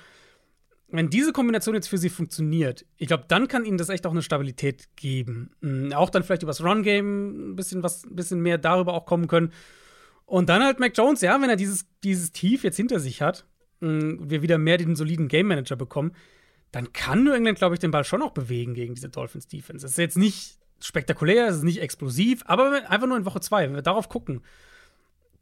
Wenn 0.91 1.09
diese 1.09 1.33
Kombination 1.33 1.75
jetzt 1.75 1.87
für 1.87 1.97
sie 1.97 2.09
funktioniert, 2.09 2.85
ich 2.97 3.07
glaube, 3.07 3.25
dann 3.27 3.47
kann 3.47 3.65
ihnen 3.65 3.77
das 3.77 3.89
echt 3.89 4.07
auch 4.07 4.11
eine 4.11 4.23
Stabilität 4.23 4.95
geben. 4.95 5.51
Mhm, 5.61 5.93
auch 5.93 6.09
dann 6.09 6.23
vielleicht 6.23 6.43
übers 6.43 6.63
Run-Game 6.63 7.51
ein 7.51 7.55
bisschen, 7.55 7.83
was, 7.83 8.05
ein 8.05 8.15
bisschen 8.15 8.41
mehr 8.41 8.57
darüber 8.57 8.93
auch 8.93 9.05
kommen 9.05 9.27
können. 9.27 9.51
Und 10.25 10.49
dann 10.49 10.63
halt 10.63 10.79
Mac 10.79 10.95
Jones, 10.95 11.21
ja, 11.21 11.39
wenn 11.41 11.49
er 11.49 11.55
dieses, 11.55 11.85
dieses 12.03 12.31
Tief 12.31 12.63
jetzt 12.63 12.77
hinter 12.77 12.99
sich 12.99 13.21
hat, 13.21 13.45
mh, 13.81 14.17
wir 14.29 14.41
wieder 14.41 14.57
mehr 14.57 14.77
den 14.77 14.95
soliden 14.95 15.27
Game 15.27 15.47
Manager 15.47 15.75
bekommen, 15.75 16.13
dann 16.71 16.93
kann 16.93 17.23
New 17.23 17.31
England, 17.31 17.57
glaube 17.57 17.75
ich, 17.75 17.79
den 17.79 17.91
Ball 17.91 18.03
schon 18.03 18.19
noch 18.19 18.31
bewegen 18.31 18.73
gegen 18.73 18.93
diese 18.93 19.09
Dolphins 19.09 19.47
Defense. 19.47 19.85
Es 19.85 19.93
ist 19.93 19.97
jetzt 19.97 20.17
nicht 20.17 20.59
spektakulär, 20.81 21.47
es 21.47 21.57
ist 21.57 21.63
nicht 21.63 21.81
explosiv, 21.81 22.43
aber 22.45 22.89
einfach 22.89 23.07
nur 23.07 23.17
in 23.17 23.25
Woche 23.25 23.41
zwei, 23.41 23.65
wenn 23.65 23.75
wir 23.75 23.81
darauf 23.81 24.09
gucken, 24.09 24.41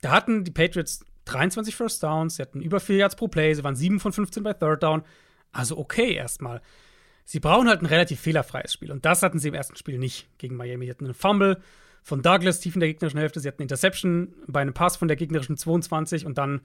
da 0.01 0.11
hatten 0.11 0.43
die 0.43 0.51
Patriots 0.51 1.05
23 1.25 1.75
First 1.75 2.03
Downs, 2.03 2.35
sie 2.35 2.41
hatten 2.41 2.61
über 2.61 2.79
4 2.79 2.97
Yards 2.97 3.15
pro 3.15 3.27
Play, 3.27 3.53
sie 3.53 3.63
waren 3.63 3.75
7 3.75 3.99
von 3.99 4.13
15 4.13 4.43
bei 4.43 4.53
Third 4.53 4.83
Down. 4.83 5.03
Also 5.51 5.77
okay 5.77 6.13
erstmal. 6.13 6.61
Sie 7.25 7.39
brauchen 7.39 7.67
halt 7.67 7.81
ein 7.81 7.87
relativ 7.87 8.21
fehlerfreies 8.21 8.73
Spiel 8.73 8.91
und 8.91 9.05
das 9.05 9.23
hatten 9.23 9.39
sie 9.39 9.49
im 9.49 9.53
ersten 9.53 9.75
Spiel 9.75 9.97
nicht 9.97 10.27
gegen 10.37 10.55
Miami. 10.55 10.85
Sie 10.85 10.91
hatten 10.91 11.05
einen 11.05 11.13
Fumble 11.13 11.61
von 12.03 12.21
Douglas 12.21 12.61
tief 12.61 12.75
in 12.75 12.79
der 12.79 12.89
gegnerischen 12.89 13.19
Hälfte, 13.19 13.39
sie 13.39 13.47
hatten 13.47 13.57
eine 13.57 13.65
Interception 13.65 14.33
bei 14.47 14.61
einem 14.61 14.73
Pass 14.73 14.95
von 14.95 15.09
der 15.09 15.17
gegnerischen 15.17 15.57
22 15.57 16.25
und 16.25 16.37
dann 16.37 16.61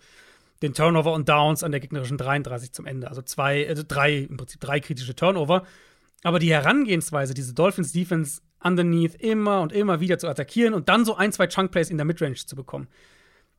den 0.62 0.74
Turnover 0.74 1.12
und 1.12 1.28
Downs 1.28 1.64
an 1.64 1.72
der 1.72 1.80
gegnerischen 1.80 2.16
33 2.16 2.72
zum 2.72 2.86
Ende. 2.86 3.08
Also 3.08 3.22
zwei, 3.22 3.68
also 3.68 3.82
drei, 3.86 4.18
im 4.18 4.36
Prinzip 4.36 4.60
drei 4.60 4.78
kritische 4.78 5.16
Turnover. 5.16 5.64
Aber 6.22 6.38
die 6.38 6.52
Herangehensweise, 6.52 7.34
diese 7.34 7.52
Dolphins 7.52 7.90
Defense 7.90 8.40
underneath 8.62 9.16
immer 9.16 9.60
und 9.60 9.72
immer 9.72 9.98
wieder 9.98 10.18
zu 10.18 10.28
attackieren 10.28 10.72
und 10.74 10.88
dann 10.88 11.04
so 11.04 11.16
ein, 11.16 11.32
zwei 11.32 11.48
Chunk 11.48 11.72
Plays 11.72 11.90
in 11.90 11.96
der 11.96 12.06
Midrange 12.06 12.36
zu 12.36 12.54
bekommen 12.54 12.86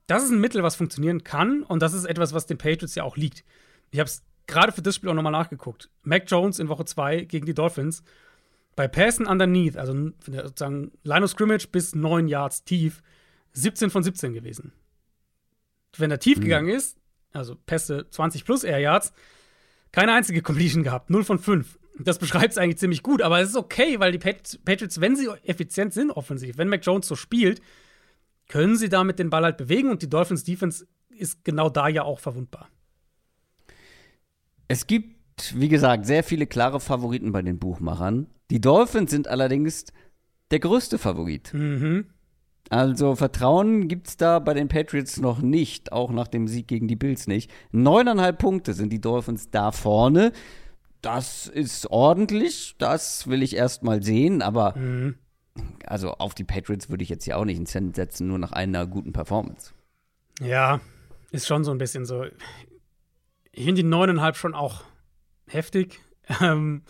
das 0.07 0.23
ist 0.23 0.31
ein 0.31 0.39
Mittel, 0.39 0.63
was 0.63 0.75
funktionieren 0.75 1.23
kann 1.23 1.63
und 1.63 1.81
das 1.81 1.93
ist 1.93 2.05
etwas, 2.05 2.33
was 2.33 2.45
den 2.45 2.57
Patriots 2.57 2.95
ja 2.95 3.03
auch 3.03 3.17
liegt. 3.17 3.43
Ich 3.91 3.99
habe 3.99 4.07
es 4.07 4.23
gerade 4.47 4.71
für 4.71 4.81
das 4.81 4.95
Spiel 4.95 5.09
auch 5.09 5.13
nochmal 5.13 5.31
nachgeguckt. 5.31 5.89
Mac 6.01 6.23
Jones 6.27 6.59
in 6.59 6.69
Woche 6.69 6.85
2 6.85 7.21
gegen 7.21 7.45
die 7.45 7.53
Dolphins. 7.53 8.03
Bei 8.75 8.87
Passen 8.87 9.27
underneath, 9.27 9.77
also 9.77 10.11
sozusagen 10.25 10.91
Line 11.03 11.23
of 11.23 11.31
Scrimmage 11.31 11.67
bis 11.71 11.93
9 11.93 12.27
Yards 12.27 12.63
tief, 12.63 13.03
17 13.53 13.91
von 13.91 14.03
17 14.03 14.33
gewesen. 14.33 14.73
Wenn 15.95 16.09
er 16.09 16.19
tief 16.19 16.39
mhm. 16.39 16.43
gegangen 16.43 16.69
ist, 16.69 16.97
also 17.33 17.55
Pässe 17.55 18.07
20 18.09 18.45
plus 18.45 18.63
Air 18.63 18.79
Yards, 18.79 19.13
keine 19.91 20.13
einzige 20.13 20.41
Completion 20.41 20.83
gehabt, 20.83 21.11
0 21.11 21.23
von 21.23 21.39
5. 21.39 21.79
Das 21.99 22.17
beschreibt 22.19 22.51
es 22.51 22.57
eigentlich 22.57 22.79
ziemlich 22.79 23.03
gut, 23.03 23.21
aber 23.21 23.39
es 23.39 23.49
ist 23.49 23.55
okay, 23.55 23.99
weil 23.99 24.11
die 24.11 24.17
Patriots, 24.17 24.99
wenn 24.99 25.15
sie 25.15 25.29
effizient 25.43 25.93
sind 25.93 26.09
offensiv, 26.11 26.57
wenn 26.57 26.67
Mac 26.67 26.83
Jones 26.83 27.07
so 27.07 27.15
spielt, 27.15 27.61
können 28.47 28.75
sie 28.75 28.89
damit 28.89 29.19
den 29.19 29.29
Ball 29.29 29.43
halt 29.43 29.57
bewegen 29.57 29.89
und 29.89 30.01
die 30.01 30.09
Dolphins 30.09 30.43
Defense 30.43 30.85
ist 31.09 31.43
genau 31.43 31.69
da 31.69 31.87
ja 31.87 32.03
auch 32.03 32.19
verwundbar. 32.19 32.69
Es 34.67 34.87
gibt, 34.87 35.53
wie 35.55 35.69
gesagt, 35.69 36.05
sehr 36.05 36.23
viele 36.23 36.47
klare 36.47 36.79
Favoriten 36.79 37.31
bei 37.31 37.41
den 37.41 37.59
Buchmachern. 37.59 38.27
Die 38.49 38.61
Dolphins 38.61 39.11
sind 39.11 39.27
allerdings 39.27 39.85
der 40.51 40.59
größte 40.59 40.97
Favorit. 40.97 41.53
Mhm. 41.53 42.05
Also 42.69 43.15
Vertrauen 43.15 43.87
gibt 43.87 44.07
es 44.07 44.17
da 44.17 44.39
bei 44.39 44.53
den 44.53 44.67
Patriots 44.67 45.19
noch 45.19 45.41
nicht, 45.41 45.91
auch 45.91 46.11
nach 46.11 46.27
dem 46.27 46.47
Sieg 46.47 46.67
gegen 46.67 46.87
die 46.87 46.95
Bills 46.95 47.27
nicht. 47.27 47.51
Neuneinhalb 47.71 48.39
Punkte 48.39 48.73
sind 48.73 48.91
die 48.91 49.01
Dolphins 49.01 49.51
da 49.51 49.71
vorne. 49.71 50.31
Das 51.01 51.47
ist 51.47 51.91
ordentlich, 51.91 52.75
das 52.77 53.27
will 53.27 53.43
ich 53.43 53.55
erst 53.55 53.83
mal 53.83 54.01
sehen, 54.01 54.41
aber 54.41 54.77
mhm 54.77 55.15
also 55.85 56.11
auf 56.13 56.33
die 56.33 56.43
Patriots 56.43 56.89
würde 56.89 57.03
ich 57.03 57.09
jetzt 57.09 57.25
hier 57.25 57.37
auch 57.37 57.45
nicht 57.45 57.57
einen 57.57 57.65
Cent 57.65 57.95
setzen, 57.95 58.27
nur 58.27 58.39
nach 58.39 58.51
einer 58.51 58.87
guten 58.87 59.13
Performance. 59.13 59.73
Ja, 60.41 60.81
ist 61.31 61.47
schon 61.47 61.63
so 61.63 61.71
ein 61.71 61.77
bisschen 61.77 62.05
so. 62.05 62.25
Ich 63.51 63.65
finde 63.65 63.83
die 63.83 63.87
neuneinhalb 63.87 64.35
schon 64.35 64.53
auch 64.53 64.83
heftig. 65.47 65.99
Ähm, 66.39 66.83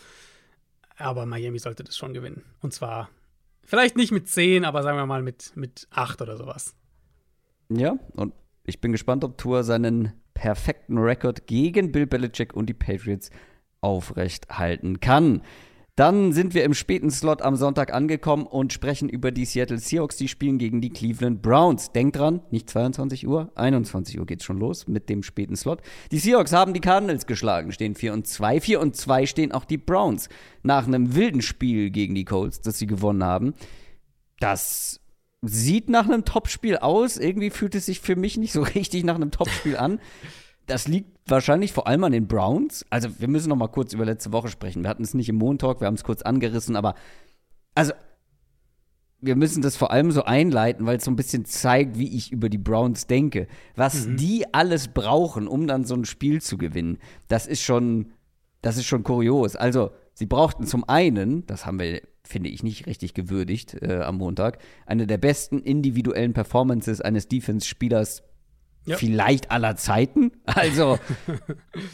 aber 0.96 1.26
Miami 1.26 1.58
sollte 1.58 1.82
das 1.82 1.96
schon 1.96 2.14
gewinnen. 2.14 2.44
Und 2.60 2.72
zwar 2.72 3.10
vielleicht 3.64 3.96
nicht 3.96 4.12
mit 4.12 4.28
zehn, 4.28 4.64
aber 4.64 4.84
sagen 4.84 4.96
wir 4.96 5.06
mal 5.06 5.22
mit, 5.22 5.56
mit 5.56 5.88
acht 5.90 6.22
oder 6.22 6.36
sowas. 6.36 6.76
Ja, 7.68 7.98
und 8.12 8.32
ich 8.62 8.80
bin 8.80 8.92
gespannt, 8.92 9.24
ob 9.24 9.36
Tour 9.36 9.64
seinen 9.64 10.12
perfekten 10.34 10.98
Rekord 10.98 11.48
gegen 11.48 11.90
Bill 11.90 12.06
Belichick 12.06 12.54
und 12.54 12.66
die 12.66 12.74
Patriots 12.74 13.30
aufrecht 13.80 14.48
halten 14.50 15.00
kann. 15.00 15.42
Dann 15.96 16.32
sind 16.32 16.54
wir 16.54 16.64
im 16.64 16.74
späten 16.74 17.12
Slot 17.12 17.40
am 17.40 17.54
Sonntag 17.54 17.94
angekommen 17.94 18.46
und 18.46 18.72
sprechen 18.72 19.08
über 19.08 19.30
die 19.30 19.44
Seattle 19.44 19.78
Seahawks. 19.78 20.16
Die 20.16 20.26
spielen 20.26 20.58
gegen 20.58 20.80
die 20.80 20.90
Cleveland 20.90 21.40
Browns. 21.40 21.92
Denkt 21.92 22.16
dran, 22.16 22.40
nicht 22.50 22.68
22 22.68 23.28
Uhr, 23.28 23.52
21 23.54 24.18
Uhr 24.18 24.26
geht's 24.26 24.44
schon 24.44 24.58
los 24.58 24.88
mit 24.88 25.08
dem 25.08 25.22
späten 25.22 25.54
Slot. 25.54 25.82
Die 26.10 26.18
Seahawks 26.18 26.52
haben 26.52 26.74
die 26.74 26.80
Cardinals 26.80 27.26
geschlagen, 27.26 27.70
stehen 27.70 27.94
4 27.94 28.12
und 28.12 28.26
2. 28.26 28.60
4 28.60 28.80
und 28.80 28.96
2 28.96 29.26
stehen 29.26 29.52
auch 29.52 29.64
die 29.64 29.78
Browns 29.78 30.28
nach 30.64 30.88
einem 30.88 31.14
wilden 31.14 31.42
Spiel 31.42 31.90
gegen 31.90 32.16
die 32.16 32.24
Colts, 32.24 32.60
das 32.60 32.76
sie 32.76 32.88
gewonnen 32.88 33.22
haben. 33.22 33.54
Das 34.40 35.00
sieht 35.42 35.88
nach 35.90 36.06
einem 36.06 36.24
Topspiel 36.24 36.76
aus. 36.78 37.18
Irgendwie 37.18 37.50
fühlt 37.50 37.76
es 37.76 37.86
sich 37.86 38.00
für 38.00 38.16
mich 38.16 38.36
nicht 38.36 38.52
so 38.52 38.62
richtig 38.74 39.04
nach 39.04 39.14
einem 39.14 39.30
Topspiel 39.30 39.76
an. 39.76 40.00
Das 40.66 40.88
liegt 40.88 41.18
wahrscheinlich 41.28 41.72
vor 41.72 41.86
allem 41.86 42.04
an 42.04 42.12
den 42.12 42.26
Browns. 42.26 42.86
Also, 42.90 43.08
wir 43.18 43.28
müssen 43.28 43.48
noch 43.48 43.56
mal 43.56 43.68
kurz 43.68 43.92
über 43.92 44.04
letzte 44.04 44.32
Woche 44.32 44.48
sprechen. 44.48 44.82
Wir 44.82 44.90
hatten 44.90 45.02
es 45.02 45.14
nicht 45.14 45.28
im 45.28 45.36
Montag, 45.36 45.80
wir 45.80 45.86
haben 45.86 45.94
es 45.94 46.04
kurz 46.04 46.22
angerissen, 46.22 46.76
aber 46.76 46.94
also 47.74 47.92
wir 49.20 49.36
müssen 49.36 49.62
das 49.62 49.76
vor 49.76 49.90
allem 49.90 50.10
so 50.10 50.24
einleiten, 50.24 50.86
weil 50.86 50.98
es 50.98 51.04
so 51.04 51.10
ein 51.10 51.16
bisschen 51.16 51.44
zeigt, 51.44 51.98
wie 51.98 52.14
ich 52.14 52.30
über 52.30 52.48
die 52.48 52.58
Browns 52.58 53.06
denke. 53.06 53.46
Was 53.74 54.06
mhm. 54.06 54.16
die 54.16 54.44
alles 54.52 54.88
brauchen, 54.88 55.48
um 55.48 55.66
dann 55.66 55.84
so 55.84 55.94
ein 55.94 56.04
Spiel 56.04 56.42
zu 56.42 56.58
gewinnen, 56.58 56.98
das 57.28 57.46
ist 57.46 57.62
schon, 57.62 58.12
das 58.60 58.76
ist 58.76 58.84
schon 58.84 59.02
kurios. 59.02 59.56
Also, 59.56 59.90
sie 60.12 60.26
brauchten 60.26 60.66
zum 60.66 60.86
einen, 60.88 61.46
das 61.46 61.64
haben 61.64 61.80
wir, 61.80 62.02
finde 62.22 62.50
ich, 62.50 62.62
nicht 62.62 62.86
richtig 62.86 63.14
gewürdigt 63.14 63.82
äh, 63.82 64.02
am 64.02 64.18
Montag, 64.18 64.58
eine 64.84 65.06
der 65.06 65.18
besten 65.18 65.60
individuellen 65.60 66.34
Performances 66.34 67.00
eines 67.00 67.26
Defense-Spielers 67.26 68.22
ja. 68.86 68.96
vielleicht 68.96 69.50
aller 69.50 69.76
Zeiten. 69.76 70.32
Also 70.46 70.98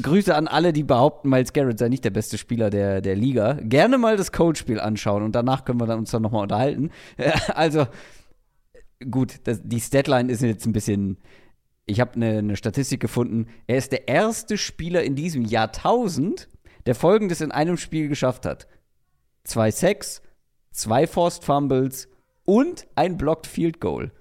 Grüße 0.03 0.34
an 0.34 0.47
alle, 0.47 0.72
die 0.72 0.82
behaupten, 0.82 1.28
Miles 1.30 1.53
Garrett 1.53 1.78
sei 1.78 1.88
nicht 1.88 2.05
der 2.05 2.11
beste 2.11 2.36
Spieler 2.36 2.68
der, 2.68 3.01
der 3.01 3.16
Liga. 3.16 3.55
Gerne 3.62 3.97
mal 3.97 4.16
das 4.16 4.32
Coach-Spiel 4.32 4.78
anschauen 4.78 5.22
und 5.22 5.34
danach 5.34 5.64
können 5.64 5.80
wir 5.80 5.86
dann 5.86 6.01
uns 6.01 6.11
dann 6.11 6.22
nochmal 6.22 6.43
unterhalten. 6.43 6.91
Also 7.55 7.86
gut, 9.11 9.41
das, 9.45 9.61
die 9.64 9.80
Statline 9.80 10.30
ist 10.30 10.43
jetzt 10.43 10.66
ein 10.66 10.72
bisschen. 10.72 11.18
Ich 11.86 12.01
habe 12.01 12.14
eine, 12.14 12.38
eine 12.38 12.57
Statistik 12.57 13.01
gefunden. 13.01 13.47
Er 13.66 13.78
ist 13.78 13.93
der 13.93 14.09
erste 14.09 14.59
Spieler 14.59 15.03
in 15.03 15.16
diesem 15.16 15.45
Jahrtausend, 15.45 16.49
der 16.86 16.95
Folgendes 16.95 17.41
in 17.41 17.51
einem 17.51 17.76
Spiel 17.76 18.09
geschafft 18.09 18.47
hat: 18.47 18.68
zwei 19.45 19.70
Sacks, 19.70 20.22
zwei 20.70 21.07
Forced 21.07 21.45
Fumbles 21.45 22.09
und 22.45 22.86
ein 22.95 23.16
Blocked 23.16 23.47
Field 23.47 23.80
Goal. 23.80 24.12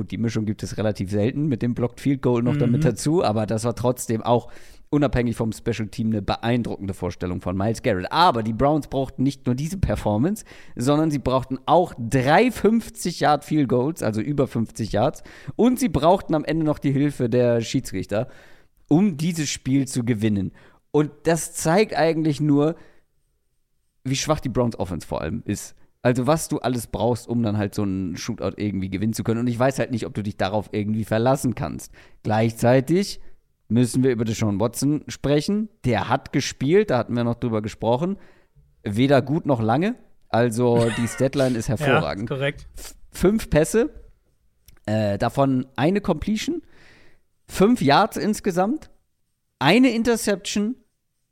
Gut, 0.00 0.12
die 0.12 0.16
Mischung 0.16 0.46
gibt 0.46 0.62
es 0.62 0.78
relativ 0.78 1.10
selten 1.10 1.46
mit 1.46 1.60
dem 1.60 1.74
Blocked 1.74 2.00
Field 2.00 2.22
Goal 2.22 2.42
noch 2.42 2.54
mhm. 2.54 2.58
damit 2.60 2.84
dazu, 2.86 3.22
aber 3.22 3.44
das 3.44 3.64
war 3.64 3.74
trotzdem 3.74 4.22
auch 4.22 4.50
unabhängig 4.88 5.36
vom 5.36 5.52
Special 5.52 5.88
Team 5.88 6.06
eine 6.06 6.22
beeindruckende 6.22 6.94
Vorstellung 6.94 7.42
von 7.42 7.54
Miles 7.54 7.82
Garrett. 7.82 8.10
Aber 8.10 8.42
die 8.42 8.54
Browns 8.54 8.88
brauchten 8.88 9.22
nicht 9.22 9.44
nur 9.44 9.54
diese 9.54 9.76
Performance, 9.76 10.46
sondern 10.74 11.10
sie 11.10 11.18
brauchten 11.18 11.58
auch 11.66 11.92
drei 11.98 12.50
50 12.50 13.20
Yard 13.20 13.44
Field 13.44 13.68
Goals, 13.68 14.02
also 14.02 14.22
über 14.22 14.46
50 14.46 14.90
Yards, 14.90 15.22
und 15.54 15.78
sie 15.78 15.90
brauchten 15.90 16.34
am 16.34 16.46
Ende 16.46 16.64
noch 16.64 16.78
die 16.78 16.92
Hilfe 16.92 17.28
der 17.28 17.60
Schiedsrichter, 17.60 18.28
um 18.88 19.18
dieses 19.18 19.50
Spiel 19.50 19.86
zu 19.86 20.02
gewinnen. 20.02 20.52
Und 20.92 21.10
das 21.24 21.52
zeigt 21.52 21.94
eigentlich 21.94 22.40
nur, 22.40 22.74
wie 24.04 24.16
schwach 24.16 24.40
die 24.40 24.48
Browns 24.48 24.78
Offense 24.78 25.06
vor 25.06 25.20
allem 25.20 25.42
ist. 25.44 25.74
Also 26.02 26.26
was 26.26 26.48
du 26.48 26.58
alles 26.58 26.86
brauchst, 26.86 27.28
um 27.28 27.42
dann 27.42 27.58
halt 27.58 27.74
so 27.74 27.82
einen 27.82 28.16
Shootout 28.16 28.54
irgendwie 28.56 28.88
gewinnen 28.88 29.12
zu 29.12 29.22
können. 29.22 29.40
Und 29.40 29.48
ich 29.48 29.58
weiß 29.58 29.78
halt 29.78 29.90
nicht, 29.90 30.06
ob 30.06 30.14
du 30.14 30.22
dich 30.22 30.36
darauf 30.36 30.70
irgendwie 30.72 31.04
verlassen 31.04 31.54
kannst. 31.54 31.92
Gleichzeitig 32.22 33.20
müssen 33.68 34.02
wir 34.02 34.10
über 34.10 34.24
Deshaun 34.24 34.60
Watson 34.60 35.04
sprechen. 35.08 35.68
Der 35.84 36.08
hat 36.08 36.32
gespielt, 36.32 36.90
da 36.90 36.98
hatten 36.98 37.14
wir 37.14 37.24
noch 37.24 37.34
drüber 37.34 37.60
gesprochen. 37.60 38.16
Weder 38.82 39.20
gut 39.20 39.44
noch 39.44 39.60
lange. 39.60 39.94
Also 40.28 40.88
die 40.96 41.08
Statline 41.08 41.56
ist 41.56 41.68
hervorragend. 41.68 42.30
Ja, 42.30 42.36
korrekt. 42.36 42.66
F 42.76 42.94
fünf 43.12 43.50
Pässe, 43.50 43.90
äh, 44.86 45.18
davon 45.18 45.66
eine 45.76 46.00
Completion, 46.00 46.62
fünf 47.46 47.82
Yards 47.82 48.16
insgesamt, 48.16 48.88
eine 49.58 49.90
Interception 49.90 50.76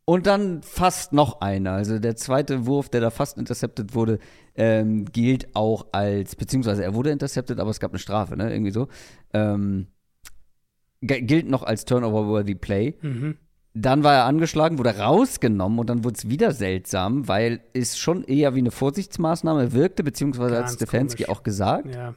und 0.08 0.26
dann 0.26 0.62
fast 0.62 1.12
noch 1.12 1.42
einer. 1.42 1.72
Also 1.72 1.98
der 1.98 2.16
zweite 2.16 2.64
Wurf, 2.64 2.88
der 2.88 3.02
da 3.02 3.10
fast 3.10 3.36
intercepted 3.36 3.94
wurde, 3.94 4.20
ähm, 4.54 5.04
gilt 5.04 5.54
auch 5.54 5.88
als, 5.92 6.34
beziehungsweise 6.34 6.82
er 6.82 6.94
wurde 6.94 7.10
intercepted, 7.10 7.60
aber 7.60 7.68
es 7.68 7.78
gab 7.78 7.90
eine 7.90 7.98
Strafe, 7.98 8.34
ne? 8.34 8.50
Irgendwie 8.50 8.70
so. 8.70 8.88
Ähm, 9.34 9.88
gilt 11.02 11.50
noch 11.50 11.62
als 11.62 11.84
Turnover-worthy 11.84 12.54
Play. 12.54 12.94
Mhm. 13.02 13.36
Dann 13.74 14.02
war 14.02 14.14
er 14.14 14.24
angeschlagen, 14.24 14.78
wurde 14.78 14.96
rausgenommen 14.96 15.78
und 15.78 15.90
dann 15.90 16.04
wurde 16.04 16.16
es 16.16 16.30
wieder 16.30 16.52
seltsam, 16.52 17.28
weil 17.28 17.60
es 17.74 17.98
schon 17.98 18.24
eher 18.24 18.54
wie 18.54 18.60
eine 18.60 18.70
Vorsichtsmaßnahme 18.70 19.74
wirkte, 19.74 20.04
beziehungsweise 20.04 20.54
Ganz 20.54 20.70
hat 20.70 20.76
Stefanski 20.76 21.26
auch 21.26 21.42
gesagt. 21.42 21.94
Ja. 21.94 22.14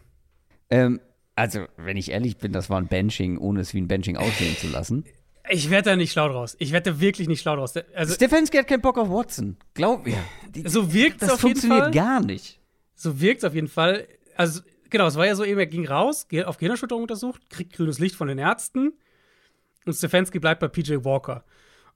Ähm, 0.69 1.01
also, 1.35 1.65
wenn 1.75 1.97
ich 1.97 2.11
ehrlich 2.11 2.37
bin, 2.37 2.53
das 2.53 2.69
war 2.69 2.77
ein 2.77 2.87
Benching, 2.87 3.37
ohne 3.37 3.59
es 3.59 3.73
wie 3.73 3.81
ein 3.81 3.89
Benching 3.89 4.15
aussehen 4.15 4.55
zu 4.55 4.69
lassen. 4.69 5.03
Ich 5.49 5.69
werde 5.69 5.91
da 5.91 5.95
nicht 5.95 6.11
schlau 6.11 6.29
draus. 6.29 6.55
Ich 6.59 6.71
werde 6.71 6.91
da 6.91 6.99
wirklich 6.99 7.27
nicht 7.27 7.41
schlau 7.41 7.55
draus. 7.55 7.73
Also, 7.95 8.13
Stefanski 8.13 8.57
hat 8.57 8.67
keinen 8.67 8.81
Bock 8.81 8.97
auf 8.97 9.09
Watson. 9.09 9.57
Glaub 9.73 10.05
mir. 10.05 10.17
so 10.65 10.93
wirkt 10.93 11.21
es 11.21 11.29
auf 11.29 11.43
jeden 11.43 11.59
Fall. 11.59 11.69
Das 11.69 11.79
funktioniert 11.79 11.93
gar 11.93 12.21
nicht. 12.21 12.59
So 12.95 13.19
wirkt 13.19 13.39
es 13.39 13.45
auf 13.45 13.55
jeden 13.55 13.67
Fall. 13.67 14.07
Also, 14.35 14.61
genau, 14.89 15.07
es 15.07 15.15
war 15.15 15.25
ja 15.25 15.35
so 15.35 15.43
eben, 15.43 15.59
er 15.59 15.65
ging 15.65 15.87
raus, 15.87 16.27
auf 16.45 16.57
Gehirnerschütterung 16.57 17.03
untersucht, 17.03 17.49
kriegt 17.49 17.73
grünes 17.73 17.99
Licht 17.99 18.15
von 18.15 18.27
den 18.27 18.37
Ärzten 18.37 18.93
und 19.85 19.93
Stefanski 19.93 20.39
bleibt 20.39 20.59
bei 20.59 20.67
PJ 20.67 21.03
Walker. 21.03 21.43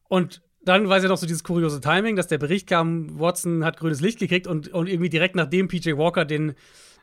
Und 0.07 0.41
dann 0.63 0.89
war 0.89 0.97
es 0.97 1.03
ja 1.03 1.09
noch 1.09 1.17
so 1.17 1.27
dieses 1.27 1.43
kuriose 1.43 1.79
Timing, 1.79 2.15
dass 2.15 2.27
der 2.27 2.39
Bericht 2.39 2.67
kam, 2.67 3.19
Watson 3.19 3.63
hat 3.63 3.77
grünes 3.77 4.01
Licht 4.01 4.19
gekriegt 4.19 4.47
und, 4.47 4.69
und 4.69 4.87
irgendwie 4.87 5.09
direkt 5.09 5.35
nachdem 5.35 5.67
PJ 5.67 5.95
Walker 5.95 6.25
den 6.25 6.55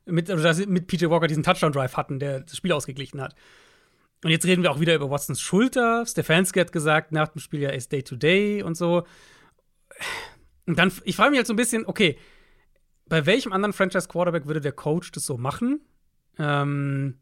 mit, 0.05 0.29
oder 0.31 0.55
mit 0.67 0.89
PJ 0.89 1.09
Walker 1.09 1.29
diesen 1.29 1.45
Touchdown-Drive 1.45 1.97
hatten, 1.97 2.19
der 2.19 2.41
das 2.41 2.57
Spiel 2.57 2.73
ausgeglichen 2.73 3.21
hat. 3.21 3.37
Und 4.25 4.31
jetzt 4.31 4.47
reden 4.47 4.63
wir 4.63 4.71
auch 4.71 4.81
wieder 4.81 4.95
über 4.95 5.11
Watsons 5.11 5.41
Schulter. 5.41 6.07
Stefanski 6.07 6.61
hat 6.61 6.73
gesagt, 6.73 7.13
nach 7.13 7.29
dem 7.29 7.41
Spiel 7.41 7.61
ja 7.61 7.71
ist 7.71 7.91
Day 7.91 8.03
to 8.03 8.17
Day 8.17 8.63
und 8.63 8.77
so. 8.77 9.05
Und 10.67 10.79
dann, 10.79 10.93
ich 11.05 11.17
frage 11.17 11.31
mich 11.31 11.39
halt 11.39 11.47
so 11.47 11.53
ein 11.53 11.57
bisschen, 11.57 11.87
okay, 11.87 12.17
bei 13.07 13.27
welchem 13.27 13.53
anderen 13.53 13.73
Franchise-Quarterback 13.73 14.47
würde 14.47 14.61
der 14.61 14.73
Coach 14.73 15.11
das 15.13 15.27
so 15.27 15.37
machen? 15.37 15.81
Ähm, 16.39 17.19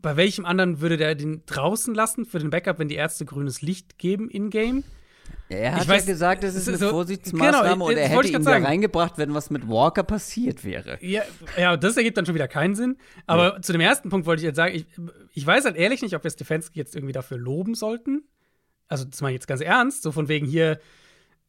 bei 0.00 0.16
welchem 0.16 0.46
anderen 0.46 0.80
würde 0.80 0.96
der 0.96 1.14
den 1.14 1.44
draußen 1.46 1.94
lassen 1.94 2.24
für 2.24 2.38
den 2.38 2.50
Backup, 2.50 2.78
wenn 2.78 2.88
die 2.88 2.96
Ärzte 2.96 3.24
grünes 3.24 3.62
Licht 3.62 3.98
geben 3.98 4.30
in-game? 4.30 4.82
Er 5.48 5.74
hat 5.74 5.82
ich 5.82 5.88
weiß, 5.88 6.06
ja 6.06 6.12
gesagt, 6.12 6.44
das 6.44 6.54
ist 6.54 6.68
eine 6.68 6.78
so, 6.78 6.90
Vorsichtsmaßnahme 6.90 7.72
genau, 7.72 7.88
und 7.88 7.96
er 7.96 8.08
hätte 8.08 8.28
ihn 8.28 8.44
da 8.44 8.52
reingebracht, 8.52 9.18
wenn 9.18 9.34
was 9.34 9.50
mit 9.50 9.68
Walker 9.68 10.02
passiert 10.02 10.64
wäre. 10.64 10.98
Ja, 11.00 11.22
ja, 11.58 11.76
das 11.76 11.96
ergibt 11.96 12.16
dann 12.16 12.26
schon 12.26 12.34
wieder 12.34 12.48
keinen 12.48 12.74
Sinn. 12.74 12.96
Aber 13.26 13.54
ja. 13.54 13.62
zu 13.62 13.72
dem 13.72 13.80
ersten 13.80 14.08
Punkt 14.08 14.26
wollte 14.26 14.40
ich 14.40 14.46
jetzt 14.46 14.56
sagen, 14.56 14.74
ich, 14.74 14.86
ich 15.34 15.46
weiß 15.46 15.64
halt 15.64 15.76
ehrlich 15.76 16.02
nicht, 16.02 16.16
ob 16.16 16.24
wir 16.24 16.30
Stefanski 16.30 16.78
jetzt 16.78 16.94
irgendwie 16.94 17.12
dafür 17.12 17.38
loben 17.38 17.74
sollten. 17.74 18.22
Also, 18.88 19.04
das 19.04 19.20
meine 19.20 19.32
ich 19.34 19.40
jetzt 19.40 19.46
ganz 19.46 19.60
ernst, 19.60 20.02
so 20.02 20.12
von 20.12 20.28
wegen 20.28 20.46
hier, 20.46 20.80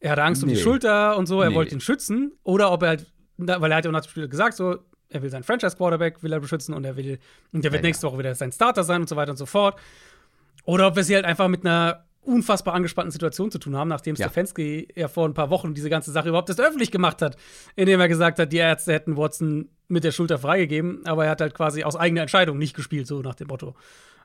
er 0.00 0.12
hatte 0.12 0.22
Angst 0.22 0.42
nee. 0.42 0.50
um 0.50 0.54
die 0.54 0.60
Schulter 0.60 1.16
und 1.16 1.26
so, 1.26 1.40
er 1.40 1.50
nee. 1.50 1.56
wollte 1.56 1.74
ihn 1.74 1.80
schützen. 1.80 2.32
Oder 2.42 2.72
ob 2.72 2.82
er 2.82 2.88
halt, 2.88 3.06
weil 3.36 3.70
er 3.70 3.76
hat 3.76 3.84
ja 3.84 3.90
auch 3.90 3.92
nach 3.92 4.04
dem 4.04 4.10
Spiel 4.10 4.28
gesagt, 4.28 4.56
so, 4.56 4.78
er 5.08 5.22
will 5.22 5.30
seinen 5.30 5.44
Franchise-Quarterback, 5.44 6.22
will 6.22 6.32
er 6.32 6.40
beschützen 6.40 6.74
und 6.74 6.84
er 6.84 6.96
will, 6.96 7.18
und 7.52 7.64
der 7.64 7.72
wird 7.72 7.82
ja, 7.82 7.88
nächste 7.88 8.06
Woche 8.06 8.18
wieder 8.18 8.34
sein 8.34 8.52
Starter 8.52 8.84
sein 8.84 9.02
und 9.02 9.08
so 9.08 9.16
weiter 9.16 9.30
und 9.30 9.36
so 9.36 9.46
fort. 9.46 9.78
Oder 10.64 10.86
ob 10.88 10.96
wir 10.96 11.04
sie 11.04 11.14
halt 11.14 11.24
einfach 11.24 11.48
mit 11.48 11.64
einer 11.64 12.04
unfassbar 12.24 12.74
angespannten 12.74 13.10
Situation 13.10 13.50
zu 13.50 13.58
tun 13.58 13.76
haben, 13.76 13.88
nachdem 13.88 14.14
ja. 14.16 14.26
Stefanski 14.26 14.88
ja 14.94 15.08
vor 15.08 15.28
ein 15.28 15.34
paar 15.34 15.50
Wochen 15.50 15.74
diese 15.74 15.90
ganze 15.90 16.10
Sache 16.12 16.28
überhaupt 16.28 16.48
erst 16.48 16.60
öffentlich 16.60 16.90
gemacht 16.90 17.22
hat, 17.22 17.36
indem 17.76 18.00
er 18.00 18.08
gesagt 18.08 18.38
hat, 18.38 18.52
die 18.52 18.58
Ärzte 18.58 18.92
hätten 18.92 19.16
Watson 19.16 19.68
mit 19.88 20.04
der 20.04 20.12
Schulter 20.12 20.38
freigegeben, 20.38 21.04
aber 21.06 21.24
er 21.24 21.30
hat 21.32 21.40
halt 21.40 21.54
quasi 21.54 21.84
aus 21.84 21.96
eigener 21.96 22.22
Entscheidung 22.22 22.58
nicht 22.58 22.74
gespielt, 22.74 23.06
so 23.06 23.20
nach 23.20 23.34
dem 23.34 23.48
Motto. 23.48 23.74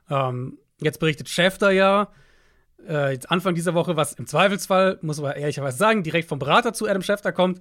Ähm, 0.08 0.58
jetzt 0.80 0.98
berichtet 0.98 1.28
Schäfter 1.28 1.70
ja, 1.70 2.08
äh, 2.88 3.12
jetzt 3.12 3.30
Anfang 3.30 3.54
dieser 3.54 3.74
Woche, 3.74 3.96
was 3.96 4.14
im 4.14 4.26
Zweifelsfall, 4.26 4.98
muss 5.02 5.20
man 5.20 5.36
ehrlicherweise 5.36 5.78
sagen, 5.78 6.02
direkt 6.02 6.28
vom 6.28 6.38
Berater 6.38 6.72
zu 6.72 6.88
Adam 6.88 7.02
Schäfter 7.02 7.32
kommt, 7.32 7.60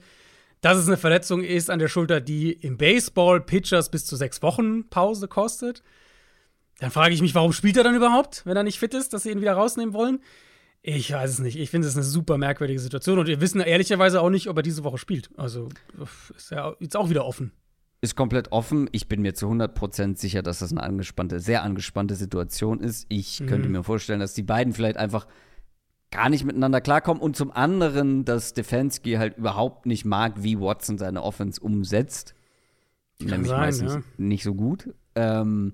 dass 0.61 0.77
es 0.77 0.87
eine 0.87 0.97
Verletzung 0.97 1.43
ist 1.43 1.69
an 1.69 1.79
der 1.79 1.87
Schulter, 1.87 2.19
die 2.19 2.51
im 2.51 2.77
Baseball 2.77 3.39
Pitchers 3.41 3.89
bis 3.91 4.05
zu 4.05 4.15
sechs 4.15 4.41
Wochen 4.41 4.89
Pause 4.89 5.27
kostet. 5.27 5.83
Dann 6.79 6.91
frage 6.91 7.13
ich 7.13 7.21
mich, 7.21 7.35
warum 7.35 7.53
spielt 7.53 7.77
er 7.77 7.83
dann 7.83 7.95
überhaupt, 7.95 8.45
wenn 8.45 8.55
er 8.55 8.63
nicht 8.63 8.79
fit 8.79 8.93
ist, 8.93 9.13
dass 9.13 9.23
sie 9.23 9.31
ihn 9.31 9.41
wieder 9.41 9.53
rausnehmen 9.53 9.93
wollen? 9.93 10.19
Ich 10.81 11.11
weiß 11.11 11.29
es 11.31 11.39
nicht. 11.39 11.57
Ich 11.57 11.69
finde 11.69 11.87
es 11.87 11.95
eine 11.95 12.05
super 12.05 12.37
merkwürdige 12.37 12.79
Situation 12.79 13.19
und 13.19 13.27
wir 13.27 13.41
wissen 13.41 13.59
ehrlicherweise 13.59 14.21
auch 14.21 14.29
nicht, 14.29 14.47
ob 14.47 14.57
er 14.57 14.63
diese 14.63 14.83
Woche 14.83 14.97
spielt. 14.97 15.29
Also 15.35 15.67
ist 16.35 16.51
ja 16.51 16.73
jetzt 16.79 16.95
auch 16.95 17.09
wieder 17.09 17.25
offen. 17.25 17.51
Ist 18.01 18.15
komplett 18.15 18.53
offen. 18.53 18.87
Ich 18.93 19.09
bin 19.09 19.21
mir 19.21 19.33
zu 19.33 19.47
100% 19.47 20.17
sicher, 20.17 20.41
dass 20.41 20.59
das 20.59 20.71
eine 20.71 20.81
angespannte, 20.81 21.41
sehr 21.41 21.63
angespannte 21.63 22.15
Situation 22.15 22.79
ist. 22.79 23.05
Ich 23.09 23.41
mhm. 23.41 23.47
könnte 23.47 23.67
mir 23.67 23.83
vorstellen, 23.83 24.21
dass 24.21 24.33
die 24.33 24.43
beiden 24.43 24.71
vielleicht 24.71 24.95
einfach 24.95 25.27
gar 26.11 26.29
nicht 26.29 26.45
miteinander 26.45 26.79
klarkommen 26.79 27.21
und 27.21 27.35
zum 27.35 27.51
anderen, 27.51 28.23
dass 28.23 28.51
Stefanski 28.51 29.15
halt 29.15 29.37
überhaupt 29.37 29.85
nicht 29.85 30.05
mag, 30.05 30.41
wie 30.43 30.59
Watson 30.59 30.97
seine 30.97 31.23
Offense 31.23 31.59
umsetzt. 31.59 32.35
Kann 33.19 33.31
Nämlich 33.31 33.49
sein, 33.49 33.59
meistens 33.59 33.93
ja. 33.95 34.01
nicht 34.17 34.43
so 34.43 34.55
gut. 34.55 34.93
Ähm, 35.15 35.73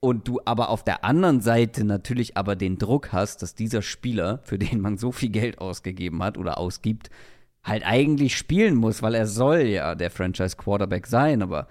und 0.00 0.26
du 0.26 0.40
aber 0.46 0.70
auf 0.70 0.82
der 0.82 1.04
anderen 1.04 1.40
Seite 1.40 1.84
natürlich 1.84 2.36
aber 2.36 2.56
den 2.56 2.78
Druck 2.78 3.12
hast, 3.12 3.42
dass 3.42 3.54
dieser 3.54 3.82
Spieler, 3.82 4.40
für 4.44 4.58
den 4.58 4.80
man 4.80 4.96
so 4.96 5.12
viel 5.12 5.28
Geld 5.28 5.58
ausgegeben 5.58 6.22
hat 6.22 6.38
oder 6.38 6.58
ausgibt, 6.58 7.10
halt 7.62 7.84
eigentlich 7.84 8.36
spielen 8.36 8.74
muss, 8.74 9.02
weil 9.02 9.14
er 9.14 9.26
soll 9.26 9.60
ja 9.60 9.94
der 9.94 10.10
Franchise 10.10 10.56
Quarterback 10.56 11.06
sein, 11.06 11.42
aber 11.42 11.68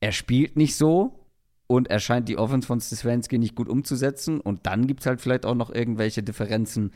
er 0.00 0.12
spielt 0.12 0.56
nicht 0.56 0.76
so 0.76 1.26
und 1.66 1.88
er 1.88 2.00
scheint 2.00 2.28
die 2.28 2.38
Offense 2.38 2.66
von 2.66 2.80
Stefanski 2.80 3.38
nicht 3.38 3.54
gut 3.54 3.68
umzusetzen 3.68 4.40
und 4.40 4.66
dann 4.66 4.86
gibt 4.86 5.00
es 5.00 5.06
halt 5.06 5.20
vielleicht 5.20 5.44
auch 5.44 5.54
noch 5.54 5.70
irgendwelche 5.70 6.22
Differenzen, 6.22 6.92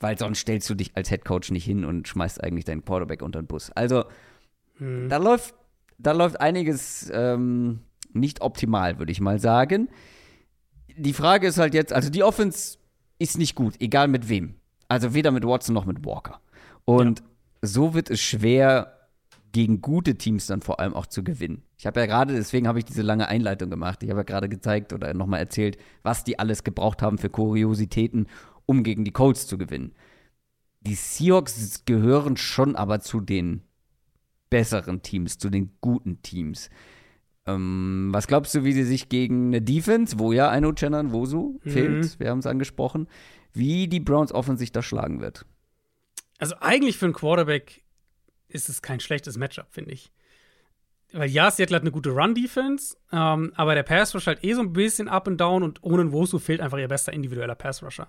weil 0.00 0.18
sonst 0.18 0.38
stellst 0.38 0.68
du 0.70 0.74
dich 0.74 0.96
als 0.96 1.10
Head 1.10 1.26
Coach 1.26 1.50
nicht 1.50 1.66
hin 1.66 1.84
und 1.84 2.08
schmeißt 2.08 2.42
eigentlich 2.42 2.64
deinen 2.64 2.84
Quarterback 2.84 3.20
unter 3.20 3.42
den 3.42 3.46
Bus. 3.46 3.70
Also 3.72 4.04
hm. 4.78 5.10
da 5.10 5.18
läuft 5.18 5.54
da 5.98 6.12
läuft 6.12 6.40
einiges 6.40 7.10
ähm, 7.12 7.80
nicht 8.18 8.40
optimal, 8.40 8.98
würde 8.98 9.12
ich 9.12 9.20
mal 9.20 9.38
sagen. 9.38 9.88
Die 10.96 11.12
Frage 11.12 11.46
ist 11.46 11.58
halt 11.58 11.74
jetzt, 11.74 11.92
also 11.92 12.10
die 12.10 12.22
Offense 12.22 12.78
ist 13.18 13.38
nicht 13.38 13.54
gut, 13.54 13.74
egal 13.80 14.08
mit 14.08 14.28
wem. 14.28 14.56
Also 14.88 15.14
weder 15.14 15.30
mit 15.30 15.44
Watson 15.44 15.74
noch 15.74 15.84
mit 15.84 16.04
Walker. 16.04 16.40
Und 16.84 17.20
ja. 17.20 17.26
so 17.62 17.94
wird 17.94 18.10
es 18.10 18.20
schwer, 18.20 18.96
gegen 19.56 19.80
gute 19.80 20.16
Teams 20.16 20.46
dann 20.48 20.60
vor 20.60 20.80
allem 20.80 20.92
auch 20.92 21.06
zu 21.06 21.24
gewinnen. 21.24 21.62
Ich 21.78 21.86
habe 21.86 22.00
ja 22.00 22.04
gerade, 22.04 22.34
deswegen 22.34 22.68
habe 22.68 22.78
ich 22.78 22.84
diese 22.84 23.00
lange 23.00 23.28
Einleitung 23.28 23.70
gemacht. 23.70 24.02
Ich 24.02 24.10
habe 24.10 24.20
ja 24.20 24.24
gerade 24.24 24.50
gezeigt 24.50 24.92
oder 24.92 25.14
nochmal 25.14 25.40
erzählt, 25.40 25.78
was 26.02 26.24
die 26.24 26.38
alles 26.38 26.62
gebraucht 26.62 27.00
haben 27.00 27.16
für 27.16 27.30
Kuriositäten, 27.30 28.26
um 28.66 28.82
gegen 28.82 29.06
die 29.06 29.12
Colts 29.12 29.46
zu 29.46 29.56
gewinnen. 29.56 29.94
Die 30.82 30.94
Seahawks 30.94 31.86
gehören 31.86 32.36
schon 32.36 32.76
aber 32.76 33.00
zu 33.00 33.22
den 33.22 33.62
besseren 34.50 35.00
Teams, 35.00 35.38
zu 35.38 35.48
den 35.48 35.70
guten 35.80 36.20
Teams. 36.20 36.68
Ähm, 37.46 38.08
was 38.10 38.26
glaubst 38.26 38.54
du, 38.54 38.64
wie 38.64 38.72
sie 38.72 38.82
sich 38.82 39.08
gegen 39.08 39.48
eine 39.48 39.62
Defense, 39.62 40.18
wo 40.18 40.32
ja 40.32 40.50
ein 40.50 40.64
Uchenna 40.64 41.12
Wosu 41.12 41.60
mhm. 41.62 41.70
fehlt, 41.70 42.20
wir 42.20 42.30
haben 42.30 42.40
es 42.40 42.46
angesprochen, 42.46 43.08
wie 43.52 43.86
die 43.86 44.00
Browns 44.00 44.32
Offense 44.32 44.60
sich 44.60 44.72
da 44.72 44.82
schlagen 44.82 45.20
wird? 45.20 45.46
Also 46.38 46.56
eigentlich 46.60 46.98
für 46.98 47.06
einen 47.06 47.14
Quarterback 47.14 47.82
ist 48.48 48.68
es 48.68 48.82
kein 48.82 49.00
schlechtes 49.00 49.38
Matchup, 49.38 49.66
finde 49.70 49.92
ich. 49.92 50.12
Weil 51.12 51.30
ja, 51.30 51.50
Seattle 51.50 51.76
hat 51.76 51.82
eine 51.82 51.92
gute 51.92 52.10
Run-Defense, 52.10 52.96
ähm, 53.12 53.52
aber 53.54 53.74
der 53.74 53.84
Pass-Rush 53.84 54.26
halt 54.26 54.42
eh 54.42 54.54
so 54.54 54.60
ein 54.60 54.72
bisschen 54.72 55.08
up 55.08 55.28
and 55.28 55.40
down 55.40 55.62
und 55.62 55.82
ohne 55.82 56.10
Wosu 56.10 56.38
fehlt 56.38 56.60
einfach 56.60 56.78
ihr 56.78 56.88
bester 56.88 57.12
individueller 57.12 57.54
Pass-Rusher. 57.54 58.08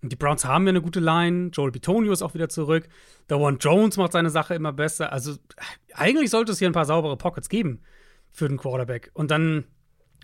Und 0.00 0.10
die 0.10 0.16
Browns 0.16 0.44
haben 0.44 0.64
ja 0.64 0.70
eine 0.70 0.82
gute 0.82 0.98
Line. 0.98 1.50
Joel 1.52 1.70
Bitonio 1.70 2.10
ist 2.10 2.22
auch 2.22 2.34
wieder 2.34 2.48
zurück. 2.48 2.88
Der 3.28 3.38
One 3.38 3.58
Jones 3.60 3.98
macht 3.98 4.12
seine 4.12 4.30
Sache 4.30 4.54
immer 4.54 4.72
besser. 4.72 5.12
Also 5.12 5.36
eigentlich 5.92 6.30
sollte 6.30 6.50
es 6.50 6.58
hier 6.58 6.68
ein 6.68 6.72
paar 6.72 6.86
saubere 6.86 7.16
Pockets 7.16 7.48
geben 7.48 7.82
für 8.32 8.48
den 8.48 8.56
Quarterback. 8.56 9.10
Und 9.14 9.30
dann 9.30 9.64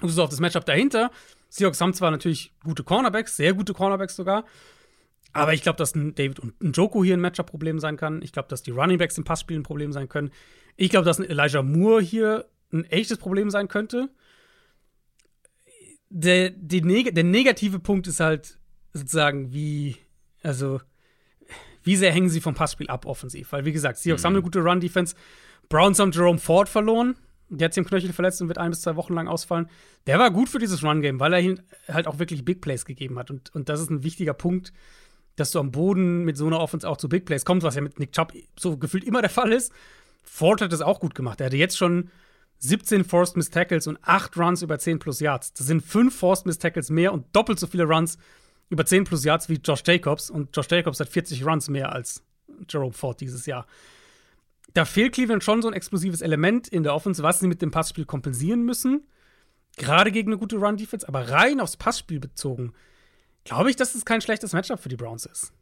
guckst 0.00 0.18
du 0.18 0.22
auf 0.22 0.30
das 0.30 0.40
Matchup 0.40 0.64
dahinter. 0.64 1.11
Seahawks 1.50 1.80
haben 1.80 1.94
zwar 1.94 2.11
natürlich 2.11 2.52
gute 2.64 2.84
Cornerbacks, 2.84 3.36
sehr 3.36 3.54
gute 3.54 3.74
Cornerbacks 3.74 4.16
sogar. 4.16 4.44
Aber 5.32 5.54
ich 5.54 5.62
glaube, 5.62 5.76
dass 5.76 5.94
ein 5.94 6.14
David 6.14 6.40
und 6.40 6.61
ein 6.61 6.72
Joko 6.72 7.04
hier 7.04 7.16
ein 7.16 7.20
Matchup-Problem 7.20 7.78
sein 7.78 7.96
kann. 7.96 8.22
Ich 8.22 8.32
glaube, 8.32 8.48
dass 8.48 8.62
die 8.62 8.70
Runningbacks 8.70 9.18
im 9.18 9.24
Passspiel 9.24 9.59
ein 9.59 9.62
Problem 9.62 9.92
sein 9.92 10.09
können. 10.09 10.30
Ich 10.76 10.90
glaube, 10.90 11.04
dass 11.04 11.18
ein 11.18 11.28
Elijah 11.28 11.62
Moore 11.62 12.02
hier 12.02 12.46
ein 12.72 12.84
echtes 12.84 13.18
Problem 13.18 13.50
sein 13.50 13.68
könnte. 13.68 14.09
Der, 16.11 16.50
Neg 16.50 17.14
der 17.14 17.24
negative 17.24 17.78
Punkt 17.78 18.06
ist 18.06 18.20
halt 18.20 18.59
sozusagen, 18.94 19.52
wie, 19.52 19.96
also, 20.42 20.80
wie 21.82 21.96
sehr 21.96 22.12
hängen 22.12 22.30
sie 22.30 22.40
vom 22.40 22.54
Passspiel 22.54 22.88
ab 22.88 23.04
offensiv? 23.04 23.52
Weil, 23.52 23.66
wie 23.66 23.72
gesagt, 23.72 23.98
Seahawks 23.98 24.22
mhm. 24.22 24.26
haben 24.26 24.34
eine 24.34 24.42
gute 24.42 24.61
Run-Defense. 24.61 25.14
Browns 25.68 25.98
haben 25.98 26.12
Jerome 26.12 26.38
Ford 26.38 26.68
verloren. 26.68 27.16
Der 27.51 27.66
hat 27.66 27.74
sich 27.74 27.82
im 27.82 27.88
Knöchel 27.88 28.12
verletzt 28.12 28.42
und 28.42 28.49
wird 28.49 28.59
ein 28.59 28.70
bis 28.70 28.82
zwei 28.82 28.96
Wochen 28.96 29.14
lang 29.14 29.28
ausfallen. 29.28 29.68
Der 30.07 30.18
war 30.18 30.30
gut 30.30 30.49
für 30.49 30.59
dieses 30.59 30.82
Run-Game, 30.82 31.18
weil 31.18 31.32
er 31.32 31.94
halt 31.94 32.07
auch 32.07 32.18
wirklich 32.18 32.44
Big 32.44 32.61
Plays 32.61 32.84
gegeben 32.84 33.18
hat. 33.18 33.30
Und, 33.30 33.55
und 33.55 33.68
das 33.68 33.80
ist 33.80 33.90
ein 33.90 34.03
wichtiger 34.03 34.34
Punkt, 34.34 34.72
dass 35.36 35.51
du 35.53 35.59
am 35.59 35.70
Boden 35.70 36.24
mit 36.24 36.36
so 36.36 36.46
einer 36.46 36.61
Offense 36.61 36.88
auch 36.88 36.96
zu 36.96 37.09
Big 37.09 37.24
Plays 37.24 37.44
kommst, 37.44 37.64
was 37.64 37.74
ja 37.74 37.80
mit 37.80 37.99
Nick 37.99 38.12
Chubb 38.12 38.32
so 38.59 38.76
gefühlt 38.76 39.05
immer 39.05 39.20
der 39.20 39.30
Fall 39.30 39.53
ist. 39.53 39.72
Ford 40.24 40.61
hat 40.61 40.72
das 40.72 40.82
auch 40.82 41.01
gut 41.01 41.14
gemacht. 41.14 41.40
Er 41.40 41.46
hatte 41.46 41.57
jetzt 41.57 41.78
schon 41.78 42.11
17 42.59 43.05
Forced 43.05 43.36
Miss 43.36 43.51
Tackles 43.51 43.86
und 43.86 43.99
8 44.03 44.36
Runs 44.36 44.62
über 44.62 44.78
10 44.78 44.99
plus 44.99 45.20
Yards. 45.20 45.53
Das 45.55 45.66
sind 45.66 45.80
5 45.80 46.14
Forced 46.14 46.46
Miss 46.46 46.59
Tackles 46.59 46.90
mehr 46.90 47.12
und 47.12 47.24
doppelt 47.34 47.59
so 47.59 47.66
viele 47.66 47.84
Runs 47.84 48.18
über 48.68 48.84
10 48.84 49.05
plus 49.05 49.24
Yards 49.24 49.49
wie 49.49 49.55
Josh 49.55 49.82
Jacobs. 49.86 50.28
Und 50.28 50.55
Josh 50.57 50.68
Jacobs 50.70 51.01
hat 51.01 51.09
40 51.09 51.46
Runs 51.46 51.68
mehr 51.68 51.92
als 51.92 52.22
Jerome 52.68 52.92
Ford 52.92 53.20
dieses 53.20 53.46
Jahr. 53.46 53.66
Da 54.79 54.85
fehlt 54.85 55.14
Cleveland 55.14 55.43
schon 55.43 55.61
so 55.61 55.66
ein 55.66 55.74
explosives 55.74 56.20
Element 56.20 56.68
in 56.68 56.85
der 56.85 56.95
Offense, 56.95 57.20
was 57.24 57.41
sie 57.41 57.49
mit 57.49 57.61
dem 57.62 57.72
Passspiel 57.72 58.05
kompensieren 58.05 58.64
müssen. 58.64 59.09
Gerade 59.76 60.12
gegen 60.12 60.29
eine 60.29 60.39
gute 60.39 60.55
Run-Defense, 60.55 61.09
aber 61.09 61.31
rein 61.31 61.59
aufs 61.59 61.76
Passspiel 61.76 62.20
bezogen, 62.20 62.72
glaube 63.43 63.70
ich, 63.70 63.74
dass 63.74 63.97
es 63.97 64.05
kein 64.05 64.20
schlechtes 64.20 64.53
Matchup 64.53 64.79
für 64.79 64.89
die 64.89 64.95
Browns 64.95 65.26
ist. 65.26 65.53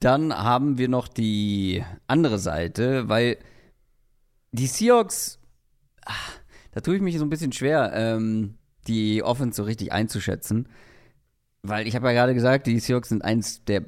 Dann 0.00 0.34
haben 0.34 0.76
wir 0.76 0.90
noch 0.90 1.08
die 1.08 1.82
andere 2.08 2.38
Seite, 2.38 3.08
weil 3.08 3.38
die 4.50 4.66
Seahawks, 4.66 5.38
ach, 6.04 6.40
da 6.72 6.82
tue 6.82 6.96
ich 6.96 7.00
mich 7.00 7.16
so 7.16 7.24
ein 7.24 7.30
bisschen 7.30 7.52
schwer, 7.52 7.90
ähm, 7.94 8.58
die 8.86 9.22
Offense 9.22 9.56
so 9.56 9.62
richtig 9.62 9.92
einzuschätzen. 9.92 10.68
Weil 11.62 11.88
ich 11.88 11.96
habe 11.96 12.08
ja 12.08 12.12
gerade 12.12 12.34
gesagt, 12.34 12.66
die 12.66 12.78
Seahawks 12.78 13.08
sind 13.08 13.24
eins 13.24 13.64
der 13.64 13.82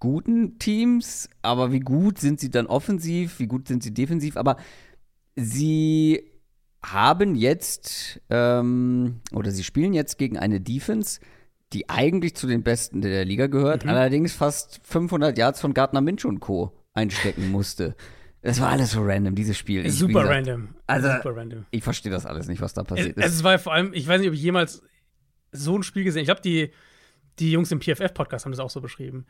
guten 0.00 0.58
Teams, 0.58 1.28
aber 1.42 1.72
wie 1.72 1.80
gut 1.80 2.18
sind 2.18 2.40
sie 2.40 2.50
dann 2.50 2.66
offensiv, 2.66 3.38
wie 3.38 3.46
gut 3.46 3.68
sind 3.68 3.82
sie 3.82 3.94
defensiv, 3.94 4.36
aber 4.36 4.56
sie 5.36 6.24
haben 6.82 7.34
jetzt 7.34 8.20
ähm, 8.30 9.20
oder 9.32 9.50
sie 9.50 9.62
spielen 9.62 9.92
jetzt 9.92 10.18
gegen 10.18 10.38
eine 10.38 10.60
Defense, 10.60 11.20
die 11.72 11.88
eigentlich 11.88 12.34
zu 12.34 12.46
den 12.46 12.62
besten 12.62 13.02
der 13.02 13.24
Liga 13.24 13.46
gehört, 13.46 13.84
mhm. 13.84 13.90
allerdings 13.90 14.32
fast 14.32 14.80
500 14.84 15.36
Yards 15.38 15.60
von 15.60 15.74
Gardner 15.74 16.00
Minshew 16.00 16.28
und 16.28 16.40
Co. 16.40 16.72
einstecken 16.94 17.50
musste. 17.50 17.94
Das 18.42 18.58
war 18.60 18.70
alles 18.70 18.92
so 18.92 19.02
random, 19.02 19.34
dieses 19.34 19.58
Spiel. 19.58 19.84
Ich, 19.84 19.98
Super 19.98 20.22
gesagt, 20.22 20.34
random. 20.34 20.68
Also, 20.86 21.08
Super 21.08 21.36
random. 21.36 21.66
ich 21.70 21.82
verstehe 21.82 22.10
das 22.10 22.24
alles 22.24 22.48
nicht, 22.48 22.62
was 22.62 22.72
da 22.72 22.82
passiert 22.82 23.18
es, 23.18 23.26
ist. 23.26 23.34
Es 23.34 23.44
war 23.44 23.58
vor 23.58 23.74
allem, 23.74 23.92
ich 23.92 24.08
weiß 24.08 24.20
nicht, 24.20 24.28
ob 24.28 24.34
ich 24.34 24.42
jemals 24.42 24.82
so 25.52 25.76
ein 25.76 25.82
Spiel 25.82 26.04
gesehen 26.04 26.20
habe. 26.20 26.22
Ich 26.22 26.26
glaube, 26.26 26.40
die, 26.40 26.72
die 27.38 27.52
Jungs 27.52 27.70
im 27.70 27.80
PFF-Podcast 27.80 28.46
haben 28.46 28.52
das 28.52 28.60
auch 28.60 28.70
so 28.70 28.80
beschrieben. 28.80 29.26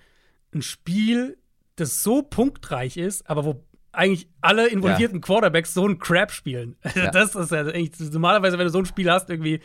Ein 0.55 0.62
Spiel, 0.62 1.38
das 1.76 2.03
so 2.03 2.22
punktreich 2.22 2.96
ist, 2.96 3.28
aber 3.28 3.44
wo 3.44 3.64
eigentlich 3.92 4.28
alle 4.40 4.68
involvierten 4.68 5.18
ja. 5.18 5.20
Quarterbacks 5.20 5.74
so 5.74 5.86
ein 5.86 5.98
Crap 5.98 6.30
spielen. 6.30 6.76
Ja. 6.94 7.11
Das 7.11 7.34
ist 7.34 7.51
ja 7.51 7.61
eigentlich 7.61 7.98
normalerweise, 8.12 8.59
wenn 8.59 8.66
du 8.66 8.72
so 8.72 8.78
ein 8.78 8.86
Spiel 8.86 9.11
hast, 9.11 9.30
irgendwie 9.30 9.61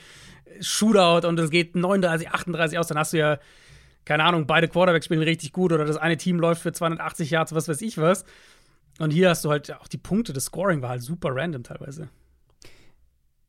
Shootout 0.61 1.27
und 1.27 1.39
es 1.39 1.49
geht 1.49 1.75
39, 1.75 2.29
38 2.29 2.79
aus, 2.79 2.87
dann 2.87 2.97
hast 2.97 3.13
du 3.13 3.17
ja, 3.17 3.39
keine 4.05 4.23
Ahnung, 4.23 4.47
beide 4.47 4.67
Quarterbacks 4.67 5.05
spielen 5.05 5.21
richtig 5.21 5.51
gut 5.51 5.73
oder 5.73 5.85
das 5.85 5.97
eine 5.97 6.17
Team 6.17 6.39
läuft 6.39 6.61
für 6.61 6.71
280 6.71 7.29
Yards, 7.29 7.53
was 7.53 7.67
weiß 7.67 7.81
ich 7.81 7.97
was. 7.97 8.25
Und 8.99 9.11
hier 9.11 9.29
hast 9.29 9.43
du 9.43 9.49
halt 9.49 9.73
auch 9.73 9.87
die 9.87 9.97
Punkte, 9.97 10.33
das 10.33 10.45
Scoring 10.45 10.81
war 10.81 10.89
halt 10.89 11.01
super 11.01 11.35
random 11.35 11.63
teilweise. 11.63 12.09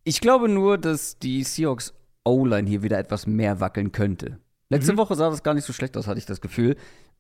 Ich 0.03 0.21
glaube 0.21 0.49
nur, 0.49 0.79
dass 0.79 1.19
die 1.19 1.45
Seahawks 1.45 1.95
O-Line 2.25 2.69
hier 2.69 2.83
wieder 2.83 2.99
etwas 2.99 3.27
mehr 3.27 3.61
wackeln 3.61 3.93
könnte. 3.93 4.39
Letzte 4.69 4.93
mhm. 4.93 4.99
Woche 4.99 5.15
sah 5.15 5.31
das 5.31 5.43
gar 5.43 5.55
nicht 5.55 5.65
so 5.65 5.73
schlecht 5.73 5.97
aus, 5.97 6.07
hatte 6.07 6.19
ich 6.19 6.27
das 6.27 6.41
Gefühl. 6.41 6.77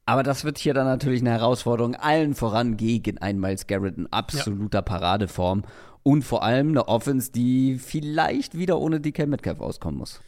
Aber 0.06 0.22
das 0.22 0.44
wird 0.44 0.58
hier 0.58 0.72
dann 0.72 0.86
natürlich 0.86 1.20
eine 1.20 1.32
Herausforderung, 1.32 1.96
allen 1.96 2.34
voran 2.34 2.76
gegen 2.76 3.18
ein 3.18 3.40
Miles 3.40 3.66
Garrett 3.66 3.98
in 3.98 4.06
absoluter 4.12 4.78
ja. 4.78 4.82
Paradeform. 4.82 5.64
Und 6.04 6.22
vor 6.22 6.44
allem 6.44 6.68
eine 6.68 6.86
Offense, 6.86 7.32
die 7.32 7.80
vielleicht 7.80 8.56
wieder 8.56 8.78
ohne 8.78 9.00
DK 9.00 9.26
Metcalf 9.26 9.60
auskommen 9.60 9.98
muss. 9.98 10.20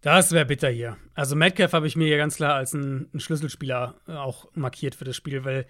Das 0.00 0.32
wäre 0.32 0.44
bitter 0.44 0.68
hier. 0.68 0.96
Also 1.14 1.36
Metcalf 1.36 1.72
habe 1.72 1.86
ich 1.86 1.94
mir 1.94 2.08
ja 2.08 2.16
ganz 2.16 2.36
klar 2.36 2.54
als 2.54 2.74
einen 2.74 3.08
Schlüsselspieler 3.14 3.94
äh, 4.08 4.12
auch 4.12 4.48
markiert 4.54 4.96
für 4.96 5.04
das 5.04 5.14
Spiel, 5.14 5.44
weil 5.44 5.66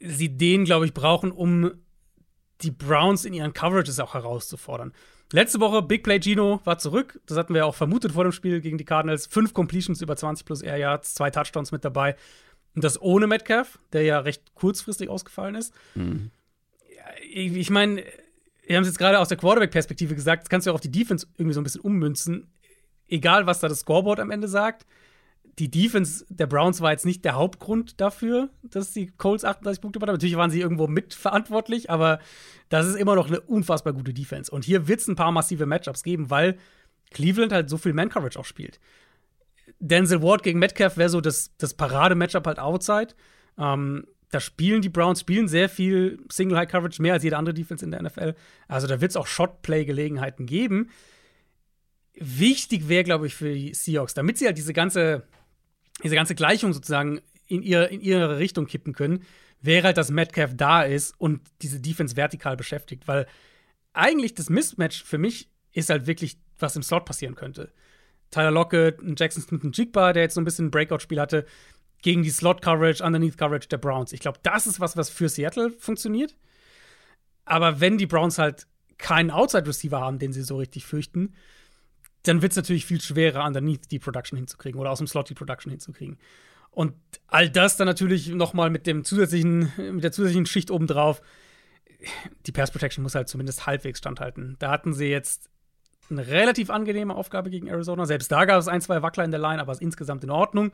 sie 0.00 0.36
den, 0.36 0.64
glaube 0.64 0.86
ich, 0.86 0.94
brauchen, 0.94 1.30
um 1.30 1.72
die 2.62 2.72
Browns 2.72 3.24
in 3.24 3.32
ihren 3.32 3.52
Coverages 3.52 4.00
auch 4.00 4.14
herauszufordern. 4.14 4.92
Letzte 5.32 5.60
Woche 5.60 5.82
Big 5.82 6.02
Play 6.04 6.20
Gino 6.20 6.60
war 6.64 6.78
zurück. 6.78 7.20
Das 7.26 7.36
hatten 7.36 7.54
wir 7.54 7.60
ja 7.60 7.64
auch 7.64 7.74
vermutet 7.74 8.12
vor 8.12 8.24
dem 8.24 8.32
Spiel 8.32 8.60
gegen 8.60 8.78
die 8.78 8.84
Cardinals. 8.84 9.26
Fünf 9.26 9.54
Completions 9.54 10.00
über 10.00 10.16
20 10.16 10.46
plus 10.46 10.62
Air 10.62 10.76
Yards, 10.76 11.14
zwei 11.14 11.30
Touchdowns 11.30 11.72
mit 11.72 11.84
dabei. 11.84 12.16
Und 12.74 12.84
das 12.84 13.00
ohne 13.00 13.26
Metcalf, 13.26 13.78
der 13.92 14.02
ja 14.02 14.18
recht 14.18 14.54
kurzfristig 14.54 15.08
ausgefallen 15.08 15.54
ist. 15.54 15.72
Mhm. 15.94 16.30
Ich, 17.30 17.52
ich 17.52 17.70
meine, 17.70 18.04
wir 18.66 18.76
haben 18.76 18.82
es 18.82 18.88
jetzt 18.88 18.98
gerade 18.98 19.18
aus 19.18 19.28
der 19.28 19.38
Quarterback-Perspektive 19.38 20.14
gesagt, 20.14 20.44
das 20.44 20.48
kannst 20.48 20.66
du 20.66 20.70
auch 20.70 20.76
auf 20.76 20.80
die 20.80 20.90
Defense 20.90 21.26
irgendwie 21.36 21.54
so 21.54 21.60
ein 21.60 21.64
bisschen 21.64 21.80
ummünzen. 21.80 22.48
Egal, 23.08 23.46
was 23.46 23.60
da 23.60 23.68
das 23.68 23.80
Scoreboard 23.80 24.20
am 24.20 24.30
Ende 24.30 24.48
sagt 24.48 24.86
die 25.58 25.70
Defense 25.70 26.26
der 26.28 26.46
Browns 26.46 26.80
war 26.80 26.90
jetzt 26.90 27.06
nicht 27.06 27.24
der 27.24 27.34
Hauptgrund 27.34 28.00
dafür, 28.00 28.50
dass 28.62 28.92
die 28.92 29.06
Colts 29.06 29.44
38 29.44 29.80
Punkte 29.80 30.00
haben. 30.00 30.12
Natürlich 30.12 30.36
waren 30.36 30.50
sie 30.50 30.60
irgendwo 30.60 30.88
mitverantwortlich, 30.88 31.90
aber 31.90 32.18
das 32.68 32.86
ist 32.86 32.96
immer 32.96 33.14
noch 33.14 33.28
eine 33.28 33.40
unfassbar 33.40 33.92
gute 33.92 34.12
Defense. 34.12 34.50
Und 34.50 34.64
hier 34.64 34.88
wird 34.88 35.00
es 35.00 35.08
ein 35.08 35.16
paar 35.16 35.30
massive 35.30 35.66
Matchups 35.66 36.02
geben, 36.02 36.30
weil 36.30 36.58
Cleveland 37.10 37.52
halt 37.52 37.70
so 37.70 37.78
viel 37.78 37.92
Man-Coverage 37.92 38.38
auch 38.38 38.44
spielt. 38.44 38.80
Denzel 39.78 40.22
Ward 40.22 40.42
gegen 40.42 40.58
Metcalf 40.58 40.96
wäre 40.96 41.08
so 41.08 41.20
das, 41.20 41.56
das 41.58 41.74
Parade-Matchup 41.74 42.46
halt 42.46 42.58
outside. 42.58 43.14
Ähm, 43.56 44.06
da 44.30 44.40
spielen 44.40 44.82
die 44.82 44.88
Browns 44.88 45.20
spielen 45.20 45.46
sehr 45.46 45.68
viel 45.68 46.18
Single-High-Coverage, 46.28 47.00
mehr 47.00 47.12
als 47.12 47.22
jede 47.22 47.36
andere 47.36 47.54
Defense 47.54 47.84
in 47.84 47.92
der 47.92 48.02
NFL. 48.02 48.34
Also 48.66 48.88
da 48.88 49.00
wird 49.00 49.10
es 49.10 49.16
auch 49.16 49.28
Shot-Play-Gelegenheiten 49.28 50.46
geben. 50.46 50.90
Wichtig 52.14 52.88
wäre, 52.88 53.04
glaube 53.04 53.28
ich, 53.28 53.34
für 53.34 53.54
die 53.54 53.74
Seahawks, 53.74 54.14
damit 54.14 54.38
sie 54.38 54.46
halt 54.46 54.58
diese 54.58 54.72
ganze 54.72 55.24
diese 56.02 56.14
ganze 56.14 56.34
Gleichung 56.34 56.72
sozusagen 56.72 57.20
in, 57.46 57.62
ihr, 57.62 57.88
in 57.90 58.00
ihre 58.00 58.38
Richtung 58.38 58.66
kippen 58.66 58.92
können, 58.92 59.24
wäre 59.60 59.86
halt, 59.86 59.96
dass 59.96 60.10
Metcalf 60.10 60.52
da 60.54 60.82
ist 60.82 61.14
und 61.18 61.40
diese 61.62 61.80
Defense 61.80 62.16
vertikal 62.16 62.56
beschäftigt. 62.56 63.06
Weil 63.06 63.26
eigentlich 63.92 64.34
das 64.34 64.50
Mismatch 64.50 65.02
für 65.04 65.18
mich 65.18 65.48
ist 65.72 65.90
halt 65.90 66.06
wirklich, 66.06 66.36
was 66.58 66.76
im 66.76 66.82
Slot 66.82 67.04
passieren 67.04 67.34
könnte. 67.34 67.72
Tyler 68.30 68.50
Lockett, 68.50 68.98
Jackson 69.16 69.42
Smith 69.42 69.62
und 69.62 69.76
Jigba, 69.76 70.12
der 70.12 70.24
jetzt 70.24 70.34
so 70.34 70.40
ein 70.40 70.44
bisschen 70.44 70.66
ein 70.66 70.70
Breakout-Spiel 70.70 71.20
hatte, 71.20 71.46
gegen 72.02 72.22
die 72.22 72.30
Slot-Coverage, 72.30 73.02
Underneath-Coverage 73.02 73.68
der 73.68 73.78
Browns. 73.78 74.12
Ich 74.12 74.20
glaube, 74.20 74.38
das 74.42 74.66
ist 74.66 74.80
was, 74.80 74.96
was 74.96 75.08
für 75.08 75.28
Seattle 75.28 75.70
funktioniert. 75.70 76.36
Aber 77.44 77.80
wenn 77.80 77.96
die 77.96 78.06
Browns 78.06 78.38
halt 78.38 78.66
keinen 78.98 79.30
Outside-Receiver 79.30 80.00
haben, 80.00 80.18
den 80.18 80.32
sie 80.32 80.42
so 80.42 80.56
richtig 80.56 80.84
fürchten, 80.84 81.34
dann 82.24 82.42
wird 82.42 82.52
es 82.52 82.56
natürlich 82.56 82.86
viel 82.86 83.00
schwerer, 83.00 83.44
underneath 83.44 83.90
die 83.90 83.98
Production 83.98 84.36
hinzukriegen 84.36 84.80
oder 84.80 84.90
aus 84.90 84.98
dem 84.98 85.06
Slot 85.06 85.30
die 85.30 85.34
Production 85.34 85.70
hinzukriegen. 85.70 86.18
Und 86.70 86.94
all 87.28 87.48
das 87.48 87.76
dann 87.76 87.86
natürlich 87.86 88.28
nochmal 88.28 88.70
mit 88.70 88.86
dem 88.86 89.04
zusätzlichen, 89.04 89.72
mit 89.92 90.02
der 90.02 90.10
zusätzlichen 90.10 90.46
Schicht 90.46 90.70
obendrauf. 90.70 91.22
Die 92.46 92.52
Pass 92.52 92.70
Protection 92.70 93.02
muss 93.02 93.14
halt 93.14 93.28
zumindest 93.28 93.66
halbwegs 93.66 94.00
standhalten. 94.00 94.56
Da 94.58 94.70
hatten 94.70 94.92
sie 94.92 95.06
jetzt 95.06 95.48
eine 96.10 96.26
relativ 96.26 96.70
angenehme 96.70 97.14
Aufgabe 97.14 97.50
gegen 97.50 97.68
Arizona. 97.68 98.06
Selbst 98.06 98.32
da 98.32 98.44
gab 98.44 98.58
es 98.58 98.68
ein, 98.68 98.80
zwei 98.80 99.02
Wackler 99.02 99.24
in 99.24 99.30
der 99.30 99.40
Line, 99.40 99.60
aber 99.60 99.72
es 99.72 99.78
ist 99.78 99.82
insgesamt 99.82 100.24
in 100.24 100.30
Ordnung. 100.30 100.72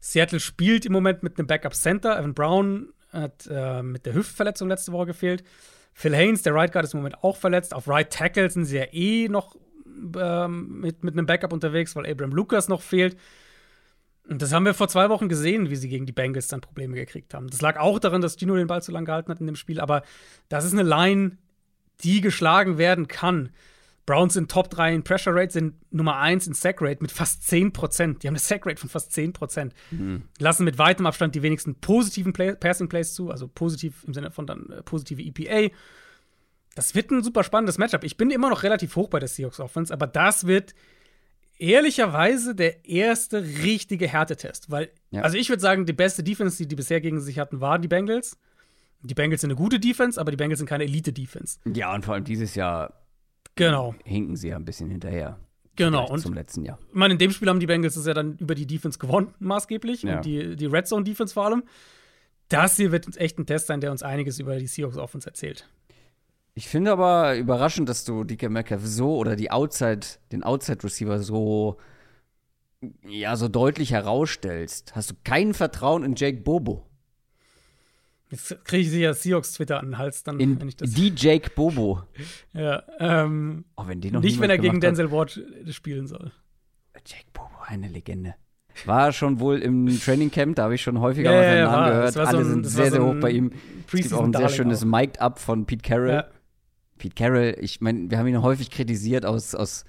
Seattle 0.00 0.40
spielt 0.40 0.86
im 0.86 0.92
Moment 0.92 1.22
mit 1.22 1.38
einem 1.38 1.46
Backup 1.46 1.74
Center. 1.74 2.18
Evan 2.18 2.34
Brown 2.34 2.92
hat 3.10 3.48
äh, 3.50 3.82
mit 3.82 4.06
der 4.06 4.14
Hüftverletzung 4.14 4.68
letzte 4.68 4.92
Woche 4.92 5.06
gefehlt. 5.06 5.42
Phil 5.92 6.14
Haynes, 6.14 6.42
der 6.42 6.54
Right 6.54 6.72
Guard, 6.72 6.84
ist 6.84 6.94
im 6.94 7.00
Moment 7.00 7.22
auch 7.24 7.36
verletzt. 7.36 7.74
Auf 7.74 7.88
Right 7.88 8.12
Tackle 8.12 8.50
sind 8.50 8.66
sie 8.66 8.76
ja 8.76 8.84
eh 8.92 9.28
noch 9.28 9.56
ähm, 10.18 10.80
mit, 10.80 11.04
mit 11.04 11.14
einem 11.14 11.26
Backup 11.26 11.52
unterwegs, 11.52 11.96
weil 11.96 12.10
Abraham 12.10 12.32
Lucas 12.32 12.68
noch 12.68 12.82
fehlt. 12.82 13.16
Und 14.28 14.42
das 14.42 14.52
haben 14.52 14.64
wir 14.64 14.74
vor 14.74 14.88
zwei 14.88 15.08
Wochen 15.08 15.28
gesehen, 15.28 15.70
wie 15.70 15.76
sie 15.76 15.88
gegen 15.88 16.06
die 16.06 16.12
Bengals 16.12 16.48
dann 16.48 16.60
Probleme 16.60 16.94
gekriegt 16.94 17.32
haben. 17.32 17.48
Das 17.48 17.60
lag 17.60 17.78
auch 17.78 17.98
daran, 17.98 18.20
dass 18.20 18.36
Gino 18.36 18.56
den 18.56 18.66
Ball 18.66 18.82
zu 18.82 18.92
lang 18.92 19.04
gehalten 19.04 19.30
hat 19.30 19.40
in 19.40 19.46
dem 19.46 19.56
Spiel, 19.56 19.80
aber 19.80 20.02
das 20.48 20.64
ist 20.64 20.72
eine 20.72 20.82
Line, 20.82 21.38
die 22.02 22.20
geschlagen 22.20 22.78
werden 22.78 23.08
kann. 23.08 23.50
Browns 24.06 24.34
sind 24.34 24.50
Top 24.50 24.70
3 24.70 24.94
in 24.94 25.02
Pressure 25.02 25.34
Rate, 25.34 25.52
sind 25.52 25.74
Nummer 25.92 26.18
1 26.18 26.46
in 26.46 26.54
Sack 26.54 26.80
Rate 26.80 27.02
mit 27.02 27.10
fast 27.10 27.42
10%. 27.42 28.20
Die 28.20 28.28
haben 28.28 28.34
eine 28.34 28.38
Sack 28.38 28.64
Rate 28.64 28.80
von 28.80 28.88
fast 28.88 29.12
10%. 29.12 29.72
Mhm. 29.90 30.22
Lassen 30.38 30.64
mit 30.64 30.78
weitem 30.78 31.06
Abstand 31.06 31.34
die 31.34 31.42
wenigsten 31.42 31.74
positiven 31.74 32.32
Play 32.32 32.54
Passing 32.54 32.88
Plays 32.88 33.14
zu, 33.14 33.30
also 33.30 33.48
positiv 33.48 34.04
im 34.06 34.14
Sinne 34.14 34.30
von 34.30 34.46
dann 34.46 34.70
äh, 34.70 34.82
positive 34.82 35.20
EPA. 35.20 35.74
Das 36.76 36.94
wird 36.94 37.10
ein 37.10 37.24
super 37.24 37.42
spannendes 37.42 37.78
Matchup. 37.78 38.04
Ich 38.04 38.18
bin 38.18 38.30
immer 38.30 38.50
noch 38.50 38.62
relativ 38.62 38.96
hoch 38.96 39.08
bei 39.08 39.18
der 39.18 39.28
Seahawks 39.28 39.60
Offense, 39.60 39.92
aber 39.92 40.06
das 40.06 40.46
wird 40.46 40.74
ehrlicherweise 41.58 42.54
der 42.54 42.84
erste 42.84 43.42
richtige 43.42 44.06
Härtetest. 44.06 44.70
Weil, 44.70 44.90
ja. 45.10 45.22
also 45.22 45.38
ich 45.38 45.48
würde 45.48 45.62
sagen, 45.62 45.86
die 45.86 45.94
beste 45.94 46.22
Defense, 46.22 46.58
die 46.58 46.68
die 46.68 46.76
bisher 46.76 47.00
gegen 47.00 47.18
sich 47.20 47.38
hatten, 47.38 47.62
waren 47.62 47.80
die 47.80 47.88
Bengals. 47.88 48.38
Die 49.00 49.14
Bengals 49.14 49.40
sind 49.40 49.50
eine 49.50 49.56
gute 49.56 49.80
Defense, 49.80 50.20
aber 50.20 50.30
die 50.30 50.36
Bengals 50.36 50.58
sind 50.58 50.68
keine 50.68 50.84
Elite-Defense. 50.84 51.60
Ja, 51.64 51.94
und 51.94 52.04
vor 52.04 52.12
allem 52.12 52.24
dieses 52.24 52.54
Jahr 52.54 52.92
genau. 53.54 53.94
hinken 54.04 54.36
sie 54.36 54.48
ja 54.48 54.56
ein 54.56 54.66
bisschen 54.66 54.90
hinterher. 54.90 55.38
Genau. 55.76 56.10
Und 56.10 56.20
zum 56.20 56.34
letzten 56.34 56.62
Jahr. 56.62 56.78
Ich 56.88 56.94
meine, 56.94 57.14
in 57.14 57.18
dem 57.18 57.30
Spiel 57.30 57.48
haben 57.48 57.60
die 57.60 57.66
Bengals 57.66 57.96
es 57.96 58.04
ja 58.04 58.12
dann 58.12 58.36
über 58.36 58.54
die 58.54 58.66
Defense 58.66 58.98
gewonnen, 58.98 59.34
maßgeblich. 59.38 60.02
Ja. 60.02 60.16
Und 60.16 60.26
die, 60.26 60.56
die 60.56 60.66
Red 60.66 60.86
Zone 60.86 61.04
Defense 61.04 61.32
vor 61.32 61.46
allem. 61.46 61.62
Das 62.50 62.76
hier 62.76 62.92
wird 62.92 63.16
echt 63.16 63.38
ein 63.38 63.46
Test 63.46 63.66
sein, 63.66 63.80
der 63.80 63.90
uns 63.90 64.02
einiges 64.02 64.38
über 64.38 64.58
die 64.58 64.66
Seahawks 64.66 64.98
Offense 64.98 65.26
erzählt. 65.26 65.66
Ich 66.58 66.68
finde 66.68 66.90
aber 66.90 67.36
überraschend, 67.36 67.86
dass 67.86 68.04
du 68.04 68.24
DK 68.24 68.48
Metcalf 68.48 68.80
so 68.82 69.18
oder 69.18 69.36
die 69.36 69.50
Outside, 69.50 70.00
den 70.32 70.42
Outside 70.42 70.82
Receiver 70.82 71.18
so 71.18 71.76
ja 73.06 73.36
so 73.36 73.48
deutlich 73.48 73.90
herausstellst. 73.90 74.96
Hast 74.96 75.10
du 75.10 75.14
kein 75.22 75.52
Vertrauen 75.52 76.02
in 76.02 76.14
Jake 76.14 76.38
Bobo? 76.38 76.86
Jetzt 78.30 78.64
kriege 78.64 78.82
ich 78.82 78.90
sicher 78.90 79.12
Seahawks 79.12 79.52
Twitter 79.52 79.80
an 79.80 79.86
den 79.86 79.98
Hals, 79.98 80.22
dann, 80.22 80.40
in, 80.40 80.58
wenn 80.58 80.68
ich 80.68 80.76
das. 80.76 80.90
Die 80.92 81.12
Jake 81.14 81.50
Bobo. 81.54 82.04
ja, 82.54 82.82
ähm, 83.00 83.66
oh, 83.76 83.84
wenn 83.86 84.00
die 84.00 84.10
noch 84.10 84.22
nicht, 84.22 84.40
wenn 84.40 84.48
er 84.48 84.56
gegen 84.56 84.80
Denzel 84.80 85.12
Ward 85.12 85.38
spielen 85.68 86.06
soll. 86.06 86.32
Jake 87.04 87.26
Bobo, 87.34 87.50
eine 87.66 87.88
Legende. 87.88 88.34
War 88.86 89.12
schon 89.12 89.40
wohl 89.40 89.58
im 89.58 89.88
Training 90.00 90.30
Camp, 90.30 90.56
da 90.56 90.64
habe 90.64 90.74
ich 90.74 90.82
schon 90.82 91.00
häufiger 91.00 91.32
ja, 91.32 91.36
mal 91.36 91.44
seinen 91.44 91.58
ja, 91.58 91.70
Namen 91.70 91.90
gehört. 91.90 92.16
Alle 92.16 92.30
so 92.30 92.36
ein, 92.36 92.44
sind 92.44 92.66
sehr, 92.66 92.90
sehr 92.90 93.04
hoch 93.04 93.14
bei 93.20 93.30
ihm. 93.30 93.52
Es 93.86 93.92
gibt 93.92 94.14
auch 94.14 94.24
ein 94.24 94.32
sehr 94.32 94.48
schönes 94.48 94.86
Mic'd 94.86 95.20
Up 95.20 95.38
von 95.38 95.66
Pete 95.66 95.82
Carroll. 95.82 96.10
Ja. 96.10 96.28
Pete 96.98 97.14
Carroll, 97.14 97.56
ich 97.60 97.80
meine, 97.80 98.10
wir 98.10 98.18
haben 98.18 98.26
ihn 98.26 98.42
häufig 98.42 98.70
kritisiert 98.70 99.24
aus, 99.26 99.54
aus 99.54 99.84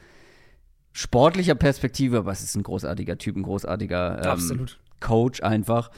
sportlicher 0.92 1.56
Perspektive, 1.56 2.20
aber 2.20 2.32
es 2.32 2.44
ist 2.44 2.56
ein 2.56 2.64
großartiger 2.64 3.18
Typ, 3.18 3.36
ein 3.36 3.44
großartiger 3.44 4.38
ähm, 4.38 4.66
Coach 5.00 5.42
einfach. 5.44 5.92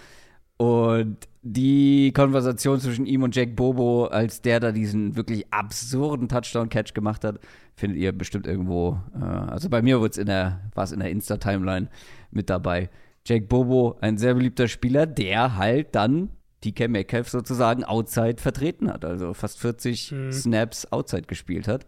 Und 0.58 1.18
die 1.42 2.12
Konversation 2.12 2.82
zwischen 2.82 3.06
ihm 3.06 3.24
und 3.24 3.34
Jack 3.34 3.56
Bobo, 3.56 4.08
als 4.08 4.42
der 4.42 4.60
da 4.60 4.74
diesen 4.74 5.16
wirklich 5.16 5.54
absurden 5.54 6.28
Touchdown-Catch 6.28 6.94
gemacht 6.94 7.24
hat, 7.24 7.40
findet 7.76 7.98
ihr 8.00 8.12
bestimmt 8.12 8.46
irgendwo. 8.46 9.00
Äh, 9.16 9.24
also 9.24 9.70
bei 9.70 9.82
mir 9.82 10.02
war 10.02 10.10
es 10.10 10.18
in 10.18 10.26
der, 10.26 10.60
in 10.92 11.00
der 11.00 11.12
Insta-Timeline 11.12 11.88
mit 12.32 12.50
dabei. 12.50 12.90
Jack 13.26 13.48
Bobo, 13.48 13.98
ein 14.02 14.18
sehr 14.18 14.34
beliebter 14.34 14.68
Spieler, 14.68 15.06
der 15.06 15.56
halt 15.56 15.96
dann 15.96 16.30
DK 16.64 16.90
Metcalf 16.90 17.30
sozusagen 17.30 17.84
outside 17.84 18.42
vertreten 18.42 18.92
hat. 18.92 19.06
Also 19.06 19.34
fast 19.34 19.60
40 19.60 20.12
hm. 20.12 20.32
Snaps 20.32 20.92
outside 20.92 21.24
gespielt 21.24 21.68
hat. 21.68 21.86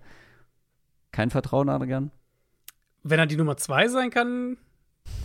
Kein 1.12 1.30
Vertrauen, 1.30 1.70
Adrian? 1.70 2.12
Wenn 3.04 3.20
er 3.20 3.26
die 3.26 3.36
Nummer 3.36 3.58
zwei 3.58 3.88
sein 3.88 4.10
kann, 4.12 4.58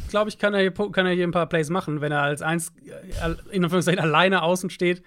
glaube 0.08 0.30
ich, 0.30 0.38
kann 0.38 0.54
er, 0.54 0.60
hier, 0.60 0.72
kann 0.72 1.06
er 1.06 1.12
hier 1.12 1.26
ein 1.26 1.32
paar 1.32 1.48
Plays 1.48 1.70
machen, 1.70 2.00
wenn 2.00 2.12
er 2.12 2.22
als 2.22 2.42
eins 2.42 2.72
äh, 2.84 3.34
in 3.50 3.62
Anführungszeichen 3.64 4.00
alleine 4.00 4.42
außen 4.42 4.70
steht. 4.70 5.02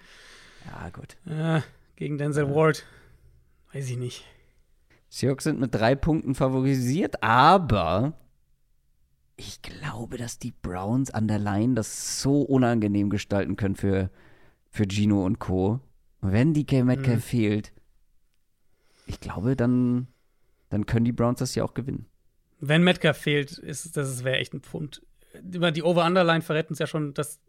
Ja, 0.66 0.90
gut. 0.90 1.16
Äh, 1.26 1.60
gegen 1.96 2.18
Denzel 2.18 2.48
ja. 2.48 2.54
Ward. 2.54 2.84
Weiß 3.72 3.88
ich 3.90 3.96
nicht. 3.96 4.24
Seahawks 5.08 5.44
sind 5.44 5.58
mit 5.58 5.74
drei 5.74 5.94
Punkten 5.96 6.34
favorisiert, 6.34 7.22
aber 7.22 8.14
ich 9.36 9.60
glaube, 9.62 10.16
dass 10.16 10.38
die 10.38 10.52
Browns 10.52 11.10
an 11.10 11.26
der 11.26 11.38
Line 11.38 11.74
das 11.74 12.20
so 12.20 12.42
unangenehm 12.42 13.10
gestalten 13.10 13.56
können 13.56 13.74
für, 13.74 14.10
für 14.70 14.86
Gino 14.88 15.24
und 15.24 15.38
Co. 15.38 15.80
Wenn 16.20 16.54
DK 16.54 16.84
Metcalf 16.84 17.16
mhm. 17.16 17.20
fehlt, 17.20 17.72
ich 19.06 19.20
glaube, 19.20 19.56
dann, 19.56 20.06
dann 20.68 20.86
können 20.86 21.04
die 21.04 21.12
Browns 21.12 21.40
das 21.40 21.54
ja 21.54 21.64
auch 21.64 21.74
gewinnen. 21.74 22.06
Wenn 22.60 22.84
Metcalf 22.84 23.16
fehlt, 23.16 23.52
ist 23.52 23.96
das 23.96 24.24
wäre 24.24 24.38
echt 24.38 24.54
ein 24.54 24.60
Pfund. 24.60 25.02
Über 25.52 25.72
die 25.72 25.82
Over-Underline 25.82 26.42
verrät 26.42 26.68
uns 26.70 26.78
ja 26.78 26.86
schon, 26.86 27.14
dass 27.14 27.40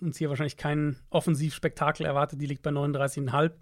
uns 0.00 0.16
hier 0.16 0.30
wahrscheinlich 0.30 0.56
kein 0.56 0.96
Offensivspektakel 1.10 2.06
erwartet. 2.06 2.40
Die 2.40 2.46
liegt 2.46 2.62
bei 2.62 2.70
39,5. 2.70 3.52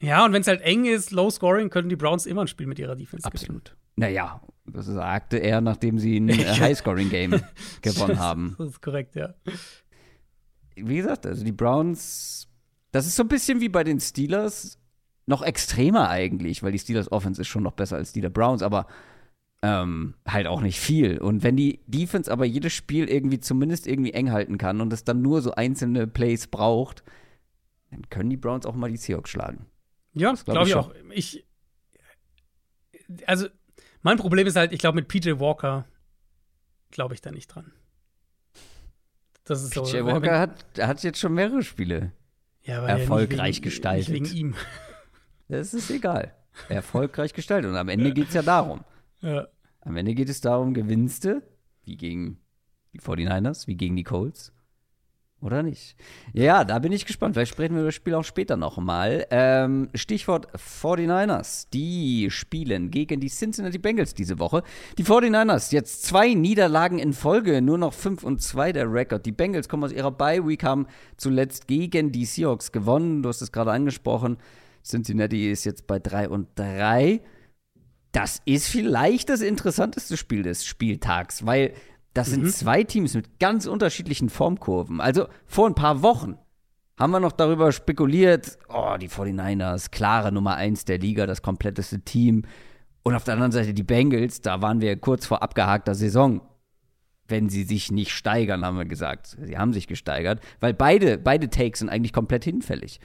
Ja, 0.00 0.24
und 0.24 0.32
wenn 0.32 0.42
es 0.42 0.48
halt 0.48 0.62
eng 0.62 0.84
ist, 0.84 1.12
Low 1.12 1.30
Scoring, 1.30 1.70
können 1.70 1.88
die 1.88 1.96
Browns 1.96 2.26
immer 2.26 2.42
ein 2.42 2.48
Spiel 2.48 2.66
mit 2.66 2.78
ihrer 2.78 2.96
Defense 2.96 3.26
Absolut. 3.26 3.64
Gewinnen. 3.64 3.80
Naja, 3.96 4.42
das 4.66 4.86
sagte 4.86 5.38
er, 5.38 5.60
nachdem 5.60 5.98
sie 5.98 6.18
ein 6.18 6.28
High-Scoring-Game 6.60 7.40
gewonnen 7.82 8.18
haben. 8.18 8.54
Das 8.58 8.68
ist 8.68 8.82
korrekt, 8.82 9.14
ja. 9.14 9.34
Wie 10.76 10.96
gesagt, 10.96 11.26
also 11.26 11.44
die 11.44 11.52
Browns, 11.52 12.48
das 12.92 13.06
ist 13.06 13.16
so 13.16 13.22
ein 13.22 13.28
bisschen 13.28 13.60
wie 13.60 13.68
bei 13.68 13.84
den 13.84 14.00
Steelers 14.00 14.78
noch 15.26 15.42
extremer 15.42 16.08
eigentlich, 16.10 16.62
weil 16.62 16.72
die 16.72 16.78
Steelers 16.78 17.10
Offense 17.10 17.40
ist 17.40 17.48
schon 17.48 17.62
noch 17.62 17.72
besser 17.72 17.96
als 17.96 18.12
die 18.12 18.20
der 18.20 18.30
Browns, 18.30 18.62
aber 18.62 18.86
ähm, 19.62 20.14
halt 20.26 20.46
auch 20.46 20.60
nicht 20.60 20.78
viel. 20.78 21.18
Und 21.18 21.42
wenn 21.42 21.56
die 21.56 21.80
Defense 21.86 22.30
aber 22.30 22.44
jedes 22.44 22.74
Spiel 22.74 23.08
irgendwie 23.08 23.40
zumindest 23.40 23.86
irgendwie 23.86 24.12
eng 24.12 24.30
halten 24.30 24.58
kann 24.58 24.80
und 24.80 24.92
es 24.92 25.04
dann 25.04 25.22
nur 25.22 25.40
so 25.40 25.54
einzelne 25.54 26.06
Plays 26.06 26.48
braucht, 26.48 27.02
dann 27.90 28.08
können 28.10 28.28
die 28.28 28.36
Browns 28.36 28.66
auch 28.66 28.74
mal 28.74 28.90
die 28.90 28.98
Seahawks 28.98 29.30
schlagen. 29.30 29.66
Ja, 30.12 30.34
glaube 30.34 30.44
glaub 30.44 30.64
ich, 30.64 30.68
ich 30.70 30.76
auch. 30.76 30.94
Ich, 31.10 31.44
also, 33.26 33.46
mein 34.02 34.18
Problem 34.18 34.46
ist 34.46 34.56
halt, 34.56 34.72
ich 34.72 34.80
glaube, 34.80 34.96
mit 34.96 35.08
PJ 35.08 35.38
Walker 35.38 35.86
glaube 36.90 37.14
ich 37.14 37.20
da 37.20 37.32
nicht 37.32 37.48
dran. 37.48 37.72
Das 39.44 39.62
ist 39.62 39.74
PJ 39.74 39.98
so, 39.98 40.06
Walker 40.06 40.38
hat, 40.38 40.64
hat 40.78 41.02
jetzt 41.02 41.18
schon 41.18 41.34
mehrere 41.34 41.62
Spiele 41.62 42.12
ja, 42.62 42.86
erfolgreich 42.86 43.56
ja 43.56 43.62
wegen, 43.62 43.64
gestaltet. 43.64 44.12
wegen 44.12 44.26
ihm. 44.26 44.54
Das 45.46 45.74
ist 45.74 45.90
egal. 45.90 46.32
Erfolgreich 46.70 47.34
gestaltet. 47.34 47.70
Und 47.70 47.76
am 47.76 47.90
Ende 47.90 48.14
geht 48.14 48.28
es 48.28 48.34
ja 48.34 48.40
darum. 48.40 48.82
Ja. 49.20 49.46
Am 49.82 49.94
Ende 49.94 50.14
geht 50.14 50.30
es 50.30 50.40
darum, 50.40 50.72
gewinnst 50.72 51.26
du, 51.26 51.42
wie 51.84 51.98
gegen 51.98 52.40
die 52.94 53.00
49ers, 53.00 53.66
wie 53.66 53.76
gegen 53.76 53.94
die 53.94 54.04
Colts. 54.04 54.53
Oder 55.44 55.62
nicht? 55.62 55.94
Ja, 56.32 56.64
da 56.64 56.78
bin 56.78 56.90
ich 56.90 57.04
gespannt. 57.04 57.34
Vielleicht 57.34 57.52
sprechen 57.52 57.74
wir 57.74 57.82
über 57.82 57.88
das 57.88 57.94
Spiel 57.94 58.14
auch 58.14 58.24
später 58.24 58.56
nochmal. 58.56 59.26
Ähm, 59.30 59.90
Stichwort 59.94 60.48
49ers. 60.56 61.66
Die 61.70 62.30
spielen 62.30 62.90
gegen 62.90 63.20
die 63.20 63.28
Cincinnati 63.28 63.76
Bengals 63.76 64.14
diese 64.14 64.38
Woche. 64.38 64.62
Die 64.96 65.04
49ers 65.04 65.70
jetzt 65.70 66.04
zwei 66.04 66.32
Niederlagen 66.32 66.98
in 66.98 67.12
Folge, 67.12 67.60
nur 67.60 67.76
noch 67.76 67.92
5 67.92 68.24
und 68.24 68.40
2 68.40 68.72
der 68.72 68.90
Rekord. 68.90 69.26
Die 69.26 69.32
Bengals 69.32 69.68
kommen 69.68 69.84
aus 69.84 69.92
ihrer 69.92 70.10
Bye-Week, 70.10 70.64
haben 70.64 70.86
zuletzt 71.18 71.68
gegen 71.68 72.10
die 72.10 72.24
Seahawks 72.24 72.72
gewonnen. 72.72 73.22
Du 73.22 73.28
hast 73.28 73.42
es 73.42 73.52
gerade 73.52 73.70
angesprochen. 73.70 74.38
Cincinnati 74.82 75.50
ist 75.50 75.64
jetzt 75.64 75.86
bei 75.86 75.98
3 75.98 76.30
und 76.30 76.48
3. 76.54 77.20
Das 78.12 78.40
ist 78.46 78.68
vielleicht 78.68 79.28
das 79.28 79.42
interessanteste 79.42 80.16
Spiel 80.16 80.42
des 80.42 80.64
Spieltags, 80.64 81.44
weil 81.44 81.74
das 82.14 82.28
mhm. 82.28 82.32
sind 82.32 82.52
zwei 82.52 82.84
Teams 82.84 83.14
mit 83.14 83.38
ganz 83.38 83.66
unterschiedlichen 83.66 84.30
Formkurven. 84.30 85.00
Also 85.00 85.26
vor 85.46 85.66
ein 85.66 85.74
paar 85.74 86.02
Wochen 86.02 86.38
haben 86.98 87.10
wir 87.10 87.20
noch 87.20 87.32
darüber 87.32 87.72
spekuliert, 87.72 88.56
oh, 88.68 88.96
die 89.00 89.08
49ers, 89.08 89.90
klare 89.90 90.30
Nummer 90.30 90.54
1 90.54 90.84
der 90.84 90.98
Liga, 90.98 91.26
das 91.26 91.42
kompletteste 91.42 92.00
Team. 92.00 92.44
Und 93.02 93.14
auf 93.14 93.24
der 93.24 93.34
anderen 93.34 93.52
Seite 93.52 93.74
die 93.74 93.82
Bengals, 93.82 94.40
da 94.40 94.62
waren 94.62 94.80
wir 94.80 94.96
kurz 94.96 95.26
vor 95.26 95.42
abgehakter 95.42 95.94
Saison. 95.94 96.40
Wenn 97.26 97.48
sie 97.48 97.64
sich 97.64 97.90
nicht 97.90 98.12
steigern, 98.12 98.64
haben 98.64 98.78
wir 98.78 98.84
gesagt. 98.84 99.36
Sie 99.42 99.58
haben 99.58 99.72
sich 99.72 99.88
gesteigert, 99.88 100.40
weil 100.60 100.74
beide, 100.74 101.18
beide 101.18 101.50
Takes 101.50 101.80
sind 101.80 101.88
eigentlich 101.88 102.12
komplett 102.12 102.44
hinfällig. 102.44 103.00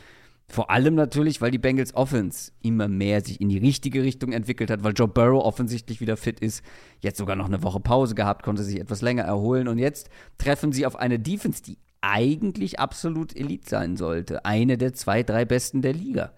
Vor 0.52 0.72
allem 0.72 0.96
natürlich, 0.96 1.42
weil 1.42 1.52
die 1.52 1.60
Bengals 1.60 1.94
Offense 1.94 2.52
immer 2.64 2.88
mehr 2.88 3.22
sich 3.22 3.40
in 3.40 3.50
die 3.50 3.60
richtige 3.60 4.02
Richtung 4.02 4.32
entwickelt 4.32 4.72
hat, 4.72 4.84
weil 4.84 4.94
Joe 4.94 5.08
Burrow 5.08 5.44
offensichtlich 5.46 6.02
wieder 6.02 6.18
fit 6.18 6.40
ist. 6.40 6.64
Jetzt 7.02 7.20
sogar 7.20 7.36
noch 7.36 7.46
eine 7.46 7.62
Woche 7.62 7.80
Pause 7.80 8.16
gehabt, 8.16 8.42
konnte 8.44 8.64
sich 8.64 8.80
etwas 8.80 9.02
länger 9.02 9.24
erholen. 9.24 9.68
Und 9.68 9.78
jetzt 9.78 10.10
treffen 10.40 10.72
sie 10.72 10.88
auf 10.88 10.96
eine 10.96 11.20
Defense, 11.20 11.62
die 11.62 11.78
eigentlich 12.02 12.80
absolut 12.80 13.36
Elite 13.36 13.70
sein 13.70 13.96
sollte. 13.96 14.44
Eine 14.44 14.80
der 14.80 14.94
zwei, 14.94 15.22
drei 15.22 15.46
besten 15.46 15.84
der 15.84 15.94
Liga. 15.94 16.34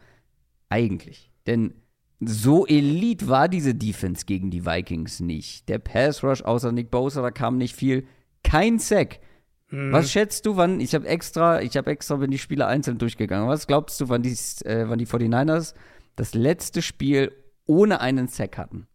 Eigentlich. 0.68 1.32
Denn 1.48 1.74
so 2.20 2.68
elite 2.68 3.30
war 3.30 3.48
diese 3.48 3.74
Defense 3.74 4.26
gegen 4.26 4.52
die 4.52 4.66
Vikings 4.66 5.22
nicht. 5.22 5.70
Der 5.70 5.80
Pass 5.80 6.22
Rush 6.22 6.44
außer 6.44 6.74
Nick 6.74 6.92
Bosa, 6.92 7.22
da 7.22 7.32
kam 7.32 7.58
nicht 7.58 7.76
viel. 7.76 8.06
Kein 8.44 8.78
Sack. 8.78 9.20
Mhm. 9.72 9.92
Was 9.92 10.12
schätzt 10.12 10.46
du, 10.46 10.58
wann, 10.58 10.80
ich 10.80 10.94
habe 10.94 11.08
extra, 11.08 11.62
ich 11.62 11.78
habe 11.78 11.90
extra, 11.90 12.18
bin 12.18 12.30
die 12.30 12.38
Spiele 12.38 12.68
einzeln 12.68 12.98
durchgegangen. 12.98 13.48
Was 13.48 13.68
glaubst 13.68 14.00
du, 14.02 14.10
wann 14.10 14.22
die, 14.22 14.38
äh, 14.66 14.88
wann 14.88 15.00
die 15.00 15.08
49ers 15.08 15.74
das 16.16 16.34
letzte 16.34 16.82
Spiel 16.82 17.32
ohne 17.66 18.02
einen 18.02 18.28
Sack 18.28 18.58
hatten? 18.58 18.88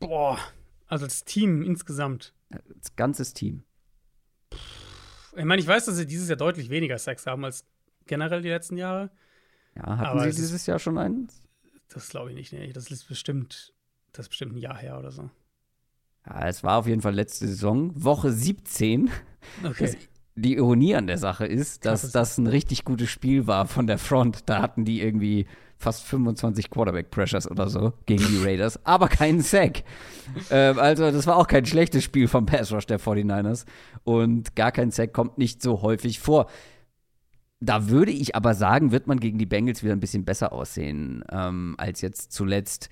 Boah, 0.00 0.38
also 0.86 1.04
das 1.04 1.24
Team 1.24 1.62
insgesamt. 1.62 2.34
Das 2.50 2.96
ganze 2.96 3.30
Team. 3.32 3.64
Ich 5.36 5.44
meine, 5.44 5.60
ich 5.60 5.68
weiß, 5.68 5.86
dass 5.86 5.96
sie 5.96 6.06
dieses 6.06 6.28
Jahr 6.28 6.36
deutlich 6.36 6.70
weniger 6.70 6.98
Sacks 6.98 7.26
haben 7.26 7.44
als 7.44 7.64
generell 8.06 8.42
die 8.42 8.48
letzten 8.48 8.76
Jahre. 8.76 9.10
Ja, 9.76 9.96
hatten 9.96 10.18
Aber 10.18 10.30
sie 10.30 10.40
dieses 10.40 10.66
Jahr 10.66 10.78
schon 10.78 10.98
einen? 10.98 11.28
Das 11.88 12.08
glaube 12.08 12.30
ich 12.30 12.36
nicht, 12.36 12.52
nee. 12.52 12.72
Das 12.72 12.90
ist 12.90 13.08
bestimmt, 13.08 13.74
das 14.12 14.26
ist 14.26 14.30
bestimmt 14.30 14.54
ein 14.54 14.58
Jahr 14.58 14.76
her 14.76 14.98
oder 14.98 15.10
so. 15.10 15.30
Ja, 16.26 16.46
es 16.46 16.62
war 16.62 16.78
auf 16.78 16.86
jeden 16.86 17.02
Fall 17.02 17.14
letzte 17.14 17.46
Saison, 17.46 17.90
Woche 17.94 18.32
17. 18.32 19.10
Okay. 19.64 19.86
Das, 19.86 19.96
die 20.34 20.54
Ironie 20.56 20.94
an 20.94 21.06
der 21.06 21.18
Sache 21.18 21.46
ist, 21.46 21.84
dass 21.84 22.10
das 22.10 22.38
ein 22.38 22.46
richtig 22.46 22.84
gutes 22.84 23.10
Spiel 23.10 23.46
war 23.46 23.66
von 23.66 23.86
der 23.86 23.98
Front. 23.98 24.48
Da 24.48 24.62
hatten 24.62 24.84
die 24.84 25.02
irgendwie 25.02 25.46
fast 25.76 26.04
25 26.04 26.70
Quarterback-Pressures 26.70 27.50
oder 27.50 27.68
so 27.68 27.92
gegen 28.06 28.24
die 28.28 28.42
Raiders, 28.42 28.80
aber 28.86 29.08
keinen 29.08 29.40
Sack. 29.40 29.82
ähm, 30.50 30.78
also, 30.78 31.10
das 31.10 31.26
war 31.26 31.36
auch 31.36 31.48
kein 31.48 31.66
schlechtes 31.66 32.04
Spiel 32.04 32.28
vom 32.28 32.46
Pass 32.46 32.72
Rush 32.72 32.86
der 32.86 33.00
49ers. 33.00 33.66
Und 34.04 34.56
gar 34.56 34.72
kein 34.72 34.90
Sack 34.90 35.12
kommt 35.12 35.38
nicht 35.38 35.60
so 35.60 35.82
häufig 35.82 36.20
vor. 36.20 36.46
Da 37.60 37.88
würde 37.88 38.10
ich 38.10 38.34
aber 38.34 38.54
sagen, 38.54 38.90
wird 38.90 39.06
man 39.06 39.20
gegen 39.20 39.38
die 39.38 39.46
Bengals 39.46 39.82
wieder 39.82 39.92
ein 39.92 40.00
bisschen 40.00 40.24
besser 40.24 40.52
aussehen 40.52 41.24
ähm, 41.30 41.74
als 41.78 42.00
jetzt 42.00 42.32
zuletzt. 42.32 42.88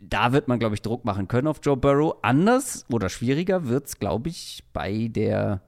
Da 0.00 0.32
wird 0.32 0.48
man, 0.48 0.58
glaube 0.58 0.74
ich, 0.74 0.82
Druck 0.82 1.04
machen 1.04 1.28
können 1.28 1.48
auf 1.48 1.60
Joe 1.62 1.76
Burrow. 1.76 2.16
Anders 2.22 2.84
oder 2.90 3.08
schwieriger 3.08 3.68
wird 3.68 3.86
es, 3.86 3.98
glaube 3.98 4.28
ich, 4.28 4.64
bei 4.72 5.08
der 5.08 5.62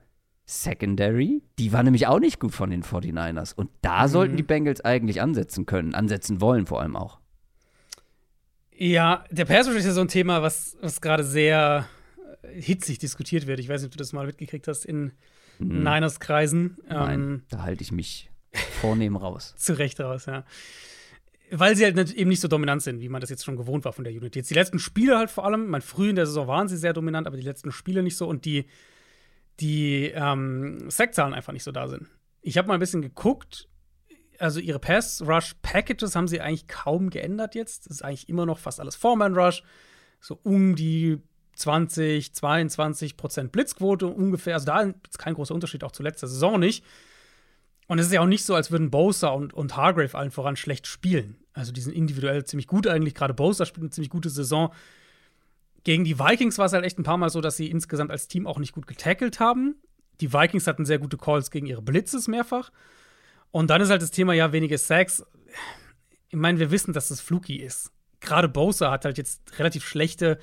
Secondary. 0.47 1.43
Die 1.59 1.73
war 1.73 1.83
nämlich 1.83 2.07
auch 2.07 2.19
nicht 2.19 2.41
gut 2.41 2.53
von 2.53 2.71
den 2.71 2.83
49ers. 2.83 3.55
Und 3.55 3.71
da 3.83 4.07
mhm. 4.07 4.11
sollten 4.11 4.37
die 4.37 4.43
Bengals 4.43 4.81
eigentlich 4.85 5.21
ansetzen 5.21 5.67
können, 5.67 5.95
ansetzen 5.95 6.41
wollen 6.41 6.67
vor 6.67 6.81
allem 6.81 6.97
auch. 6.97 7.21
Ja, 8.73 9.25
der 9.31 9.45
Pass 9.45 9.67
ist 9.67 9.85
ja 9.85 9.93
so 9.93 10.01
ein 10.01 10.09
Thema, 10.09 10.43
was, 10.43 10.77
was 10.81 11.01
gerade 11.01 11.23
sehr 11.23 11.87
hitzig 12.53 12.99
diskutiert 12.99 13.47
wird. 13.47 13.61
Ich 13.61 13.69
weiß 13.69 13.83
nicht, 13.83 13.89
ob 13.89 13.93
du 13.93 13.99
das 13.99 14.13
mal 14.13 14.27
mitgekriegt 14.27 14.67
hast 14.69 14.85
in 14.85 15.13
mhm. 15.59 15.83
Niners-Kreisen. 15.83 16.79
Nein, 16.89 17.21
ähm, 17.21 17.43
da 17.51 17.63
halte 17.63 17.83
ich 17.83 17.93
mich 17.93 18.31
vornehm 18.81 19.17
raus. 19.17 19.55
Zu 19.59 19.79
Recht 19.79 20.01
raus, 20.01 20.27
ja. 20.27 20.45
Weil 21.51 21.75
sie 21.77 21.85
halt 21.85 22.13
eben 22.13 22.31
nicht 22.31 22.41
so 22.41 22.49
dominant 22.49 22.83
sind, 22.83 23.01
wie 23.01 23.09
man 23.09 23.21
das 23.21 23.31
jetzt 23.31 23.45
schon 23.45 23.57
gewohnt 23.57 23.85
war 23.85 23.93
von 23.93 24.05
der 24.05 24.13
Unit. 24.13 24.37
Jetzt 24.37 24.51
die 24.51 24.55
letzten 24.55 24.79
Spiele 24.79 25.19
halt 25.19 25.31
vor 25.31 25.45
allem, 25.45 25.67
mein 25.69 25.83
früh 25.83 26.11
in 26.11 26.17
der 26.17 26.27
Saison 26.27 26.47
waren 26.47 26.69
sie 26.69 26.77
sehr 26.77 26.93
dominant, 26.93 27.27
aber 27.27 27.37
die 27.37 27.43
letzten 27.43 27.73
Spiele 27.73 28.03
nicht 28.03 28.17
so 28.17 28.29
und 28.29 28.45
die, 28.45 28.67
die 29.59 30.13
ähm, 30.15 30.89
Sackzahlen 30.91 31.35
einfach 31.35 31.53
nicht 31.53 31.65
so 31.65 31.73
da 31.73 31.89
sind. 31.89 32.09
Ich 32.41 32.57
habe 32.57 32.69
mal 32.69 32.75
ein 32.75 32.81
bisschen 32.81 33.03
geguckt, 33.03 33.69
also 34.39 34.61
ihre 34.61 34.79
Pass-Rush-Packages 34.79 36.17
haben 36.17 36.29
sie 36.29 36.41
eigentlich 36.41 36.67
kaum 36.67 37.11
geändert 37.11 37.55
jetzt. 37.55 37.87
Das 37.87 37.97
ist 37.97 38.03
eigentlich 38.03 38.29
immer 38.29 38.47
noch 38.47 38.59
fast 38.59 38.81
alles 38.81 38.97
Foreman-Rush. 38.97 39.63
So 40.21 40.39
um 40.43 40.77
die 40.77 41.19
20, 41.57 42.35
22 42.35 43.17
Prozent 43.17 43.53
Blitzquote 43.53 44.07
ungefähr. 44.07 44.55
Also 44.55 44.67
da 44.67 44.81
ist 44.81 45.19
kein 45.19 45.35
großer 45.35 45.55
Unterschied, 45.55 45.85
auch 45.85 45.93
zu 45.93 46.03
letzter 46.03 46.27
Saison 46.27 46.59
nicht. 46.59 46.85
Und 47.87 47.99
es 47.99 48.07
ist 48.07 48.13
ja 48.13 48.21
auch 48.21 48.27
nicht 48.27 48.45
so, 48.45 48.55
als 48.55 48.71
würden 48.71 48.91
Bosa 48.91 49.29
und, 49.29 49.53
und 49.53 49.77
Hargrave 49.77 50.17
allen 50.17 50.31
voran 50.31 50.57
schlecht 50.57 50.87
spielen. 50.87 51.37
Also 51.53 51.73
die 51.73 51.81
sind 51.81 51.95
individuell 51.95 52.45
ziemlich 52.45 52.67
gut 52.67 52.87
eigentlich. 52.87 53.15
Gerade 53.15 53.35
Bosa 53.35 53.67
spielt 53.67 53.83
eine 53.83 53.91
ziemlich 53.91 54.11
gute 54.11 54.31
Saison. 54.31 54.73
Gegen 55.85 56.05
die 56.05 56.19
Vikings 56.19 56.59
war 56.59 56.67
es 56.67 56.73
halt 56.73 56.85
echt 56.85 56.99
ein 56.99 57.05
paar 57.05 57.17
Mal 57.17 57.31
so, 57.31 57.41
dass 57.41 57.57
sie 57.57 57.71
insgesamt 57.71 58.11
als 58.11 58.29
Team 58.29 58.47
auch 58.47 58.59
nicht 58.59 58.73
gut 58.73 58.87
getackelt 58.87 59.41
haben. 59.41 59.77
Die 60.21 60.33
Vikings 60.33 60.67
hatten 60.67 60.85
sehr 60.85 60.99
gute 60.99 61.17
Calls 61.17 61.51
gegen 61.51 61.67
ihre 61.67 61.83
Blitzes 61.83 62.29
mehrfach. 62.29 62.71
Und 63.51 63.71
dann 63.71 63.81
ist 63.81 63.91
halt 63.91 64.03
das 64.03 64.11
Thema, 64.11 64.35
ja, 64.35 64.53
wenige 64.53 64.79
Sacks. 64.79 65.25
Ich 66.29 66.37
meine, 66.37 66.59
wir 66.61 66.71
wissen, 66.71 66.93
dass 66.93 67.09
das 67.09 67.21
fluky 67.21 67.57
ist. 67.57 67.91
Gerade 68.21 68.49
Bosa 68.49 68.91
hat 68.91 69.05
halt 69.05 69.19
jetzt 69.19 69.59
relativ 69.59 69.87
schlechte 69.87 70.39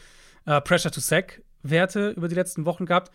äh, 0.45 0.59
Pressure-to-Sack-Werte 0.59 2.09
über 2.09 2.27
die 2.27 2.35
letzten 2.35 2.65
Wochen 2.65 2.85
gehabt. 2.85 3.11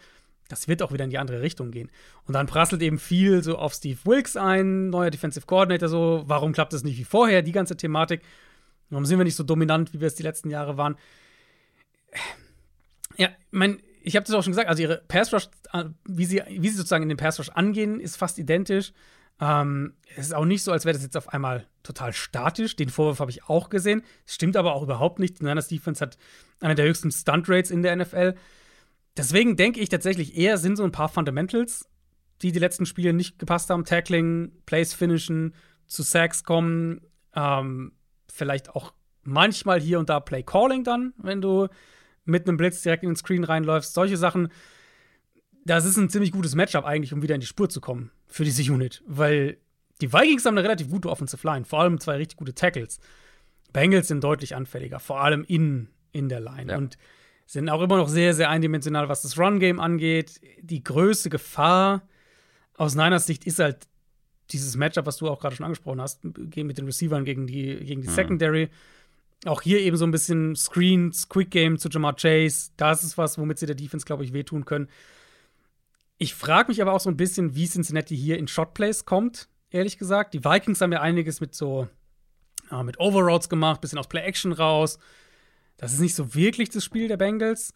Das 0.53 0.69
wird 0.69 0.83
auch 0.83 0.93
wieder 0.93 1.05
in 1.05 1.09
die 1.09 1.17
andere 1.17 1.41
Richtung 1.41 1.71
gehen. 1.71 1.91
Und 2.27 2.35
dann 2.35 2.47
prasselt 2.47 2.83
eben 2.83 2.99
viel 2.99 3.43
so 3.43 3.57
auf 3.57 3.73
Steve 3.73 3.99
Wilkes 4.05 4.37
ein, 4.37 4.91
neuer 4.91 5.09
Defensive 5.09 5.47
Coordinator, 5.47 5.89
so, 5.89 6.25
warum 6.27 6.53
klappt 6.53 6.75
das 6.75 6.85
nicht 6.85 6.99
wie 6.99 7.05
vorher, 7.05 7.41
die 7.41 7.53
ganze 7.53 7.75
Thematik. 7.75 8.21
Warum 8.91 9.07
sind 9.07 9.17
wir 9.17 9.25
nicht 9.25 9.37
so 9.37 9.45
dominant, 9.45 9.95
wie 9.95 10.01
wir 10.01 10.09
es 10.09 10.15
die 10.15 10.23
letzten 10.23 10.51
Jahre 10.51 10.77
waren? 10.77 10.97
Ja, 13.17 13.29
ich 13.29 13.35
meine, 13.51 13.79
ich 14.03 14.15
habe 14.15 14.27
das 14.27 14.35
auch 14.35 14.43
schon 14.43 14.53
gesagt, 14.53 14.69
also 14.69 14.83
ihre 14.83 14.99
Pass 15.09 15.33
Rush, 15.33 15.49
äh, 15.73 15.85
wie 16.07 16.27
sie, 16.27 16.43
wie 16.51 16.69
sie 16.69 16.77
sozusagen 16.77 17.05
in 17.05 17.09
den 17.09 17.17
Pass 17.17 17.39
Rush 17.39 17.49
angehen, 17.49 17.99
ist 17.99 18.19
fast 18.19 18.39
identisch. 18.39 18.93
Ähm, 19.41 19.95
es 20.15 20.27
ist 20.27 20.35
auch 20.35 20.45
nicht 20.45 20.63
so, 20.63 20.71
als 20.71 20.85
wäre 20.85 20.93
das 20.93 21.03
jetzt 21.03 21.17
auf 21.17 21.31
einmal 21.31 21.67
total 21.83 22.13
statisch. 22.13 22.77
Den 22.77 22.91
Vorwurf 22.91 23.21
habe 23.21 23.31
ich 23.31 23.45
auch 23.45 23.71
gesehen. 23.71 24.03
Stimmt 24.27 24.59
aber 24.59 24.75
auch 24.75 24.83
überhaupt 24.83 25.19
nicht. 25.19 25.41
Die 25.41 25.45
Niners 25.45 25.69
Defense 25.69 26.05
hat 26.05 26.19
eine 26.61 26.75
der 26.75 26.85
höchsten 26.85 27.11
Stunt-Rates 27.11 27.71
in 27.71 27.83
der 27.83 27.97
NFL. 27.97 28.35
Deswegen 29.17 29.57
denke 29.57 29.81
ich 29.81 29.89
tatsächlich 29.89 30.37
eher 30.37 30.57
sind 30.59 30.77
so 30.77 30.85
ein 30.85 30.93
paar 30.93 31.09
Fundamentals, 31.09 31.89
die 32.41 32.53
die 32.53 32.59
letzten 32.59 32.87
Spiele 32.87 33.13
nicht 33.13 33.39
gepasst 33.39 33.71
haben. 33.71 33.85
Tackling, 33.85 34.53
Plays 34.67 34.95
finishen, 34.95 35.55
zu 35.87 36.03
Sacks 36.03 36.45
kommen, 36.45 37.03
ähm, 37.35 37.93
vielleicht 38.31 38.71
auch 38.71 38.93
manchmal 39.23 39.81
hier 39.81 39.99
und 39.99 40.09
da 40.09 40.21
Play 40.21 40.43
Calling 40.43 40.85
dann, 40.85 41.13
wenn 41.19 41.41
du 41.41 41.69
mit 42.25 42.49
einem 42.49 42.57
Blitz 42.57 42.83
direkt 42.83 43.03
in 43.03 43.11
den 43.11 43.17
Screen 43.17 43.45
reinläufst. 43.45 43.95
Solche 43.95 44.17
Sachen, 44.17 44.49
das 45.65 45.85
ist 45.85 45.97
ein 45.97 46.09
ziemlich 46.09 46.33
gutes 46.33 46.55
Matchup 46.55 46.85
eigentlich, 46.85 47.13
um 47.13 47.23
wieder 47.23 47.35
in 47.35 47.41
die 47.41 47.47
Spur 47.47 47.69
zu 47.69 47.81
kommen 47.81 48.11
für 48.27 48.45
diese 48.45 48.71
Unit, 48.73 49.03
weil 49.07 49.59
die 50.01 50.13
Vikings 50.13 50.45
haben 50.45 50.57
eine 50.57 50.65
relativ 50.65 50.89
gute 50.89 51.11
Offensive 51.11 51.47
Line, 51.47 51.65
vor 51.65 51.81
allem 51.81 52.01
zwei 52.01 52.17
richtig 52.17 52.37
gute 52.37 52.55
Tackles. 52.55 52.99
Bengals 53.73 54.09
sind 54.09 54.25
deutlich 54.25 54.57
anfälliger, 54.57 54.99
vor 54.99 55.21
allem 55.21 55.45
in, 55.45 55.89
in 56.13 56.29
der 56.29 56.41
Line. 56.41 56.73
Ja. 56.73 56.79
Und 56.79 56.99
sind 57.53 57.69
auch 57.69 57.83
immer 57.83 57.99
noch 57.99 58.09
sehr, 58.09 58.33
sehr 58.33 58.49
eindimensional, 58.49 59.11
was 59.11 59.23
das 59.23 59.39
Run-Game 59.39 59.79
angeht. 59.79 60.41
Die 60.63 60.83
größte 60.83 61.29
Gefahr 61.29 62.09
aus 62.79 62.95
Niners 62.95 63.27
Sicht 63.27 63.47
ist 63.47 63.59
halt 63.59 63.87
dieses 64.51 64.75
Matchup, 64.77 65.05
was 65.05 65.19
du 65.19 65.29
auch 65.29 65.39
gerade 65.39 65.55
schon 65.55 65.65
angesprochen 65.65 66.01
hast, 66.01 66.25
mit 66.25 66.79
den 66.79 66.87
Receivern 66.87 67.27
gegen 67.27 67.47
die, 67.47 67.77
gegen 67.85 68.01
die 68.01 68.09
mhm. 68.09 68.13
Secondary. 68.13 68.71
Auch 69.45 69.61
hier 69.61 69.81
eben 69.81 69.99
so 69.99 70.07
ein 70.07 70.11
bisschen 70.11 70.57
Screens, 70.57 71.29
Quick 71.29 71.51
Game 71.51 71.77
zu 71.77 71.91
Jamar 71.91 72.17
Chase. 72.17 72.71
Das 72.79 73.05
ist 73.05 73.19
was, 73.19 73.37
womit 73.37 73.59
sie 73.59 73.67
der 73.67 73.75
Defense, 73.75 74.07
glaube 74.07 74.25
ich, 74.25 74.33
wehtun 74.33 74.65
können. 74.65 74.89
Ich 76.17 76.35
frage 76.35 76.69
mich 76.69 76.81
aber 76.81 76.95
auch 76.95 77.01
so 77.01 77.11
ein 77.11 77.19
bisschen, 77.19 77.55
wie 77.55 77.69
Cincinnati 77.69 78.17
hier 78.17 78.39
in 78.39 78.49
Shotplays 78.49 79.05
kommt, 79.05 79.49
ehrlich 79.71 79.99
gesagt. 79.99 80.33
Die 80.33 80.43
Vikings 80.45 80.81
haben 80.81 80.93
ja 80.93 81.03
einiges 81.03 81.43
mit 81.43 81.55
so 81.55 81.89
äh, 82.71 82.83
mit 82.83 82.99
Overroads 82.99 83.51
gemacht, 83.51 83.83
bisschen 83.83 83.99
aus 83.99 84.09
Play-Action 84.09 84.53
raus. 84.53 84.99
Das 85.83 85.93
ist 85.93 85.99
nicht 85.99 86.15
so 86.15 86.33
wirklich 86.37 86.71
das 86.71 86.85
Spiel 86.85 87.09
der 87.09 87.17
Bengals. 87.17 87.75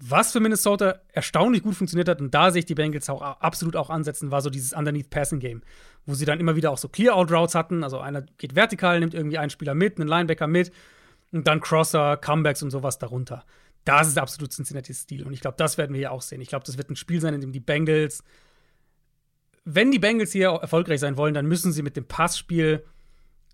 Was 0.00 0.32
für 0.32 0.40
Minnesota 0.40 1.00
erstaunlich 1.12 1.62
gut 1.62 1.74
funktioniert 1.74 2.08
hat, 2.08 2.22
und 2.22 2.32
da 2.32 2.50
sehe 2.50 2.60
ich 2.60 2.64
die 2.64 2.74
Bengals 2.74 3.10
auch 3.10 3.20
absolut 3.20 3.76
auch 3.76 3.90
ansetzen, 3.90 4.30
war 4.30 4.40
so 4.40 4.48
dieses 4.48 4.72
Underneath 4.72 5.10
Passing 5.10 5.38
Game, 5.38 5.60
wo 6.06 6.14
sie 6.14 6.24
dann 6.24 6.40
immer 6.40 6.56
wieder 6.56 6.70
auch 6.70 6.78
so 6.78 6.88
Clear-Out-Routes 6.88 7.54
hatten. 7.54 7.84
Also 7.84 7.98
einer 7.98 8.22
geht 8.38 8.56
vertikal, 8.56 9.00
nimmt 9.00 9.12
irgendwie 9.12 9.36
einen 9.36 9.50
Spieler 9.50 9.74
mit, 9.74 10.00
einen 10.00 10.08
Linebacker 10.08 10.46
mit 10.46 10.72
und 11.30 11.46
dann 11.46 11.60
Crosser, 11.60 12.16
Comebacks 12.16 12.62
und 12.62 12.70
sowas 12.70 12.98
darunter. 12.98 13.44
Das 13.84 14.08
ist 14.08 14.16
absolut 14.16 14.52
Cincinnati's 14.54 15.00
Stil. 15.00 15.26
Und 15.26 15.34
ich 15.34 15.42
glaube, 15.42 15.58
das 15.58 15.76
werden 15.76 15.92
wir 15.92 15.98
hier 15.98 16.12
auch 16.12 16.22
sehen. 16.22 16.40
Ich 16.40 16.48
glaube, 16.48 16.64
das 16.64 16.78
wird 16.78 16.88
ein 16.88 16.96
Spiel 16.96 17.20
sein, 17.20 17.34
in 17.34 17.42
dem 17.42 17.52
die 17.52 17.60
Bengals, 17.60 18.24
wenn 19.66 19.90
die 19.90 19.98
Bengals 19.98 20.32
hier 20.32 20.48
erfolgreich 20.48 21.00
sein 21.00 21.18
wollen, 21.18 21.34
dann 21.34 21.44
müssen 21.44 21.70
sie 21.70 21.82
mit 21.82 21.98
dem 21.98 22.06
Passspiel 22.06 22.82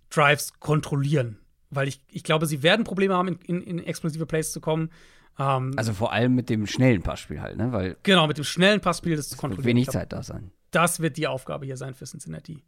Drives 0.08 0.52
kontrollieren. 0.60 1.41
Weil 1.74 1.88
ich, 1.88 2.00
ich 2.08 2.22
glaube, 2.22 2.46
sie 2.46 2.62
werden 2.62 2.84
Probleme 2.84 3.14
haben, 3.14 3.28
in, 3.28 3.38
in, 3.40 3.62
in 3.62 3.78
explosive 3.84 4.26
Plays 4.26 4.52
zu 4.52 4.60
kommen. 4.60 4.90
Ähm, 5.38 5.72
also 5.76 5.92
vor 5.94 6.12
allem 6.12 6.34
mit 6.34 6.50
dem 6.50 6.66
schnellen 6.66 7.02
Passspiel 7.02 7.40
halt, 7.40 7.56
ne? 7.56 7.72
Weil 7.72 7.96
genau, 8.02 8.26
mit 8.26 8.36
dem 8.36 8.44
schnellen 8.44 8.80
Passspiel 8.80 9.16
das 9.16 9.30
zu 9.30 9.36
kontrollieren. 9.36 9.64
Wird 9.64 9.76
wenig 9.76 9.88
Zeit 9.88 10.12
da 10.12 10.22
sein. 10.22 10.50
Das 10.70 11.00
wird 11.00 11.16
die 11.16 11.26
Aufgabe 11.26 11.64
hier 11.64 11.76
sein 11.76 11.94
für 11.94 12.04
Cincinnati. 12.04 12.62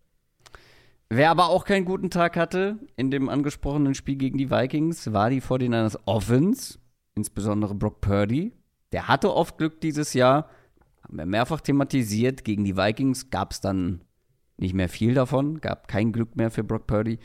Wer 1.11 1.31
aber 1.31 1.49
auch 1.49 1.65
keinen 1.65 1.85
guten 1.85 2.11
Tag 2.11 2.37
hatte 2.37 2.79
in 2.97 3.11
dem 3.11 3.29
angesprochenen 3.29 3.95
Spiel 3.95 4.17
gegen 4.17 4.39
die 4.39 4.51
Vikings, 4.51 5.13
war 5.13 5.31
die 5.31 5.43
49ers 5.43 5.99
Offense, 6.07 6.79
insbesondere 7.15 7.75
Brock 7.75 8.01
Purdy. 8.01 8.53
Der 8.93 9.09
hatte 9.09 9.35
oft 9.35 9.59
Glück 9.59 9.81
dieses 9.81 10.15
Jahr, 10.15 10.49
haben 11.03 11.19
wir 11.19 11.27
mehrfach 11.27 11.61
thematisiert. 11.61 12.45
Gegen 12.45 12.65
die 12.65 12.77
Vikings 12.77 13.31
gab 13.31 13.53
es 13.53 13.61
dann 13.61 14.01
nicht 14.57 14.75
mehr 14.75 14.89
viel 14.89 15.15
davon, 15.15 15.61
gab 15.61 15.89
kein 15.89 16.13
Glück 16.13 16.37
mehr 16.37 16.51
für 16.51 16.65
Brock 16.65 16.87
Purdy. 16.87 17.19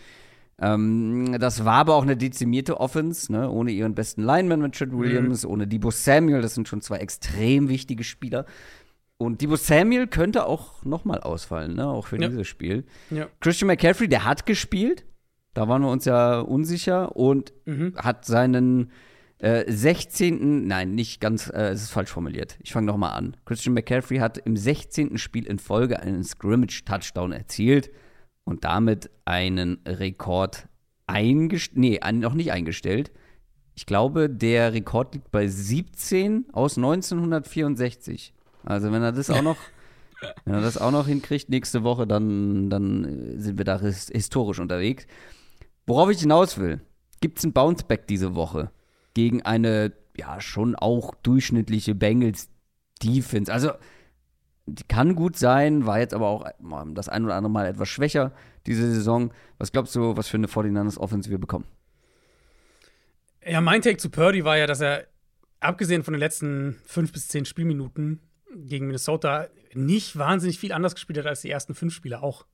Ähm, 0.62 1.38
das 1.40 1.64
war 1.66 1.76
aber 1.76 1.96
auch 1.96 2.04
eine 2.04 2.18
dezimierte 2.18 2.80
Offense, 2.80 3.32
ne? 3.32 3.50
ohne 3.50 3.72
ihren 3.72 3.96
besten 3.96 4.24
Lineman 4.24 4.62
mit 4.62 4.74
Chad 4.74 4.92
Williams, 4.92 5.44
mhm. 5.44 5.52
ohne 5.52 5.68
Debo 5.68 5.92
Samuel, 5.92 6.42
das 6.42 6.56
sind 6.56 6.68
schon 6.68 6.82
zwei 6.82 6.98
extrem 6.98 7.70
wichtige 7.70 8.04
Spieler. 8.04 8.46
Und 9.18 9.42
Debo 9.42 9.56
Samuel 9.56 10.08
könnte 10.08 10.46
auch 10.46 10.84
nochmal 10.84 11.22
ausfallen, 11.22 11.76
ne? 11.76 11.88
auch 11.88 12.08
für 12.08 12.22
ja. 12.22 12.28
dieses 12.28 12.48
Spiel. 12.48 12.86
Ja. 13.10 13.28
Christian 13.40 13.68
McCaffrey, 13.68 14.08
der 14.08 14.26
hat 14.26 14.46
gespielt, 14.46 15.06
da 15.54 15.68
waren 15.68 15.82
wir 15.82 15.90
uns 15.90 16.06
ja 16.06 16.40
unsicher 16.40 17.16
und 17.16 17.54
mhm. 17.66 17.96
hat 17.98 18.26
seinen 18.26 18.92
Äh, 19.42 19.72
16. 19.72 20.68
Nein, 20.68 20.96
nicht 20.96 21.22
ganz, 21.22 21.50
äh, 21.50 21.70
es 21.70 21.84
ist 21.84 21.92
falsch 21.92 22.10
formuliert. 22.10 22.58
Ich 22.62 22.74
fange 22.74 22.88
nochmal 22.88 23.14
an. 23.14 23.38
Christian 23.46 23.74
McCaffrey 23.74 24.18
hat 24.18 24.38
im 24.38 24.58
16. 24.58 25.18
Spiel 25.18 25.46
in 25.46 25.60
Folge 25.60 26.02
einen 26.02 26.26
Scrimmage-Touchdown 26.26 27.32
erzielt 27.32 27.90
und 28.50 28.64
damit 28.64 29.12
einen 29.26 29.78
Rekord 29.86 30.68
eingestellt. 31.06 31.78
Nee, 31.78 32.00
noch 32.14 32.34
nicht 32.34 32.52
eingestellt. 32.52 33.12
Ich 33.76 33.86
glaube, 33.86 34.28
der 34.28 34.74
Rekord 34.74 35.14
liegt 35.14 35.30
bei 35.30 35.48
17 35.48 36.48
aus 36.52 36.76
1964. 36.76 38.34
Also, 38.64 38.92
wenn 38.92 39.04
er 39.04 39.12
das 39.12 39.30
auch 39.30 39.44
noch. 39.44 39.58
Wenn 40.44 40.54
er 40.54 40.60
das 40.60 40.78
auch 40.78 40.92
noch 40.92 41.08
hinkriegt 41.08 41.48
nächste 41.48 41.84
Woche, 41.84 42.06
dann, 42.06 42.70
dann 42.70 43.40
sind 43.40 43.58
wir 43.58 43.64
da 43.64 43.80
historisch 43.80 44.60
unterwegs. 44.60 45.08
Worauf 45.88 46.10
ich 46.10 46.20
hinaus 46.20 46.58
will, 46.58 46.82
gibt 47.22 47.38
es 47.38 47.46
ein 47.46 47.54
Bounceback 47.54 48.06
diese 48.06 48.36
Woche 48.36 48.70
gegen 49.14 49.44
eine, 49.44 49.94
ja, 50.18 50.42
schon 50.42 50.76
auch 50.76 51.16
durchschnittliche 51.24 51.96
Bengals 51.96 52.50
Defense. 53.02 53.54
Also, 53.54 53.72
kann 54.88 55.16
gut 55.16 55.38
sein, 55.38 55.86
war 55.86 56.00
jetzt 56.00 56.14
aber 56.14 56.28
auch 56.28 56.46
das 56.94 57.10
ein 57.10 57.26
oder 57.26 57.36
andere 57.36 57.52
Mal 57.52 57.68
etwas 57.68 57.90
schwächer 57.90 58.32
diese 58.66 58.92
Saison. 58.92 59.32
Was 59.58 59.72
glaubst 59.72 59.96
du, 59.96 60.16
was 60.16 60.28
für 60.28 60.38
eine 60.38 60.48
49ers 60.48 60.98
Offense 60.98 61.30
wir 61.30 61.38
bekommen? 61.38 61.66
Ja, 63.46 63.62
mein 63.62 63.82
Take 63.82 63.98
zu 63.98 64.10
Purdy 64.10 64.44
war 64.44 64.58
ja, 64.58 64.68
dass 64.68 64.82
er, 64.82 65.08
abgesehen 65.60 66.04
von 66.04 66.14
den 66.14 66.20
letzten 66.20 66.78
fünf 66.86 67.12
bis 67.12 67.28
zehn 67.28 67.46
Spielminuten 67.46 68.20
gegen 68.56 68.88
Minnesota, 68.88 69.48
nicht 69.74 70.18
wahnsinnig 70.18 70.60
viel 70.60 70.72
anders 70.72 70.96
gespielt 70.96 71.20
hat 71.20 71.26
als 71.26 71.42
die 71.42 71.50
ersten 71.50 71.76
fünf 71.76 71.94
Spiele 71.94 72.22
auch. 72.22 72.46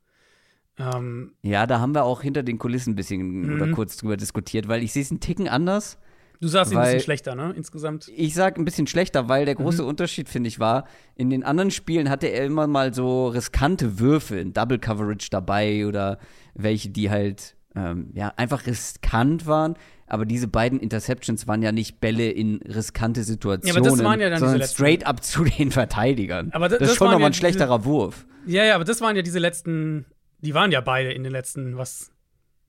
Ähm, 0.78 1.34
ja, 1.42 1.68
da 1.68 1.80
haben 1.80 1.96
wir 1.96 2.04
auch 2.04 2.22
hinter 2.22 2.44
den 2.44 2.60
Kulissen 2.60 2.92
ein 2.92 2.96
bisschen 2.96 3.56
oder 3.56 3.68
mhm. 3.68 3.72
kurz 3.72 3.98
drüber 3.98 4.18
diskutiert, 4.18 4.68
weil 4.68 4.84
ich 4.84 4.92
sehe 4.92 5.04
es 5.04 5.12
einen 5.12 5.22
Ticken 5.22 5.48
anders. 5.48 5.98
Du 6.42 6.48
sagst 6.48 6.72
ihn 6.72 6.78
ein 6.78 6.84
bisschen 6.84 7.02
schlechter, 7.02 7.36
ne? 7.36 7.54
Insgesamt. 7.56 8.12
Ich 8.16 8.34
sag 8.34 8.58
ein 8.58 8.66
bisschen 8.66 8.88
schlechter, 8.88 9.30
weil 9.30 9.46
der 9.46 9.56
große 9.56 9.82
mhm. 9.82 9.90
Unterschied, 9.90 10.30
finde 10.30 10.48
ich, 10.48 10.60
war, 10.60 10.86
in 11.16 11.30
den 11.30 11.44
anderen 11.44 11.72
Spielen 11.72 12.10
hatte 12.10 12.28
er 12.28 12.46
immer 12.46 12.68
mal 12.68 12.94
so 12.94 13.28
riskante 13.28 14.00
Würfe 14.00 14.38
in 14.38 14.54
Double 14.54 14.80
Coverage 14.80 15.30
dabei 15.30 15.86
oder 15.86 16.20
welche, 16.54 16.90
die 16.90 17.10
halt 17.10 17.56
ähm, 17.76 18.12
ja, 18.14 18.34
einfach 18.38 18.66
riskant 18.66 19.46
waren. 19.46 19.76
Aber 20.08 20.26
diese 20.26 20.48
beiden 20.48 20.80
Interceptions 20.80 21.48
waren 21.48 21.64
ja 21.64 21.72
nicht 21.72 22.00
Bälle 22.00 22.30
in 22.30 22.62
riskante 22.62 23.24
Situationen, 23.24 23.76
ja, 23.76 23.82
aber 23.82 23.90
das 23.90 24.04
waren 24.04 24.20
ja 24.20 24.30
dann 24.30 24.40
sondern 24.40 24.62
straight 24.68 25.06
up 25.06 25.24
zu 25.24 25.44
den 25.44 25.72
Verteidigern. 25.72 26.52
Aber 26.52 26.70
das, 26.70 26.80
das 26.80 26.92
ist 26.92 26.98
schon 26.98 27.08
nochmal 27.08 27.22
ja 27.22 27.28
ein 27.28 27.34
schlechterer 27.34 27.80
diese, 27.80 27.90
Wurf. 27.90 28.26
Ja, 28.46 28.64
ja, 28.64 28.76
aber 28.76 28.84
das 28.84 29.02
waren 29.02 29.16
ja 29.16 29.24
diese 29.24 29.40
letzten, 29.40 30.06
die 30.42 30.54
waren 30.54 30.72
ja 30.72 30.82
beide 30.82 31.12
in 31.12 31.24
den 31.24 31.32
letzten, 31.32 31.78
was, 31.78 32.12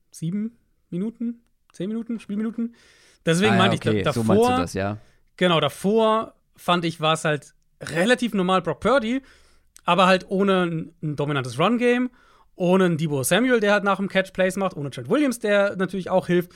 sieben 0.09 0.57
Minuten? 0.89 1.41
Zehn 1.73 1.89
Minuten? 1.89 2.19
Spielminuten? 2.19 2.73
Deswegen 3.27 3.55
ah, 3.55 3.57
meinte 3.57 3.75
okay. 3.75 3.99
ich 3.99 4.03
davor. 4.03 4.23
So 4.23 4.33
meinst 4.33 4.49
du 4.49 4.51
das, 4.53 4.73
ja. 4.73 4.97
Genau, 5.35 5.59
davor 5.59 6.33
fand 6.55 6.85
ich, 6.85 7.01
war 7.01 7.13
es 7.13 7.25
halt 7.25 7.53
relativ 7.81 8.33
normal 8.33 8.61
Brock 8.61 8.79
Purdy, 8.79 9.21
aber 9.83 10.07
halt 10.07 10.25
ohne 10.29 10.65
ein, 10.65 10.93
ein 11.03 11.15
dominantes 11.17 11.59
Run-Game, 11.59 12.09
ohne 12.55 12.85
einen 12.85 12.97
Debo 12.97 13.21
Samuel, 13.23 13.59
der 13.59 13.73
halt 13.73 13.83
nach 13.83 13.97
dem 13.97 14.07
Catch 14.07 14.31
Plays 14.31 14.55
macht, 14.55 14.77
ohne 14.77 14.89
Trent 14.89 15.09
Williams, 15.09 15.39
der 15.39 15.75
natürlich 15.75 16.09
auch 16.09 16.27
hilft. 16.27 16.51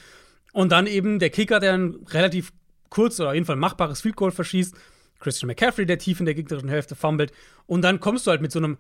Und 0.54 0.72
dann 0.72 0.88
eben 0.88 1.20
der 1.20 1.30
Kicker, 1.30 1.60
der 1.60 1.74
ein 1.74 1.96
relativ 2.08 2.54
kurz 2.90 3.20
oder 3.20 3.30
auf 3.30 3.36
jeden 3.36 3.46
Fall 3.46 3.58
machbares 3.58 4.02
Field 4.02 4.16
Goal 4.16 4.32
verschießt. 4.32 4.74
Christian 5.20 5.48
McCaffrey, 5.48 5.86
der 5.86 6.00
tief 6.00 6.20
in 6.20 6.26
der 6.26 6.36
gegnerischen 6.36 6.70
Hälfte 6.70 6.96
fummelt. 6.96 7.32
Und 7.68 7.84
dann 7.84 8.00
kommst 8.00 8.26
du 8.26 8.32
halt 8.32 8.42
mit 8.42 8.52
so 8.52 8.60
einem 8.60 8.78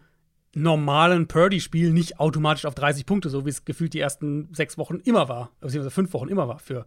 normalen 0.53 1.27
Purdy-Spiel 1.27 1.91
nicht 1.91 2.19
automatisch 2.19 2.65
auf 2.65 2.75
30 2.75 3.05
Punkte, 3.05 3.29
so 3.29 3.45
wie 3.45 3.49
es 3.49 3.63
gefühlt 3.63 3.93
die 3.93 3.99
ersten 3.99 4.49
sechs 4.53 4.77
Wochen 4.77 4.95
immer 5.03 5.29
war, 5.29 5.51
beziehungsweise 5.59 5.91
fünf 5.91 6.13
Wochen 6.13 6.29
immer 6.29 6.47
war 6.47 6.59
für 6.59 6.85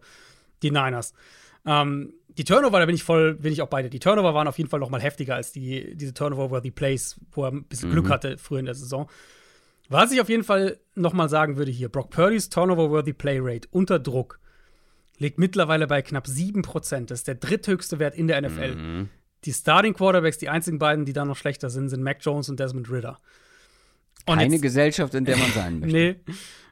die 0.65 0.71
Niners. 0.71 1.13
Ähm, 1.65 2.13
die 2.37 2.43
Turnover, 2.43 2.79
da 2.79 2.85
bin 2.85 2.95
ich 2.95 3.03
voll, 3.03 3.35
bin 3.35 3.53
ich 3.53 3.61
auch 3.61 3.69
beide. 3.69 3.89
Die 3.89 3.99
Turnover 3.99 4.33
waren 4.33 4.47
auf 4.47 4.57
jeden 4.57 4.69
Fall 4.69 4.79
noch 4.79 4.89
mal 4.89 5.01
heftiger 5.01 5.35
als 5.35 5.51
die, 5.51 5.95
diese 5.95 6.13
Turnover-worthy 6.13 6.71
Plays, 6.71 7.19
wo 7.31 7.45
er 7.45 7.51
ein 7.51 7.63
bisschen 7.63 7.89
mhm. 7.89 7.93
Glück 7.93 8.09
hatte 8.09 8.37
früher 8.37 8.59
in 8.59 8.65
der 8.65 8.75
Saison. 8.75 9.09
Was 9.87 10.11
ich 10.11 10.19
auf 10.19 10.29
jeden 10.29 10.43
Fall 10.43 10.79
noch 10.95 11.13
mal 11.13 11.29
sagen 11.29 11.57
würde 11.57 11.71
hier, 11.71 11.89
Brock 11.89 12.09
Purdy's 12.09 12.49
Turnover-worthy 12.49 13.13
Play 13.13 13.39
Rate 13.39 13.67
unter 13.71 13.99
Druck 13.99 14.39
liegt 15.17 15.37
mittlerweile 15.37 15.87
bei 15.87 16.01
knapp 16.01 16.25
7%. 16.25 17.05
Das 17.05 17.19
ist 17.19 17.27
der 17.27 17.35
dritthöchste 17.35 17.99
Wert 17.99 18.15
in 18.15 18.27
der 18.27 18.41
NFL. 18.41 18.75
Mhm. 18.75 19.09
Die 19.45 19.53
Starting 19.53 19.93
Quarterbacks, 19.93 20.37
die 20.39 20.49
einzigen 20.49 20.79
beiden, 20.79 21.05
die 21.05 21.13
da 21.13 21.23
noch 21.23 21.37
schlechter 21.37 21.69
sind, 21.69 21.89
sind 21.89 22.03
Mac 22.03 22.17
Jones 22.21 22.49
und 22.49 22.59
Desmond 22.59 22.89
Ritter. 22.89 23.19
Und 24.25 24.39
Keine 24.39 24.55
jetzt, 24.55 24.63
Gesellschaft, 24.63 25.13
in 25.13 25.23
der 25.23 25.37
man 25.37 25.51
sein 25.51 25.79
möchte. 25.79 25.95
nee, 25.95 26.15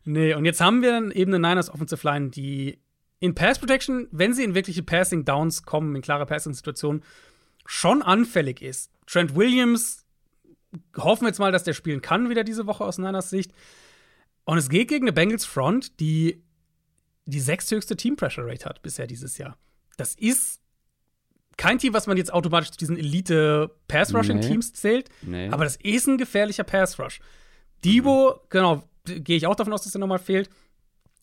nee. 0.05 0.33
Und 0.33 0.43
jetzt 0.45 0.59
haben 0.59 0.81
wir 0.81 0.91
dann 0.91 1.11
eben 1.11 1.33
eine 1.33 1.47
Niners 1.47 1.69
Offensive 1.69 2.05
Line, 2.05 2.31
die 2.31 2.79
in 3.23 3.35
Pass 3.35 3.57
Protection, 3.57 4.09
wenn 4.11 4.33
sie 4.33 4.43
in 4.43 4.53
wirkliche 4.53 4.83
Passing 4.83 5.23
Downs 5.23 5.63
kommen, 5.63 5.95
in 5.95 6.01
klare 6.01 6.25
Passing-Situationen, 6.25 7.03
schon 7.65 8.01
anfällig 8.01 8.61
ist. 8.61 8.91
Trent 9.07 9.33
Williams, 9.33 10.05
hoffen 10.97 11.21
wir 11.21 11.29
jetzt 11.29 11.39
mal, 11.39 11.53
dass 11.53 11.63
der 11.63 11.71
spielen 11.71 12.01
kann, 12.01 12.29
wieder 12.29 12.43
diese 12.43 12.67
Woche 12.67 12.83
aus 12.83 12.97
Niners 12.97 13.29
Sicht. 13.29 13.53
Und 14.43 14.57
es 14.57 14.67
geht 14.67 14.89
gegen 14.89 15.05
eine 15.05 15.13
Bengals 15.13 15.45
Front, 15.45 16.01
die 16.01 16.43
die 17.25 17.39
sechsthöchste 17.39 17.95
Team 17.95 18.17
Pressure 18.17 18.45
Rate 18.45 18.65
hat 18.65 18.81
bisher 18.81 19.07
dieses 19.07 19.37
Jahr. 19.37 19.57
Das 19.95 20.15
ist 20.15 20.59
kein 21.55 21.79
Team, 21.79 21.93
was 21.93 22.07
man 22.07 22.17
jetzt 22.17 22.33
automatisch 22.33 22.71
zu 22.71 22.77
diesen 22.77 22.97
Elite 22.97 23.73
Pass 23.87 24.13
Rushing 24.13 24.41
Teams 24.41 24.71
nee. 24.71 24.75
zählt, 24.75 25.09
nee. 25.21 25.47
aber 25.47 25.63
das 25.63 25.77
ist 25.77 26.07
ein 26.07 26.17
gefährlicher 26.17 26.65
Pass 26.65 26.99
Rush. 26.99 27.21
Debo, 27.85 28.33
mhm. 28.33 28.47
genau, 28.49 28.83
gehe 29.05 29.37
ich 29.37 29.47
auch 29.47 29.55
davon 29.55 29.71
aus, 29.71 29.83
dass 29.83 29.95
er 29.95 29.99
nochmal 29.99 30.19
fehlt. 30.19 30.49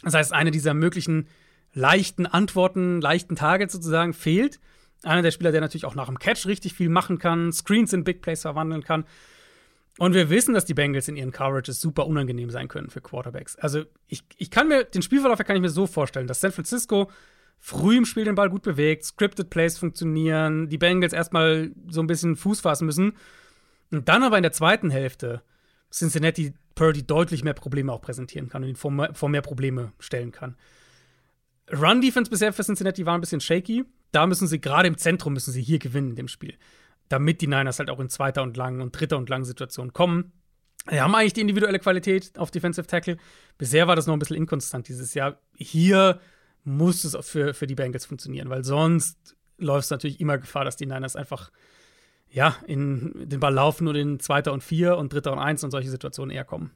Das 0.02 0.14
heißt, 0.14 0.32
eine 0.32 0.51
dieser 0.51 0.72
möglichen 0.72 1.28
leichten 1.73 2.27
Antworten, 2.27 3.01
leichten 3.01 3.37
Targets 3.37 3.73
sozusagen 3.73 4.13
fehlt. 4.13 4.61
Einer 5.03 5.23
der 5.23 5.31
Spieler, 5.31 5.53
der 5.53 5.61
natürlich 5.61 5.87
auch 5.87 5.95
nach 5.95 6.07
dem 6.07 6.19
Catch 6.19 6.47
richtig 6.47 6.75
viel 6.75 6.89
machen 6.89 7.19
kann, 7.19 7.53
Screens 7.53 7.93
in 7.93 8.05
Big 8.05 8.23
Plays 8.23 8.43
verwandeln 8.43 8.83
kann. 8.83 9.05
Und 9.99 10.15
wir 10.15 10.31
wissen, 10.31 10.55
dass 10.55 10.65
die 10.65 10.75
Bengals 10.75 11.09
in 11.09 11.17
ihren 11.17 11.33
Coverages 11.33 11.81
super 11.81 12.07
unangenehm 12.07 12.51
sein 12.51 12.69
können 12.69 12.91
für 12.91 13.01
Quarterbacks. 13.01 13.57
Also 13.57 13.85
ich, 14.09 14.25
ich 14.37 14.51
kann 14.51 14.69
mir, 14.69 14.85
den 14.85 15.03
Spielverlauf 15.03 15.39
kann 15.41 15.57
ich 15.57 15.63
mir 15.63 15.71
so 15.71 15.87
vorstellen, 15.87 16.27
dass 16.27 16.41
San 16.41 16.53
Francisco 16.53 17.11
früh 17.59 17.99
im 17.99 18.07
Spiel 18.07 18.25
den 18.25 18.35
Ball 18.35 18.49
gut 18.49 18.63
bewegt, 18.63 19.05
Scripted 19.05 19.51
Plays 19.51 19.79
funktionieren, 19.79 20.69
die 20.69 20.79
Bengals 20.79 21.13
erstmal 21.13 21.73
so 21.89 22.01
ein 22.01 22.07
bisschen 22.07 22.37
Fuß 22.37 22.61
fassen 22.61 22.87
müssen. 22.87 23.13
Und 23.91 24.09
dann 24.09 24.23
aber 24.23 24.37
in 24.37 24.43
der 24.43 24.53
zweiten 24.53 24.91
Hälfte 24.91 25.43
Cincinnati 25.93 26.55
Purdy 26.75 27.07
deutlich 27.07 27.45
mehr 27.45 27.53
Probleme 27.53 27.93
auch 27.93 28.01
präsentieren 28.01 28.49
kann 28.49 28.63
und 28.63 28.71
ihn 28.71 28.77
vor, 28.77 29.11
vor 29.13 29.29
mehr 29.29 29.43
Probleme 29.43 29.93
stellen 29.99 30.33
kann. 30.33 30.57
Run-Defense 31.73 32.31
bisher 32.31 32.53
für 32.53 32.65
Cincinnati 32.65 33.07
war 33.07 33.15
ein 33.15 33.21
bisschen 33.21 33.41
shaky. 33.41 33.85
Da 34.13 34.27
müssen 34.27 34.49
sie, 34.49 34.61
gerade 34.61 34.89
im 34.89 34.99
Zentrum, 34.99 35.33
müssen 35.33 35.53
sie 35.53 35.63
hier 35.63 35.79
gewinnen 35.79 36.11
in 36.11 36.17
dem 36.17 36.29
Spiel. 36.29 36.55
Damit 37.09 37.41
die 37.41 37.47
Niners 37.47 37.79
halt 37.79 37.91
auch 37.91 38.01
in 38.01 38.09
zweiter 38.09 38.43
und 38.43 38.57
langen 38.57 38.81
und 38.81 38.99
dritter 38.99 39.19
und 39.19 39.29
langen 39.29 39.45
Situationen 39.45 39.93
kommen. 39.93 40.33
Sie 40.89 41.01
haben 41.01 41.15
eigentlich 41.15 41.35
die 41.35 41.43
individuelle 41.43 41.79
Qualität 41.79 42.39
auf 42.39 42.51
Defensive 42.51 42.87
Tackle. 42.87 43.19
Bisher 43.59 43.87
war 43.87 43.97
das 43.97 44.07
noch 44.07 44.15
ein 44.15 44.19
bisschen 44.19 44.37
inkonstant 44.37 44.89
dieses 44.89 45.15
Jahr. 45.15 45.39
Hier 45.55 46.21
muss 46.65 47.05
es 47.05 47.17
für, 47.27 47.55
für 47.55 47.67
die 47.67 47.75
Bengals 47.75 48.07
funktionieren, 48.07 48.49
weil 48.49 48.65
sonst 48.65 49.37
läuft 49.59 49.85
es 49.85 49.91
natürlich 49.91 50.21
immer 50.21 50.39
Gefahr, 50.39 50.65
dass 50.65 50.77
die 50.77 50.87
Niners 50.87 51.17
einfach 51.17 51.51
ja, 52.31 52.57
in 52.67 53.29
den 53.29 53.41
Ball 53.41 53.53
laufen 53.53 53.89
und 53.89 53.97
in 53.97 54.21
zweiter 54.21 54.53
und 54.53 54.63
vier 54.63 54.97
und 54.97 55.13
dritter 55.13 55.33
und 55.33 55.39
eins 55.39 55.65
und 55.65 55.71
solche 55.71 55.91
Situationen 55.91 56.35
eher 56.35 56.45
kommen. 56.45 56.71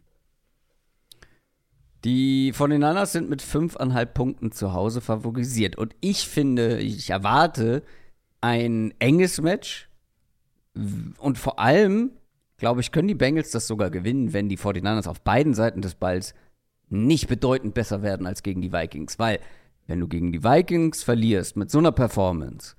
Die 2.05 2.53
49ers 2.53 3.07
sind 3.07 3.31
mit 3.31 3.41
fünfeinhalb 3.41 4.13
Punkten 4.13 4.53
zu 4.53 4.75
Hause 4.75 5.01
favorisiert. 5.01 5.77
Und 5.77 5.97
ich 6.01 6.29
finde, 6.29 6.79
ich 6.81 7.09
erwarte 7.09 7.83
ein 8.43 8.93
enges 8.99 9.41
Match. 9.41 9.89
Und 11.19 11.39
vor 11.39 11.59
allem, 11.59 12.11
glaube 12.59 12.83
ich, 12.83 12.93
können 12.93 13.09
die 13.09 13.15
Bengals 13.15 13.53
das 13.53 13.67
sogar 13.67 13.91
gewinnen, 13.91 14.35
wenn 14.35 14.51
die 14.51 14.59
49ers 14.59 15.09
auf 15.09 15.23
beiden 15.23 15.55
Seiten 15.55 15.81
des 15.81 15.95
Balls 15.95 16.35
nicht 16.91 17.27
bedeutend 17.27 17.73
besser 17.73 18.03
werden 18.03 18.27
als 18.27 18.43
gegen 18.43 18.61
die 18.61 18.73
Vikings. 18.73 19.19
Weil, 19.19 19.41
wenn 19.87 20.01
du 20.01 20.07
gegen 20.07 20.31
die 20.31 20.45
Vikings 20.45 21.03
verlierst 21.03 21.57
mit 21.57 21.71
so 21.71 21.79
einer 21.79 21.93
Performance, 21.93 22.77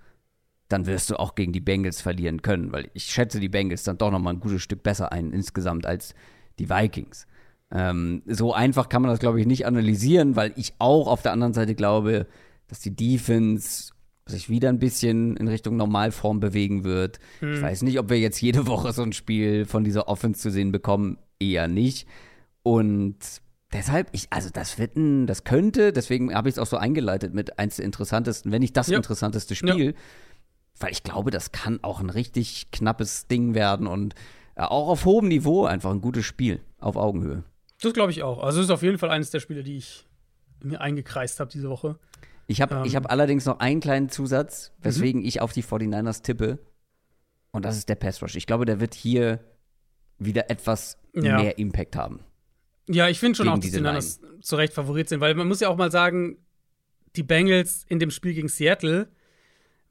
dann 0.67 0.85
wirst 0.85 1.09
du 1.09 1.19
auch 1.19 1.33
gegen 1.33 1.51
die 1.51 1.61
Bengals 1.61 1.99
verlieren 1.99 2.43
können. 2.43 2.71
Weil 2.71 2.91
ich 2.93 3.05
schätze 3.05 3.39
die 3.39 3.49
Bengals 3.49 3.83
dann 3.83 3.97
doch 3.97 4.11
noch 4.11 4.19
mal 4.19 4.33
ein 4.33 4.39
gutes 4.39 4.61
Stück 4.61 4.83
besser 4.83 5.11
ein 5.11 5.31
insgesamt 5.31 5.87
als 5.87 6.13
die 6.59 6.69
Vikings. 6.69 7.25
Ähm, 7.75 8.21
so 8.25 8.53
einfach 8.53 8.87
kann 8.87 9.01
man 9.01 9.11
das, 9.11 9.19
glaube 9.19 9.41
ich, 9.41 9.45
nicht 9.45 9.65
analysieren, 9.65 10.37
weil 10.37 10.53
ich 10.55 10.73
auch 10.79 11.07
auf 11.07 11.21
der 11.21 11.33
anderen 11.33 11.53
Seite 11.53 11.75
glaube, 11.75 12.25
dass 12.67 12.79
die 12.79 12.95
Defense 12.95 13.91
sich 14.25 14.49
wieder 14.49 14.69
ein 14.69 14.79
bisschen 14.79 15.35
in 15.35 15.49
Richtung 15.49 15.75
Normalform 15.75 16.39
bewegen 16.39 16.85
wird. 16.85 17.19
Hm. 17.39 17.53
Ich 17.53 17.61
weiß 17.61 17.81
nicht, 17.81 17.99
ob 17.99 18.09
wir 18.09 18.17
jetzt 18.17 18.41
jede 18.41 18.65
Woche 18.67 18.93
so 18.93 19.03
ein 19.03 19.11
Spiel 19.11 19.65
von 19.65 19.83
dieser 19.83 20.07
Offense 20.07 20.39
zu 20.39 20.51
sehen 20.51 20.71
bekommen. 20.71 21.17
Eher 21.37 21.67
nicht. 21.67 22.07
Und 22.63 23.17
deshalb, 23.73 24.07
ich, 24.13 24.27
also 24.29 24.49
das 24.49 24.79
wird 24.79 24.95
ein, 24.95 25.27
das 25.27 25.43
könnte, 25.43 25.91
deswegen 25.91 26.33
habe 26.33 26.47
ich 26.47 26.55
es 26.55 26.59
auch 26.59 26.65
so 26.67 26.77
eingeleitet 26.77 27.33
mit 27.33 27.59
eins 27.59 27.75
der 27.75 27.85
interessantesten, 27.85 28.53
wenn 28.53 28.61
nicht 28.61 28.77
das 28.77 28.87
ja. 28.87 28.95
interessanteste 28.95 29.53
Spiel. 29.53 29.87
Ja. 29.87 29.93
Weil 30.79 30.93
ich 30.93 31.03
glaube, 31.03 31.29
das 31.29 31.51
kann 31.51 31.79
auch 31.83 31.99
ein 31.99 32.09
richtig 32.09 32.71
knappes 32.71 33.27
Ding 33.27 33.53
werden 33.53 33.85
und 33.85 34.15
äh, 34.55 34.61
auch 34.61 34.87
auf 34.87 35.03
hohem 35.03 35.27
Niveau 35.27 35.65
einfach 35.65 35.91
ein 35.91 36.01
gutes 36.01 36.25
Spiel 36.25 36.61
auf 36.79 36.95
Augenhöhe. 36.95 37.43
Das 37.81 37.93
glaube 37.93 38.11
ich 38.11 38.23
auch. 38.23 38.41
Also, 38.43 38.59
es 38.59 38.65
ist 38.65 38.71
auf 38.71 38.81
jeden 38.83 38.97
Fall 38.97 39.09
eines 39.09 39.31
der 39.31 39.39
Spiele, 39.39 39.63
die 39.63 39.77
ich 39.77 40.07
mir 40.63 40.81
eingekreist 40.81 41.39
habe 41.39 41.51
diese 41.51 41.69
Woche. 41.69 41.99
Ich 42.47 42.61
habe 42.61 42.75
Ähm. 42.85 42.95
hab 42.95 43.11
allerdings 43.11 43.45
noch 43.45 43.59
einen 43.59 43.79
kleinen 43.81 44.09
Zusatz, 44.09 44.71
weswegen 44.79 45.21
Mhm. 45.21 45.27
ich 45.27 45.41
auf 45.41 45.51
die 45.53 45.63
49ers 45.63 46.21
tippe. 46.21 46.59
Und 47.51 47.65
das 47.65 47.77
ist 47.77 47.89
der 47.89 47.95
Pass 47.95 48.21
Rush. 48.21 48.35
Ich 48.35 48.47
glaube, 48.47 48.65
der 48.65 48.79
wird 48.79 48.93
hier 48.93 49.39
wieder 50.17 50.49
etwas 50.49 50.97
Ja. 51.13 51.37
mehr 51.41 51.57
Impact 51.57 51.95
haben. 51.95 52.21
Ja, 52.87 53.09
ich 53.09 53.19
finde 53.19 53.35
schon 53.37 53.49
auch, 53.49 53.57
dass 53.57 53.71
die 53.71 53.77
Niners 53.77 54.21
zu 54.41 54.55
Recht 54.55 54.73
Favorit 54.73 55.09
sind, 55.09 55.19
weil 55.21 55.33
man 55.35 55.47
muss 55.47 55.59
ja 55.59 55.69
auch 55.69 55.75
mal 55.77 55.91
sagen, 55.91 56.37
die 57.15 57.23
Bengals 57.23 57.83
in 57.89 57.99
dem 57.99 58.11
Spiel 58.11 58.33
gegen 58.33 58.47
Seattle 58.47 59.09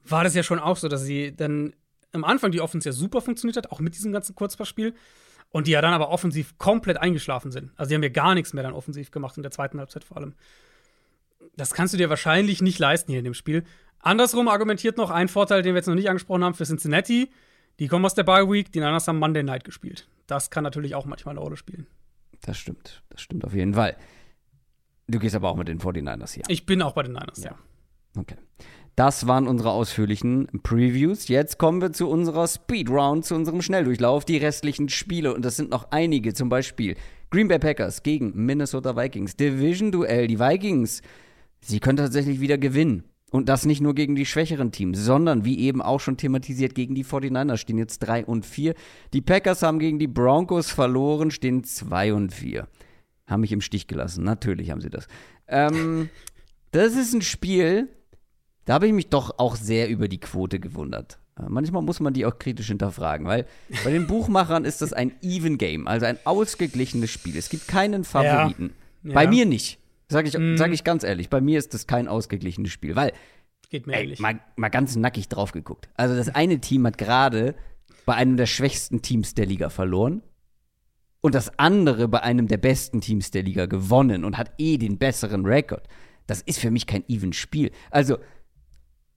war 0.04 0.22
das 0.24 0.34
ja 0.34 0.42
schon 0.42 0.58
auch 0.58 0.76
so, 0.76 0.88
dass 0.88 1.02
sie 1.02 1.34
dann 1.34 1.74
am 2.12 2.22
Anfang 2.24 2.52
die 2.52 2.60
Offense 2.60 2.88
ja 2.88 2.92
super 2.92 3.20
funktioniert 3.20 3.56
hat, 3.56 3.72
auch 3.72 3.80
mit 3.80 3.94
diesem 3.96 4.12
ganzen 4.12 4.34
Kurzpassspiel. 4.34 4.94
Und 5.54 5.68
die 5.68 5.70
ja 5.70 5.80
dann 5.80 5.94
aber 5.94 6.08
offensiv 6.08 6.58
komplett 6.58 6.96
eingeschlafen 6.96 7.52
sind. 7.52 7.70
Also 7.76 7.88
die 7.88 7.94
haben 7.94 8.02
ja 8.02 8.08
gar 8.08 8.34
nichts 8.34 8.54
mehr 8.54 8.64
dann 8.64 8.72
offensiv 8.72 9.12
gemacht 9.12 9.36
in 9.36 9.44
der 9.44 9.52
zweiten 9.52 9.78
Halbzeit 9.78 10.02
vor 10.02 10.16
allem. 10.16 10.34
Das 11.54 11.74
kannst 11.74 11.94
du 11.94 11.98
dir 11.98 12.10
wahrscheinlich 12.10 12.60
nicht 12.60 12.80
leisten 12.80 13.12
hier 13.12 13.20
in 13.20 13.24
dem 13.24 13.34
Spiel. 13.34 13.62
Andersrum 14.00 14.48
argumentiert 14.48 14.96
noch 14.96 15.10
ein 15.10 15.28
Vorteil, 15.28 15.62
den 15.62 15.74
wir 15.74 15.78
jetzt 15.78 15.86
noch 15.86 15.94
nicht 15.94 16.08
angesprochen 16.08 16.42
haben 16.42 16.54
für 16.54 16.64
Cincinnati. 16.64 17.30
Die 17.78 17.86
kommen 17.86 18.04
aus 18.04 18.14
der 18.14 18.24
Bye 18.24 18.50
Week, 18.50 18.72
die 18.72 18.80
Niners 18.80 19.06
haben 19.06 19.20
Monday 19.20 19.44
Night 19.44 19.62
gespielt. 19.62 20.08
Das 20.26 20.50
kann 20.50 20.64
natürlich 20.64 20.96
auch 20.96 21.04
manchmal 21.04 21.34
eine 21.34 21.40
Rolle 21.40 21.56
spielen. 21.56 21.86
Das 22.40 22.58
stimmt. 22.58 23.04
Das 23.10 23.20
stimmt 23.20 23.44
auf 23.44 23.54
jeden 23.54 23.74
Fall. 23.74 23.96
Du 25.06 25.20
gehst 25.20 25.36
aber 25.36 25.50
auch 25.50 25.56
mit 25.56 25.68
den 25.68 25.78
49ers 25.78 26.34
hier. 26.34 26.42
Ich 26.48 26.66
bin 26.66 26.82
auch 26.82 26.94
bei 26.94 27.04
den 27.04 27.12
Niners, 27.12 27.44
ja. 27.44 27.54
Okay. 28.18 28.36
Das 28.96 29.26
waren 29.26 29.48
unsere 29.48 29.72
ausführlichen 29.72 30.46
Previews. 30.62 31.26
Jetzt 31.26 31.58
kommen 31.58 31.80
wir 31.80 31.92
zu 31.92 32.08
unserer 32.08 32.46
Speedround, 32.46 33.24
zu 33.24 33.34
unserem 33.34 33.60
Schnelldurchlauf, 33.60 34.24
die 34.24 34.36
restlichen 34.36 34.88
Spiele. 34.88 35.34
Und 35.34 35.44
das 35.44 35.56
sind 35.56 35.70
noch 35.70 35.90
einige. 35.90 36.32
Zum 36.32 36.48
Beispiel 36.48 36.96
Green 37.30 37.48
Bay 37.48 37.58
Packers 37.58 38.04
gegen 38.04 38.32
Minnesota 38.34 38.96
Vikings. 38.96 39.34
Division-Duell. 39.34 40.28
Die 40.28 40.38
Vikings, 40.38 41.02
sie 41.60 41.80
können 41.80 41.96
tatsächlich 41.96 42.40
wieder 42.40 42.56
gewinnen. 42.56 43.02
Und 43.32 43.48
das 43.48 43.66
nicht 43.66 43.80
nur 43.80 43.96
gegen 43.96 44.14
die 44.14 44.26
schwächeren 44.26 44.70
Teams, 44.70 44.96
sondern 44.96 45.44
wie 45.44 45.58
eben 45.58 45.82
auch 45.82 45.98
schon 45.98 46.16
thematisiert, 46.16 46.76
gegen 46.76 46.94
die 46.94 47.04
49ers 47.04 47.56
stehen 47.56 47.78
jetzt 47.78 47.98
3 47.98 48.26
und 48.26 48.46
4. 48.46 48.74
Die 49.12 49.22
Packers 49.22 49.62
haben 49.62 49.80
gegen 49.80 49.98
die 49.98 50.06
Broncos 50.06 50.70
verloren, 50.70 51.32
stehen 51.32 51.64
2 51.64 52.14
und 52.14 52.32
4. 52.32 52.68
Haben 53.26 53.40
mich 53.40 53.50
im 53.50 53.60
Stich 53.60 53.88
gelassen. 53.88 54.22
Natürlich 54.22 54.70
haben 54.70 54.80
sie 54.80 54.90
das. 54.90 55.08
Ähm, 55.48 56.10
das 56.70 56.94
ist 56.94 57.12
ein 57.12 57.22
Spiel, 57.22 57.88
da 58.64 58.74
habe 58.74 58.86
ich 58.86 58.92
mich 58.92 59.08
doch 59.08 59.38
auch 59.38 59.56
sehr 59.56 59.88
über 59.88 60.08
die 60.08 60.18
Quote 60.20 60.58
gewundert. 60.60 61.18
Äh, 61.38 61.44
Manchmal 61.48 61.82
muss 61.82 62.00
man 62.00 62.12
die 62.14 62.24
auch 62.26 62.38
kritisch 62.38 62.68
hinterfragen, 62.68 63.26
weil 63.26 63.46
bei 63.84 63.90
den 63.90 64.06
Buchmachern 64.06 64.64
ist 64.64 64.82
das 64.82 64.92
ein 64.92 65.12
Even 65.22 65.58
Game, 65.58 65.86
also 65.88 66.06
ein 66.06 66.18
ausgeglichenes 66.24 67.10
Spiel. 67.10 67.36
Es 67.36 67.48
gibt 67.48 67.68
keinen 67.68 68.04
Favoriten. 68.04 68.72
Ja. 69.02 69.14
Bei 69.14 69.24
Ja. 69.24 69.30
mir 69.30 69.46
nicht. 69.46 69.78
Sag 70.08 70.26
ich, 70.26 70.36
Mhm. 70.38 70.56
sag 70.58 70.72
ich 70.72 70.84
ganz 70.84 71.02
ehrlich, 71.02 71.28
bei 71.30 71.40
mir 71.40 71.58
ist 71.58 71.74
das 71.74 71.86
kein 71.86 72.08
ausgeglichenes 72.08 72.70
Spiel, 72.72 72.94
weil, 72.96 73.12
Geht 73.70 73.86
mir 73.86 73.94
ey, 73.96 74.14
mal, 74.18 74.38
mal 74.56 74.68
ganz 74.68 74.94
nackig 74.96 75.28
drauf 75.28 75.52
geguckt. 75.52 75.88
Also 75.94 76.14
das 76.14 76.28
eine 76.28 76.60
Team 76.60 76.86
hat 76.86 76.98
gerade 76.98 77.54
bei 78.06 78.14
einem 78.14 78.36
der 78.36 78.46
schwächsten 78.46 79.00
Teams 79.02 79.34
der 79.34 79.46
Liga 79.46 79.70
verloren 79.70 80.22
und 81.22 81.34
das 81.34 81.58
andere 81.58 82.06
bei 82.06 82.22
einem 82.22 82.46
der 82.48 82.58
besten 82.58 83.00
Teams 83.00 83.30
der 83.30 83.42
Liga 83.42 83.64
gewonnen 83.66 84.24
und 84.24 84.36
hat 84.36 84.52
eh 84.58 84.76
den 84.76 84.98
besseren 84.98 85.46
Rekord. 85.46 85.88
Das 86.26 86.42
ist 86.42 86.58
für 86.60 86.70
mich 86.70 86.86
kein 86.86 87.02
even 87.08 87.32
Spiel. 87.32 87.70
Also, 87.90 88.18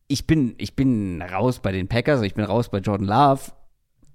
ich 0.08 0.26
bin, 0.28 0.56
ich 0.58 0.76
bin 0.76 1.22
raus 1.22 1.60
bei 1.60 1.72
den 1.72 1.88
Packers, 1.88 2.22
ich 2.22 2.34
bin 2.34 2.46
raus 2.46 2.70
bei 2.70 2.80
Jordan 2.80 3.08
Love. 3.08 3.52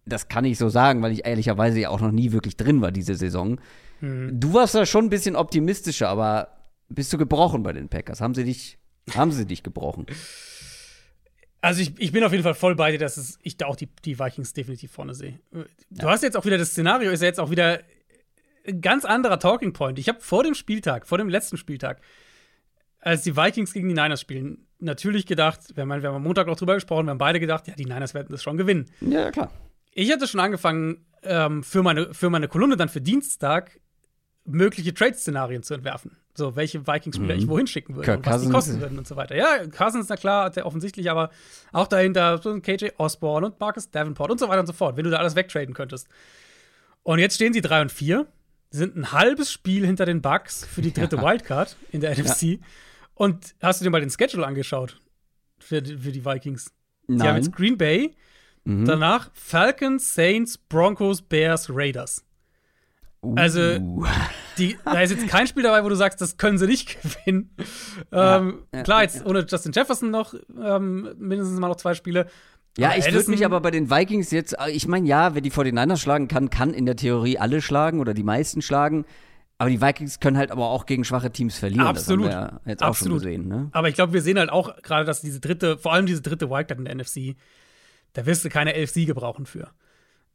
Das 0.04 0.28
kann 0.28 0.44
ich 0.44 0.58
so 0.58 0.68
sagen, 0.68 1.02
weil 1.02 1.12
ich 1.12 1.26
ehrlicherweise 1.26 1.78
ja 1.80 1.90
auch 1.90 2.00
noch 2.00 2.10
nie 2.10 2.32
wirklich 2.32 2.56
drin 2.56 2.80
war 2.80 2.90
diese 2.90 3.14
Saison. 3.14 3.60
Mhm. 4.00 4.40
Du 4.40 4.54
warst 4.54 4.74
da 4.74 4.84
schon 4.84 5.06
ein 5.06 5.10
bisschen 5.10 5.36
optimistischer, 5.36 6.08
aber 6.08 6.48
bist 6.88 7.12
du 7.12 7.18
gebrochen 7.18 7.62
bei 7.62 7.72
den 7.72 7.88
Packers? 7.88 8.20
Haben 8.20 8.34
sie 8.34 8.44
dich, 8.44 8.78
haben 9.14 9.30
sie 9.32 9.46
dich 9.46 9.62
gebrochen? 9.62 10.06
Also 11.60 11.80
ich, 11.80 11.92
ich 11.98 12.10
bin 12.10 12.24
auf 12.24 12.32
jeden 12.32 12.42
Fall 12.42 12.54
voll 12.54 12.74
bei 12.74 12.90
dir, 12.90 12.98
dass 12.98 13.16
es, 13.16 13.38
ich 13.42 13.56
da 13.56 13.66
auch 13.66 13.76
die, 13.76 13.88
die 14.04 14.18
Vikings 14.18 14.52
definitiv 14.52 14.90
vorne 14.90 15.14
sehe. 15.14 15.38
Du 15.90 16.08
hast 16.08 16.22
jetzt 16.22 16.36
auch 16.36 16.44
wieder, 16.44 16.58
das 16.58 16.70
Szenario 16.70 17.12
ist 17.12 17.20
ja 17.20 17.28
jetzt 17.28 17.38
auch 17.38 17.50
wieder 17.50 17.80
ein 18.66 18.80
ganz 18.80 19.04
anderer 19.04 19.38
Talking 19.38 19.72
Point. 19.72 19.98
Ich 19.98 20.08
habe 20.08 20.20
vor 20.20 20.42
dem 20.42 20.54
Spieltag, 20.54 21.06
vor 21.06 21.18
dem 21.18 21.28
letzten 21.28 21.56
Spieltag, 21.56 22.00
als 22.98 23.22
die 23.22 23.36
Vikings 23.36 23.72
gegen 23.72 23.88
die 23.88 23.94
Niners 23.94 24.20
spielen, 24.20 24.66
natürlich 24.82 25.26
gedacht, 25.26 25.60
wir 25.74 25.82
haben, 25.82 26.02
wir 26.02 26.08
haben 26.08 26.16
am 26.16 26.22
Montag 26.22 26.46
noch 26.46 26.56
drüber 26.56 26.74
gesprochen, 26.74 27.06
wir 27.06 27.10
haben 27.10 27.18
beide 27.18 27.40
gedacht, 27.40 27.68
ja, 27.68 27.74
die 27.74 27.84
Niners 27.84 28.14
werden 28.14 28.28
das 28.30 28.42
schon 28.42 28.56
gewinnen. 28.56 28.90
Ja, 29.00 29.30
klar. 29.30 29.50
Ich 29.92 30.10
hatte 30.10 30.26
schon 30.26 30.40
angefangen, 30.40 31.04
ähm, 31.22 31.62
für, 31.62 31.82
meine, 31.82 32.12
für 32.14 32.30
meine 32.30 32.48
Kolumne 32.48 32.76
dann 32.76 32.88
für 32.88 33.00
Dienstag 33.00 33.78
mögliche 34.44 34.92
Trade-Szenarien 34.92 35.62
zu 35.62 35.74
entwerfen. 35.74 36.16
So, 36.34 36.56
welche 36.56 36.86
Vikings-Spieler 36.86 37.34
ich 37.34 37.46
wohin 37.46 37.66
schicken 37.66 37.94
würde 37.94 38.16
und 38.16 38.26
was 38.26 38.40
die 38.40 38.48
Cousins. 38.48 38.52
kosten 38.52 38.80
würden 38.80 38.98
und 38.98 39.06
so 39.06 39.16
weiter. 39.16 39.36
Ja, 39.36 39.66
Cousins, 39.66 40.06
na 40.08 40.16
klar, 40.16 40.50
der 40.50 40.66
offensichtlich, 40.66 41.10
aber 41.10 41.30
auch 41.72 41.86
dahinter 41.86 42.38
so 42.38 42.50
ein 42.50 42.62
KJ 42.62 42.88
Osborne 42.96 43.46
und 43.46 43.60
Marcus 43.60 43.90
Davenport 43.90 44.30
und 44.30 44.40
so 44.40 44.48
weiter 44.48 44.60
und 44.60 44.66
so 44.66 44.72
fort, 44.72 44.96
wenn 44.96 45.04
du 45.04 45.10
da 45.10 45.18
alles 45.18 45.36
wegtraden 45.36 45.74
könntest. 45.74 46.08
Und 47.02 47.18
jetzt 47.18 47.34
stehen 47.34 47.52
sie 47.52 47.60
3 47.60 47.82
und 47.82 47.92
4, 47.92 48.26
sind 48.70 48.96
ein 48.96 49.12
halbes 49.12 49.52
Spiel 49.52 49.84
hinter 49.84 50.06
den 50.06 50.22
Bucks 50.22 50.64
für 50.64 50.80
die 50.80 50.92
dritte 50.92 51.20
Wildcard 51.20 51.76
in 51.90 52.00
der 52.00 52.16
NFC. 52.16 52.60
Und 53.22 53.54
hast 53.62 53.80
du 53.80 53.84
dir 53.84 53.90
mal 53.90 54.00
den 54.00 54.10
Schedule 54.10 54.44
angeschaut 54.44 55.00
für, 55.60 55.80
die- 55.80 55.96
für 55.96 56.10
die 56.10 56.24
Vikings? 56.24 56.72
Sie 57.06 57.14
haben 57.14 57.18
Nein. 57.18 57.36
jetzt 57.36 57.52
Green 57.52 57.78
Bay, 57.78 58.16
Mhm. 58.64 58.84
danach 58.84 59.30
Falcons, 59.32 60.12
Saints, 60.14 60.58
Broncos, 60.58 61.22
Bears, 61.22 61.68
Raiders. 61.70 62.24
Also, 63.36 63.60
Uh. 63.78 64.04
die, 64.58 64.76
da 64.84 65.00
ist 65.00 65.10
jetzt 65.10 65.28
kein 65.28 65.46
Spiel 65.46 65.62
dabei, 65.62 65.84
wo 65.84 65.88
du 65.88 65.94
sagst, 65.94 66.20
das 66.20 66.36
können 66.36 66.58
sie 66.58 66.66
nicht 66.66 67.00
gewinnen. 67.02 67.54
ähm, 68.10 68.64
ja, 68.74 68.82
klar, 68.82 68.98
ja, 68.98 69.02
jetzt 69.04 69.24
ohne 69.24 69.46
Justin 69.48 69.70
Jefferson 69.72 70.10
noch 70.10 70.34
ähm, 70.60 71.14
mindestens 71.18 71.60
mal 71.60 71.68
noch 71.68 71.76
zwei 71.76 71.94
Spiele. 71.94 72.26
Ja, 72.76 72.88
Aber 72.88 72.98
ich 72.98 73.12
würde 73.12 73.30
mich 73.30 73.44
aber 73.44 73.60
bei 73.60 73.70
den 73.70 73.88
Vikings 73.90 74.32
jetzt, 74.32 74.58
äh, 74.58 74.70
ich 74.70 74.88
meine, 74.88 75.06
ja, 75.06 75.34
wer 75.34 75.42
die 75.42 75.50
49ers 75.52 75.98
schlagen 76.00 76.26
kann, 76.26 76.50
kann 76.50 76.74
in 76.74 76.86
der 76.86 76.96
Theorie 76.96 77.38
alle 77.38 77.62
schlagen 77.62 78.00
oder 78.00 78.14
die 78.14 78.24
meisten 78.24 78.62
schlagen. 78.62 79.04
Aber 79.58 79.70
die 79.70 79.80
Vikings 79.80 80.18
können 80.18 80.36
halt 80.38 80.50
aber 80.50 80.68
auch 80.70 80.86
gegen 80.86 81.04
schwache 81.04 81.30
Teams 81.30 81.56
verlieren. 81.58 81.86
Absolut. 81.86 82.26
Das 82.26 82.34
haben 82.34 82.42
wir 82.42 82.52
ja 82.54 82.60
jetzt 82.70 82.82
auch 82.82 82.88
Absolut. 82.88 83.22
schon 83.22 83.30
gesehen, 83.30 83.48
ne? 83.48 83.68
Aber 83.72 83.88
ich 83.88 83.94
glaube, 83.94 84.12
wir 84.12 84.22
sehen 84.22 84.38
halt 84.38 84.50
auch 84.50 84.76
gerade, 84.82 85.04
dass 85.04 85.20
diese 85.20 85.38
dritte, 85.40 85.78
vor 85.78 85.92
allem 85.92 86.06
diese 86.06 86.20
dritte 86.22 86.50
Wildcard 86.50 86.78
in 86.80 86.84
der 86.86 86.94
NFC, 86.96 87.36
da 88.14 88.26
wirst 88.26 88.44
du 88.44 88.48
keine 88.48 88.74
elf 88.74 88.90
Siege 88.90 89.14
brauchen 89.14 89.46
für. 89.46 89.70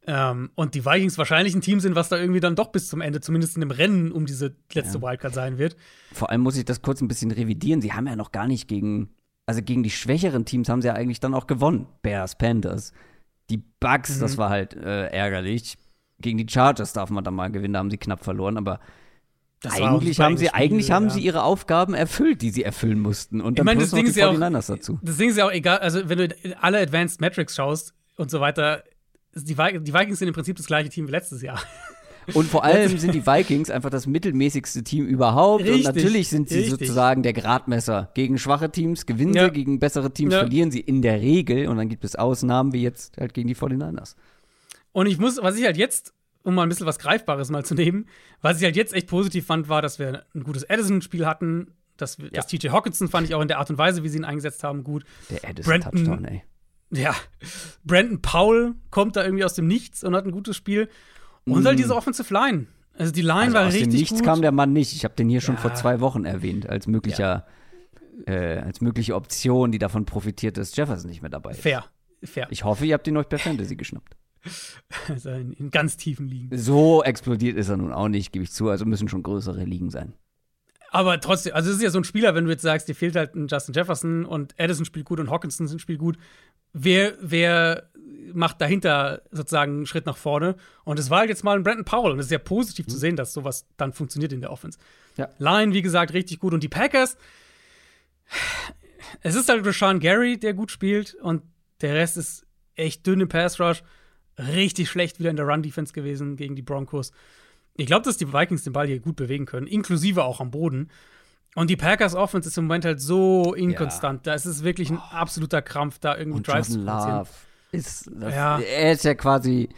Ähm, 0.10 0.52
und 0.56 0.74
die 0.76 0.86
Vikings 0.86 1.18
wahrscheinlich 1.18 1.54
ein 1.54 1.60
Team 1.62 1.82
sind, 1.82 1.96
was 1.96 2.08
da 2.08 2.18
irgendwie 2.18 2.40
dann 2.40 2.56
doch 2.56 2.68
bis 2.72 2.88
zum 2.88 3.02
Ende, 3.02 3.20
zumindest 3.20 3.56
in 3.58 3.60
dem 3.62 3.72
Rennen 3.72 4.12
um 4.14 4.26
diese 4.26 4.56
letzte 4.74 5.02
Wildcard 5.02 5.34
sein 5.34 5.58
wird. 5.58 5.76
Vor 6.14 6.30
allem 6.30 6.42
muss 6.42 6.56
ich 6.56 6.64
das 6.64 6.82
kurz 6.82 7.02
ein 7.02 7.10
bisschen 7.10 7.32
revidieren. 7.32 7.82
Sie 7.82 7.92
haben 7.92 8.08
ja 8.08 8.16
noch 8.16 8.32
gar 8.32 8.48
nicht 8.48 8.70
gegen, 8.70 9.10
also 9.46 9.62
gegen 9.62 9.84
die 9.84 9.90
schwächeren 9.92 10.46
Teams 10.46 10.70
haben 10.70 10.82
sie 10.82 10.88
ja 10.88 10.94
eigentlich 10.94 11.20
dann 11.20 11.34
auch 11.34 11.46
gewonnen. 11.48 11.88
Bears, 12.02 12.38
Panthers. 12.38 12.94
Die 13.50 13.58
Bucks, 13.82 14.16
Mhm. 14.16 14.22
das 14.22 14.38
war 14.38 14.50
halt 14.50 14.74
äh, 14.76 15.08
ärgerlich. 15.08 15.78
Gegen 16.20 16.38
die 16.38 16.48
Chargers 16.50 16.94
darf 16.94 17.10
man 17.10 17.26
dann 17.26 17.36
mal 17.36 17.52
gewinnen, 17.52 17.74
da 17.74 17.80
haben 17.80 17.92
sie 17.92 17.98
knapp 17.98 18.24
verloren, 18.24 18.58
aber 18.58 18.80
Das 19.62 19.74
eigentlich 19.74 20.20
haben 20.20 20.38
sie, 20.38 20.48
Spiel, 20.48 20.60
eigentlich 20.60 20.92
haben 20.92 21.06
ja. 21.06 21.10
sie 21.12 21.22
ihre 21.22 21.42
Aufgaben 21.44 21.94
erfüllt, 21.96 22.42
die 22.44 22.52
sie 22.52 22.64
erfüllen 22.64 23.00
mussten. 23.00 23.42
Und 23.42 23.54
Ich 23.54 23.58
dann 23.58 23.66
meine, 23.66 23.80
plus 23.80 23.90
das 23.90 23.98
Ding 23.98 24.06
die 24.06 24.12
ist 24.12 24.18
ja 24.18 24.28
auch- 24.30 24.34
49ers 24.36 24.68
dazu. 24.68 25.00
Das 25.02 25.18
Ding 25.18 25.30
ist 25.30 25.38
ja 25.38 25.48
auch 25.48 25.52
egal, 25.52 25.80
also 25.80 26.08
wenn 26.08 26.18
du 26.20 26.36
alle 26.62 26.80
Advanced 26.80 27.22
Metrics 27.22 27.56
schaust 27.56 27.94
und 28.18 28.30
so 28.30 28.40
weiter, 28.40 28.84
die, 29.36 29.56
Vi- 29.58 29.80
die 29.80 29.94
Vikings 29.94 30.20
sind 30.20 30.28
im 30.28 30.34
Prinzip 30.34 30.58
das 30.58 30.68
gleiche 30.68 30.90
Team 30.90 31.08
wie 31.08 31.12
letztes 31.12 31.42
Jahr. 31.42 31.60
Und 32.34 32.50
vor 32.50 32.66
allem 32.66 32.98
sind 32.98 33.16
die 33.16 33.26
Vikings 33.26 33.70
einfach 33.70 33.90
das 33.90 34.06
mittelmäßigste 34.06 34.84
Team 34.84 35.06
überhaupt. 35.06 35.64
Richtig, 35.64 35.88
und 35.88 35.96
natürlich 35.96 36.28
sind 36.28 36.50
sie 36.50 36.56
richtig. 36.58 36.72
sozusagen 36.72 37.24
der 37.24 37.32
Gradmesser. 37.32 38.10
Gegen 38.16 38.38
schwache 38.38 38.70
Teams 38.70 39.06
gewinnen 39.06 39.34
Ja. 39.34 39.46
sie, 39.46 39.52
gegen 39.52 39.80
bessere 39.80 40.12
Teams 40.12 40.34
Ja. 40.34 40.40
verlieren 40.40 40.70
sie 40.70 40.82
in 40.82 41.02
der 41.02 41.22
Regel. 41.22 41.68
Und 41.70 41.78
dann 41.78 41.88
gibt 41.88 42.04
es 42.04 42.18
Ausnahmen, 42.18 42.74
wie 42.74 42.82
jetzt 42.82 43.16
halt 43.18 43.34
gegen 43.34 43.48
die 43.48 43.56
49ers. 43.56 44.16
Und 44.92 45.06
ich 45.06 45.20
muss, 45.20 45.42
was 45.42 45.56
ich 45.56 45.64
halt 45.64 45.78
jetzt, 45.78 46.14
um 46.48 46.56
mal 46.56 46.64
ein 46.64 46.70
bisschen 46.70 46.86
was 46.88 46.98
Greifbares 46.98 47.50
mal 47.50 47.66
zu 47.66 47.76
nehmen, 47.76 48.06
was 48.42 48.58
ich 48.58 48.64
halt 48.64 48.76
jetzt 48.78 48.94
echt 48.94 49.08
positiv 49.08 49.46
fand, 49.46 49.68
war, 49.70 49.82
dass 49.82 50.00
wir 50.00 50.24
ein 50.34 50.44
gutes 50.44 50.64
Edison-Spiel 50.64 51.26
hatten. 51.26 51.74
Wir- 52.00 52.26
Ja. 52.26 52.30
dass 52.32 52.48
TJ 52.48 52.70
Hawkinson 52.70 53.08
fand 53.10 53.28
ich 53.28 53.36
auch 53.36 53.42
in 53.42 53.48
der 53.48 53.58
Art 53.60 53.70
und 53.70 53.78
Weise, 53.78 54.04
wie 54.04 54.10
sie 54.10 54.18
ihn 54.18 54.24
eingesetzt 54.26 54.64
haben, 54.64 54.84
gut. 54.84 55.04
Der 55.30 55.50
Addison 55.50 55.70
Brandon- 55.82 55.92
Touchdown, 56.06 56.26
ey. 56.26 56.44
Ja, 56.92 57.14
Brandon 57.84 58.22
Powell 58.22 58.76
kommt 58.92 59.16
da 59.18 59.24
irgendwie 59.26 59.44
aus 59.44 59.56
dem 59.56 59.68
Nichts 59.68 60.04
und 60.04 60.16
hat 60.16 60.26
ein 60.26 60.32
gutes 60.32 60.56
Spiel. 60.56 60.90
Und 61.46 61.66
halt 61.66 61.80
diese 61.80 61.96
Offensive 61.96 62.34
Line. 62.34 62.68
Also 62.98 63.12
die 63.12 63.22
Line 63.22 63.34
Mm. 63.34 63.42
Also 63.42 63.54
war 63.56 63.66
aus 63.68 63.74
dem 63.74 63.80
richtig 63.84 64.00
Nichts 64.00 64.16
gut. 64.20 64.24
kam 64.26 64.42
der 64.42 64.52
Mann 64.54 64.72
nicht. 64.74 64.94
Ich 64.94 65.04
habe 65.04 65.16
den 65.16 65.28
hier 65.28 65.42
schon 65.42 65.56
Ja. 65.56 65.62
vor 65.62 65.74
zwei 65.74 66.00
Wochen 66.00 66.24
erwähnt, 66.26 66.70
als 66.70 66.88
möglicher, 66.88 67.46
äh, 68.26 68.60
als 68.60 68.80
mögliche 68.80 69.16
Option, 69.16 69.72
die 69.72 69.80
davon 69.80 70.06
profitiert, 70.06 70.56
dass 70.58 70.76
Jefferson 70.76 71.10
nicht 71.10 71.22
mehr 71.22 71.30
dabei 71.32 71.52
ist. 71.52 71.62
Fair. 71.62 71.84
Fair. 72.24 72.48
Ich 72.52 72.64
hoffe, 72.64 72.86
ihr 72.86 72.94
habt 72.94 73.08
ihn 73.08 73.18
euch 73.18 73.28
per 73.30 73.38
Fantasy 73.40 73.76
geschnappt. 73.76 74.16
Also 75.10 75.30
in, 75.30 75.54
in 75.54 75.72
ganz 75.72 75.98
tiefen 75.98 76.28
Ligen. 76.28 76.58
So 76.58 77.04
explodiert 77.04 77.58
ist 77.58 77.70
er 77.70 77.78
nun 77.78 77.94
auch 77.94 78.08
nicht, 78.08 78.32
gebe 78.32 78.44
ich 78.44 78.52
zu. 78.52 78.70
Also 78.70 78.86
müssen 78.86 79.10
schon 79.10 79.24
größere 79.24 79.64
Ligen 79.64 79.90
sein. 79.90 80.14
Aber 80.92 81.20
trotzdem, 81.20 81.54
also 81.54 81.70
es 81.70 81.78
ist 81.78 81.82
ja 81.84 81.90
so 81.90 82.00
ein 82.00 82.04
Spieler, 82.04 82.34
wenn 82.36 82.46
du 82.46 82.52
jetzt 82.52 82.62
sagst, 82.62 82.88
dir 82.88 82.96
fehlt 82.96 83.16
halt 83.16 83.36
ein 83.36 83.48
Justin 83.48 83.74
Jefferson 83.74 84.26
und 84.26 84.56
Addison 84.58 84.86
spielt 84.86 85.06
gut 85.06 85.20
und 85.20 85.30
Hawkinson 85.30 85.80
spielt 85.80 86.00
gut. 86.00 86.18
Wer, 86.74 87.14
wer 87.22 87.90
macht 88.34 88.62
dahinter 88.62 89.22
sozusagen 89.32 89.74
einen 89.74 89.86
Schritt 89.86 90.06
nach 90.06 90.18
vorne? 90.18 90.56
Und 90.86 91.00
es 91.00 91.10
war 91.10 91.20
halt 91.20 91.30
jetzt 91.30 91.44
mal 91.44 91.58
ein 91.58 91.64
Brandon 91.64 91.86
Powell 91.86 92.12
und 92.12 92.20
es 92.20 92.28
ist 92.28 92.32
ja 92.32 92.40
positiv 92.40 92.88
zu 92.88 92.98
sehen, 92.98 93.16
dass 93.16 93.34
sowas 93.34 93.68
dann 93.78 93.94
funktioniert 93.94 94.32
in 94.32 94.42
der 94.42 94.52
Offense. 94.52 94.78
Ja. 95.18 95.30
Line, 95.40 95.74
wie 95.74 95.82
gesagt, 95.82 96.14
richtig 96.14 96.40
gut. 96.40 96.54
Und 96.54 96.64
die 96.64 96.70
Packers, 96.70 97.18
es 99.22 99.36
ist 99.36 99.50
halt 99.50 99.66
Rashawn 99.66 100.00
Gary, 100.00 100.38
der 100.38 100.54
gut 100.54 100.72
spielt 100.72 101.16
und 101.16 101.44
der 101.82 101.96
Rest 101.96 102.18
ist 102.18 102.46
echt 102.76 103.06
dünne 103.06 103.28
Pass 103.28 103.60
Rush. 103.60 103.84
Richtig 104.38 104.90
schlecht 104.90 105.20
wieder 105.20 105.30
in 105.30 105.36
der 105.36 105.46
Run-Defense 105.48 105.94
gewesen 105.94 106.36
gegen 106.36 106.56
die 106.56 106.62
Broncos. 106.62 107.12
Ich 107.76 107.88
glaube, 107.88 108.04
dass 108.04 108.18
die 108.18 108.32
Vikings 108.34 108.64
den 108.64 108.74
Ball 108.74 108.88
hier 108.88 109.00
gut 109.00 109.16
bewegen 109.16 109.46
können, 109.46 109.68
inklusive 109.68 110.24
auch 110.24 110.40
am 110.40 110.52
Boden. 110.52 110.90
Und 111.56 111.70
die 111.70 111.76
Packers 111.76 112.14
Offense 112.14 112.50
ist 112.50 112.58
im 112.58 112.66
Moment 112.66 112.86
halt 112.86 113.02
so 113.02 113.54
inkonstant. 113.54 114.26
Ja. 114.26 114.32
Da 114.32 114.36
ist 114.36 114.46
es 114.46 114.64
wirklich 114.64 114.92
ein 114.92 115.00
absoluter 115.00 115.62
Krampf, 115.62 115.98
da 116.00 116.16
irgendwie 116.16 116.38
und 116.38 116.48
Drives 116.48 116.70
Jordan 116.70 117.02
zu 117.02 117.10
Love 117.10 117.30
ist 117.72 118.10
das, 118.14 118.34
ja. 118.34 118.60
Er 118.60 118.92
ist 118.94 119.04
ja 119.04 119.14
quasi, 119.16 119.70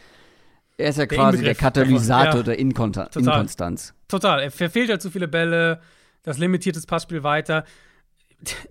er 0.76 0.90
ist 0.90 0.98
ja 0.98 1.06
der 1.06 1.18
quasi 1.18 1.42
der 1.42 1.54
Katalysator 1.54 2.36
ja. 2.36 2.42
der 2.42 2.58
Inkonta 2.58 3.06
Total. 3.06 3.34
Inkonstanz. 3.34 3.94
Total. 4.08 4.42
Er 4.42 4.50
verfehlt 4.50 4.90
halt 4.90 5.02
zu 5.02 5.10
viele 5.10 5.28
Bälle, 5.28 5.80
das 6.22 6.38
limitiert 6.38 6.76
das 6.76 6.86
Passspiel 6.86 7.22
weiter. 7.22 7.64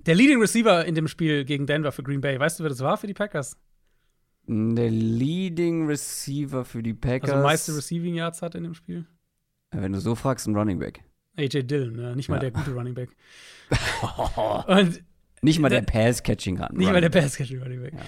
Der 0.05 0.15
Leading 0.15 0.39
Receiver 0.39 0.85
in 0.85 0.95
dem 0.95 1.07
Spiel 1.07 1.45
gegen 1.45 1.67
Denver 1.67 1.91
für 1.91 2.03
Green 2.03 2.21
Bay, 2.21 2.39
weißt 2.39 2.59
du, 2.59 2.63
wer 2.63 2.69
das 2.69 2.79
war 2.79 2.97
für 2.97 3.07
die 3.07 3.13
Packers? 3.13 3.57
Der 4.51 4.89
Leading 4.89 5.85
Receiver 5.85 6.65
für 6.65 6.81
die 6.81 6.95
Packers. 6.95 7.29
Also 7.29 7.43
meiste 7.43 7.77
Receiving 7.77 8.15
Yards 8.15 8.41
hat 8.41 8.55
in 8.55 8.63
dem 8.63 8.73
Spiel. 8.73 9.05
Wenn 9.69 9.93
du 9.93 9.99
so 9.99 10.15
fragst, 10.15 10.47
ein 10.47 10.55
Running 10.55 10.79
Back. 10.79 11.03
AJ 11.37 11.63
Dillon, 11.63 11.99
ja, 11.99 12.15
nicht 12.15 12.29
mal 12.29 12.37
ja. 12.37 12.49
der 12.49 12.51
gute 12.51 12.73
Running 12.73 12.95
Back. 12.95 13.15
Und 14.67 15.03
nicht 15.43 15.59
mal 15.59 15.69
der, 15.69 15.81
der 15.81 15.91
Pass-Catching 15.91 16.59
Run. 16.59 16.75
Nicht 16.75 16.91
mal 16.91 16.99
der 16.99 17.09
Pass-Catching 17.09 17.61
Running 17.61 17.81
Back. 17.81 17.93
Ja. 17.93 17.99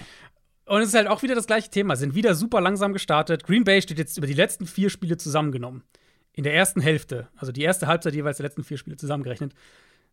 Und 0.74 0.82
es 0.82 0.88
ist 0.88 0.94
halt 0.94 1.06
auch 1.06 1.22
wieder 1.22 1.36
das 1.36 1.46
gleiche 1.46 1.70
Thema. 1.70 1.94
Sind 1.94 2.16
wieder 2.16 2.34
super 2.34 2.60
langsam 2.60 2.92
gestartet. 2.92 3.44
Green 3.44 3.62
Bay 3.62 3.80
steht 3.80 3.98
jetzt 3.98 4.18
über 4.18 4.26
die 4.26 4.34
letzten 4.34 4.66
vier 4.66 4.90
Spiele 4.90 5.16
zusammengenommen. 5.16 5.84
In 6.32 6.42
der 6.42 6.54
ersten 6.54 6.80
Hälfte, 6.80 7.28
also 7.36 7.52
die 7.52 7.62
erste 7.62 7.86
Halbzeit 7.86 8.14
jeweils 8.14 8.38
der 8.38 8.46
letzten 8.46 8.64
vier 8.64 8.78
Spiele 8.78 8.96
zusammengerechnet, 8.96 9.54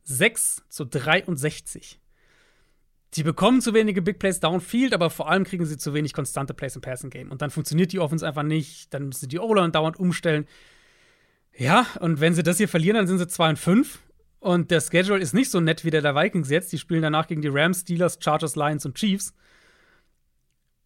6 0.03 0.63
zu 0.69 0.85
63. 0.85 1.99
Sie 3.11 3.23
bekommen 3.23 3.61
zu 3.61 3.73
wenige 3.73 4.01
Big 4.01 4.19
Plays 4.19 4.39
downfield, 4.39 4.93
aber 4.93 5.09
vor 5.09 5.29
allem 5.29 5.43
kriegen 5.43 5.65
sie 5.65 5.77
zu 5.77 5.93
wenig 5.93 6.13
konstante 6.13 6.53
Plays 6.53 6.75
im 6.75 6.81
Passing 6.81 7.09
Game. 7.09 7.31
Und 7.31 7.41
dann 7.41 7.49
funktioniert 7.49 7.91
die 7.91 7.99
Offense 7.99 8.27
einfach 8.27 8.43
nicht. 8.43 8.93
Dann 8.93 9.07
müssen 9.07 9.21
sie 9.21 9.27
die 9.27 9.39
O-Line 9.39 9.71
dauernd 9.71 9.97
umstellen. 9.99 10.45
Ja, 11.57 11.87
und 11.99 12.21
wenn 12.21 12.35
sie 12.35 12.43
das 12.43 12.57
hier 12.57 12.69
verlieren, 12.69 12.97
dann 12.97 13.07
sind 13.07 13.17
sie 13.17 13.27
2 13.27 13.49
und 13.49 13.59
5. 13.59 13.99
Und 14.39 14.71
der 14.71 14.79
Schedule 14.79 15.19
ist 15.19 15.33
nicht 15.33 15.51
so 15.51 15.59
nett 15.59 15.83
wie 15.83 15.89
der 15.89 16.01
der 16.01 16.15
Vikings 16.15 16.49
jetzt. 16.49 16.71
Die 16.71 16.77
spielen 16.77 17.01
danach 17.01 17.27
gegen 17.27 17.41
die 17.41 17.49
Rams, 17.49 17.81
Steelers, 17.81 18.19
Chargers, 18.21 18.55
Lions 18.55 18.85
und 18.85 18.95
Chiefs. 18.95 19.33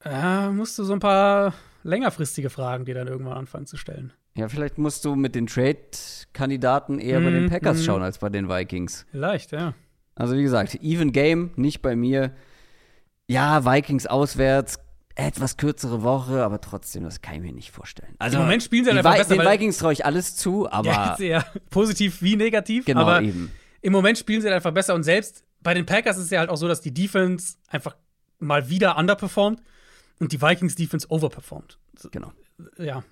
Äh, 0.03 0.49
musst 0.49 0.79
du 0.79 0.83
so 0.83 0.93
ein 0.93 0.99
paar 0.99 1.53
längerfristige 1.83 2.49
Fragen 2.49 2.85
dir 2.85 2.95
dann 2.95 3.07
irgendwann 3.07 3.37
anfangen 3.37 3.67
zu 3.67 3.77
stellen. 3.77 4.13
Ja, 4.35 4.49
vielleicht 4.49 4.77
musst 4.77 5.05
du 5.05 5.15
mit 5.15 5.35
den 5.35 5.45
Trade-Kandidaten 5.45 6.99
eher 6.99 7.19
mm, 7.19 7.23
bei 7.23 7.29
den 7.29 7.43
mhm, 7.43 7.49
Packers 7.49 7.81
mm. 7.81 7.83
schauen 7.83 8.01
als 8.01 8.17
bei 8.17 8.29
den 8.29 8.49
Vikings. 8.49 9.05
Vielleicht, 9.11 9.51
ja. 9.51 9.75
Also 10.15 10.35
wie 10.35 10.43
gesagt, 10.43 10.75
even 10.81 11.11
Game, 11.11 11.51
nicht 11.55 11.81
bei 11.81 11.95
mir. 11.95 12.33
Ja, 13.27 13.65
Vikings 13.65 14.05
auswärts, 14.05 14.79
etwas 15.15 15.57
kürzere 15.57 16.03
Woche, 16.03 16.43
aber 16.43 16.59
trotzdem, 16.61 17.03
das 17.03 17.21
kann 17.21 17.35
ich 17.35 17.41
mir 17.41 17.53
nicht 17.53 17.71
vorstellen. 17.71 18.15
Also, 18.19 18.37
Im 18.37 18.43
Moment 18.43 18.63
spielen 18.63 18.83
sie 18.83 18.91
halt 18.91 18.99
einfach 18.99 19.17
besser. 19.17 19.37
Den 19.37 19.45
Vikings 19.45 19.77
traue 19.77 19.93
ich 19.93 20.05
alles 20.05 20.35
zu, 20.35 20.69
aber. 20.69 20.87
Ja, 20.87 21.15
sehr 21.17 21.45
positiv 21.69 22.21
wie 22.21 22.35
negativ. 22.35 22.85
Genau, 22.85 23.01
aber 23.01 23.21
eben. 23.21 23.51
Im 23.81 23.93
Moment 23.93 24.17
spielen 24.17 24.41
sie 24.41 24.47
halt 24.47 24.55
einfach 24.55 24.73
besser 24.73 24.95
und 24.95 25.03
selbst 25.03 25.43
bei 25.61 25.73
den 25.73 25.85
Packers 25.85 26.17
ist 26.17 26.25
es 26.25 26.29
ja 26.29 26.39
halt 26.39 26.49
auch 26.49 26.57
so, 26.57 26.67
dass 26.67 26.81
die 26.81 26.93
Defense 26.93 27.55
einfach 27.67 27.95
mal 28.39 28.69
wieder 28.69 28.97
underperformt 28.97 29.61
und 30.19 30.31
die 30.31 30.41
Vikings 30.41 30.75
Defense 30.75 31.07
overperformt. 31.09 31.79
Genau. 32.11 32.31
Ja. 32.77 33.03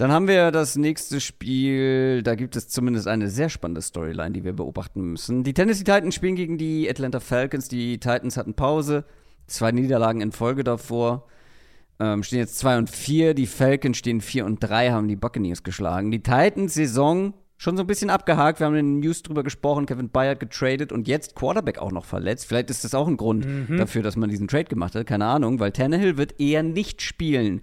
Dann 0.00 0.12
haben 0.12 0.28
wir 0.28 0.50
das 0.50 0.76
nächste 0.76 1.20
Spiel. 1.20 2.22
Da 2.22 2.34
gibt 2.34 2.56
es 2.56 2.68
zumindest 2.68 3.06
eine 3.06 3.28
sehr 3.28 3.50
spannende 3.50 3.82
Storyline, 3.82 4.30
die 4.30 4.44
wir 4.44 4.54
beobachten 4.54 5.02
müssen. 5.02 5.44
Die 5.44 5.52
Tennessee 5.52 5.84
Titans 5.84 6.14
spielen 6.14 6.36
gegen 6.36 6.56
die 6.56 6.88
Atlanta 6.88 7.20
Falcons. 7.20 7.68
Die 7.68 8.00
Titans 8.00 8.38
hatten 8.38 8.54
Pause 8.54 9.04
zwei 9.46 9.72
Niederlagen 9.72 10.22
in 10.22 10.32
Folge 10.32 10.64
davor. 10.64 11.26
Ähm, 11.98 12.22
stehen 12.22 12.38
jetzt 12.38 12.58
2 12.60 12.78
und 12.78 12.88
4. 12.88 13.34
Die 13.34 13.46
Falcons 13.46 13.98
stehen 13.98 14.22
4 14.22 14.46
und 14.46 14.60
3, 14.60 14.92
haben 14.92 15.06
die 15.06 15.16
Buccaneers 15.16 15.64
geschlagen. 15.64 16.10
Die 16.10 16.22
Titans 16.22 16.72
Saison 16.72 17.34
schon 17.58 17.76
so 17.76 17.82
ein 17.82 17.86
bisschen 17.86 18.08
abgehakt. 18.08 18.58
Wir 18.58 18.68
haben 18.68 18.76
in 18.76 18.94
den 18.94 19.00
News 19.00 19.22
drüber 19.22 19.42
gesprochen. 19.42 19.84
Kevin 19.84 20.08
Bayard 20.08 20.40
getradet 20.40 20.92
und 20.92 21.08
jetzt 21.08 21.34
Quarterback 21.34 21.78
auch 21.78 21.92
noch 21.92 22.06
verletzt. 22.06 22.46
Vielleicht 22.46 22.70
ist 22.70 22.84
das 22.84 22.94
auch 22.94 23.06
ein 23.06 23.18
Grund 23.18 23.44
mhm. 23.44 23.76
dafür, 23.76 24.02
dass 24.02 24.16
man 24.16 24.30
diesen 24.30 24.48
Trade 24.48 24.64
gemacht 24.64 24.94
hat. 24.94 25.06
Keine 25.06 25.26
Ahnung, 25.26 25.60
weil 25.60 25.72
Tannehill 25.72 26.16
wird 26.16 26.40
eher 26.40 26.62
nicht 26.62 27.02
spielen. 27.02 27.60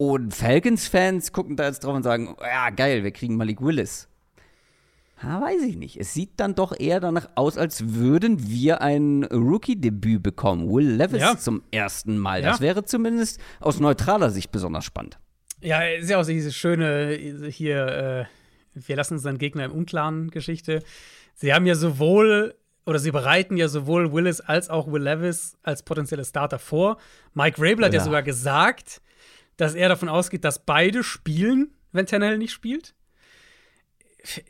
Und 0.00 0.32
Falcons-Fans 0.34 1.30
gucken 1.30 1.56
da 1.56 1.66
jetzt 1.66 1.84
drauf 1.84 1.94
und 1.94 2.04
sagen: 2.04 2.34
Ja, 2.40 2.70
geil, 2.70 3.04
wir 3.04 3.10
kriegen 3.10 3.36
Malik 3.36 3.60
Willis. 3.60 4.08
Ha, 5.22 5.42
weiß 5.42 5.60
ich 5.64 5.76
nicht. 5.76 5.98
Es 5.98 6.14
sieht 6.14 6.40
dann 6.40 6.54
doch 6.54 6.72
eher 6.80 7.00
danach 7.00 7.28
aus, 7.34 7.58
als 7.58 7.92
würden 7.92 8.48
wir 8.48 8.80
ein 8.80 9.24
Rookie-Debüt 9.24 10.22
bekommen. 10.22 10.72
Will 10.72 10.92
Levis 10.92 11.20
ja. 11.20 11.36
zum 11.36 11.62
ersten 11.70 12.16
Mal. 12.16 12.40
Das 12.40 12.60
ja. 12.60 12.64
wäre 12.64 12.86
zumindest 12.86 13.42
aus 13.60 13.78
neutraler 13.78 14.30
Sicht 14.30 14.50
besonders 14.50 14.86
spannend. 14.86 15.18
Ja, 15.60 15.82
ist 15.82 16.08
ja 16.08 16.18
auch 16.18 16.24
so 16.24 16.32
diese 16.32 16.50
schöne 16.50 17.18
hier, 17.50 17.86
äh, 17.86 18.24
wir 18.72 18.96
lassen 18.96 19.14
unseren 19.14 19.36
Gegner 19.36 19.66
im 19.66 19.72
Unklaren 19.72 20.30
Geschichte. 20.30 20.82
Sie 21.34 21.52
haben 21.52 21.66
ja 21.66 21.74
sowohl 21.74 22.54
oder 22.86 22.98
sie 22.98 23.10
bereiten 23.10 23.58
ja 23.58 23.68
sowohl 23.68 24.14
Willis 24.14 24.40
als 24.40 24.70
auch 24.70 24.90
Will 24.90 25.02
Levis 25.02 25.58
als 25.62 25.82
potenzielle 25.82 26.24
Starter 26.24 26.58
vor. 26.58 26.96
Mike 27.34 27.60
Rabel 27.60 27.84
hat 27.84 27.92
ja. 27.92 27.98
ja 27.98 28.04
sogar 28.06 28.22
gesagt, 28.22 29.02
dass 29.60 29.74
er 29.74 29.88
davon 29.88 30.08
ausgeht, 30.08 30.44
dass 30.44 30.64
beide 30.64 31.02
spielen, 31.02 31.72
wenn 31.92 32.06
Tannehill 32.06 32.38
nicht 32.38 32.52
spielt 32.52 32.94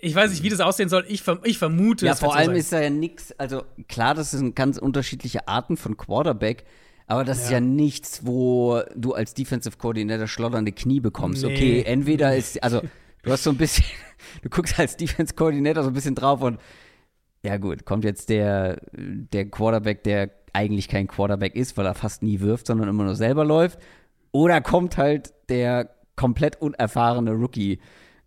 ich 0.00 0.14
weiß 0.14 0.30
nicht, 0.30 0.42
wie 0.42 0.48
das 0.48 0.60
aussehen 0.60 0.88
soll. 0.88 1.04
Ich, 1.08 1.22
ich 1.44 1.58
vermute, 1.58 2.06
ja, 2.06 2.14
vor 2.14 2.34
allem 2.34 2.52
so 2.52 2.58
ist 2.58 2.72
da 2.72 2.80
ja 2.80 2.90
nichts. 2.90 3.32
Also 3.38 3.62
klar, 3.88 4.14
das 4.14 4.30
sind 4.32 4.56
ganz 4.56 4.78
unterschiedliche 4.78 5.48
Arten 5.48 5.76
von 5.76 5.96
Quarterback. 5.96 6.64
Aber 7.06 7.24
das 7.24 7.38
ja. 7.38 7.44
ist 7.44 7.50
ja 7.50 7.60
nichts, 7.60 8.24
wo 8.24 8.82
du 8.94 9.14
als 9.14 9.34
Defensive 9.34 9.76
Coordinator 9.76 10.28
schlotternde 10.28 10.72
Knie 10.72 11.00
bekommst. 11.00 11.44
Nee. 11.44 11.54
Okay, 11.54 11.82
entweder 11.82 12.36
ist, 12.36 12.62
also 12.62 12.82
du 13.22 13.32
hast 13.32 13.42
so 13.42 13.50
ein 13.50 13.56
bisschen, 13.56 13.84
du 14.42 14.48
guckst 14.48 14.78
als 14.78 14.96
Defense 14.96 15.34
Coordinator 15.34 15.82
so 15.82 15.90
ein 15.90 15.94
bisschen 15.94 16.14
drauf 16.14 16.42
und 16.42 16.60
ja 17.42 17.56
gut, 17.56 17.84
kommt 17.84 18.04
jetzt 18.04 18.28
der, 18.28 18.80
der 18.92 19.48
Quarterback, 19.48 20.04
der 20.04 20.30
eigentlich 20.52 20.88
kein 20.88 21.08
Quarterback 21.08 21.56
ist, 21.56 21.76
weil 21.76 21.86
er 21.86 21.94
fast 21.94 22.22
nie 22.22 22.40
wirft, 22.40 22.66
sondern 22.66 22.88
immer 22.88 23.04
nur 23.04 23.16
selber 23.16 23.44
läuft. 23.44 23.78
Oder 24.32 24.60
kommt 24.60 24.96
halt 24.96 25.32
der 25.48 25.94
komplett 26.16 26.60
unerfahrene 26.60 27.32
Rookie 27.32 27.80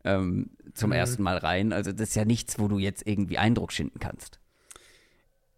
ähm, 0.03 0.49
zum 0.73 0.89
mhm. 0.89 0.95
ersten 0.95 1.23
Mal 1.23 1.37
rein. 1.37 1.73
Also 1.73 1.91
das 1.91 2.09
ist 2.09 2.15
ja 2.15 2.25
nichts, 2.25 2.59
wo 2.59 2.67
du 2.67 2.79
jetzt 2.79 3.05
irgendwie 3.05 3.37
Eindruck 3.37 3.71
schinden 3.71 3.99
kannst. 3.99 4.39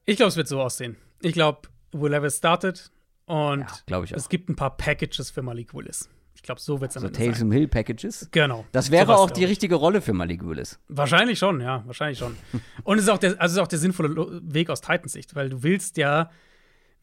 Ich 0.05 0.17
glaube, 0.17 0.29
es 0.29 0.35
wird 0.35 0.47
so 0.47 0.61
aussehen. 0.61 0.97
Ich 1.21 1.33
glaube, 1.33 1.69
Will 1.91 2.29
startet 2.29 2.91
und 3.25 3.65
ja, 3.89 4.03
es 4.11 4.29
gibt 4.29 4.49
ein 4.49 4.55
paar 4.55 4.77
Packages 4.77 5.31
für 5.31 5.41
Malik 5.41 5.73
Willis. 5.73 6.09
Ich 6.35 6.43
glaube, 6.43 6.61
so 6.61 6.81
wird 6.81 6.91
es 6.91 6.97
am 6.97 7.03
also 7.03 7.15
Ende 7.15 7.31
Taysom 7.31 7.51
Hill 7.51 7.67
Packages? 7.67 8.27
Genau. 8.31 8.65
Das 8.71 8.91
wäre 8.91 9.07
so 9.07 9.13
auch 9.13 9.31
die 9.31 9.45
richtige 9.45 9.75
Rolle 9.75 10.01
für 10.01 10.13
Malik 10.13 10.45
Willis. 10.45 10.79
Wahrscheinlich 10.89 11.39
schon, 11.39 11.61
ja, 11.61 11.83
wahrscheinlich 11.87 12.19
schon. 12.19 12.35
und 12.83 12.97
es 12.97 13.05
ist 13.05 13.09
auch 13.09 13.17
der, 13.17 13.41
also 13.41 13.55
ist 13.55 13.63
auch 13.63 13.67
der 13.67 13.79
sinnvolle 13.79 14.41
Weg 14.43 14.69
aus 14.69 14.81
Titans 14.81 15.13
Sicht, 15.13 15.33
weil 15.33 15.49
du 15.49 15.63
willst 15.63 15.97
ja 15.97 16.29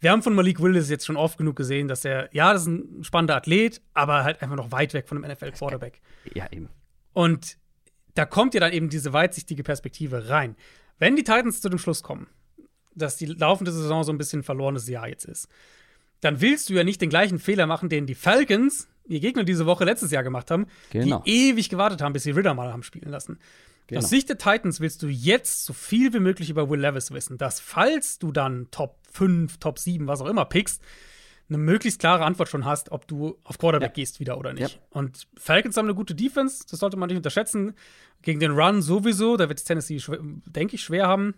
wir 0.03 0.11
haben 0.11 0.23
von 0.23 0.35
Malik 0.35 0.61
Willis 0.61 0.91
jetzt 0.91 1.07
schon 1.07 1.17
oft 1.17 1.39
genug 1.39 1.55
gesehen, 1.55 1.87
dass 1.87 2.05
er, 2.05 2.29
ja, 2.35 2.53
das 2.53 2.63
ist 2.63 2.69
ein 2.69 3.05
spannender 3.05 3.37
Athlet, 3.37 3.81
aber 3.95 4.25
halt 4.25 4.43
einfach 4.43 4.57
noch 4.57 4.73
weit 4.73 4.95
weg 4.95 5.09
von 5.09 5.23
einem 5.23 5.33
NFL-Quarterback. 5.33 6.01
Ja, 6.35 6.49
eben. 6.51 6.69
Und 7.13 7.57
da 8.15 8.27
kommt 8.27 8.55
ja 8.55 8.61
dann 8.61 8.73
eben 8.73 8.89
diese 8.89 9.13
weitsichtige 9.13 9.63
Perspektive 9.63 10.29
rein. 10.29 10.57
Wenn 10.99 11.15
die 11.15 11.23
Titans 11.23 11.61
zu 11.61 11.69
dem 11.69 11.79
Schluss 11.79 12.03
kommen, 12.03 12.27
dass 12.97 13.17
die 13.17 13.27
laufende 13.27 13.71
Saison 13.71 14.03
so 14.03 14.13
ein 14.13 14.19
bisschen 14.19 14.41
ein 14.41 14.45
verlorenes 14.45 14.89
Jahr 14.89 15.09
jetzt 15.09 15.25
ist, 15.25 15.47
dann 16.21 16.41
willst 16.41 16.69
du 16.69 16.75
ja 16.75 16.83
nicht 16.83 17.01
den 17.01 17.09
gleichen 17.09 17.39
Fehler 17.39 17.69
machen, 17.69 17.89
den 17.89 18.07
die 18.07 18.17
Falcons, 18.17 18.89
ihr 19.07 19.21
Gegner 19.21 19.45
diese 19.45 19.67
Woche 19.67 19.85
letztes 19.85 20.11
Jahr 20.11 20.25
gemacht 20.25 20.51
haben, 20.51 20.67
genau. 20.91 21.23
die 21.25 21.51
ewig 21.51 21.69
gewartet 21.69 22.03
haben, 22.03 22.13
bis 22.13 22.25
sie 22.25 22.33
Ritter 22.33 22.55
mal 22.55 22.73
haben 22.73 22.83
spielen 22.83 23.11
lassen. 23.11 23.39
Genau. 23.87 24.01
Aus 24.01 24.11
Sicht 24.11 24.29
der 24.29 24.39
Titans 24.39 24.81
willst 24.81 25.03
du 25.03 25.09
jetzt 25.09 25.65
so 25.65 25.73
viel 25.73 26.13
wie 26.13 26.21
möglich 26.21 26.51
über 26.51 26.69
Will 26.69 26.81
Levis 26.81 27.11
wissen, 27.13 27.39
dass 27.39 27.61
falls 27.61 28.19
du 28.19 28.33
dann 28.33 28.69
Top 28.71 29.02
5, 29.13 29.59
Top 29.59 29.79
7, 29.79 30.07
was 30.07 30.21
auch 30.21 30.27
immer 30.27 30.45
pickst, 30.45 30.83
eine 31.49 31.59
möglichst 31.59 32.01
klare 32.01 32.25
Antwort 32.25 32.49
schon 32.49 32.65
hast, 32.65 32.93
ob 32.93 33.07
du 33.07 33.39
auf 33.45 33.59
Quarterback 33.59 33.91
ja. 33.91 33.95
gehst 33.95 34.21
wieder 34.21 34.39
oder 34.39 34.53
nicht. 34.53 34.75
Ja. 34.75 34.81
Und 34.91 35.27
Falcons 35.37 35.77
haben 35.77 35.87
eine 35.87 35.95
gute 35.95 36.15
Defense, 36.15 36.65
das 36.71 36.81
sollte 36.81 36.97
man 36.97 37.09
nicht 37.09 37.17
unterschätzen. 37.17 37.75
Gegen 38.23 38.41
den 38.41 38.53
Run 38.53 38.83
sowieso, 38.83 39.37
da 39.37 39.49
wird 39.49 39.59
es 39.59 39.65
Tennessee, 39.65 40.01
denke 40.47 40.77
ich, 40.77 40.83
schwer 40.83 41.07
haben. 41.07 41.35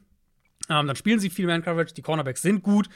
Ähm, 0.68 0.86
dann 0.86 0.96
spielen 0.96 1.18
sie 1.18 1.30
viel 1.30 1.46
Man-Coverage, 1.46 1.94
die 1.94 2.02
Cornerbacks 2.02 2.42
sind 2.42 2.62
gut. 2.62 2.88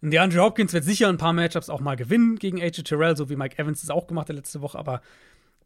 Und 0.00 0.10
der 0.10 0.22
Andrew 0.22 0.42
Hopkins 0.42 0.72
wird 0.72 0.84
sicher 0.84 1.08
ein 1.08 1.16
paar 1.16 1.32
Matchups 1.32 1.70
auch 1.70 1.80
mal 1.80 1.96
gewinnen 1.96 2.36
gegen 2.36 2.60
AJ 2.60 2.82
Terrell, 2.82 3.16
so 3.16 3.30
wie 3.30 3.36
Mike 3.36 3.58
Evans 3.58 3.82
es 3.82 3.90
auch 3.90 4.06
gemacht 4.06 4.28
hat 4.28 4.36
letzte 4.36 4.60
Woche, 4.60 4.78
aber 4.78 5.00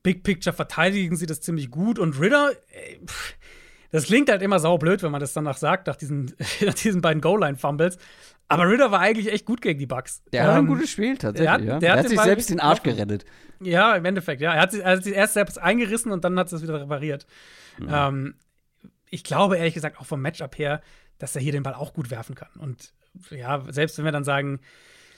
Big 0.03 0.23
Picture 0.23 0.55
verteidigen 0.55 1.16
sie 1.16 1.27
das 1.27 1.41
ziemlich 1.41 1.70
gut. 1.70 1.99
Und 1.99 2.20
Ritter, 2.20 2.53
ey, 2.70 3.01
pff, 3.05 3.35
das 3.91 4.05
klingt 4.05 4.31
halt 4.31 4.43
immer 4.43 4.61
saublöd, 4.61 5.03
wenn 5.03 5.11
man 5.11 5.20
das 5.20 5.33
danach 5.33 5.57
sagt, 5.57 5.87
nach 5.87 5.97
diesen, 5.97 6.35
nach 6.65 6.75
diesen 6.75 7.01
beiden 7.01 7.20
Goal-Line-Fumbles. 7.20 7.99
Aber 8.49 8.69
Ritter 8.69 8.91
war 8.91 9.01
eigentlich 9.01 9.31
echt 9.31 9.45
gut 9.45 9.61
gegen 9.61 9.79
die 9.79 9.87
Bucks. 9.87 10.23
Der 10.33 10.43
ähm, 10.43 10.49
hat 10.49 10.55
ein 10.55 10.61
ähm, 10.61 10.66
gutes 10.66 10.91
Spiel 10.91 11.19
tatsächlich. 11.19 11.45
Der 11.45 11.53
hat, 11.53 11.62
ja. 11.62 11.79
der 11.79 11.93
hat, 11.93 11.99
hat 12.01 12.09
sich 12.09 12.20
selbst 12.20 12.51
den 12.51 12.61
Arsch 12.61 12.83
gerettet. 12.83 13.27
Ja, 13.61 13.95
im 13.95 14.05
Endeffekt, 14.05 14.41
ja. 14.41 14.55
Er 14.55 14.62
hat 14.62 14.73
sich, 14.73 14.83
er 14.83 14.93
hat 14.93 15.05
sich 15.05 15.15
erst 15.15 15.35
selbst 15.35 15.59
eingerissen 15.59 16.12
und 16.12 16.25
dann 16.25 16.39
hat 16.39 16.51
es 16.51 16.62
wieder 16.62 16.81
repariert. 16.81 17.27
Mhm. 17.79 17.89
Ähm, 17.91 18.35
ich 19.11 19.25
glaube 19.25 19.57
ehrlich 19.57 19.75
gesagt 19.75 19.99
auch 19.99 20.07
vom 20.07 20.23
Matchup 20.23 20.59
her, 20.59 20.81
dass 21.19 21.35
er 21.35 21.43
hier 21.43 21.53
den 21.53 21.62
Ball 21.62 21.75
auch 21.75 21.93
gut 21.93 22.11
werfen 22.11 22.35
kann. 22.35 22.51
Und 22.59 22.93
ja, 23.31 23.65
selbst 23.69 23.99
wenn 23.99 24.05
wir 24.05 24.12
dann 24.12 24.25
sagen, 24.25 24.61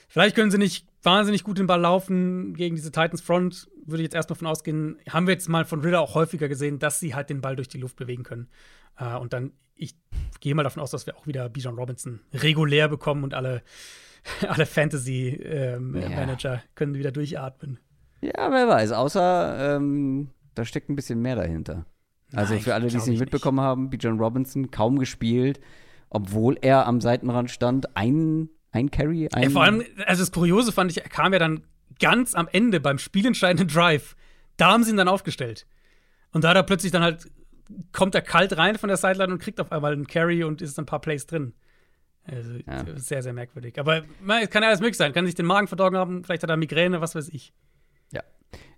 vielleicht 0.07 0.35
können 0.35 0.51
sie 0.51 0.57
nicht 0.57 0.87
wahnsinnig 1.03 1.43
gut 1.43 1.57
den 1.57 1.67
Ball 1.67 1.79
laufen 1.79 2.53
gegen 2.53 2.75
diese 2.75 2.91
Titans 2.91 3.21
Front, 3.21 3.69
würde 3.85 4.01
ich 4.01 4.05
jetzt 4.05 4.15
erstmal 4.15 4.37
von 4.37 4.47
ausgehen, 4.47 4.97
haben 5.09 5.27
wir 5.27 5.33
jetzt 5.33 5.49
mal 5.49 5.65
von 5.65 5.81
Ritter 5.81 6.01
auch 6.01 6.15
häufiger 6.15 6.47
gesehen, 6.47 6.79
dass 6.79 6.99
sie 6.99 7.15
halt 7.15 7.29
den 7.29 7.41
Ball 7.41 7.55
durch 7.55 7.67
die 7.67 7.79
Luft 7.79 7.95
bewegen 7.95 8.23
können. 8.23 8.49
Äh, 8.97 9.15
und 9.15 9.33
dann, 9.33 9.51
ich 9.81 9.95
gehe 10.39 10.55
mal 10.55 10.63
davon 10.63 10.81
aus, 10.81 10.91
dass 10.91 11.05
wir 11.05 11.17
auch 11.17 11.27
wieder 11.27 11.49
Bijan 11.49 11.75
Robinson 11.75 12.21
regulär 12.33 12.87
bekommen 12.87 13.23
und 13.23 13.33
alle, 13.33 13.63
alle 14.47 14.65
Fantasy-Manager 14.65 16.53
ähm, 16.53 16.59
ja. 16.59 16.63
können 16.75 16.95
wieder 16.95 17.11
durchatmen. 17.11 17.79
Ja, 18.21 18.51
wer 18.51 18.67
weiß, 18.67 18.91
außer 18.91 19.77
ähm, 19.77 20.29
da 20.53 20.63
steckt 20.63 20.89
ein 20.89 20.95
bisschen 20.95 21.21
mehr 21.21 21.35
dahinter. 21.35 21.85
Also 22.33 22.53
Nein, 22.53 22.63
für 22.63 22.73
alle, 22.73 22.87
die 22.87 22.95
es 22.95 23.07
nicht 23.07 23.19
mitbekommen 23.19 23.57
nicht. 23.57 23.65
haben, 23.65 23.89
Bijan 23.89 24.19
Robinson 24.19 24.71
kaum 24.71 24.99
gespielt, 24.99 25.59
obwohl 26.09 26.57
er 26.61 26.85
am 26.85 27.01
Seitenrand 27.01 27.49
stand, 27.51 27.97
ein, 27.97 28.49
ein 28.71 28.91
Carry. 28.91 29.27
Ein 29.33 29.43
ja, 29.43 29.49
vor 29.49 29.63
allem, 29.63 29.83
also 30.05 30.21
das 30.21 30.31
Kuriose 30.31 30.71
fand 30.71 30.91
ich, 30.91 31.01
er 31.03 31.09
kam 31.09 31.33
ja 31.33 31.39
dann 31.39 31.63
ganz 31.99 32.35
am 32.35 32.47
Ende 32.47 32.79
beim 32.79 32.99
spielentscheidenden 32.99 33.67
Drive. 33.67 34.15
Da 34.57 34.71
haben 34.71 34.83
sie 34.83 34.91
ihn 34.91 34.97
dann 34.97 35.07
aufgestellt. 35.07 35.65
Und 36.31 36.43
da 36.43 36.49
hat 36.49 36.55
er 36.55 36.63
plötzlich 36.63 36.91
dann 36.91 37.01
halt, 37.01 37.29
kommt 37.91 38.15
er 38.15 38.21
kalt 38.21 38.57
rein 38.57 38.77
von 38.77 38.87
der 38.87 38.97
Sideline 38.97 39.33
und 39.33 39.39
kriegt 39.39 39.59
auf 39.59 39.71
einmal 39.71 39.93
einen 39.93 40.07
Carry 40.07 40.43
und 40.43 40.61
ist 40.61 40.79
ein 40.79 40.85
paar 40.85 41.01
Plays 41.01 41.25
drin. 41.25 41.53
Also 42.23 42.53
ja. 42.67 42.85
sehr, 42.97 43.23
sehr 43.23 43.33
merkwürdig. 43.33 43.79
Aber 43.79 44.03
es 44.41 44.49
kann 44.49 44.61
ja 44.61 44.69
alles 44.69 44.79
möglich 44.79 44.97
sein. 44.97 45.13
Kann 45.13 45.25
sich 45.25 45.35
den 45.35 45.45
Magen 45.45 45.67
verdorben 45.67 45.97
haben, 45.97 46.23
vielleicht 46.23 46.43
hat 46.43 46.49
er 46.49 46.57
Migräne, 46.57 47.01
was 47.01 47.15
weiß 47.15 47.29
ich. 47.29 47.53
Ja. 48.11 48.21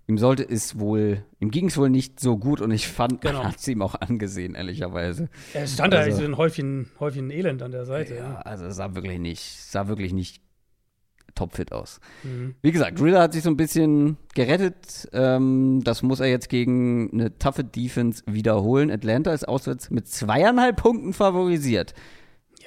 Ihm 0.06 0.18
sollte 0.18 0.48
es 0.48 0.78
wohl, 0.78 1.24
ihm 1.40 1.50
ging 1.50 1.66
es 1.66 1.76
wohl 1.76 1.90
nicht 1.90 2.20
so 2.20 2.38
gut 2.38 2.60
und 2.60 2.70
ich 2.70 2.88
fand, 2.88 3.20
genau. 3.20 3.38
man 3.38 3.48
hat 3.48 3.56
es 3.56 3.68
ihm 3.68 3.82
auch 3.82 3.94
angesehen, 3.94 4.54
ehrlicherweise. 4.54 5.28
Er 5.52 5.66
stand 5.66 5.94
also, 5.94 6.10
da 6.10 6.16
so 6.16 6.24
ein 6.24 6.36
Häufchen, 6.36 6.90
Häufchen 7.00 7.30
Elend 7.30 7.62
an 7.62 7.72
der 7.72 7.84
Seite. 7.84 8.14
Ja, 8.14 8.32
ja. 8.32 8.34
also 8.40 8.70
sah 8.70 8.94
wirklich 8.94 9.18
nicht, 9.18 9.42
sah 9.42 9.88
wirklich 9.88 10.12
nicht 10.12 10.43
topfit 11.34 11.72
aus. 11.72 12.00
Mhm. 12.22 12.54
Wie 12.62 12.72
gesagt, 12.72 13.00
Driller 13.00 13.22
hat 13.22 13.32
sich 13.32 13.42
so 13.42 13.50
ein 13.50 13.56
bisschen 13.56 14.16
gerettet. 14.34 15.08
Ähm, 15.12 15.82
das 15.84 16.02
muss 16.02 16.20
er 16.20 16.28
jetzt 16.28 16.48
gegen 16.48 17.10
eine 17.12 17.38
taffe 17.38 17.64
Defense 17.64 18.22
wiederholen. 18.26 18.90
Atlanta 18.90 19.32
ist 19.32 19.46
auswärts 19.46 19.90
mit 19.90 20.08
zweieinhalb 20.08 20.76
Punkten 20.76 21.12
favorisiert. 21.12 21.94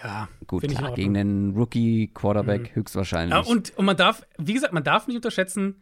Ja, 0.04 0.30
gut, 0.46 0.68
klar, 0.68 0.94
gegen 0.94 1.14
den 1.14 1.56
Rookie-Quarterback 1.56 2.62
mhm. 2.62 2.76
höchstwahrscheinlich. 2.76 3.34
Ja, 3.34 3.52
und, 3.52 3.76
und 3.78 3.86
man 3.86 3.98
darf, 3.98 4.26
wie 4.38 4.54
gesagt, 4.54 4.74
man 4.74 4.84
darf 4.84 5.08
nicht 5.08 5.16
unterschätzen, 5.16 5.82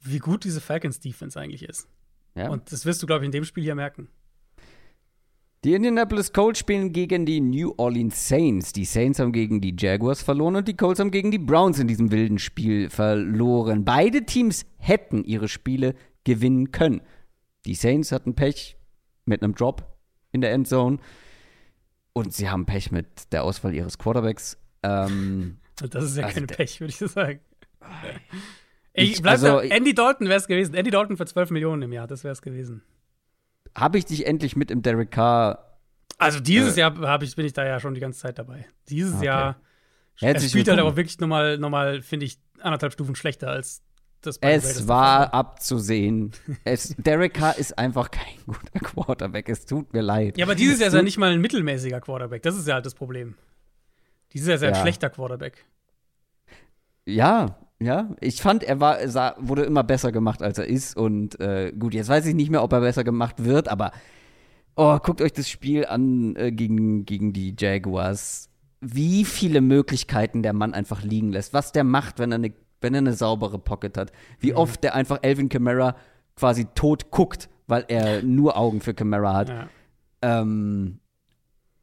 wie 0.00 0.18
gut 0.18 0.44
diese 0.44 0.60
Falcons-Defense 0.60 1.38
eigentlich 1.40 1.62
ist. 1.62 1.88
Ja. 2.34 2.50
Und 2.50 2.72
das 2.72 2.84
wirst 2.84 3.02
du, 3.02 3.06
glaube 3.06 3.24
ich, 3.24 3.26
in 3.26 3.32
dem 3.32 3.44
Spiel 3.44 3.62
hier 3.62 3.74
merken. 3.74 4.08
Die 5.64 5.72
Indianapolis 5.72 6.34
Colts 6.34 6.58
spielen 6.58 6.92
gegen 6.92 7.24
die 7.24 7.40
New 7.40 7.72
Orleans 7.78 8.28
Saints. 8.28 8.74
Die 8.74 8.84
Saints 8.84 9.18
haben 9.18 9.32
gegen 9.32 9.62
die 9.62 9.74
Jaguars 9.74 10.22
verloren 10.22 10.56
und 10.56 10.68
die 10.68 10.76
Colts 10.76 11.00
haben 11.00 11.10
gegen 11.10 11.30
die 11.30 11.38
Browns 11.38 11.78
in 11.78 11.88
diesem 11.88 12.10
wilden 12.10 12.38
Spiel 12.38 12.90
verloren. 12.90 13.82
Beide 13.82 14.26
Teams 14.26 14.66
hätten 14.76 15.24
ihre 15.24 15.48
Spiele 15.48 15.94
gewinnen 16.24 16.70
können. 16.70 17.00
Die 17.64 17.74
Saints 17.74 18.12
hatten 18.12 18.34
Pech 18.34 18.76
mit 19.24 19.42
einem 19.42 19.54
Drop 19.54 19.96
in 20.32 20.42
der 20.42 20.52
Endzone 20.52 20.98
und 22.12 22.34
sie 22.34 22.50
haben 22.50 22.66
Pech 22.66 22.92
mit 22.92 23.32
der 23.32 23.42
Auswahl 23.44 23.72
ihres 23.72 23.96
Quarterbacks. 23.96 24.58
Ähm, 24.82 25.60
das 25.76 26.04
ist 26.04 26.18
ja 26.18 26.26
also 26.26 26.40
kein 26.40 26.46
Pech, 26.46 26.80
würde 26.80 26.90
ich 26.90 26.98
so 26.98 27.06
sagen. 27.06 27.40
Ich, 28.92 29.12
ich 29.12 29.24
also, 29.24 29.60
Andy 29.60 29.94
Dalton 29.94 30.28
wäre 30.28 30.38
es 30.38 30.46
gewesen. 30.46 30.74
Andy 30.74 30.90
Dalton 30.90 31.16
für 31.16 31.24
12 31.24 31.52
Millionen 31.52 31.80
im 31.80 31.92
Jahr, 31.94 32.06
das 32.06 32.22
wäre 32.22 32.32
es 32.32 32.42
gewesen 32.42 32.82
habe 33.74 33.98
ich 33.98 34.04
dich 34.04 34.26
endlich 34.26 34.56
mit 34.56 34.70
im 34.70 34.82
Derek 34.82 35.10
Carr. 35.10 35.78
Also 36.18 36.40
dieses 36.40 36.76
äh, 36.76 36.80
Jahr 36.80 37.22
ich, 37.22 37.36
bin 37.36 37.46
ich 37.46 37.52
da 37.52 37.66
ja 37.66 37.80
schon 37.80 37.94
die 37.94 38.00
ganze 38.00 38.20
Zeit 38.20 38.38
dabei. 38.38 38.66
Dieses 38.88 39.16
okay. 39.16 39.26
Jahr 39.26 39.56
er 40.20 40.40
spielt 40.40 40.68
halt 40.68 40.78
aber 40.78 40.96
wirklich 40.96 41.18
nochmal, 41.18 41.58
noch 41.58 41.70
mal, 41.70 42.02
finde 42.02 42.26
ich, 42.26 42.38
anderthalb 42.60 42.92
Stufen 42.92 43.16
schlechter 43.16 43.50
als 43.50 43.82
das 44.20 44.38
bei 44.38 44.52
Es 44.52 44.88
war 44.88 45.34
abzusehen. 45.34 46.32
es, 46.64 46.94
Derek 46.96 47.34
Carr 47.34 47.58
ist 47.58 47.76
einfach 47.78 48.10
kein 48.10 48.36
guter 48.46 48.80
Quarterback. 48.80 49.48
Es 49.48 49.66
tut 49.66 49.92
mir 49.92 50.02
leid. 50.02 50.38
Ja, 50.38 50.46
aber 50.46 50.54
dieses 50.54 50.78
Jahr 50.78 50.88
ist 50.88 50.94
er 50.94 51.02
nicht 51.02 51.18
mal 51.18 51.32
ein 51.32 51.40
mittelmäßiger 51.40 52.00
Quarterback. 52.00 52.42
Das 52.42 52.56
ist 52.56 52.66
ja 52.66 52.74
halt 52.74 52.86
das 52.86 52.94
Problem. 52.94 53.34
Dieses 54.32 54.48
Jahr 54.48 54.56
ist 54.56 54.62
er 54.62 54.70
ja. 54.70 54.76
ein 54.76 54.80
schlechter 54.80 55.10
Quarterback. 55.10 55.64
Ja, 57.06 57.58
ja, 57.80 58.10
ich 58.20 58.40
fand, 58.40 58.62
er 58.62 58.80
war, 58.80 59.06
sah, 59.08 59.34
wurde 59.38 59.62
immer 59.62 59.82
besser 59.82 60.12
gemacht, 60.12 60.42
als 60.42 60.58
er 60.58 60.66
ist. 60.66 60.96
Und 60.96 61.40
äh, 61.40 61.72
gut, 61.72 61.94
jetzt 61.94 62.08
weiß 62.08 62.26
ich 62.26 62.34
nicht 62.34 62.50
mehr, 62.50 62.62
ob 62.62 62.72
er 62.72 62.80
besser 62.80 63.04
gemacht 63.04 63.44
wird, 63.44 63.68
aber 63.68 63.92
oh, 64.76 64.98
guckt 64.98 65.20
euch 65.20 65.32
das 65.32 65.48
Spiel 65.48 65.86
an 65.86 66.36
äh, 66.36 66.52
gegen, 66.52 67.04
gegen 67.04 67.32
die 67.32 67.54
Jaguars. 67.58 68.48
Wie 68.80 69.24
viele 69.24 69.60
Möglichkeiten 69.60 70.42
der 70.42 70.52
Mann 70.52 70.74
einfach 70.74 71.02
liegen 71.02 71.32
lässt. 71.32 71.54
Was 71.54 71.72
der 71.72 71.84
macht, 71.84 72.18
wenn 72.18 72.32
er 72.32 72.36
eine, 72.36 72.52
wenn 72.80 72.94
er 72.94 72.98
eine 72.98 73.14
saubere 73.14 73.58
Pocket 73.58 73.96
hat. 73.96 74.12
Wie 74.38 74.52
mhm. 74.52 74.58
oft 74.58 74.84
der 74.84 74.94
einfach 74.94 75.18
Elvin 75.22 75.48
Kamara 75.48 75.96
quasi 76.36 76.66
tot 76.74 77.10
guckt, 77.10 77.48
weil 77.66 77.84
er 77.88 78.22
nur 78.22 78.56
Augen 78.56 78.80
für 78.80 78.94
Kamara 78.94 79.34
hat. 79.34 79.48
Ja. 79.48 79.68
Ähm, 80.22 81.00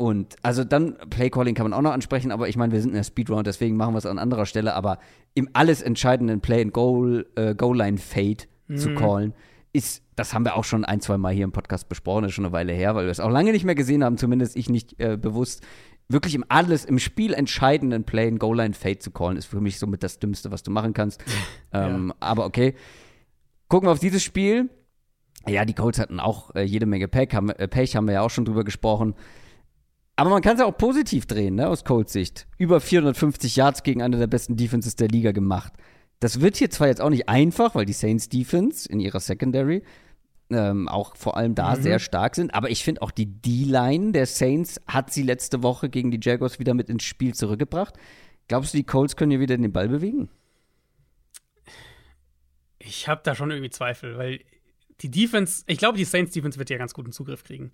und 0.02 0.36
also 0.42 0.64
dann, 0.64 0.98
Playcalling 1.12 1.54
kann 1.54 1.70
man 1.70 1.74
auch 1.74 1.84
noch 1.84 1.92
ansprechen, 1.92 2.32
aber 2.32 2.50
ich 2.50 2.58
meine, 2.58 2.74
wir 2.74 2.82
sind 2.82 2.90
in 2.90 2.96
der 2.96 3.04
Speedround, 3.04 3.46
deswegen 3.46 3.78
machen 3.78 3.94
wir 3.94 4.00
es 4.00 4.08
an 4.08 4.18
anderer 4.18 4.48
Stelle, 4.48 4.74
aber 4.74 4.98
im 5.36 5.48
alles 5.54 5.84
entscheidenden 5.84 6.42
Play 6.42 6.64
and 6.64 6.74
Goal, 6.74 7.28
äh, 7.36 7.54
Goal 7.54 7.78
Line 7.78 8.00
Fade 8.00 8.46
mhm. 8.68 8.78
zu 8.78 8.96
callen, 8.96 9.36
ist, 9.74 10.02
das 10.16 10.34
haben 10.34 10.44
wir 10.44 10.56
auch 10.56 10.64
schon 10.64 10.86
ein, 10.86 11.02
zwei 11.02 11.20
Mal 11.20 11.36
hier 11.36 11.44
im 11.44 11.52
Podcast 11.52 11.88
besprochen, 11.88 12.24
ist 12.24 12.34
schon 12.34 12.46
eine 12.46 12.52
Weile 12.52 12.74
her, 12.74 12.96
weil 12.96 13.06
wir 13.06 13.12
es 13.12 13.20
auch 13.20 13.30
lange 13.30 13.52
nicht 13.52 13.64
mehr 13.64 13.76
gesehen 13.76 14.04
haben, 14.04 14.18
zumindest 14.18 14.56
ich 14.56 14.72
nicht 14.72 15.00
äh, 15.00 15.18
bewusst. 15.18 15.62
Wirklich 16.10 16.34
im 16.34 16.46
alles, 16.50 16.84
im 16.84 16.98
Spiel 16.98 17.36
entscheidenden 17.36 18.04
Play 18.04 18.28
and 18.28 18.40
Goal 18.40 18.58
Line 18.58 18.74
Fade 18.74 18.98
zu 18.98 19.12
callen, 19.12 19.38
ist 19.38 19.46
für 19.46 19.62
mich 19.62 19.78
somit 19.78 20.02
das 20.02 20.18
Dümmste, 20.18 20.50
was 20.50 20.64
du 20.64 20.72
machen 20.72 20.94
kannst. 20.94 21.24
ähm, 21.74 22.08
ja. 22.08 22.16
Aber 22.22 22.46
okay. 22.48 22.74
Gucken 23.68 23.88
wir 23.88 23.92
auf 23.92 24.00
dieses 24.00 24.24
Spiel. 24.24 24.68
Ja, 25.48 25.64
die 25.64 25.76
Colts 25.76 26.00
hatten 26.00 26.20
auch 26.20 26.56
äh, 26.56 26.64
jede 26.64 26.88
Menge 26.88 27.08
Pech 27.08 27.36
haben, 27.36 27.52
äh, 27.52 27.68
Pech, 27.68 27.96
haben 27.96 28.08
wir 28.08 28.16
ja 28.16 28.22
auch 28.22 28.32
schon 28.32 28.46
drüber 28.46 28.64
gesprochen. 28.64 29.14
Aber 30.22 30.30
man 30.30 30.44
kann 30.44 30.54
es 30.54 30.60
ja 30.60 30.68
auch 30.68 30.78
positiv 30.78 31.26
drehen, 31.26 31.56
ne, 31.56 31.68
aus 31.68 31.84
Colts 31.84 32.14
Sicht. 32.14 32.46
Über 32.60 32.80
450 32.80 33.56
Yards 33.56 33.82
gegen 33.82 34.04
eine 34.04 34.20
der 34.20 34.28
besten 34.28 34.56
Defenses 34.56 34.96
der 34.96 35.08
Liga 35.08 35.32
gemacht. 35.32 35.74
Das 36.20 36.42
wird 36.42 36.58
hier 36.58 36.70
zwar 36.70 36.90
jetzt 36.90 37.02
auch 37.02 37.10
nicht 37.10 37.28
einfach, 37.28 37.74
weil 37.74 37.86
die 37.86 37.94
Saints 37.94 38.30
Defense 38.30 38.88
in 38.88 39.00
ihrer 39.00 39.20
Secondary 39.20 39.82
ähm, 40.52 40.88
auch 40.88 41.16
vor 41.16 41.38
allem 41.38 41.56
da 41.56 41.76
mhm. 41.76 41.82
sehr 41.82 41.98
stark 41.98 42.36
sind, 42.36 42.54
aber 42.54 42.70
ich 42.70 42.84
finde 42.84 43.02
auch 43.02 43.10
die 43.10 43.26
D-Line 43.26 44.12
der 44.12 44.28
Saints 44.28 44.80
hat 44.86 45.12
sie 45.12 45.24
letzte 45.24 45.64
Woche 45.64 45.90
gegen 45.90 46.12
die 46.12 46.20
Jaguars 46.22 46.60
wieder 46.60 46.76
mit 46.76 46.88
ins 46.88 47.04
Spiel 47.04 47.34
zurückgebracht. 47.34 47.96
Glaubst 48.48 48.76
du, 48.76 48.78
die 48.78 48.84
Colts 48.84 49.16
können 49.16 49.32
hier 49.32 49.40
wieder 49.40 49.58
den 49.58 49.74
Ball 49.74 49.90
bewegen? 49.90 50.30
Ich 52.78 53.08
habe 53.08 53.22
da 53.24 53.34
schon 53.34 53.50
irgendwie 53.50 53.72
Zweifel, 53.72 54.20
weil 54.20 54.42
die 55.00 55.10
Defense, 55.10 55.64
ich 55.66 55.80
glaube, 55.80 55.98
die 55.98 56.06
Saints 56.06 56.32
Defense 56.32 56.60
wird 56.60 56.70
ja 56.70 56.78
ganz 56.78 56.94
guten 56.94 57.12
Zugriff 57.12 57.44
kriegen 57.44 57.72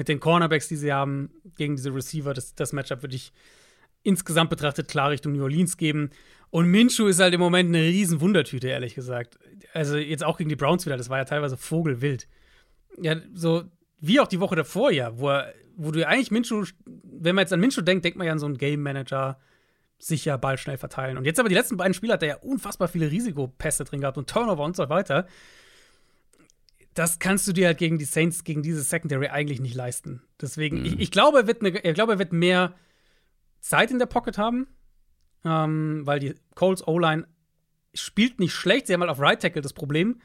mit 0.00 0.08
den 0.08 0.18
Cornerbacks, 0.18 0.66
die 0.66 0.76
sie 0.76 0.94
haben, 0.94 1.28
gegen 1.56 1.76
diese 1.76 1.94
Receiver, 1.94 2.32
das, 2.32 2.54
das 2.54 2.72
Matchup 2.72 3.02
würde 3.02 3.16
ich 3.16 3.34
insgesamt 4.02 4.48
betrachtet 4.48 4.88
klar 4.88 5.10
Richtung 5.10 5.34
New 5.34 5.42
Orleans 5.42 5.76
geben. 5.76 6.08
Und 6.48 6.70
Minshu 6.70 7.06
ist 7.06 7.20
halt 7.20 7.34
im 7.34 7.40
Moment 7.40 7.68
eine 7.68 7.84
riesen 7.84 8.22
Wundertüte, 8.22 8.68
ehrlich 8.68 8.94
gesagt. 8.94 9.38
Also 9.74 9.98
jetzt 9.98 10.24
auch 10.24 10.38
gegen 10.38 10.48
die 10.48 10.56
Browns 10.56 10.86
wieder, 10.86 10.96
das 10.96 11.10
war 11.10 11.18
ja 11.18 11.26
teilweise 11.26 11.58
vogelwild. 11.58 12.28
Ja, 13.02 13.16
so 13.34 13.64
wie 13.98 14.20
auch 14.20 14.26
die 14.26 14.40
Woche 14.40 14.56
davor 14.56 14.90
ja, 14.90 15.18
wo, 15.18 15.28
er, 15.28 15.52
wo 15.76 15.90
du 15.90 16.08
eigentlich 16.08 16.30
Minshu, 16.30 16.64
wenn 16.86 17.34
man 17.34 17.42
jetzt 17.42 17.52
an 17.52 17.60
Minshu 17.60 17.82
denkt, 17.82 18.06
denkt 18.06 18.16
man 18.16 18.26
ja 18.26 18.32
an 18.32 18.38
so 18.38 18.46
einen 18.46 18.56
Game 18.56 18.80
Manager, 18.80 19.38
sicher 19.98 20.38
Ball 20.38 20.56
schnell 20.56 20.78
verteilen. 20.78 21.18
Und 21.18 21.26
jetzt 21.26 21.38
aber 21.38 21.50
die 21.50 21.54
letzten 21.54 21.76
beiden 21.76 21.92
Spiele 21.92 22.14
hat 22.14 22.22
er 22.22 22.28
ja 22.30 22.36
unfassbar 22.36 22.88
viele 22.88 23.10
Risikopässe 23.10 23.84
drin 23.84 24.00
gehabt 24.00 24.16
und 24.16 24.30
Turnover 24.30 24.64
und 24.64 24.76
so 24.76 24.88
weiter 24.88 25.26
das 26.94 27.18
kannst 27.18 27.46
du 27.46 27.52
dir 27.52 27.68
halt 27.68 27.78
gegen 27.78 27.98
die 27.98 28.04
Saints, 28.04 28.44
gegen 28.44 28.62
diese 28.62 28.82
Secondary 28.82 29.28
eigentlich 29.28 29.60
nicht 29.60 29.74
leisten. 29.74 30.22
Deswegen, 30.40 30.80
mhm. 30.80 30.86
ich, 30.86 31.00
ich, 31.00 31.10
glaube, 31.10 31.40
er 31.40 31.46
wird, 31.46 31.60
eine, 31.60 31.78
ich 31.78 31.94
glaube, 31.94 32.12
er 32.12 32.18
wird 32.18 32.32
mehr 32.32 32.74
Zeit 33.60 33.90
in 33.90 33.98
der 33.98 34.06
Pocket 34.06 34.38
haben, 34.38 34.66
ähm, 35.44 36.02
weil 36.04 36.18
die 36.18 36.34
Colts 36.54 36.86
O-Line 36.86 37.26
spielt 37.94 38.40
nicht 38.40 38.52
schlecht. 38.52 38.86
Sie 38.86 38.94
haben 38.94 39.00
halt 39.00 39.10
auf 39.10 39.20
Right 39.20 39.40
Tackle 39.40 39.62
das 39.62 39.72
Problem. 39.72 40.20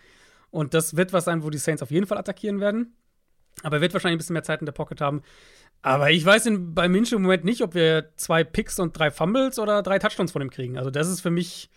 Und 0.49 0.73
das 0.73 0.95
wird 0.95 1.13
was 1.13 1.25
sein, 1.25 1.43
wo 1.43 1.49
die 1.49 1.57
Saints 1.57 1.83
auf 1.83 1.91
jeden 1.91 2.07
Fall 2.07 2.17
attackieren 2.17 2.59
werden. 2.59 2.95
Aber 3.63 3.77
er 3.77 3.81
wird 3.81 3.93
wahrscheinlich 3.93 4.15
ein 4.15 4.19
bisschen 4.19 4.33
mehr 4.33 4.43
Zeit 4.43 4.61
in 4.61 4.65
der 4.65 4.73
Pocket 4.73 5.01
haben. 5.01 5.21
Aber 5.81 6.11
ich 6.11 6.25
weiß 6.25 6.45
in, 6.47 6.73
bei 6.73 6.87
Minshew 6.87 7.17
im 7.17 7.23
Moment 7.23 7.43
nicht, 7.43 7.61
ob 7.61 7.75
wir 7.75 8.11
zwei 8.15 8.43
Picks 8.43 8.79
und 8.79 8.97
drei 8.97 9.11
Fumbles 9.11 9.59
oder 9.59 9.83
drei 9.83 9.99
Touchdowns 9.99 10.31
von 10.31 10.41
ihm 10.41 10.49
kriegen. 10.49 10.77
Also, 10.77 10.89
das 10.89 11.09
ist 11.09 11.21
für 11.21 11.31
mich 11.31 11.69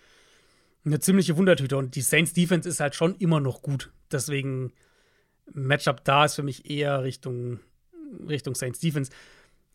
eine 0.85 1.01
ziemliche 1.01 1.37
Wundertüte. 1.37 1.77
Und 1.77 1.95
die 1.95 2.01
Saints 2.01 2.33
Defense 2.33 2.69
ist 2.69 2.81
halt 2.81 2.95
schon 2.95 3.17
immer 3.17 3.41
noch 3.41 3.63
gut. 3.63 3.93
Deswegen 4.13 4.73
Matchup 5.53 6.05
da 6.05 6.25
ist 6.25 6.35
für 6.35 6.43
mich 6.43 6.71
eher 6.71 7.03
Richtung, 7.03 7.61
Richtung 8.29 8.55
Saints 8.55 8.81
Defense. 8.81 9.11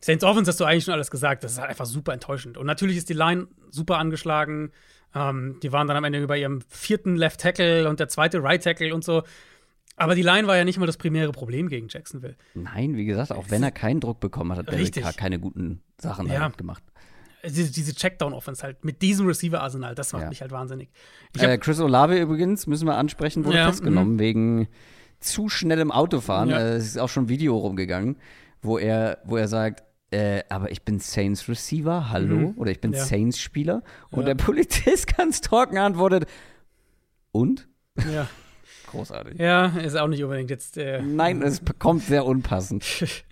Saints 0.00 0.22
Offense 0.24 0.50
hast 0.50 0.60
du 0.60 0.64
eigentlich 0.64 0.84
schon 0.84 0.94
alles 0.94 1.10
gesagt. 1.10 1.44
Das 1.44 1.52
ist 1.52 1.58
halt 1.58 1.70
einfach 1.70 1.86
super 1.86 2.12
enttäuschend. 2.12 2.58
Und 2.58 2.66
natürlich 2.66 2.96
ist 2.96 3.08
die 3.08 3.14
Line 3.14 3.48
super 3.70 3.98
angeschlagen. 3.98 4.70
Ähm, 5.14 5.58
die 5.62 5.72
waren 5.72 5.86
dann 5.88 5.96
am 5.96 6.04
Ende 6.04 6.22
über 6.22 6.36
ihrem 6.36 6.60
vierten 6.68 7.16
Left 7.16 7.40
Tackle 7.40 7.88
und 7.88 8.00
der 8.00 8.08
zweite 8.08 8.42
Right 8.42 8.62
Tackle 8.62 8.94
und 8.94 9.04
so. 9.04 9.22
Aber 9.96 10.14
die 10.16 10.22
Line 10.22 10.46
war 10.48 10.56
ja 10.56 10.64
nicht 10.64 10.78
mal 10.78 10.86
das 10.86 10.96
primäre 10.96 11.30
Problem 11.30 11.68
gegen 11.68 11.86
Jacksonville. 11.88 12.36
Nein, 12.54 12.96
wie 12.96 13.04
gesagt, 13.04 13.30
auch 13.32 13.50
wenn 13.50 13.62
er 13.62 13.70
keinen 13.70 14.00
Druck 14.00 14.18
bekommen 14.20 14.50
hat, 14.50 14.58
hat 14.58 14.72
Derek. 14.72 14.92
Carr 14.94 15.12
keine 15.12 15.38
guten 15.38 15.80
Sachen 16.00 16.26
Ja. 16.26 16.40
damit 16.40 16.58
gemacht. 16.58 16.82
Diese, 17.46 17.70
diese 17.72 17.94
Checkdown-Offense 17.94 18.62
halt 18.62 18.84
mit 18.84 19.02
diesem 19.02 19.26
Receiver-Arsenal, 19.26 19.94
das 19.94 20.12
macht 20.12 20.22
Ja. 20.24 20.28
mich 20.28 20.40
halt 20.40 20.50
wahnsinnig. 20.52 20.90
Äh, 21.38 21.58
Chris 21.58 21.80
Olave 21.80 22.18
übrigens, 22.18 22.66
müssen 22.66 22.86
wir 22.86 22.96
ansprechen, 22.96 23.44
wurde 23.44 23.58
Ja, 23.58 23.66
festgenommen 23.68 24.18
wegen 24.18 24.68
zu 25.20 25.48
schnellem 25.48 25.90
Autofahren. 25.90 26.50
Ja. 26.50 26.58
Äh, 26.58 26.74
Es 26.76 26.86
ist 26.86 26.98
auch 26.98 27.08
schon 27.08 27.24
ein 27.24 27.28
Video 27.28 27.56
rumgegangen, 27.56 28.16
wo 28.62 28.78
er, 28.78 29.18
wo 29.24 29.36
er 29.36 29.48
sagt, 29.48 29.82
äh, 30.10 30.42
aber 30.48 30.70
ich 30.70 30.82
bin 30.84 31.00
Saints 31.00 31.48
Receiver, 31.48 32.10
hallo? 32.10 32.36
Mhm. 32.36 32.58
Oder 32.58 32.70
ich 32.70 32.80
bin 32.80 32.92
Ja. 32.92 33.04
Saints 33.04 33.38
Spieler. 33.40 33.82
Und 34.10 34.26
der 34.26 34.34
Polizist 34.36 35.06
ganz 35.16 35.40
trocken 35.40 35.78
antwortet, 35.78 36.26
und? 37.32 37.68
ja. 38.12 38.28
Großartig. 38.94 39.38
ja, 39.38 39.66
ist 39.78 39.96
auch 39.96 40.08
nicht 40.08 40.22
unbedingt 40.24 40.50
jetzt. 40.50 40.78
Äh, 40.78 41.02
Nein, 41.02 41.42
es 41.42 41.60
kommt 41.78 42.02
sehr 42.04 42.24
unpassend. 42.24 42.84
ich 43.02 43.24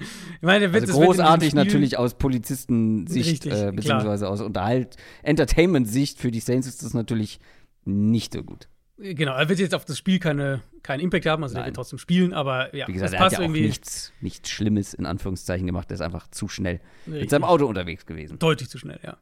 meine, 0.43 0.61
der 0.61 0.73
Witz 0.75 0.91
Also 0.91 1.01
ist, 1.01 1.07
großartig 1.07 1.55
natürlich 1.55 1.99
aus 1.99 2.15
Polizistensicht, 2.15 3.31
Richtig, 3.31 3.53
äh, 3.53 3.57
klar. 3.57 3.73
beziehungsweise 3.73 4.29
aus 4.29 4.41
Unterhalt, 4.41 4.97
Entertainment-Sicht 5.23 6.19
für 6.19 6.31
die 6.31 6.41
Saints 6.41 6.67
ist 6.67 6.83
das 6.83 6.95
natürlich 6.95 7.41
nicht 7.85 8.33
so 8.35 8.43
gut. 8.43 8.69
Genau, 8.99 9.35
er 9.35 9.49
wird 9.49 9.59
jetzt 9.59 9.75
auf 9.75 9.85
das 9.85 9.99
Spiel 9.99 10.19
keine, 10.21 10.61
keinen 10.83 11.01
Impact 11.01 11.27
haben, 11.27 11.43
also 11.43 11.57
Nein. 11.57 11.67
wird 11.67 11.77
trotzdem 11.77 11.99
spielen, 11.99 12.33
aber 12.33 12.75
ja, 12.77 12.87
Wie 12.87 12.93
gesagt, 12.93 13.13
das 13.13 13.15
er 13.15 13.19
hat 13.19 13.25
passt 13.25 13.33
ja 13.33 13.39
auch 13.39 13.43
irgendwie 13.45 13.63
nichts, 13.63 14.13
nichts 14.21 14.49
Schlimmes 14.51 14.95
in 14.95 15.07
Anführungszeichen 15.07 15.67
gemacht. 15.67 15.91
Er 15.91 15.95
ist 15.95 16.03
einfach 16.03 16.29
zu 16.29 16.47
schnell 16.49 16.81
mit 17.07 17.15
Richtig. 17.15 17.31
seinem 17.31 17.45
Auto 17.45 17.67
unterwegs 17.67 18.07
gewesen. 18.07 18.39
deutlich 18.39 18.69
zu 18.69 18.79
schnell, 18.79 19.01
ja. 19.03 19.17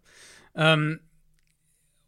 Ähm, 0.55 1.01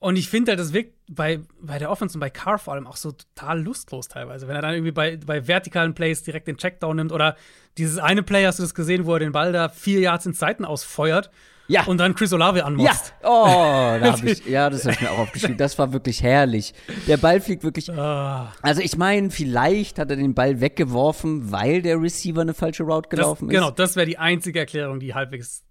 und 0.02 0.16
ich 0.16 0.28
finde 0.28 0.52
halt, 0.52 0.60
das 0.60 0.72
wirkt 0.72 0.94
bei, 1.10 1.40
bei 1.60 1.78
der 1.78 1.90
Offense 1.90 2.14
und 2.16 2.20
bei 2.20 2.30
Carr 2.30 2.58
vor 2.58 2.74
allem 2.74 2.86
auch 2.86 2.96
so 2.96 3.12
total 3.12 3.60
lustlos 3.62 4.08
teilweise. 4.08 4.48
Wenn 4.48 4.56
er 4.56 4.62
dann 4.62 4.74
irgendwie 4.74 4.92
bei, 4.92 5.16
bei 5.16 5.46
vertikalen 5.48 5.94
Plays 5.94 6.22
direkt 6.22 6.48
den 6.48 6.56
Checkdown 6.56 6.96
nimmt 6.96 7.12
oder 7.12 7.36
dieses 7.78 7.98
eine 7.98 8.22
Play, 8.22 8.44
hast 8.46 8.58
du 8.58 8.62
das 8.62 8.74
gesehen, 8.74 9.06
wo 9.06 9.14
er 9.14 9.20
den 9.20 9.32
Ball 9.32 9.52
da 9.52 9.68
vier 9.68 10.00
Yards 10.00 10.26
ins 10.26 10.38
Seiten 10.38 10.64
ausfeuert 10.64 11.30
Ja. 11.68 11.84
und 11.84 11.98
dann 11.98 12.14
Chris 12.14 12.32
Olave 12.32 12.58
Ja, 12.58 12.64
anmotzt. 12.66 13.14
oh, 13.22 13.26
da 14.00 14.00
hab 14.12 14.22
ich, 14.24 14.44
ja, 14.46 14.68
das 14.70 14.82
habe 14.84 14.94
ich 14.94 15.00
mir 15.00 15.10
auch 15.10 15.18
aufgeschrieben. 15.20 15.56
Das 15.56 15.78
war 15.78 15.92
wirklich 15.92 16.22
herrlich. 16.22 16.74
Der 17.06 17.16
Ball 17.16 17.40
fliegt 17.40 17.62
wirklich. 17.64 17.90
Ah, 17.92 18.52
Also 18.62 18.80
ich 18.82 18.96
meine, 18.96 19.30
vielleicht 19.30 19.98
hat 19.98 20.10
er 20.10 20.16
den 20.16 20.34
Ball 20.34 20.60
weggeworfen, 20.60 21.50
weil 21.52 21.82
der 21.82 22.00
Receiver 22.00 22.40
eine 22.42 22.54
falsche 22.54 22.82
Route 22.82 23.08
das, 23.10 23.18
gelaufen 23.18 23.48
ist. 23.48 23.54
genau, 23.54 23.70
das 23.70 23.96
wäre 23.96 24.06
die 24.06 24.18
einzige 24.18 24.58
Erklärung, 24.60 25.00
die 25.00 25.14
halbwegs 25.14 25.62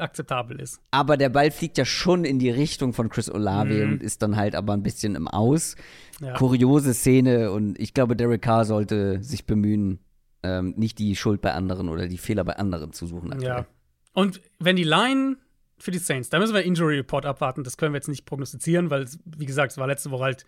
akzeptabel 0.00 0.60
ist. 0.60 0.80
Aber 0.90 1.16
der 1.16 1.28
Ball 1.28 1.50
fliegt 1.50 1.78
ja 1.78 1.84
schon 1.84 2.24
in 2.24 2.38
die 2.38 2.50
Richtung 2.50 2.92
von 2.92 3.08
Chris 3.08 3.30
Olave 3.30 3.84
und 3.84 4.02
ist 4.02 4.22
dann 4.22 4.36
halt 4.36 4.54
aber 4.54 4.72
ein 4.72 4.82
bisschen 4.82 5.14
im 5.14 5.28
Aus. 5.28 5.76
Mhm. 6.20 6.26
Ja. 6.26 6.34
Kuriose 6.34 6.94
Szene 6.94 7.50
und 7.52 7.78
ich 7.78 7.94
glaube, 7.94 8.16
Derek 8.16 8.42
Carr 8.42 8.64
sollte 8.64 9.22
sich 9.22 9.46
bemühen, 9.46 10.00
ähm, 10.42 10.74
nicht 10.76 10.98
die 10.98 11.16
Schuld 11.16 11.40
bei 11.40 11.52
anderen 11.52 11.88
oder 11.88 12.08
die 12.08 12.18
Fehler 12.18 12.44
bei 12.44 12.56
anderen 12.56 12.92
zu 12.92 13.06
suchen. 13.06 13.32
aktuell. 13.32 13.58
Ja. 13.58 13.66
Und 14.12 14.40
wenn 14.58 14.76
die 14.76 14.84
Line 14.84 15.36
für 15.78 15.90
die 15.90 15.98
Saints, 15.98 16.30
da 16.30 16.38
müssen 16.38 16.54
wir 16.54 16.62
Injury 16.62 16.96
Report 16.96 17.24
abwarten, 17.24 17.64
das 17.64 17.76
können 17.76 17.92
wir 17.92 17.98
jetzt 17.98 18.08
nicht 18.08 18.26
prognostizieren, 18.26 18.90
weil, 18.90 19.02
es, 19.02 19.18
wie 19.24 19.46
gesagt, 19.46 19.72
es 19.72 19.78
war 19.78 19.86
letzte 19.86 20.10
Woche 20.10 20.24
halt 20.24 20.46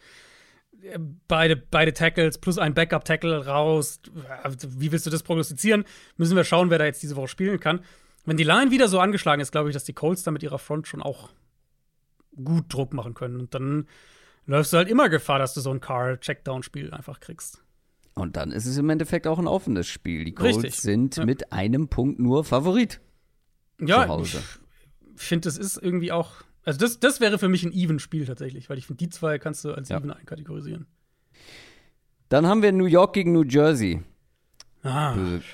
äh, 0.82 0.98
beide, 1.28 1.56
beide 1.56 1.92
Tackles 1.92 2.38
plus 2.38 2.58
ein 2.58 2.74
Backup-Tackle 2.74 3.46
raus. 3.46 4.00
Wie 4.68 4.92
willst 4.92 5.06
du 5.06 5.10
das 5.10 5.22
prognostizieren? 5.22 5.84
Müssen 6.16 6.36
wir 6.36 6.44
schauen, 6.44 6.70
wer 6.70 6.78
da 6.78 6.84
jetzt 6.84 7.02
diese 7.02 7.16
Woche 7.16 7.28
spielen 7.28 7.60
kann. 7.60 7.80
Wenn 8.24 8.36
die 8.36 8.44
Line 8.44 8.70
wieder 8.70 8.88
so 8.88 9.00
angeschlagen 9.00 9.42
ist, 9.42 9.50
glaube 9.52 9.68
ich, 9.68 9.74
dass 9.74 9.84
die 9.84 9.92
Colts 9.94 10.22
da 10.22 10.30
mit 10.30 10.42
ihrer 10.42 10.58
Front 10.58 10.86
schon 10.86 11.02
auch 11.02 11.30
gut 12.36 12.72
Druck 12.72 12.92
machen 12.94 13.14
können. 13.14 13.40
Und 13.40 13.54
dann 13.54 13.86
läufst 14.46 14.72
du 14.72 14.76
halt 14.76 14.88
immer 14.88 15.08
Gefahr, 15.08 15.38
dass 15.38 15.54
du 15.54 15.60
so 15.60 15.70
ein 15.70 15.80
Car-Checkdown-Spiel 15.80 16.92
einfach 16.92 17.20
kriegst. 17.20 17.62
Und 18.14 18.36
dann 18.36 18.52
ist 18.52 18.66
es 18.66 18.76
im 18.76 18.90
Endeffekt 18.90 19.26
auch 19.26 19.38
ein 19.38 19.46
offenes 19.48 19.86
Spiel. 19.88 20.24
Die 20.24 20.34
Colts 20.34 20.58
Richtig. 20.58 20.80
sind 20.80 21.16
Ja. 21.16 21.24
mit 21.24 21.52
einem 21.52 21.88
Punkt 21.88 22.18
nur 22.20 22.44
Favorit. 22.44 23.00
Ja, 23.80 24.04
Zu 24.04 24.08
Hause. 24.08 24.42
ich 25.16 25.22
finde, 25.22 25.48
das 25.48 25.56
ist 25.58 25.76
irgendwie 25.78 26.12
auch. 26.12 26.32
Also, 26.64 26.78
das, 26.78 27.00
das 27.00 27.20
wäre 27.20 27.38
für 27.38 27.48
mich 27.48 27.64
ein 27.64 27.72
Even-Spiel 27.72 28.24
tatsächlich, 28.26 28.70
weil 28.70 28.78
ich 28.78 28.86
finde, 28.86 28.98
die 28.98 29.08
zwei 29.08 29.38
kannst 29.38 29.64
du 29.64 29.72
als 29.72 29.88
Ja. 29.88 29.96
Even 29.98 30.12
einkategorisieren. 30.12 30.86
Dann 32.28 32.46
haben 32.46 32.62
wir 32.62 32.70
New 32.72 32.84
York 32.84 33.14
gegen 33.14 33.32
New 33.32 33.42
Jersey. 33.44 34.02
Ah, 34.82 35.14
Böse, 35.14 35.44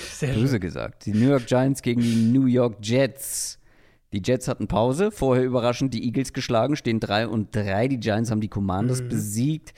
sehr 0.00 0.32
schön. 0.32 0.42
böse 0.42 0.60
gesagt. 0.60 1.06
Die 1.06 1.12
New 1.12 1.28
York 1.28 1.46
Giants 1.46 1.82
gegen 1.82 2.00
die 2.00 2.14
New 2.32 2.46
York 2.46 2.76
Jets. 2.82 3.58
Die 4.12 4.20
Jets 4.24 4.48
hatten 4.48 4.66
Pause, 4.66 5.10
vorher 5.12 5.44
überraschend 5.44 5.94
die 5.94 6.04
Eagles 6.04 6.32
geschlagen, 6.32 6.74
stehen 6.76 6.98
3 6.98 7.28
und 7.28 7.54
3. 7.54 7.86
Die 7.88 8.00
Giants 8.00 8.30
haben 8.30 8.40
die 8.40 8.48
Commanders 8.48 9.02
Mhm. 9.02 9.08
besiegt. 9.08 9.72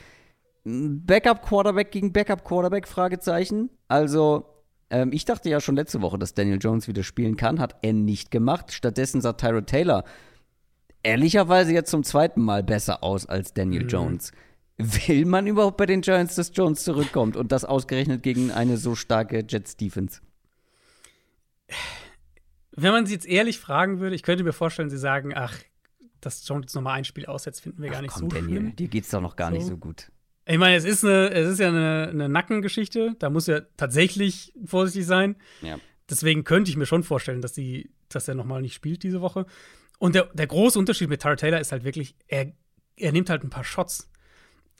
Backup 0.64 1.42
Quarterback 1.42 1.90
gegen 1.90 2.12
Backup 2.12 2.44
Quarterback 2.44 2.86
Fragezeichen. 2.88 3.68
Also 3.88 4.46
ähm, 4.90 5.10
ich 5.12 5.24
dachte 5.24 5.50
ja 5.50 5.60
schon 5.60 5.74
letzte 5.76 6.00
Woche, 6.02 6.18
dass 6.18 6.34
Daniel 6.34 6.58
Jones 6.60 6.86
wieder 6.88 7.02
spielen 7.02 7.36
kann, 7.36 7.58
hat 7.58 7.76
er 7.82 7.92
nicht 7.92 8.30
gemacht. 8.30 8.72
Stattdessen 8.72 9.20
sah 9.20 9.32
Tyrod 9.34 9.66
Taylor 9.66 10.04
ehrlicherweise 11.02 11.72
jetzt 11.72 11.90
zum 11.90 12.04
zweiten 12.04 12.40
Mal 12.42 12.62
besser 12.62 13.02
aus 13.02 13.26
als 13.26 13.52
Daniel 13.54 13.84
Mhm. 13.84 13.88
Jones. 13.88 14.32
Will 14.78 15.26
man 15.26 15.46
überhaupt 15.46 15.76
bei 15.76 15.86
den 15.86 16.00
Giants, 16.00 16.34
dass 16.34 16.50
Jones 16.54 16.82
zurückkommt 16.84 17.36
und 17.36 17.52
das 17.52 17.64
ausgerechnet 17.64 18.22
gegen 18.22 18.50
eine 18.50 18.76
so 18.76 18.94
starke 18.94 19.44
Jets 19.46 19.76
Defense? 19.76 20.20
Wenn 22.74 22.92
man 22.92 23.06
sie 23.06 23.14
jetzt 23.14 23.26
ehrlich 23.26 23.58
fragen 23.58 24.00
würde, 24.00 24.16
ich 24.16 24.22
könnte 24.22 24.44
mir 24.44 24.52
vorstellen, 24.52 24.88
sie 24.90 24.98
sagen, 24.98 25.32
ach, 25.34 25.54
dass 26.20 26.46
Jones 26.48 26.64
jetzt 26.64 26.74
nochmal 26.74 26.94
ein 26.94 27.04
Spiel 27.04 27.26
aussetzt, 27.26 27.60
finden 27.60 27.82
wir 27.82 27.90
gar 27.90 28.00
nicht 28.00 28.12
Komm, 28.14 28.22
so 28.30 28.36
Daniel, 28.36 28.60
schlimm. 28.60 28.76
dir 28.76 28.88
geht's 28.88 29.10
doch 29.10 29.20
noch 29.20 29.36
gar 29.36 29.50
nicht 29.50 29.62
So. 29.64 29.70
so 29.70 29.76
gut. 29.76 30.10
Ich 30.46 30.58
meine, 30.58 30.74
es 30.76 30.84
ist, 30.84 31.04
eine, 31.04 31.30
es 31.30 31.48
ist 31.48 31.60
ja 31.60 31.68
eine, 31.68 32.08
eine 32.10 32.28
Nackengeschichte, 32.28 33.14
da 33.18 33.30
muss 33.30 33.46
er 33.46 33.74
tatsächlich 33.76 34.52
vorsichtig 34.64 35.06
sein. 35.06 35.36
Ja. 35.60 35.78
Deswegen 36.10 36.44
könnte 36.44 36.70
ich 36.70 36.76
mir 36.76 36.86
schon 36.86 37.04
vorstellen, 37.04 37.42
dass, 37.42 37.52
die, 37.52 37.90
dass 38.08 38.26
er 38.26 38.34
nochmal 38.34 38.60
nicht 38.62 38.74
spielt 38.74 39.02
diese 39.02 39.20
Woche. 39.20 39.46
Und 39.98 40.14
der, 40.16 40.24
der 40.34 40.46
große 40.48 40.78
Unterschied 40.78 41.08
mit 41.08 41.22
Tara 41.22 41.36
Taylor 41.36 41.60
ist 41.60 41.70
halt 41.70 41.84
wirklich, 41.84 42.16
er, 42.26 42.52
er 42.96 43.12
nimmt 43.12 43.30
halt 43.30 43.44
ein 43.44 43.50
paar 43.50 43.62
Shots. 43.64 44.10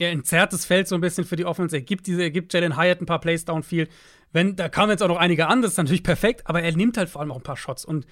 Er 0.03 0.11
entzerrt 0.11 0.53
das 0.53 0.65
Feld 0.65 0.89
so 0.89 0.95
ein 0.95 1.01
bisschen 1.01 1.25
für 1.25 1.37
die 1.37 1.45
Offense. 1.45 1.77
Er 1.77 1.83
gibt, 1.83 2.07
diese, 2.07 2.23
er 2.23 2.31
gibt 2.31 2.53
Jalen 2.53 2.77
Hyatt 2.77 3.01
ein 3.01 3.07
paar 3.07 3.21
Plays 3.21 3.45
downfield. 3.45 3.91
Wenn, 4.33 4.57
da 4.57 4.69
kamen 4.69 4.91
jetzt 4.91 5.03
auch 5.03 5.09
noch 5.09 5.19
einige 5.19 5.47
an, 5.47 5.63
das 5.63 5.73
ist 5.73 5.77
natürlich 5.79 6.03
perfekt, 6.03 6.43
aber 6.47 6.63
er 6.63 6.77
nimmt 6.77 6.97
halt 6.97 7.09
vor 7.09 7.21
allem 7.21 7.31
auch 7.31 7.37
ein 7.37 7.43
paar 7.43 7.57
Shots. 7.57 7.85
Und 7.85 8.07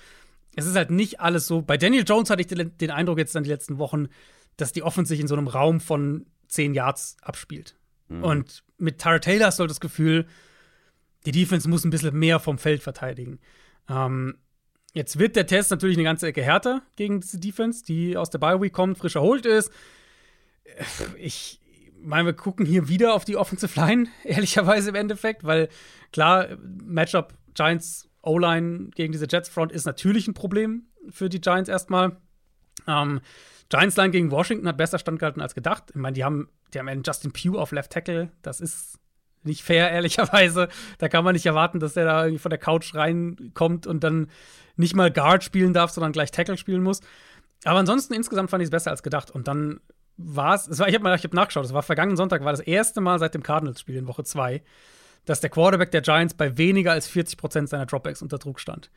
es 0.56 0.66
ist 0.66 0.76
halt 0.76 0.90
nicht 0.90 1.20
alles 1.20 1.46
so. 1.46 1.62
Bei 1.62 1.76
Daniel 1.76 2.04
Jones 2.06 2.30
hatte 2.30 2.42
ich 2.42 2.48
den, 2.48 2.76
den 2.78 2.90
Eindruck 2.90 3.18
jetzt 3.18 3.34
dann 3.34 3.44
die 3.44 3.50
letzten 3.50 3.78
Wochen, 3.78 4.08
dass 4.56 4.72
die 4.72 4.82
Offense 4.82 5.08
sich 5.10 5.20
in 5.20 5.28
so 5.28 5.34
einem 5.34 5.48
Raum 5.48 5.80
von 5.80 6.26
10 6.48 6.74
Yards 6.74 7.16
abspielt. 7.22 7.76
Und 8.22 8.64
mit 8.78 9.00
Tara 9.00 9.18
Taylor 9.18 9.46
hast 9.46 9.58
du 9.58 9.62
halt 9.62 9.70
das 9.70 9.80
Gefühl, 9.80 10.26
die 11.26 11.32
Defense 11.32 11.68
muss 11.68 11.84
ein 11.84 11.90
bisschen 11.90 12.18
mehr 12.18 12.40
vom 12.40 12.58
Feld 12.58 12.82
verteidigen. 12.82 13.38
Ähm, 13.88 14.38
jetzt 14.94 15.18
wird 15.18 15.36
der 15.36 15.46
Test 15.46 15.70
natürlich 15.70 15.96
eine 15.96 16.04
ganze 16.04 16.26
Ecke 16.26 16.42
härter 16.42 16.82
gegen 16.96 17.20
diese 17.20 17.38
Defense, 17.38 17.84
die 17.84 18.16
aus 18.16 18.30
der 18.30 18.38
Bye 18.38 18.60
Week 18.60 18.72
kommt, 18.72 18.98
frisch 18.98 19.16
erholt 19.16 19.46
ist. 19.46 19.70
Ich 21.18 21.59
meine, 22.02 22.26
wir 22.26 22.32
gucken 22.32 22.66
hier 22.66 22.88
wieder 22.88 23.14
auf 23.14 23.24
die 23.24 23.36
Offensive 23.36 23.78
Line, 23.78 24.08
ehrlicherweise 24.24 24.90
im 24.90 24.94
Endeffekt, 24.94 25.44
weil 25.44 25.68
klar, 26.12 26.48
Matchup 26.84 27.34
Giants 27.54 28.08
O-Line 28.22 28.90
gegen 28.94 29.12
diese 29.12 29.26
Jets 29.28 29.48
Front 29.48 29.72
ist 29.72 29.86
natürlich 29.86 30.28
ein 30.28 30.34
Problem 30.34 30.86
für 31.08 31.28
die 31.28 31.40
Giants 31.40 31.68
erstmal. 31.68 32.16
Ähm, 32.86 33.20
Giants 33.68 33.96
Line 33.96 34.10
gegen 34.10 34.30
Washington 34.30 34.68
hat 34.68 34.76
besser 34.76 34.98
standgehalten 34.98 35.40
als 35.40 35.54
gedacht. 35.54 35.84
Ich 35.90 35.96
meine, 35.96 36.14
die 36.14 36.24
haben, 36.24 36.48
die 36.74 36.78
haben 36.78 36.88
einen 36.88 37.02
Justin 37.04 37.32
Pugh 37.32 37.58
auf 37.58 37.72
Left 37.72 37.92
Tackle. 37.92 38.30
Das 38.42 38.60
ist 38.60 38.98
nicht 39.42 39.62
fair, 39.62 39.90
ehrlicherweise. 39.92 40.68
Da 40.98 41.08
kann 41.08 41.24
man 41.24 41.34
nicht 41.34 41.46
erwarten, 41.46 41.80
dass 41.80 41.94
der 41.94 42.04
da 42.04 42.24
irgendwie 42.24 42.40
von 42.40 42.50
der 42.50 42.58
Couch 42.58 42.94
reinkommt 42.94 43.86
und 43.86 44.04
dann 44.04 44.28
nicht 44.76 44.94
mal 44.94 45.10
Guard 45.10 45.44
spielen 45.44 45.72
darf, 45.72 45.90
sondern 45.90 46.12
gleich 46.12 46.30
Tackle 46.30 46.56
spielen 46.56 46.82
muss. 46.82 47.00
Aber 47.64 47.78
ansonsten 47.78 48.14
insgesamt 48.14 48.50
fand 48.50 48.62
ich 48.62 48.66
es 48.66 48.70
besser 48.70 48.90
als 48.90 49.02
gedacht. 49.02 49.30
Und 49.30 49.48
dann 49.48 49.80
war 50.22 50.54
es, 50.54 50.68
ich 50.68 50.94
habe 50.94 51.10
hab 51.10 51.34
nachgeschaut, 51.34 51.64
es 51.64 51.72
war 51.72 51.82
vergangenen 51.82 52.16
Sonntag, 52.16 52.44
war 52.44 52.52
das 52.52 52.60
erste 52.60 53.00
Mal 53.00 53.18
seit 53.18 53.34
dem 53.34 53.42
Cardinals-Spiel 53.42 53.96
in 53.96 54.06
Woche 54.06 54.24
2, 54.24 54.62
dass 55.24 55.40
der 55.40 55.50
Quarterback 55.50 55.90
der 55.90 56.00
Giants 56.00 56.34
bei 56.34 56.56
weniger 56.56 56.92
als 56.92 57.06
40 57.08 57.38
Prozent 57.38 57.68
seiner 57.68 57.86
Dropbacks 57.86 58.22
unter 58.22 58.38
Druck 58.38 58.60
stand. 58.60 58.90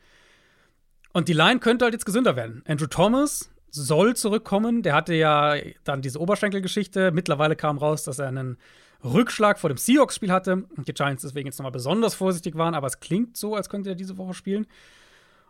Und 1.12 1.28
die 1.28 1.32
Line 1.32 1.60
könnte 1.60 1.84
halt 1.84 1.94
jetzt 1.94 2.06
gesünder 2.06 2.34
werden. 2.36 2.62
Andrew 2.66 2.86
Thomas 2.86 3.50
soll 3.70 4.16
zurückkommen. 4.16 4.82
Der 4.82 4.94
hatte 4.94 5.14
ja 5.14 5.54
dann 5.84 6.02
diese 6.02 6.20
Oberschenkelgeschichte. 6.20 7.12
Mittlerweile 7.12 7.56
kam 7.56 7.78
raus, 7.78 8.04
dass 8.04 8.18
er 8.18 8.28
einen 8.28 8.58
Rückschlag 9.04 9.58
vor 9.58 9.68
dem 9.68 9.76
Seahawks-Spiel 9.76 10.32
hatte 10.32 10.64
und 10.76 10.88
die 10.88 10.94
Giants 10.94 11.22
deswegen 11.22 11.46
jetzt 11.46 11.58
nochmal 11.58 11.72
besonders 11.72 12.14
vorsichtig 12.14 12.56
waren. 12.56 12.74
Aber 12.74 12.86
es 12.86 13.00
klingt 13.00 13.36
so, 13.36 13.54
als 13.54 13.68
könnte 13.68 13.90
er 13.90 13.94
diese 13.94 14.18
Woche 14.18 14.34
spielen. 14.34 14.66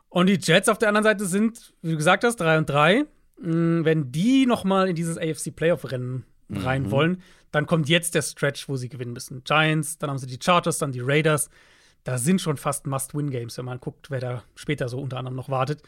Und 0.08 0.26
die 0.26 0.38
Jets 0.40 0.68
auf 0.68 0.78
der 0.78 0.88
anderen 0.88 1.04
Seite 1.04 1.24
sind, 1.24 1.72
wie 1.82 1.92
du 1.92 1.96
gesagt 1.96 2.24
hast, 2.24 2.36
3 2.36 2.58
und 2.58 2.68
3. 2.68 3.06
Mm, 3.38 3.84
Wenn 3.84 4.12
die 4.12 4.46
nochmal 4.46 4.88
in 4.88 4.94
dieses 4.94 5.18
AFC-Playoff-Rennen 5.18 6.24
rein 6.50 6.90
wollen, 6.90 7.22
dann 7.50 7.66
kommt 7.66 7.88
jetzt 7.88 8.14
der 8.14 8.22
Stretch, 8.22 8.68
wo 8.68 8.76
sie 8.76 8.88
gewinnen 8.88 9.12
müssen. 9.12 9.42
Giants, 9.44 9.98
dann 9.98 10.10
haben 10.10 10.18
sie 10.18 10.26
die 10.26 10.38
Chargers, 10.42 10.78
dann 10.78 10.92
die 10.92 11.00
Raiders. 11.00 11.48
Da 12.04 12.18
sind 12.18 12.40
schon 12.40 12.56
fast 12.56 12.86
Must-Win-Games, 12.86 13.56
wenn 13.56 13.64
man 13.64 13.80
guckt, 13.80 14.10
wer 14.10 14.20
da 14.20 14.44
später 14.54 14.88
so 14.88 15.00
unter 15.00 15.16
anderem 15.16 15.36
noch 15.36 15.48
wartet. 15.48 15.82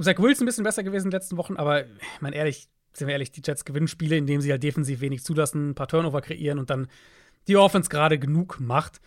Zach 0.00 0.18
Wilson 0.18 0.44
ein 0.44 0.46
bisschen 0.46 0.64
besser 0.64 0.82
gewesen 0.82 1.06
in 1.06 1.10
den 1.10 1.20
letzten 1.20 1.36
Wochen, 1.36 1.56
aber 1.56 1.86
ich 1.86 2.20
meine 2.20 2.36
ehrlich, 2.36 2.68
sind 2.92 3.06
wir 3.06 3.12
ehrlich, 3.12 3.30
die 3.30 3.42
Jets 3.44 3.64
gewinnen 3.64 3.88
Spiele, 3.88 4.16
indem 4.16 4.40
sie 4.40 4.50
halt 4.50 4.62
defensiv 4.62 5.00
wenig 5.00 5.24
zulassen, 5.24 5.70
ein 5.70 5.74
paar 5.74 5.88
Turnover 5.88 6.20
kreieren 6.20 6.58
und 6.58 6.70
dann 6.70 6.88
die 7.48 7.56
Offense 7.56 7.88
gerade 7.88 8.18
genug 8.18 8.58
macht. 8.60 9.00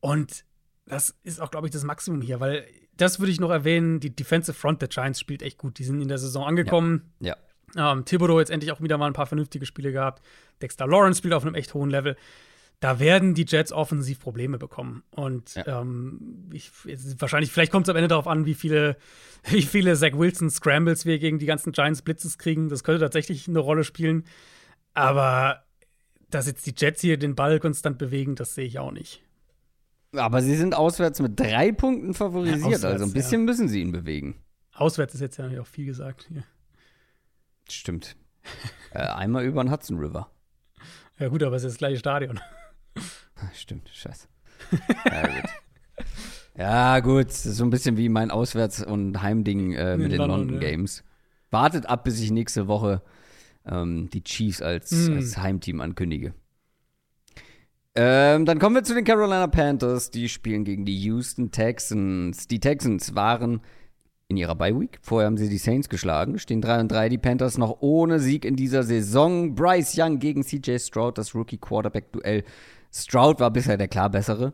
Und 0.00 0.44
das 0.86 1.14
ist 1.22 1.40
auch, 1.40 1.50
glaube 1.50 1.66
ich, 1.66 1.72
das 1.72 1.84
Maximum 1.84 2.20
hier, 2.22 2.40
weil 2.40 2.64
das 2.96 3.18
würde 3.20 3.30
ich 3.32 3.40
noch 3.40 3.50
erwähnen, 3.50 4.00
die 4.00 4.14
Defensive 4.14 4.56
Front 4.56 4.80
der 4.80 4.88
Giants 4.88 5.20
spielt 5.20 5.42
echt 5.42 5.58
gut. 5.58 5.78
Die 5.78 5.84
sind 5.84 6.00
in 6.00 6.08
der 6.08 6.18
Saison 6.18 6.44
angekommen. 6.44 7.12
Ja. 7.20 7.36
Ähm, 7.76 8.04
Thibodeau 8.04 8.38
jetzt 8.38 8.50
endlich 8.50 8.72
auch 8.72 8.80
wieder 8.80 8.96
mal 8.96 9.06
ein 9.06 9.12
paar 9.12 9.26
vernünftige 9.26 9.66
Spiele 9.66 9.92
gehabt. 9.92 10.22
Dexter 10.62 10.86
Lawrence 10.86 11.18
spielt 11.18 11.34
auf 11.34 11.44
einem 11.44 11.54
echt 11.54 11.74
hohen 11.74 11.90
Level. 11.90 12.16
Da 12.80 13.00
werden 13.00 13.34
die 13.34 13.44
Jets 13.46 13.72
offensiv 13.72 14.20
Probleme 14.20 14.58
bekommen. 14.58 15.02
Und 15.10 15.54
Ja. 15.56 15.80
ähm, 15.80 16.48
ich, 16.52 16.70
wahrscheinlich, 17.18 17.50
vielleicht 17.50 17.72
kommt 17.72 17.86
es 17.86 17.90
am 17.90 17.96
Ende 17.96 18.08
darauf 18.08 18.26
an, 18.28 18.46
wie 18.46 18.54
viele, 18.54 18.96
wie 19.44 19.62
viele 19.62 19.96
Zach 19.96 20.12
Wilson 20.14 20.50
Scrambles 20.50 21.04
wir 21.04 21.18
gegen 21.18 21.38
die 21.38 21.46
ganzen 21.46 21.72
Giants 21.72 22.02
Blitzes 22.02 22.38
kriegen. 22.38 22.68
Das 22.68 22.84
könnte 22.84 23.00
tatsächlich 23.00 23.48
eine 23.48 23.58
Rolle 23.58 23.84
spielen. 23.84 24.24
Aber 24.94 25.64
dass 26.30 26.46
jetzt 26.46 26.66
die 26.66 26.74
Jets 26.76 27.00
hier 27.00 27.18
den 27.18 27.34
Ball 27.34 27.60
konstant 27.60 27.98
bewegen, 27.98 28.34
das 28.36 28.54
sehe 28.54 28.66
ich 28.66 28.78
auch 28.78 28.92
nicht. 28.92 29.22
Aber 30.18 30.42
sie 30.42 30.56
sind 30.56 30.74
auswärts 30.74 31.20
mit 31.20 31.38
drei 31.38 31.72
Punkten 31.72 32.14
favorisiert, 32.14 32.60
Ja, 32.60 32.66
auswärts, 32.66 32.84
also 32.84 33.04
ein 33.06 33.12
bisschen 33.12 33.44
müssen 33.44 33.68
sie 33.68 33.80
ihn 33.80 33.92
bewegen. 33.92 34.36
Auswärts 34.74 35.14
ist 35.14 35.20
jetzt 35.20 35.38
ja 35.38 35.48
auch 35.60 35.66
viel 35.66 35.86
gesagt. 35.86 36.26
Hier. 36.28 36.44
Stimmt. 37.70 38.16
äh, 38.92 38.98
einmal 38.98 39.44
über 39.44 39.62
den 39.62 39.70
Hudson 39.72 39.98
River. 39.98 40.30
Ja, 41.18 41.28
gut, 41.28 41.42
aber 41.42 41.56
es 41.56 41.64
ist 41.64 41.72
das 41.72 41.78
gleiche 41.78 41.98
Stadion. 41.98 42.38
Stimmt, 43.54 43.88
scheiße. 43.92 44.28
ja, 45.06 45.26
gut. 45.26 45.50
Ja, 46.58 47.00
gut, 47.00 47.26
das 47.28 47.44
ist 47.46 47.56
so 47.56 47.64
ein 47.64 47.70
bisschen 47.70 47.96
wie 47.98 48.08
mein 48.08 48.30
Auswärts- 48.30 48.82
und 48.84 49.20
Heimding 49.22 49.72
äh, 49.74 49.96
mit 49.96 50.12
den 50.12 50.18
London, 50.18 50.38
London 50.48 50.62
ja. 50.62 50.70
Games. 50.70 51.04
Wartet 51.50 51.86
ab, 51.86 52.04
bis 52.04 52.20
ich 52.20 52.30
nächste 52.30 52.66
Woche 52.66 53.02
ähm, 53.66 54.08
die 54.10 54.22
Chiefs 54.24 54.62
als, 54.62 54.90
Mm. 54.92 55.12
als 55.14 55.36
Heimteam 55.38 55.80
ankündige. 55.80 56.34
Ähm, 57.98 58.44
dann 58.44 58.58
kommen 58.58 58.76
wir 58.76 58.84
zu 58.84 58.94
den 58.94 59.04
Carolina 59.04 59.46
Panthers. 59.46 60.10
Die 60.10 60.28
spielen 60.28 60.64
gegen 60.64 60.84
die 60.84 60.96
Houston 60.98 61.50
Texans. 61.50 62.46
Die 62.46 62.60
Texans 62.60 63.14
waren 63.14 63.62
in 64.28 64.36
ihrer 64.36 64.54
Bye 64.54 64.78
Week. 64.78 64.98
Vorher 65.00 65.26
haben 65.26 65.38
sie 65.38 65.48
die 65.48 65.56
Saints 65.56 65.88
geschlagen. 65.88 66.38
Stehen 66.38 66.60
3 66.60 66.80
und 66.80 66.92
3. 66.92 67.08
Die 67.08 67.16
Panthers 67.16 67.56
noch 67.56 67.78
ohne 67.80 68.18
Sieg 68.18 68.44
in 68.44 68.54
dieser 68.54 68.82
Saison. 68.82 69.54
Bryce 69.54 69.96
Young 69.96 70.18
gegen 70.18 70.42
CJ 70.42 70.78
Stroud, 70.78 71.16
das 71.16 71.34
Rookie 71.34 71.56
Quarterback 71.56 72.12
Duell. 72.12 72.44
Stroud 72.92 73.40
war 73.40 73.50
bisher 73.50 73.78
der 73.78 73.88
klar 73.88 74.10
bessere. 74.10 74.52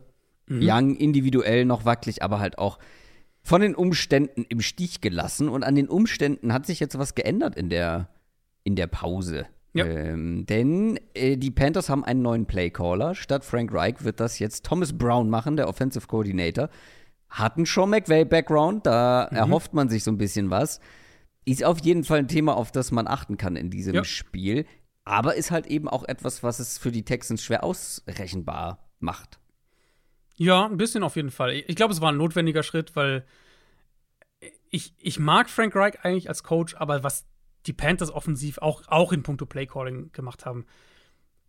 Young 0.49 0.95
individuell 0.95 1.65
noch 1.65 1.83
wackelig, 1.83 2.23
aber 2.23 2.39
halt 2.39 2.57
auch 2.57 2.79
von 3.41 3.61
den 3.61 3.75
Umständen 3.75 4.45
im 4.47 4.61
Stich 4.61 5.01
gelassen. 5.01 5.49
Und 5.49 5.63
an 5.63 5.75
den 5.75 5.89
Umständen 5.89 6.53
hat 6.53 6.65
sich 6.65 6.79
jetzt 6.79 6.97
was 6.97 7.13
geändert 7.13 7.55
in 7.55 7.69
der, 7.69 8.07
in 8.63 8.77
der 8.77 8.87
Pause. 8.87 9.47
Ja. 9.73 9.85
Ähm, 9.85 10.45
denn 10.45 10.99
äh, 11.15 11.35
die 11.35 11.51
Panthers 11.51 11.89
haben 11.89 12.03
einen 12.03 12.21
neuen 12.21 12.45
Playcaller. 12.45 13.15
Statt 13.15 13.43
Frank 13.43 13.73
Reich 13.73 14.03
wird 14.03 14.19
das 14.19 14.37
jetzt 14.39 14.65
Thomas 14.65 14.95
Brown 14.97 15.29
machen, 15.29 15.55
der 15.55 15.67
Offensive 15.67 16.07
Coordinator. 16.07 16.69
Hatten 17.29 17.65
Sean 17.65 17.89
McVay-Background, 17.89 18.85
da 18.85 19.23
erhofft 19.23 19.73
man 19.73 19.89
sich 19.89 20.03
so 20.03 20.11
ein 20.11 20.19
bisschen 20.19 20.51
was. 20.51 20.79
Ist 21.45 21.63
auf 21.63 21.79
jeden 21.79 22.03
Fall 22.03 22.19
ein 22.19 22.27
Thema, 22.27 22.55
auf 22.55 22.71
das 22.71 22.91
man 22.91 23.07
achten 23.07 23.37
kann 23.37 23.55
in 23.55 23.71
diesem 23.71 23.95
Ja. 23.95 24.03
Spiel. 24.03 24.65
Aber 25.05 25.35
ist 25.35 25.49
halt 25.49 25.65
eben 25.67 25.89
auch 25.89 26.03
etwas, 26.03 26.43
was 26.43 26.59
es 26.59 26.77
für 26.77 26.91
die 26.91 27.03
Texans 27.03 27.43
schwer 27.43 27.63
ausrechenbar 27.63 28.87
macht. 28.99 29.39
Ja, 30.35 30.65
ein 30.65 30.77
bisschen 30.77 31.03
auf 31.03 31.15
jeden 31.15 31.31
Fall. 31.31 31.53
Ich 31.67 31.75
glaube, 31.75 31.93
es 31.93 31.99
war 32.01 32.11
ein 32.11 32.17
notwendiger 32.17 32.63
Schritt, 32.63 32.95
weil 32.95 33.25
ich, 34.69 34.93
ich 34.99 35.19
mag 35.19 35.49
Frank 35.49 35.75
Reich 35.75 36.03
eigentlich 36.03 36.29
als 36.29 36.43
Coach, 36.43 36.75
aber 36.75 37.03
was 37.03 37.25
die 37.65 37.73
Panthers 37.73 38.11
offensiv 38.11 38.57
auch, 38.59 38.83
auch 38.87 39.11
in 39.11 39.23
puncto 39.23 39.45
Playcalling 39.45 40.11
gemacht 40.11 40.45
haben, 40.45 40.65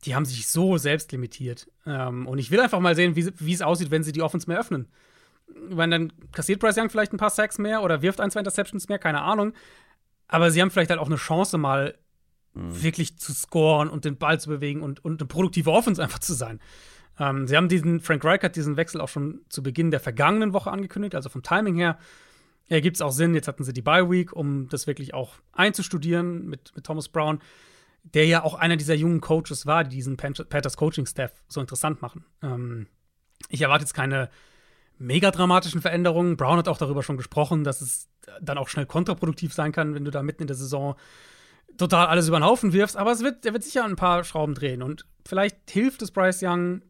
die 0.05 0.15
haben 0.15 0.25
sich 0.25 0.47
so 0.49 0.77
selbst 0.77 1.13
limitiert. 1.13 1.71
Ähm, 1.87 2.27
und 2.27 2.39
ich 2.39 2.51
will 2.51 2.61
einfach 2.61 2.81
mal 2.81 2.95
sehen, 2.95 3.17
wie, 3.17 3.53
es 3.53 3.63
aussieht, 3.63 3.91
wenn 3.91 4.03
sie 4.03 4.13
die 4.13 4.23
Offense 4.23 4.49
mehr 4.49 4.61
öffnen. 4.61 4.89
Ich 5.69 5.75
meine, 5.75 5.99
dann 5.99 6.13
kassiert 6.33 6.61
Bryce 6.61 6.79
Young 6.79 6.91
vielleicht 6.91 7.13
ein 7.13 7.19
paar 7.19 7.31
Sacks 7.31 7.59
mehr 7.59 7.83
oder 7.83 8.03
wirft 8.03 8.21
ein, 8.21 8.31
zwei 8.31 8.41
Interceptions 8.41 8.89
mehr, 8.89 8.99
keine 8.99 9.23
Ahnung. 9.23 9.53
Aber 10.29 10.51
sie 10.51 10.61
haben 10.61 10.71
vielleicht 10.71 10.91
halt 10.91 11.01
auch 11.01 11.07
eine 11.07 11.17
Chance, 11.17 11.59
mal 11.59 11.99
wirklich 12.55 13.19
zu 13.19 13.33
scoren 13.33 13.89
und 13.89 14.05
den 14.05 14.17
Ball 14.17 14.39
zu 14.39 14.49
bewegen 14.49 14.83
und, 14.83 15.05
und 15.05 15.21
eine 15.21 15.27
produktive 15.27 15.73
Offense 15.73 16.03
einfach 16.03 16.21
zu 16.21 16.35
sein. 16.35 16.61
Ähm, 17.19 17.47
sie 17.47 17.57
haben 17.57 17.69
diesen, 17.69 18.01
Frank 18.01 18.25
Reich 18.25 18.43
hat 18.43 18.57
diesen 18.57 18.77
Wechsel 18.77 19.01
auch 19.01 19.09
schon 19.09 19.41
zu 19.49 19.63
Beginn 19.63 19.91
der 19.91 20.01
vergangenen 20.01 20.53
Woche 20.53 20.71
angekündigt, 20.71 21.15
also 21.15 21.29
vom 21.29 21.43
Timing 21.43 21.77
her. 21.77 21.99
Ergibt 22.69 22.97
es 22.97 23.03
auch 23.03 23.13
Sinn, 23.13 23.35
jetzt 23.35 23.49
hatten 23.49 23.65
sie 23.65 23.73
die 23.73 23.83
Bye 23.83 24.11
Week, 24.11 24.33
um 24.33 24.69
das 24.69 24.87
wirklich 24.87 25.13
auch 25.13 25.35
einzustudieren 25.53 26.47
mit, 26.47 26.73
mit 26.75 26.85
Thomas 26.85 27.09
Brown, 27.09 27.41
der 28.03 28.27
ja 28.27 28.43
auch 28.43 28.55
einer 28.55 28.77
dieser 28.77 28.95
jungen 28.95 29.21
Coaches 29.21 29.67
war, 29.67 29.85
die 29.85 29.97
diesen 29.97 30.17
Pan- 30.17 30.35
Panthers 30.35 30.77
Coaching-Staff 30.77 31.33
so 31.49 31.61
interessant 31.61 32.03
machen. 32.03 32.25
Ähm, 32.43 32.87
ich 33.49 33.63
erwarte 33.63 33.85
jetzt 33.85 33.95
keine 33.95 34.31
mega 34.99 35.31
dramatischen 35.31 35.81
Veränderungen. 35.81 36.37
Brown 36.37 36.59
hat 36.59 36.69
auch 36.69 36.79
darüber 36.79 37.03
schon 37.03 37.17
gesprochen, 37.17 37.65
dass 37.65 37.81
es 37.81 38.09
dann 38.41 38.59
auch 38.59 38.69
schnell 38.69 38.87
kontraproduktiv 38.87 39.53
sein 39.53 39.73
kann, 39.73 39.95
wenn 39.95 40.05
du 40.05 40.11
da 40.11 40.23
mitten 40.23 40.43
in 40.45 40.47
der 40.47 40.57
Saison 40.57 40.97
total 41.77 42.07
alles 42.07 42.29
über 42.29 42.39
den 42.39 42.45
Haufen 42.45 42.73
wirfst. 42.73 42.97
Aber 42.97 43.13
es 43.13 43.23
wird, 43.23 43.45
er 43.45 43.53
wird 43.53 43.65
sicher 43.65 43.85
ein 43.85 43.97
paar 43.97 44.25
Schrauben 44.25 44.55
drehen. 44.55 44.83
Und 44.83 45.07
vielleicht 45.27 45.71
hilft 45.71 46.01
es 46.03 46.11
Bryce 46.11 46.43
Young, 46.43 46.83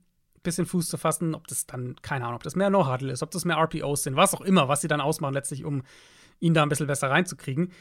bisschen 0.44 0.66
Fuß 0.66 0.88
zu 0.88 0.96
fassen, 0.96 1.34
ob 1.34 1.48
das 1.48 1.66
dann, 1.66 1.96
keine 2.02 2.24
Ahnung, 2.24 2.36
ob 2.36 2.44
das 2.44 2.54
mehr 2.54 2.70
No-Huddle 2.70 3.12
ist, 3.12 3.24
ob 3.24 3.32
das 3.32 3.44
mehr 3.44 3.56
RPOs 3.56 4.04
sind, 4.04 4.14
was 4.14 4.34
auch 4.34 4.40
immer, 4.40 4.68
was 4.68 4.80
sie 4.80 4.88
dann 4.88 5.00
ausmachen 5.00 5.34
letztlich, 5.34 5.64
um 5.64 5.82
ihn 6.38 6.54
da 6.54 6.62
ein 6.62 6.68
bisschen 6.68 6.86
besser 6.86 7.10
reinzukriegen. 7.10 7.72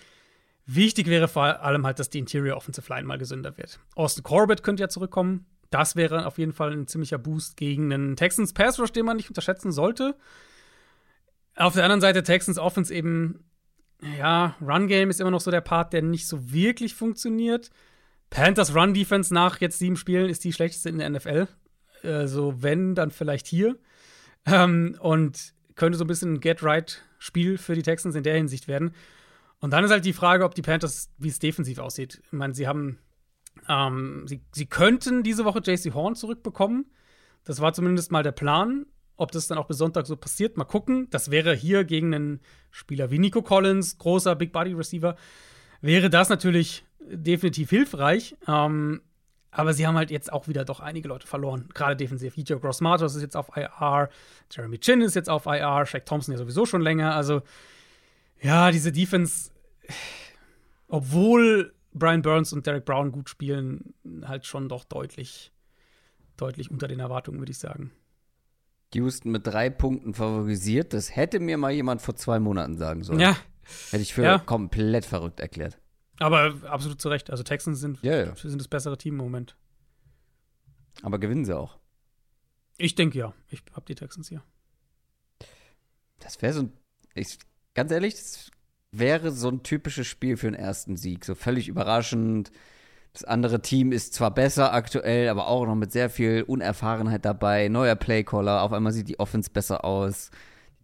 Wichtig 0.65 1.07
wäre 1.07 1.27
vor 1.27 1.61
allem 1.61 1.85
halt, 1.85 1.99
dass 1.99 2.10
die 2.10 2.19
Interior 2.19 2.57
Offensive 2.57 2.91
Line 2.91 3.07
mal 3.07 3.18
gesünder 3.18 3.57
wird. 3.57 3.80
Austin 3.95 4.23
Corbett 4.23 4.64
könnte 4.64 4.81
ja 4.81 4.90
zurückkommen. 4.90 5.45
Das 5.69 5.95
wäre 5.95 6.26
auf 6.26 6.38
jeden 6.38 6.53
Fall 6.53 6.72
ein 6.72 6.88
ziemlicher 6.88 7.18
Boost 7.18 7.57
gegen 7.57 7.91
einen 7.91 8.15
Texans 8.15 8.53
Pass 8.53 8.80
Rush, 8.80 8.91
den 8.91 9.06
man 9.06 9.18
nicht 9.18 9.30
unterschätzen 9.30 9.72
sollte. 9.72 10.15
Auf 11.56 11.73
der 11.73 11.84
anderen 11.84 12.02
Seite 12.02 12.23
Texans 12.23 12.57
Offense 12.57 12.94
eben, 12.94 13.44
ja, 14.18 14.56
Run 14.61 14.88
Game 14.88 15.10
ist 15.10 15.19
immer 15.19 15.31
noch 15.31 15.41
so 15.41 15.52
der 15.52 15.61
Part, 15.61 15.94
der 15.94 16.02
nicht 16.02 16.27
so 16.27 16.52
wirklich 16.52 16.95
funktioniert. 16.95 17.69
Panthers 18.30 18.73
Run 18.73 18.94
Defense 18.94 19.34
nach 19.34 19.61
jetzt 19.61 19.80
sieben 19.80 19.98
Spielen 19.98 20.30
ist 20.30 20.44
die 20.44 20.53
schlechteste 20.53 20.90
in 20.90 20.98
der 20.98 21.10
NFL. 21.10 21.48
Also 22.03 22.61
wenn, 22.61 22.95
dann 22.95 23.11
vielleicht 23.11 23.47
hier. 23.47 23.77
Ähm, 24.45 24.97
und 24.99 25.53
könnte 25.75 25.97
so 25.97 26.03
ein 26.03 26.07
bisschen 26.07 26.34
ein 26.34 26.39
Get-Right-Spiel 26.39 27.57
für 27.57 27.75
die 27.75 27.81
Texans 27.81 28.15
in 28.15 28.23
der 28.23 28.35
Hinsicht 28.35 28.67
werden. 28.67 28.93
Und 29.59 29.71
dann 29.71 29.84
ist 29.84 29.91
halt 29.91 30.05
die 30.05 30.13
Frage, 30.13 30.43
ob 30.43 30.55
die 30.55 30.61
Panthers, 30.61 31.09
wie 31.17 31.30
es 31.30 31.39
defensiv 31.39 31.80
aussieht. 31.80 32.21
Ich 32.25 32.34
meine, 32.34 32.53
sie 32.53 32.67
haben, 32.67 32.99
ähm, 33.69 34.23
sie, 34.27 34.41
sie 34.51 34.65
könnten 34.65 35.23
diese 35.23 35.45
Woche 35.45 35.61
JC 35.63 35.93
Horn 35.93 36.15
zurückbekommen. 36.15 36.91
Das 37.45 37.61
war 37.61 37.73
zumindest 37.73 38.11
mal 38.11 38.23
der 38.23 38.34
Plan. 38.34 38.85
Ob 39.15 39.31
das 39.31 39.47
dann 39.47 39.57
auch 39.57 39.67
bis 39.67 39.77
Sonntag 39.77 40.07
so 40.07 40.17
passiert, 40.17 40.57
mal 40.57 40.65
gucken. 40.65 41.07
Das 41.11 41.31
wäre 41.31 41.55
hier 41.55 41.84
gegen 41.84 42.13
einen 42.13 42.41
Spieler 42.71 43.11
wie 43.11 43.19
Nico 43.19 43.41
Collins, 43.41 43.97
großer 43.99 44.35
Big 44.35 44.51
Body 44.51 44.73
Receiver, 44.73 45.15
wäre 45.81 46.09
das 46.09 46.30
natürlich 46.30 46.84
definitiv 46.99 47.69
hilfreich. 47.69 48.35
Ähm, 48.47 49.01
aber 49.53 49.73
sie 49.73 49.85
haben 49.88 49.95
halt 49.95 50.11
jetzt 50.11 50.31
auch 50.34 50.47
wieder 50.47 50.65
doch 50.65 50.80
einige 50.80 51.07
Leute 51.07 51.27
verloren. 51.27 51.69
Gerade 51.73 51.95
defensiv. 51.95 52.35
Gross 52.35 52.81
Matos 52.81 53.15
ist 53.15 53.21
jetzt 53.21 53.38
auf 53.38 53.55
IR, 53.55 54.09
Jeremy 54.51 54.80
Chin 54.80 55.01
ist 55.01 55.15
jetzt 55.15 55.30
auf 55.30 55.45
IR, 55.45 55.85
Shaq 55.85 56.05
Thompson 56.05 56.34
ja 56.34 56.38
sowieso 56.38 56.65
schon 56.65 56.81
länger. 56.81 57.15
Also, 57.15 57.41
ja, 58.41 58.71
diese 58.71 58.91
Defense, 58.91 59.51
obwohl 60.88 61.73
Brian 61.93 62.21
Burns 62.21 62.53
und 62.53 62.65
Derek 62.65 62.85
Brown 62.85 63.11
gut 63.11 63.30
spielen, 63.30 63.93
halt 64.23 64.45
schon 64.45 64.69
doch 64.69 64.84
deutlich, 64.84 65.51
deutlich 66.38 66.71
unter 66.71 66.88
den 66.88 66.99
Erwartungen, 66.99 67.39
würde 67.39 67.51
ich 67.51 67.59
sagen. 67.59 67.91
Houston 68.93 69.31
mit 69.31 69.47
drei 69.47 69.69
Punkten 69.71 70.13
favorisiert. 70.13 70.93
Das 70.93 71.15
hätte 71.15 71.39
mir 71.39 71.57
mal 71.57 71.71
jemand 71.71 72.01
vor 72.01 72.15
zwei 72.15 72.39
Monaten 72.39 72.77
sagen 72.77 73.03
sollen. 73.03 73.19
Ja, 73.19 73.35
Hätte 73.91 74.03
ich 74.03 74.13
für 74.13 74.23
Ja. 74.23 74.38
komplett 74.39 75.05
verrückt 75.05 75.39
erklärt. 75.39 75.80
Aber 76.24 76.56
absolut 76.70 77.00
zu 77.02 77.10
Recht. 77.10 77.30
Also 77.30 77.44
Texans 77.44 77.80
sind, 77.80 78.00
Ja, 78.02 78.18
ja. 78.26 78.36
sind 78.36 78.60
das 78.60 78.68
bessere 78.68 78.98
Team 78.98 79.16
im 79.16 79.20
Moment. 79.26 79.56
Aber 81.02 81.20
gewinnen 81.20 81.45
sie 81.45 81.58
auch. 81.58 81.78
Ich 82.78 82.95
denke 82.95 83.18
ja. 83.18 83.34
Ich 83.50 83.62
habe 83.74 83.86
die 83.88 83.95
Texans 83.95 84.30
hier. 84.30 84.44
Das 86.20 86.41
wäre 86.41 86.54
so 86.54 86.62
ein. 86.64 86.74
Ich, 87.16 87.38
ganz 87.74 87.91
ehrlich, 87.91 88.16
das 88.16 88.52
wäre 88.91 89.32
so 89.32 89.50
ein 89.50 89.64
typisches 89.64 90.08
Spiel 90.08 90.38
für 90.38 90.48
einen 90.48 90.56
ersten 90.56 90.95
Sieg. 90.98 91.26
So 91.26 91.36
völlig 91.36 91.68
überraschend. 91.68 92.52
Das 93.12 93.24
andere 93.24 93.62
Team 93.62 93.91
ist 93.91 94.14
zwar 94.16 94.34
besser 94.34 94.74
aktuell, 94.74 95.30
aber 95.30 95.48
auch 95.48 95.66
noch 95.68 95.76
mit 95.76 95.91
sehr 95.91 96.10
viel 96.10 96.44
Unerfahrenheit 96.48 97.26
dabei. 97.26 97.68
Neuer 97.68 97.95
Playcaller. 97.95 98.64
Auf 98.64 98.74
einmal 98.74 98.91
sieht 98.91 99.08
die 99.08 99.20
Offense 99.20 99.52
besser 99.52 99.86
aus. 99.86 100.32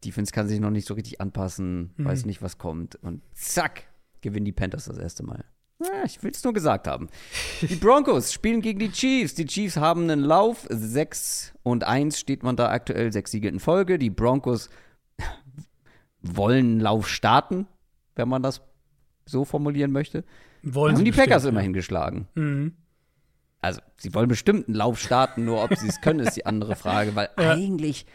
Die 0.03 0.09
Defense 0.09 0.31
kann 0.31 0.47
sich 0.47 0.59
noch 0.59 0.69
nicht 0.69 0.87
so 0.87 0.93
richtig 0.93 1.21
anpassen. 1.21 1.93
Mhm. 1.97 2.05
Weiß 2.05 2.25
nicht, 2.25 2.41
was 2.43 2.57
kommt. 2.59 2.95
Und 2.95 3.23
zack, 3.33 3.88
gewinnen 4.21 4.45
die 4.45 4.51
Panthers 4.51 4.85
das 4.85 4.97
erste 4.97 5.23
Mal. 5.23 5.43
Ja, 5.81 6.03
ich 6.05 6.21
will 6.23 6.31
es 6.31 6.43
nur 6.43 6.51
gesagt 6.53 6.87
haben. 6.87 7.07
Die 7.61 7.75
Broncos 7.75 8.33
spielen 8.33 8.61
gegen 8.61 8.79
die 8.79 8.91
Chiefs. 8.91 9.33
Die 9.35 9.45
Chiefs 9.45 9.77
haben 9.77 10.03
einen 10.03 10.19
Lauf. 10.21 10.67
6 10.69 11.53
und 11.63 11.85
1 11.85 12.19
steht 12.19 12.43
man 12.43 12.57
da 12.57 12.69
aktuell. 12.69 13.13
Sechs 13.13 13.31
Siege 13.31 13.47
in 13.47 13.59
Folge. 13.61 13.97
Die 13.97 14.09
Broncos 14.09 14.69
wollen 16.21 16.65
einen 16.65 16.79
Lauf 16.81 17.07
starten, 17.07 17.67
wenn 18.15 18.27
man 18.27 18.43
das 18.43 18.61
so 19.25 19.45
formulieren 19.45 19.91
möchte. 19.91 20.23
Wollen 20.63 20.95
haben 20.97 21.05
die 21.05 21.11
Packers 21.11 21.35
bestimmt, 21.43 21.51
immerhin 21.53 21.73
geschlagen. 21.73 22.27
Ja. 22.35 22.41
Mhm. 22.41 22.73
also 23.61 23.79
sie 23.95 24.13
wollen 24.13 24.27
bestimmt 24.27 24.67
einen 24.67 24.75
Lauf 24.75 24.99
starten, 24.99 25.45
nur 25.45 25.63
ob 25.63 25.73
sie 25.75 25.87
es 25.87 26.01
können, 26.01 26.19
ist 26.19 26.35
die 26.35 26.45
andere 26.45 26.75
Frage, 26.75 27.15
weil 27.15 27.29
Ja. 27.39 27.51
eigentlich 27.51 28.05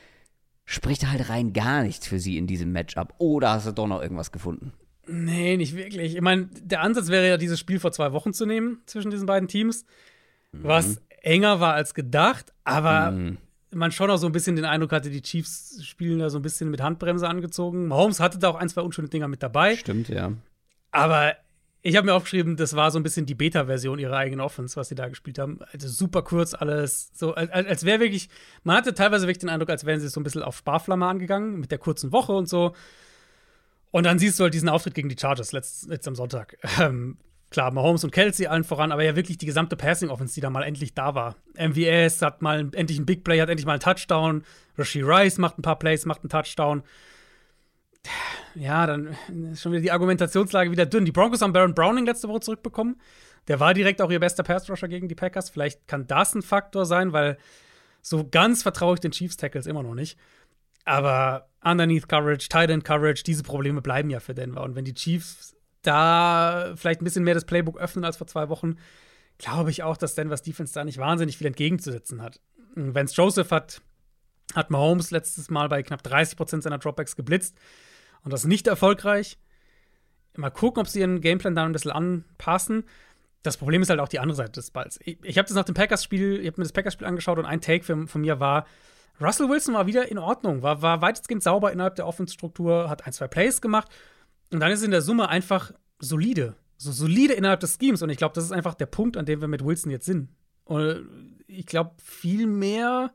spricht 0.67 1.07
halt 1.11 1.31
rein 1.31 1.53
gar 1.55 1.83
nichts 1.83 2.07
für 2.07 2.19
sie 2.19 2.37
in 2.37 2.47
diesem 2.47 2.73
Matchup. 2.73 3.15
Oder 3.19 3.53
hast 3.53 3.67
du 3.67 3.73
doch 3.73 3.87
noch 3.87 4.03
irgendwas 4.03 4.33
gefunden? 4.33 4.73
Nee, 5.07 5.57
nicht 5.57 5.77
wirklich. 5.77 6.15
Ich 6.15 6.21
meine, 6.21 6.49
der 6.61 6.81
Ansatz 6.83 7.09
wäre 7.09 7.29
ja, 7.29 7.37
dieses 7.37 7.59
Spiel 7.61 7.79
vor 7.81 7.93
zwei 7.93 8.13
Wochen 8.13 8.33
zu 8.33 8.47
nehmen 8.47 8.79
zwischen 8.87 9.11
diesen 9.11 9.27
beiden 9.27 9.49
Teams, 9.49 9.85
was 10.53 11.01
enger 11.23 11.61
war 11.61 11.75
als 11.75 11.95
gedacht, 11.95 12.53
aber 12.65 13.11
Mhm. 13.11 13.39
man 13.73 13.91
schon 13.93 14.11
auch 14.11 14.19
so 14.19 14.27
ein 14.27 14.33
bisschen 14.33 14.57
den 14.57 14.65
Eindruck 14.65 14.93
hatte, 14.93 15.11
die 15.11 15.23
Chiefs 15.23 15.85
spielen 15.85 16.19
da 16.21 16.31
so 16.31 16.39
ein 16.39 16.43
bisschen 16.43 16.71
mit 16.71 16.81
Handbremse 16.81 17.29
angezogen. 17.29 17.89
Mahomes 17.89 18.21
hatte 18.21 18.39
da 18.39 18.49
auch 18.51 18.55
ein, 18.57 18.69
zwei 18.69 18.83
unschöne 18.83 19.09
Dinger 19.09 19.27
mit 19.29 19.43
dabei, 19.43 19.77
Stimmt, 19.77 20.09
ja. 20.09 20.33
aber 20.91 21.35
ich 21.87 21.97
habe 21.97 22.07
mir 22.07 22.15
aufgeschrieben, 22.15 22.57
das 22.57 22.77
war 22.77 22.91
so 22.91 22.99
ein 22.99 23.03
bisschen 23.03 23.27
die 23.27 23.35
Beta-Version 23.35 23.99
ihrer 23.99 24.17
eigenen 24.17 24.41
Offense, 24.41 24.77
was 24.77 24.89
sie 24.89 24.95
da 24.95 25.09
gespielt 25.09 25.39
haben. 25.39 25.59
Also 25.73 25.87
super 25.89 26.23
kurz 26.23 26.55
alles, 26.55 27.11
so 27.15 27.35
als, 27.35 27.51
als 27.51 27.85
wäre 27.85 28.01
wirklich, 28.01 28.31
man 28.63 28.77
hatte 28.79 28.95
teilweise 28.95 29.27
wirklich 29.27 29.41
den 29.41 29.51
Eindruck, 29.51 29.69
als 29.69 29.85
wären 29.85 30.01
sie 30.01 30.09
so 30.09 30.19
ein 30.19 30.23
bisschen 30.25 30.43
auf 30.43 30.57
Sparflamme 30.57 31.05
angegangen 31.05 31.61
mit 31.61 31.71
der 31.71 31.79
kurzen 31.79 32.11
Woche 32.13 32.33
und 32.33 32.49
so. 32.49 32.75
Und 33.95 34.03
dann 34.07 34.19
siehst 34.19 34.41
du 34.41 34.43
halt 34.43 34.53
diesen 34.53 34.69
Auftritt 34.69 34.95
gegen 34.95 35.09
die 35.09 35.17
Chargers 35.17 35.53
letzt, 35.53 35.87
letzt 35.87 36.09
am 36.09 36.17
Sonntag. 36.17 36.59
Ähm, 36.81 37.17
klar, 37.51 37.71
Mahomes 37.71 38.03
und 38.03 38.11
Kelsey 38.11 38.49
allen 38.49 38.65
voran, 38.65 38.91
aber 38.91 39.05
ja 39.05 39.15
wirklich 39.15 39.39
die 39.39 39.47
gesamte 39.47 39.77
Passing-Offense, 39.77 40.35
die 40.35 40.41
da 40.41 40.51
mal 40.51 40.65
endlich 40.65 40.95
da 40.95 41.15
war. 41.15 41.37
MVS 41.57 42.21
hat 42.21 42.43
mal 42.43 42.69
endlich 42.73 42.99
einen 42.99 43.07
Big 43.07 43.23
Play, 43.23 43.41
hat 43.41 43.51
endlich 43.51 43.67
mal 43.67 43.75
einen 43.75 43.81
Touchdown. 43.81 44.43
Rashi 44.77 45.01
Rice 45.01 45.39
macht 45.39 45.61
ein 45.61 45.63
paar 45.63 45.79
Plays, 45.79 46.07
macht 46.07 46.23
einen 46.23 46.29
Touchdown. 46.29 46.83
Ja, 48.57 48.85
dann 48.89 49.17
ist 49.53 49.63
schon 49.63 49.71
wieder 49.71 49.83
die 49.83 49.93
Argumentationslage 49.93 50.73
wieder 50.73 50.87
dünn. 50.87 51.05
Die 51.05 51.13
Broncos 51.13 51.41
haben 51.41 51.53
Baron 51.53 51.77
Browning 51.77 52.05
letzte 52.05 52.29
Woche 52.29 52.41
zurückbekommen. 52.41 53.01
Der 53.47 53.61
war 53.61 53.75
direkt 53.75 54.03
auch 54.03 54.11
ihr 54.11 54.19
bester 54.19 54.43
Pass-Rusher 54.43 54.89
gegen 54.89 55.07
die 55.07 55.15
Packers. 55.15 55.51
Vielleicht 55.51 55.87
kann 55.87 56.09
das 56.09 56.35
ein 56.35 56.43
Faktor 56.43 56.85
sein, 56.85 57.13
weil 57.13 57.39
so 58.03 58.29
ganz 58.29 58.65
vertraue 58.65 58.95
ich 58.95 59.01
den 59.01 59.13
Chiefs-Tackles 59.13 59.67
immer 59.67 59.85
noch 59.85 59.95
nicht. 59.95 60.19
Aber 60.85 61.49
Underneath 61.63 62.09
Coverage, 62.09 62.49
Tight 62.49 62.71
End 62.71 62.85
Coverage, 62.85 63.23
diese 63.25 63.43
Probleme 63.43 63.81
bleiben 63.81 64.11
ja 64.11 64.21
für 64.21 64.35
Denver. 64.35 64.63
Und 64.63 64.75
wenn 64.75 64.85
die 64.85 64.95
Chiefs 64.95 65.57
da 65.83 66.75
vielleicht 66.77 67.01
ein 67.01 67.05
bisschen 67.05 67.25
mehr 67.25 67.35
das 67.35 67.45
Playbook 67.45 67.79
öffnen 67.79 68.05
als 68.05 68.17
vor 68.17 68.27
zwei 68.27 68.49
Wochen, 68.49 68.77
glaube 69.39 69.71
ich 69.71 69.83
auch, 69.83 69.97
dass 69.97 70.15
Denvers 70.15 70.43
Defense 70.43 70.75
da 70.75 70.85
nicht 70.85 70.99
wahnsinnig 70.99 71.39
viel 71.39 71.47
entgegenzusetzen 71.47 72.23
hat. 72.23 72.41
Vance 72.75 73.15
Joseph 73.15 73.51
hat, 73.51 73.81
hat 74.55 74.71
Mahomes 74.71 75.11
letztes 75.11 75.51
Mal 75.51 75.69
bei 75.69 75.83
knapp 75.83 76.03
30 76.03 76.37
Prozent 76.37 76.63
seiner 76.63 76.79
Dropbacks 76.79 77.17
geblitzt 77.17 77.57
und 78.23 78.33
das 78.33 78.45
nicht 78.45 78.67
erfolgreich. 78.67 79.39
Mal 80.37 80.51
gucken, 80.51 80.81
ob 80.81 80.89
sie 80.89 81.01
ihren 81.01 81.21
Gameplan 81.21 81.55
da 81.55 81.65
ein 81.65 81.73
bisschen 81.73 81.93
anpassen. 81.93 82.85
Das 83.43 83.57
Problem 83.57 83.83
ist 83.83 83.91
halt 83.91 84.01
auch 84.01 84.09
die 84.09 84.19
andere 84.19 84.37
Seite 84.37 84.53
des 84.53 84.71
Balls. 84.71 84.99
Ich, 85.05 85.19
ich 85.23 85.39
habe 85.39 85.47
das 85.47 85.55
nach 85.55 85.65
dem 85.65 85.75
Packers-Spiel, 85.75 86.41
ich 86.41 86.47
habe 86.47 86.61
mir 86.61 86.65
das 86.65 86.73
Packers-Spiel 86.73 87.07
angeschaut 87.07 87.39
und 87.39 87.45
ein 87.45 87.61
Take 87.61 87.85
von, 87.85 88.09
von 88.09 88.23
mir 88.23 88.41
war, 88.41 88.67
Russell 89.21 89.49
Wilson 89.49 89.75
war 89.75 89.87
wieder 89.87 90.11
in 90.11 90.19
Ordnung, 90.19 90.63
war, 90.63 90.83
war 90.83 91.01
weitestgehend 91.01 91.43
sauber 91.43 91.73
innerhalb 91.73 91.95
der 91.95 92.07
Offense-Struktur, 92.07 92.91
hat 92.91 93.07
ein, 93.07 93.13
zwei 93.13 93.29
Plays 93.29 93.61
gemacht 93.61 93.89
und 94.51 94.61
dann 94.61 94.73
ist 94.73 94.83
in 94.83 94.91
der 94.91 95.03
Summe 95.03 95.29
einfach 95.29 95.73
solide. 95.99 96.57
So 96.77 96.91
solide 96.91 97.35
innerhalb 97.35 97.61
des 97.61 97.79
Schemes 97.81 98.03
und 98.03 98.11
ich 98.11 98.19
glaube, 98.19 98.35
das 98.35 98.45
ist 98.45 98.53
einfach 98.53 98.75
der 98.75 98.87
Punkt, 98.87 99.17
an 99.17 99.27
dem 99.27 99.41
wir 99.41 99.49
mit 99.49 99.65
Wilson 99.65 99.91
jetzt 99.91 100.07
sind. 100.07 100.31
Und 100.65 101.09
ich 101.47 101.67
glaube, 101.67 101.93
viel 102.03 102.47
mehr 102.47 103.13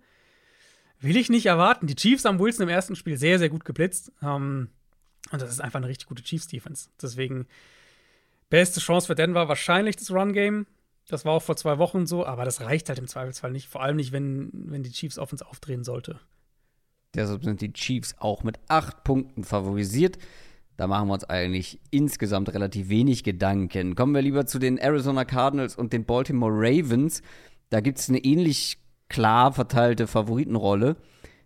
will 1.00 1.18
ich 1.18 1.30
nicht 1.30 1.46
erwarten. 1.46 1.88
Die 1.88 1.96
Chiefs 1.96 2.26
haben 2.26 2.40
Wilson 2.40 2.64
im 2.64 2.70
ersten 2.70 2.96
Spiel 2.96 3.18
sehr, 3.18 3.40
sehr 3.40 3.50
gut 3.50 3.66
geblitzt. 3.66 4.12
Ähm, 4.22 4.70
und 5.32 5.42
das 5.42 5.50
ist 5.50 5.62
einfach 5.62 5.78
eine 5.78 5.88
richtig 5.88 6.08
gute 6.08 6.24
Chiefs-Defense. 6.24 6.90
Deswegen 7.02 7.48
beste 8.50 8.80
Chance 8.80 9.08
für 9.08 9.16
Denver 9.16 9.48
wahrscheinlich 9.48 9.96
das 9.96 10.12
Run-Game. 10.12 10.66
Das 11.10 11.26
war 11.26 11.34
auch 11.34 11.42
vor 11.42 11.58
zwei 11.58 11.80
Wochen 11.80 12.06
so, 12.06 12.24
aber 12.24 12.46
das 12.46 12.62
reicht 12.62 12.88
halt 12.88 13.00
im 13.00 13.08
Zweifelsfall 13.08 13.52
nicht. 13.52 13.68
Vor 13.68 13.82
allem 13.82 13.98
nicht, 13.98 14.12
wenn, 14.12 14.52
wenn 14.54 14.84
die 14.84 14.92
Chiefs 14.92 15.18
uns 15.18 15.42
aufdrehen 15.42 15.84
sollte. 15.84 16.20
Deshalb 17.16 17.44
sind 17.44 17.62
die 17.62 17.74
Chiefs 17.74 18.16
auch 18.20 18.44
mit 18.44 18.60
acht 18.68 19.04
Punkten 19.04 19.44
favorisiert. 19.44 20.20
Da 20.78 20.86
machen 20.86 21.08
wir 21.08 21.16
uns 21.16 21.24
eigentlich 21.24 21.82
insgesamt 21.90 22.54
relativ 22.54 22.90
wenig 22.90 23.24
Gedanken. 23.24 23.96
Kommen 23.96 24.14
wir 24.14 24.22
lieber 24.22 24.46
zu 24.46 24.60
den 24.60 24.78
Arizona 24.78 25.26
Cardinals 25.26 25.76
und 25.76 25.94
den 25.94 26.06
Baltimore 26.06 26.54
Ravens. 26.54 27.24
Da 27.72 27.82
gibt 27.82 27.98
es 27.98 28.08
eine 28.08 28.20
ähnlich 28.20 28.78
klar 29.10 29.52
verteilte 29.52 30.06
Favoritenrolle. 30.06 30.96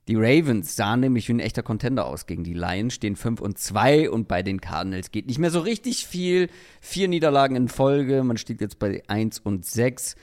Die 0.07 0.15
Ravens 0.15 0.75
sahen 0.75 0.99
nämlich 0.99 1.29
wie 1.29 1.33
ein 1.33 1.39
echter 1.39 1.63
Contender 1.63 2.05
aus 2.05 2.25
gegen 2.25 2.43
die 2.43 2.53
Lions, 2.53 2.93
stehen 2.93 3.15
5 3.15 3.39
und 3.39 3.57
2 3.57 4.09
und 4.09 4.27
bei 4.27 4.43
den 4.43 4.59
Cardinals 4.59 5.11
geht 5.11 5.27
nicht 5.27 5.39
mehr 5.39 5.51
so 5.51 5.61
richtig 5.61 6.05
viel. 6.05 6.49
Vier 6.81 7.07
Niederlagen 7.07 7.55
in 7.55 7.69
Folge, 7.69 8.23
man 8.23 8.35
steht 8.37 8.59
jetzt 8.59 8.79
bei 8.79 9.01
1 9.07 9.39
und 9.39 9.65
6. 9.65 10.15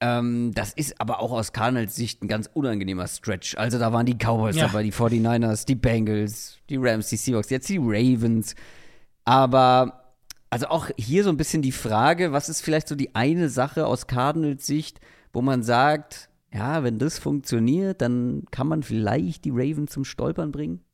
Ähm, 0.00 0.52
das 0.54 0.72
ist 0.74 1.00
aber 1.00 1.20
auch 1.20 1.32
aus 1.32 1.52
Cardinals 1.52 1.94
Sicht 1.96 2.22
ein 2.22 2.28
ganz 2.28 2.50
unangenehmer 2.52 3.06
Stretch. 3.06 3.56
Also 3.56 3.78
da 3.78 3.92
waren 3.92 4.04
die 4.04 4.16
Cowboys 4.16 4.56
Ja. 4.56 4.66
dabei, 4.66 4.82
die 4.82 4.92
49ers, 4.92 5.64
die 5.64 5.76
Bengals, 5.76 6.58
die 6.68 6.76
Rams, 6.76 7.08
die 7.08 7.16
Seahawks, 7.16 7.48
jetzt 7.50 7.68
die 7.70 7.78
Ravens. 7.80 8.54
Aber 9.24 10.02
also 10.50 10.66
auch 10.66 10.90
hier 10.98 11.24
so 11.24 11.30
ein 11.30 11.38
bisschen 11.38 11.62
die 11.62 11.72
Frage, 11.72 12.32
was 12.32 12.50
ist 12.50 12.60
vielleicht 12.60 12.88
so 12.88 12.94
die 12.94 13.14
eine 13.14 13.48
Sache 13.48 13.86
aus 13.86 14.06
Cardinals 14.06 14.66
Sicht, 14.66 15.00
wo 15.32 15.40
man 15.40 15.62
sagt, 15.62 16.28
ja, 16.52 16.82
wenn 16.82 16.98
das 16.98 17.18
funktioniert, 17.18 18.02
dann 18.02 18.44
kann 18.50 18.66
man 18.66 18.82
vielleicht 18.82 19.44
die 19.44 19.50
Ravens 19.50 19.92
zum 19.92 20.04
Stolpern 20.04 20.52
bringen? 20.52 20.84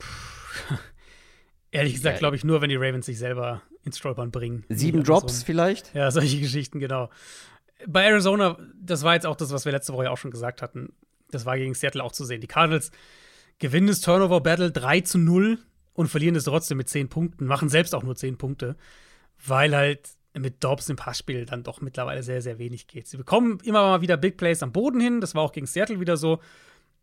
Ehrlich 1.70 1.94
gesagt, 1.94 2.18
glaube 2.18 2.36
ich, 2.36 2.44
nur, 2.44 2.60
wenn 2.60 2.68
die 2.68 2.76
Ravens 2.76 3.06
sich 3.06 3.18
selber 3.18 3.62
ins 3.84 3.98
Stolpern 3.98 4.30
bringen. 4.30 4.64
Sieben 4.68 5.02
Drops 5.02 5.22
andersrum. 5.22 5.46
vielleicht? 5.46 5.94
Ja, 5.94 6.10
solche 6.10 6.40
Geschichten, 6.40 6.80
genau. 6.80 7.08
Bei 7.86 8.04
Arizona, 8.04 8.58
das 8.78 9.02
war 9.02 9.14
jetzt 9.14 9.26
auch 9.26 9.36
das, 9.36 9.52
was 9.52 9.64
wir 9.64 9.72
letzte 9.72 9.94
Woche 9.94 10.04
ja 10.04 10.10
auch 10.10 10.18
schon 10.18 10.30
gesagt 10.30 10.60
hatten. 10.60 10.92
Das 11.30 11.46
war 11.46 11.56
gegen 11.56 11.72
Seattle 11.74 12.02
auch 12.02 12.12
zu 12.12 12.24
sehen. 12.24 12.40
Die 12.40 12.46
Cardinals 12.46 12.90
gewinnen 13.58 13.86
das 13.86 14.00
Turnover-Battle 14.00 14.72
3 14.72 15.00
zu 15.02 15.18
0 15.18 15.58
und 15.94 16.08
verlieren 16.08 16.34
es 16.34 16.44
trotzdem 16.44 16.76
mit 16.76 16.88
10 16.88 17.08
Punkten, 17.08 17.46
machen 17.46 17.68
selbst 17.68 17.94
auch 17.94 18.02
nur 18.02 18.16
10 18.16 18.36
Punkte, 18.36 18.76
weil 19.46 19.74
halt 19.74 20.10
mit 20.38 20.62
Dobbs 20.62 20.88
im 20.88 20.96
Passspiel 20.96 21.44
dann 21.44 21.62
doch 21.62 21.80
mittlerweile 21.80 22.22
sehr, 22.22 22.40
sehr 22.42 22.58
wenig 22.58 22.86
geht. 22.86 23.08
Sie 23.08 23.16
bekommen 23.16 23.58
immer 23.64 23.82
mal 23.82 24.00
wieder 24.00 24.16
Big 24.16 24.36
Plays 24.36 24.62
am 24.62 24.72
Boden 24.72 25.00
hin, 25.00 25.20
das 25.20 25.34
war 25.34 25.42
auch 25.42 25.52
gegen 25.52 25.66
Seattle 25.66 26.00
wieder 26.00 26.16
so, 26.16 26.40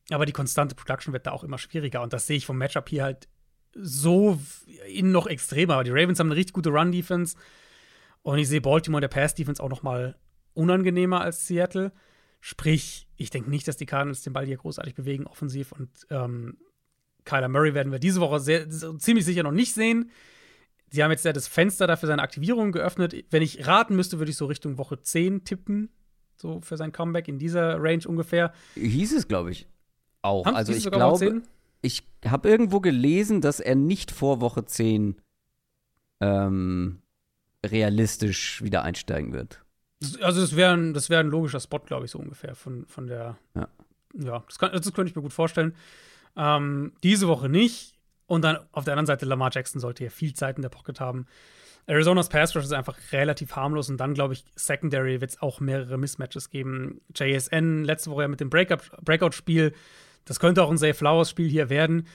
aber 0.09 0.25
die 0.25 0.31
konstante 0.31 0.75
Production 0.75 1.13
wird 1.13 1.27
da 1.27 1.31
auch 1.31 1.43
immer 1.43 1.57
schwieriger 1.57 2.01
und 2.01 2.13
das 2.13 2.27
sehe 2.27 2.37
ich 2.37 2.45
vom 2.45 2.57
Matchup 2.57 2.87
hier 2.89 3.03
halt 3.03 3.27
so 3.73 4.39
innen 4.87 5.11
noch 5.11 5.27
extremer. 5.27 5.83
Die 5.83 5.91
Ravens 5.91 6.19
haben 6.19 6.27
eine 6.27 6.35
richtig 6.35 6.53
gute 6.53 6.69
Run-Defense 6.69 7.35
und 8.23 8.39
ich 8.39 8.47
sehe 8.47 8.61
Baltimore 8.61 9.01
der 9.01 9.07
Pass-Defense 9.07 9.61
auch 9.61 9.69
noch 9.69 9.83
mal 9.83 10.15
unangenehmer 10.53 11.21
als 11.21 11.47
Seattle. 11.47 11.91
Sprich, 12.39 13.07
ich 13.15 13.29
denke 13.29 13.49
nicht, 13.49 13.67
dass 13.67 13.77
die 13.77 13.85
Cardinals 13.85 14.21
den 14.21 14.33
Ball 14.33 14.45
hier 14.45 14.57
großartig 14.57 14.95
bewegen, 14.95 15.27
offensiv. 15.27 15.71
Und 15.71 15.89
ähm, 16.09 16.57
Kyler 17.25 17.47
Murray 17.47 17.73
werden 17.73 17.91
wir 17.91 17.99
diese 17.99 18.21
Woche 18.21 18.39
sehr, 18.39 18.69
ziemlich 18.69 19.25
sicher 19.25 19.43
noch 19.43 19.51
nicht 19.51 19.73
sehen. 19.73 20.11
Sie 20.89 21.03
haben 21.03 21.11
jetzt 21.11 21.25
ja 21.25 21.33
das 21.33 21.47
Fenster 21.47 21.87
dafür 21.87 22.07
seine 22.07 22.21
Aktivierung 22.21 22.71
geöffnet. 22.71 23.15
Wenn 23.29 23.41
ich 23.41 23.67
raten 23.67 23.95
müsste, 23.95 24.19
würde 24.19 24.31
ich 24.31 24.37
so 24.37 24.45
Richtung 24.45 24.77
Woche 24.77 25.01
10 25.01 25.43
tippen. 25.43 25.89
So 26.37 26.61
für 26.61 26.77
sein 26.77 26.91
Comeback 26.91 27.27
in 27.27 27.39
dieser 27.39 27.81
Range 27.81 28.03
ungefähr. 28.07 28.53
Hieß 28.75 29.13
es, 29.13 29.27
glaube 29.27 29.51
ich, 29.51 29.67
auch. 30.21 30.45
Haben 30.45 30.55
also 30.55 30.71
ich 30.71 30.89
glaube, 30.89 31.17
10? 31.17 31.43
ich 31.81 32.03
habe 32.25 32.47
irgendwo 32.47 32.79
gelesen, 32.79 33.41
dass 33.41 33.59
er 33.59 33.75
nicht 33.75 34.11
vor 34.11 34.39
Woche 34.39 34.65
10 34.65 35.19
ähm, 36.21 37.01
realistisch 37.65 38.61
wieder 38.61 38.83
einsteigen 38.83 39.33
wird. 39.33 39.63
Also, 40.21 40.41
das 40.41 40.55
wäre 40.55 40.73
ein, 40.73 40.93
das 40.93 41.09
wär 41.09 41.19
ein 41.19 41.27
logischer 41.27 41.59
Spot, 41.59 41.79
glaube 41.79 42.05
ich, 42.05 42.11
so 42.11 42.19
ungefähr 42.19 42.55
von, 42.55 42.85
von 42.85 43.07
der. 43.07 43.37
Ja. 43.55 43.67
Ja, 44.13 44.43
das, 44.47 44.57
kann, 44.57 44.71
das 44.71 44.93
könnte 44.93 45.09
ich 45.09 45.15
mir 45.15 45.21
gut 45.21 45.33
vorstellen. 45.33 45.75
Ähm, 46.35 46.93
diese 47.03 47.27
Woche 47.27 47.49
nicht. 47.49 47.96
Und 48.27 48.43
dann 48.43 48.59
auf 48.71 48.83
der 48.83 48.93
anderen 48.93 49.07
Seite, 49.07 49.25
Lamar 49.25 49.49
Jackson 49.51 49.79
sollte 49.79 50.03
ja 50.03 50.09
viel 50.09 50.33
Zeit 50.33 50.57
in 50.57 50.61
der 50.61 50.69
Pocket 50.69 50.99
haben. 50.99 51.25
Arizonas 51.87 52.27
Pass 52.27 52.53
Rush 52.55 52.65
ist 52.65 52.73
einfach 52.73 52.97
relativ 53.13 53.55
harmlos 53.55 53.89
und 53.89 53.97
dann, 53.97 54.13
glaube 54.13 54.33
ich, 54.33 54.43
Secondary 54.55 55.21
wird 55.21 55.31
es 55.31 55.41
auch 55.41 55.61
mehrere 55.61 55.97
Mismatches 55.97 56.49
geben. 56.49 56.99
JSN 57.15 57.85
letzte 57.85 58.11
Woche 58.11 58.23
ja 58.23 58.27
mit 58.27 58.41
dem 58.41 58.49
Breakout-Spiel. 58.49 59.73
Das 60.25 60.41
könnte 60.41 60.61
auch 60.63 60.69
ein 60.69 60.77
Safe 60.77 60.93
Flowers-Spiel 60.93 61.47
hier 61.49 61.69
werden. 61.69 62.05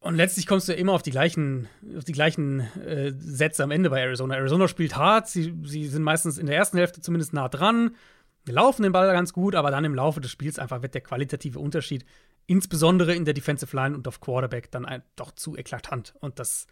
Und 0.00 0.16
letztlich 0.16 0.46
kommst 0.46 0.68
du 0.68 0.72
ja 0.72 0.78
immer 0.78 0.92
auf 0.92 1.02
die 1.02 1.12
gleichen, 1.12 1.66
auf 1.96 2.04
die 2.04 2.12
gleichen 2.12 2.60
äh, 2.84 3.14
Sätze 3.16 3.64
am 3.64 3.70
Ende 3.70 3.88
bei 3.88 4.02
Arizona. 4.02 4.34
Arizona 4.34 4.68
spielt 4.68 4.96
hart, 4.96 5.28
sie, 5.28 5.54
sie 5.62 5.86
sind 5.86 6.02
meistens 6.02 6.36
in 6.36 6.44
der 6.44 6.56
ersten 6.56 6.76
Hälfte 6.76 7.00
zumindest 7.00 7.32
nah 7.32 7.48
dran, 7.48 7.96
wir 8.44 8.54
laufen 8.54 8.82
den 8.82 8.92
Ball 8.92 9.10
ganz 9.12 9.32
gut, 9.32 9.54
aber 9.54 9.70
dann 9.70 9.84
im 9.84 9.94
Laufe 9.94 10.20
des 10.20 10.30
Spiels 10.30 10.58
einfach 10.58 10.82
wird 10.82 10.94
der 10.94 11.00
qualitative 11.00 11.58
Unterschied, 11.58 12.04
insbesondere 12.46 13.14
in 13.14 13.24
der 13.24 13.34
Defensive 13.34 13.74
Line 13.74 13.94
und 13.94 14.06
auf 14.08 14.20
Quarterback, 14.20 14.70
dann 14.70 14.84
ein, 14.84 15.02
doch 15.16 15.32
zu 15.32 15.56
eklatant. 15.56 16.14
Und 16.20 16.38
das 16.38 16.66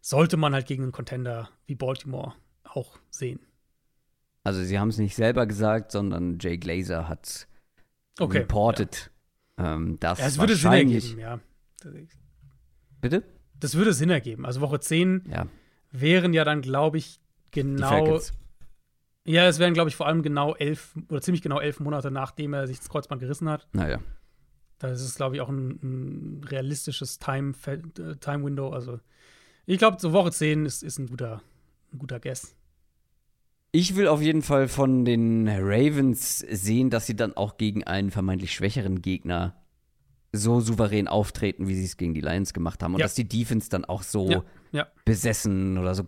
sollte 0.00 0.36
man 0.36 0.54
halt 0.54 0.66
gegen 0.66 0.82
einen 0.84 0.92
Contender 0.92 1.48
wie 1.66 1.74
Baltimore 1.74 2.34
auch 2.64 2.98
sehen. 3.10 3.40
Also 4.44 4.62
sie 4.64 4.78
haben 4.78 4.88
es 4.88 4.98
nicht 4.98 5.14
selber 5.14 5.46
gesagt, 5.46 5.92
sondern 5.92 6.38
Jay 6.40 6.58
Glazer 6.58 7.08
hat 7.08 7.46
Okay. 8.18 8.38
reported, 8.38 9.10
ähm, 9.58 9.98
dass 10.00 10.18
Ja, 10.18 10.26
es 10.26 10.38
würde 10.38 10.56
Sinn 10.56 10.72
ergeben, 10.72 11.18
ja. 11.18 11.40
Bitte? 13.00 13.22
Das 13.58 13.74
würde 13.74 13.92
Sinn 13.92 14.10
ergeben. 14.10 14.44
Also 14.44 14.60
Woche 14.60 14.80
10 14.80 15.24
Ja. 15.30 15.46
wären 15.92 16.32
ja 16.34 16.44
dann, 16.44 16.62
glaube 16.62 16.98
ich, 16.98 17.20
genau. 17.52 18.20
Ja, 19.24 19.46
es 19.46 19.60
wären, 19.60 19.72
glaube 19.74 19.88
ich, 19.88 19.94
vor 19.94 20.06
allem 20.08 20.22
genau 20.22 20.54
elf 20.56 20.96
oder 21.08 21.20
ziemlich 21.22 21.42
genau 21.42 21.60
elf 21.60 21.78
Monate, 21.78 22.10
nachdem 22.10 22.54
er 22.54 22.66
sich 22.66 22.78
das 22.78 22.88
Kreuzband 22.88 23.20
gerissen 23.20 23.48
hat. 23.48 23.68
Naja. 23.72 24.00
Das 24.90 25.00
ist, 25.00 25.16
glaube 25.16 25.36
ich, 25.36 25.40
auch 25.40 25.48
ein, 25.48 25.78
ein 25.82 26.44
realistisches 26.44 27.18
Time, 27.18 27.54
äh, 27.66 28.16
Time 28.16 28.44
Window. 28.44 28.70
Also, 28.70 28.98
ich 29.66 29.78
glaube, 29.78 29.98
so 30.00 30.12
Woche 30.12 30.32
10 30.32 30.66
ist, 30.66 30.82
ist 30.82 30.98
ein, 30.98 31.06
guter, 31.06 31.40
ein 31.92 31.98
guter 31.98 32.18
Guess. 32.20 32.54
Ich 33.70 33.96
will 33.96 34.06
auf 34.08 34.20
jeden 34.20 34.42
Fall 34.42 34.68
von 34.68 35.04
den 35.04 35.48
Ravens 35.48 36.40
sehen, 36.40 36.90
dass 36.90 37.06
sie 37.06 37.16
dann 37.16 37.34
auch 37.36 37.56
gegen 37.56 37.84
einen 37.84 38.10
vermeintlich 38.10 38.52
schwächeren 38.52 39.00
Gegner 39.00 39.56
so 40.32 40.60
souverän 40.60 41.08
auftreten, 41.08 41.68
wie 41.68 41.74
sie 41.74 41.84
es 41.84 41.96
gegen 41.96 42.12
die 42.14 42.20
Lions 42.20 42.52
gemacht 42.52 42.82
haben. 42.82 42.94
Und 42.94 43.00
Ja. 43.00 43.04
dass 43.06 43.14
die 43.14 43.28
Defense 43.28 43.70
dann 43.70 43.84
auch 43.84 44.02
so 44.02 44.30
Ja, 44.30 44.44
ja. 44.72 44.86
besessen 45.04 45.78
oder 45.78 45.94
so 45.94 46.04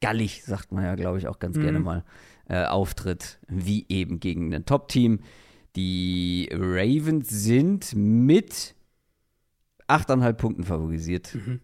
gallig, 0.00 0.44
sagt 0.44 0.70
man 0.72 0.84
ja, 0.84 0.94
glaube 0.96 1.18
ich, 1.18 1.28
auch 1.28 1.38
ganz 1.38 1.56
Mhm. 1.56 1.62
gerne 1.62 1.80
mal, 1.80 2.04
äh, 2.48 2.64
auftritt, 2.64 3.40
wie 3.48 3.86
eben 3.88 4.20
gegen 4.20 4.52
ein 4.54 4.64
Top-Team. 4.66 5.20
Die 5.76 6.48
Ravens 6.52 7.28
sind 7.28 7.94
mit 7.94 8.74
8,5 9.88 10.32
Punkten 10.34 10.64
favorisiert. 10.64 11.34
Mhm. 11.34 11.60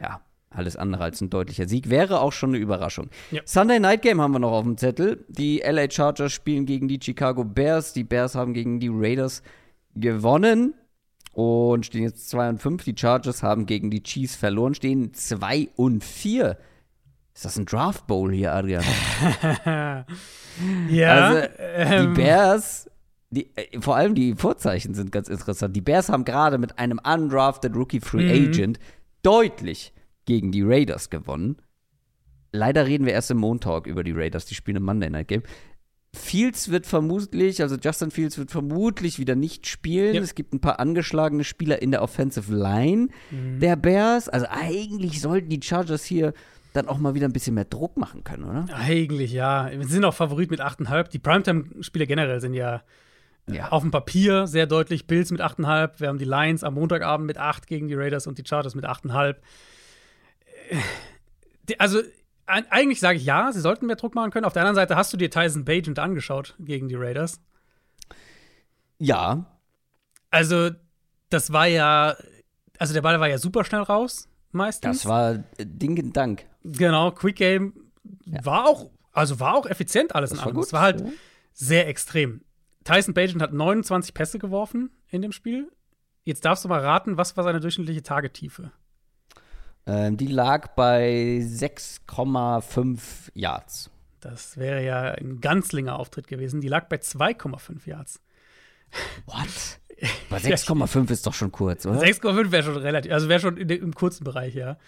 Ja, 0.00 0.20
alles 0.50 0.76
andere 0.76 1.04
als 1.04 1.20
ein 1.20 1.30
deutlicher 1.30 1.68
Sieg. 1.68 1.90
Wäre 1.90 2.20
auch 2.20 2.32
schon 2.32 2.50
eine 2.50 2.58
Überraschung. 2.58 3.10
Ja. 3.30 3.42
Sunday 3.44 3.80
Night 3.80 4.02
Game 4.02 4.20
haben 4.20 4.32
wir 4.32 4.38
noch 4.38 4.52
auf 4.52 4.64
dem 4.64 4.76
Zettel. 4.76 5.24
Die 5.28 5.60
LA 5.60 5.90
Chargers 5.90 6.32
spielen 6.32 6.66
gegen 6.66 6.88
die 6.88 6.98
Chicago 7.02 7.44
Bears. 7.44 7.92
Die 7.92 8.04
Bears 8.04 8.34
haben 8.34 8.54
gegen 8.54 8.80
die 8.80 8.90
Raiders 8.90 9.42
gewonnen 9.94 10.74
und 11.32 11.86
stehen 11.86 12.02
jetzt 12.02 12.30
2 12.30 12.48
und 12.50 12.58
5. 12.58 12.84
Die 12.84 12.94
Chargers 12.96 13.42
haben 13.42 13.66
gegen 13.66 13.90
die 13.90 14.02
Chiefs 14.02 14.36
verloren, 14.36 14.74
stehen 14.74 15.12
2 15.14 15.68
und 15.76 16.02
4. 16.04 16.56
Ist 17.34 17.44
das 17.44 17.56
ein 17.56 17.66
Draft 17.66 18.06
Bowl 18.06 18.32
hier, 18.32 18.52
Adrian? 18.52 18.84
ja, 20.90 21.08
Also, 21.08 21.48
ähm, 21.58 22.14
Die 22.14 22.20
Bears, 22.20 22.90
die, 23.30 23.50
äh, 23.56 23.80
vor 23.80 23.96
allem 23.96 24.14
die 24.14 24.34
Vorzeichen 24.34 24.94
sind 24.94 25.12
ganz 25.12 25.28
interessant. 25.28 25.74
Die 25.76 25.80
Bears 25.80 26.08
haben 26.08 26.24
gerade 26.24 26.58
mit 26.58 26.78
einem 26.78 26.98
undrafted 27.02 27.74
Rookie 27.76 28.00
Free 28.00 28.24
Mhm. 28.24 28.48
Agent 28.48 28.78
deutlich 29.22 29.92
gegen 30.26 30.52
die 30.52 30.62
Raiders 30.62 31.10
gewonnen. 31.10 31.56
Leider 32.52 32.86
reden 32.86 33.06
wir 33.06 33.12
erst 33.12 33.30
im 33.30 33.38
Montag 33.38 33.86
über 33.86 34.02
die 34.02 34.12
Raiders, 34.12 34.46
die 34.46 34.54
spielen 34.54 34.78
im 34.78 34.82
Monday 34.84 35.10
Night 35.10 35.28
Game. 35.28 35.42
Fields 36.12 36.72
wird 36.72 36.86
vermutlich, 36.86 37.62
also 37.62 37.76
Justin 37.76 38.10
Fields 38.10 38.36
wird 38.36 38.50
vermutlich 38.50 39.20
wieder 39.20 39.36
nicht 39.36 39.68
spielen. 39.68 40.16
Ja. 40.16 40.20
Es 40.22 40.34
gibt 40.34 40.52
ein 40.52 40.60
paar 40.60 40.80
angeschlagene 40.80 41.44
Spieler 41.44 41.80
in 41.80 41.92
der 41.92 42.02
Offensive 42.02 42.52
Line 42.52 43.08
Mhm. 43.30 43.60
der 43.60 43.76
Bears. 43.76 44.28
Also 44.28 44.46
eigentlich 44.50 45.20
sollten 45.20 45.48
die 45.50 45.60
Chargers 45.62 46.02
hier 46.04 46.32
dann 46.72 46.88
auch 46.88 46.98
mal 46.98 47.14
wieder 47.14 47.26
ein 47.28 47.32
bisschen 47.32 47.54
mehr 47.54 47.64
Druck 47.64 47.96
machen 47.96 48.24
können, 48.24 48.42
oder? 48.44 48.66
Eigentlich 48.74 49.30
ja. 49.32 49.70
Wir 49.72 49.86
sind 49.86 50.04
auch 50.04 50.14
Favorit 50.14 50.50
mit 50.50 50.60
8,5. 50.60 51.08
Die 51.10 51.18
Primetime-Spiele 51.20 52.08
generell 52.08 52.40
sind 52.40 52.54
ja 52.54 52.82
Ja. 53.48 53.68
auf 53.70 53.82
dem 53.82 53.90
Papier 53.90 54.46
sehr 54.46 54.66
deutlich. 54.66 55.06
Bills 55.06 55.30
mit 55.30 55.40
8,5. 55.40 55.98
Wir 56.00 56.08
haben 56.08 56.18
die 56.18 56.24
Lions 56.24 56.62
am 56.64 56.74
Montagabend 56.74 57.26
mit 57.26 57.36
8 57.38 57.66
gegen 57.66 57.88
die 57.88 57.94
Raiders 57.94 58.26
und 58.26 58.38
die 58.38 58.44
Chargers 58.46 58.74
mit 58.74 58.84
8,5. 58.84 59.36
Äh, 60.70 60.76
Also, 61.78 62.00
eigentlich 62.46 62.98
sage 63.00 63.16
ich 63.18 63.24
ja, 63.24 63.52
sie 63.52 63.60
sollten 63.60 63.86
mehr 63.86 63.94
Druck 63.96 64.14
machen 64.16 64.30
können. 64.32 64.44
Auf 64.44 64.52
der 64.52 64.62
anderen 64.62 64.74
Seite 64.76 64.96
hast 64.96 65.12
du 65.12 65.16
dir 65.16 65.30
Tyson 65.30 65.64
Bagent 65.64 65.98
angeschaut 66.00 66.54
gegen 66.58 66.88
die 66.88 66.96
Raiders. 66.96 67.40
Ja, 68.98 69.46
Also, 70.30 70.70
das 71.30 71.52
war 71.52 71.66
ja, 71.66 72.16
also 72.78 72.92
der 72.94 73.02
Ball 73.02 73.18
war 73.20 73.28
ja 73.28 73.38
super 73.38 73.64
schnell 73.64 73.82
raus, 73.82 74.28
meistens. 74.52 74.98
das 75.02 75.06
war 75.08 75.32
äh, 75.34 75.64
Ding 75.64 76.12
Dank. 76.12 76.44
Genau, 76.64 77.10
Quick 77.12 77.36
Game 77.36 77.72
war 78.42 78.66
auch, 78.66 78.90
also 79.12 79.38
war 79.40 79.54
auch 79.54 79.66
effizient 79.66 80.14
alles 80.14 80.30
Das 80.30 80.40
in 80.40 80.44
allem. 80.44 80.58
Es 80.58 80.72
war 80.72 80.82
halt 80.82 81.00
Ja. 81.00 81.06
sehr 81.52 81.88
extrem. 81.88 82.42
Tyson 82.84 83.14
Bagent 83.14 83.42
hat 83.42 83.52
29 83.52 84.14
Pässe 84.14 84.38
geworfen 84.38 84.90
in 85.08 85.22
dem 85.22 85.32
Spiel. 85.32 85.70
Jetzt 86.24 86.44
darfst 86.44 86.64
du 86.64 86.68
mal 86.68 86.80
raten, 86.80 87.16
was 87.16 87.36
war 87.36 87.44
seine 87.44 87.60
durchschnittliche 87.60 88.02
Tagetiefe? 88.02 88.72
Ähm, 89.86 90.16
die 90.16 90.26
lag 90.26 90.68
bei 90.74 91.40
6,5 91.42 92.98
Yards. 93.34 93.90
Das 94.20 94.56
wäre 94.58 94.84
ja 94.84 95.02
ein 95.12 95.40
Ganzlinger 95.40 95.98
Auftritt 95.98 96.26
gewesen. 96.28 96.60
Die 96.60 96.68
lag 96.68 96.88
bei 96.88 96.96
2,5 96.96 97.86
Yards. 97.88 98.20
What? 99.26 99.78
Bei 100.30 100.38
6,5 100.38 101.10
ist 101.10 101.26
doch 101.26 101.34
schon 101.34 101.52
kurz, 101.52 101.84
oder? 101.84 102.00
6,5 102.00 102.50
wäre 102.52 102.62
schon 102.62 102.76
relativ, 102.78 103.12
also 103.12 103.28
wäre 103.28 103.38
schon 103.38 103.58
in 103.58 103.68
im 103.68 103.94
kurzen 103.94 104.24
Bereich, 104.24 104.54
ja. 104.54 104.78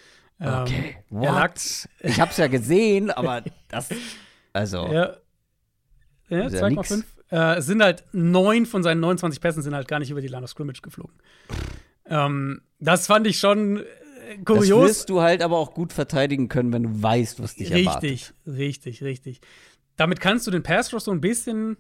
Ähm, 0.41 0.63
Okay. 0.63 0.97
er 1.11 1.33
lag, 1.33 1.51
What? 1.51 1.89
Ich 2.01 2.19
hab's 2.19 2.39
ja 2.39 2.47
gesehen, 2.47 3.11
aber 3.11 3.43
das. 3.69 3.91
Also. 4.55 4.87
ja, 4.91 5.17
ja 6.31 6.47
2,5. 6.47 7.05
Äh, 7.33 7.57
es 7.57 7.67
sind 7.67 7.83
halt 7.83 8.05
neun 8.13 8.67
von 8.67 8.83
seinen 8.83 9.01
29 9.01 9.41
Pässen 9.41 9.63
sind 9.63 9.75
halt 9.75 9.89
gar 9.89 9.99
nicht 9.99 10.11
über 10.11 10.21
die 10.21 10.29
Line 10.29 10.45
of 10.45 10.51
Scrimmage 10.51 10.83
geflogen. 10.83 11.15
Ähm, 12.07 12.61
das 12.79 13.07
fand 13.07 13.27
ich 13.27 13.39
schon 13.39 13.79
äh, 13.79 13.85
Das 14.37 14.45
kurios. 14.45 14.89
wirst 14.89 15.09
du 15.09 15.23
halt 15.23 15.41
aber 15.43 15.57
auch 15.57 15.73
gut 15.75 15.93
verteidigen 15.95 16.49
können, 16.49 16.73
wenn 16.73 16.83
du 16.83 17.03
weißt, 17.03 17.43
was 17.43 17.55
dich 17.57 17.71
erwartet. 17.71 18.03
Richtig, 18.11 18.33
richtig, 18.47 19.03
richtig. 19.03 19.41
Damit 19.97 20.21
kannst 20.21 20.47
du 20.47 20.51
den 20.51 20.63
Pass 20.63 20.93
Rush 20.93 21.05
so 21.05 21.11
ein 21.11 21.21
bisschen 21.23 21.79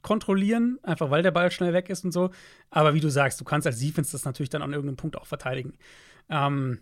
kontrollieren, 0.00 0.78
einfach 0.82 1.10
weil 1.10 1.22
der 1.22 1.30
Ball 1.30 1.50
schnell 1.50 1.72
weg 1.72 1.88
ist 1.90 2.04
und 2.04 2.12
so. 2.12 2.30
Aber 2.70 2.94
wie 2.94 3.00
du 3.00 3.08
sagst, 3.10 3.40
du 3.40 3.44
kannst 3.44 3.66
als 3.66 3.78
Defense 3.78 4.12
das 4.12 4.24
natürlich 4.24 4.50
dann 4.50 4.62
an 4.62 4.72
irgendeinem 4.72 4.96
Punkt 4.96 5.16
auch 5.16 5.26
verteidigen. 5.26 5.74
Ähm, 6.28 6.80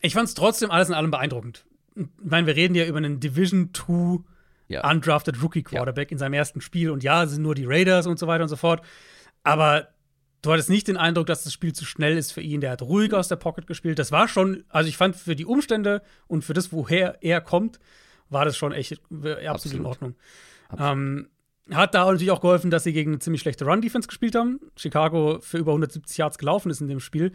ich 0.00 0.14
fand 0.14 0.28
es 0.28 0.34
trotzdem 0.34 0.70
alles 0.70 0.88
in 0.88 0.94
allem 0.94 1.10
beeindruckend. 1.10 1.64
Ich 1.96 2.06
meine, 2.22 2.46
wir 2.46 2.56
reden 2.56 2.74
ja 2.74 2.86
über 2.86 2.98
einen 2.98 3.20
Division 3.20 3.70
2 3.74 4.20
Ja. 4.68 4.88
undrafted 4.88 5.42
Rookie 5.42 5.62
Quarterback 5.62 6.10
in 6.12 6.18
seinem 6.18 6.34
ersten 6.34 6.60
Spiel 6.60 6.90
und 6.90 7.02
ja, 7.02 7.24
es 7.24 7.30
sind 7.32 7.42
nur 7.42 7.54
die 7.54 7.66
Raiders 7.66 8.06
und 8.06 8.18
so 8.18 8.26
weiter 8.26 8.44
und 8.44 8.48
so 8.48 8.56
fort. 8.56 8.82
Aber 9.42 9.88
du 10.40 10.52
hattest 10.52 10.70
nicht 10.70 10.88
den 10.88 10.96
Eindruck, 10.96 11.26
dass 11.26 11.44
das 11.44 11.52
Spiel 11.52 11.72
zu 11.72 11.84
schnell 11.84 12.16
ist 12.16 12.32
für 12.32 12.40
ihn. 12.40 12.60
Der 12.60 12.70
hat 12.70 12.82
ruhig 12.82 13.12
aus 13.12 13.28
der 13.28 13.36
Pocket 13.36 13.66
gespielt. 13.66 13.98
Das 13.98 14.12
war 14.12 14.28
schon, 14.28 14.64
also 14.68 14.88
ich 14.88 14.96
fand 14.96 15.16
für 15.16 15.36
die 15.36 15.44
Umstände 15.46 16.02
und 16.26 16.44
für 16.44 16.54
das, 16.54 16.72
woher 16.72 17.18
er 17.22 17.40
kommt, 17.40 17.78
war 18.28 18.44
das 18.44 18.56
schon 18.56 18.72
echt 18.72 18.92
äh, 18.92 19.46
absolut, 19.46 19.46
Absolut. 19.46 19.74
in 19.78 19.86
Ordnung. 19.86 20.14
Ähm, 20.78 21.28
hat 21.70 21.94
da 21.94 22.06
natürlich 22.06 22.30
auch 22.30 22.40
geholfen, 22.40 22.70
dass 22.70 22.84
sie 22.84 22.92
gegen 22.92 23.12
eine 23.12 23.18
ziemlich 23.20 23.40
schlechte 23.42 23.64
Run-Defense 23.64 24.08
gespielt 24.08 24.34
haben. 24.34 24.58
Chicago 24.76 25.38
für 25.40 25.58
über 25.58 25.72
170 25.72 26.16
Yards 26.18 26.38
gelaufen 26.38 26.70
ist 26.70 26.80
in 26.80 26.88
dem 26.88 27.00
Spiel. 27.00 27.32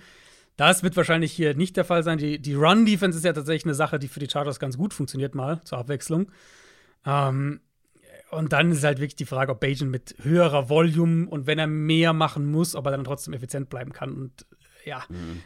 Das 0.57 0.81
wird 0.83 0.97
wahrscheinlich 0.97 1.31
hier 1.31 1.53
nicht 1.53 1.77
der 1.77 1.85
Fall 1.85 2.03
sein. 2.03 2.17
Die, 2.17 2.39
die 2.39 2.55
Run-Defense 2.55 3.17
ist 3.17 3.23
ja 3.23 3.31
tatsächlich 3.33 3.65
eine 3.65 3.75
Sache, 3.75 3.99
die 3.99 4.07
für 4.07 4.19
die 4.19 4.29
Chargers 4.29 4.59
ganz 4.59 4.75
gut 4.77 4.93
funktioniert, 4.93 5.35
mal 5.35 5.61
zur 5.63 5.77
Abwechslung. 5.77 6.31
Ähm, 7.05 7.61
und 8.31 8.51
dann 8.51 8.71
ist 8.71 8.83
halt 8.83 8.99
wirklich 8.99 9.15
die 9.15 9.25
Frage, 9.25 9.53
ob 9.53 9.59
Bajan 9.61 9.89
mit 9.89 10.15
höherer 10.21 10.69
Volume 10.69 11.27
und 11.27 11.47
wenn 11.47 11.59
er 11.59 11.67
mehr 11.67 12.11
machen 12.13 12.45
muss, 12.51 12.75
ob 12.75 12.85
er 12.85 12.91
dann 12.91 13.03
trotzdem 13.05 13.33
effizient 13.33 13.69
bleiben 13.69 13.93
kann. 13.93 14.13
Und 14.13 14.45
äh, 14.83 14.89
ja, 14.89 15.03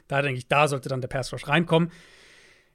da 0.07 0.21
denke 0.21 0.37
ich, 0.39 0.47
da 0.47 0.67
sollte 0.67 0.89
dann 0.89 1.01
der 1.01 1.07
Pass 1.07 1.31
Rush 1.31 1.47
reinkommen. 1.47 1.91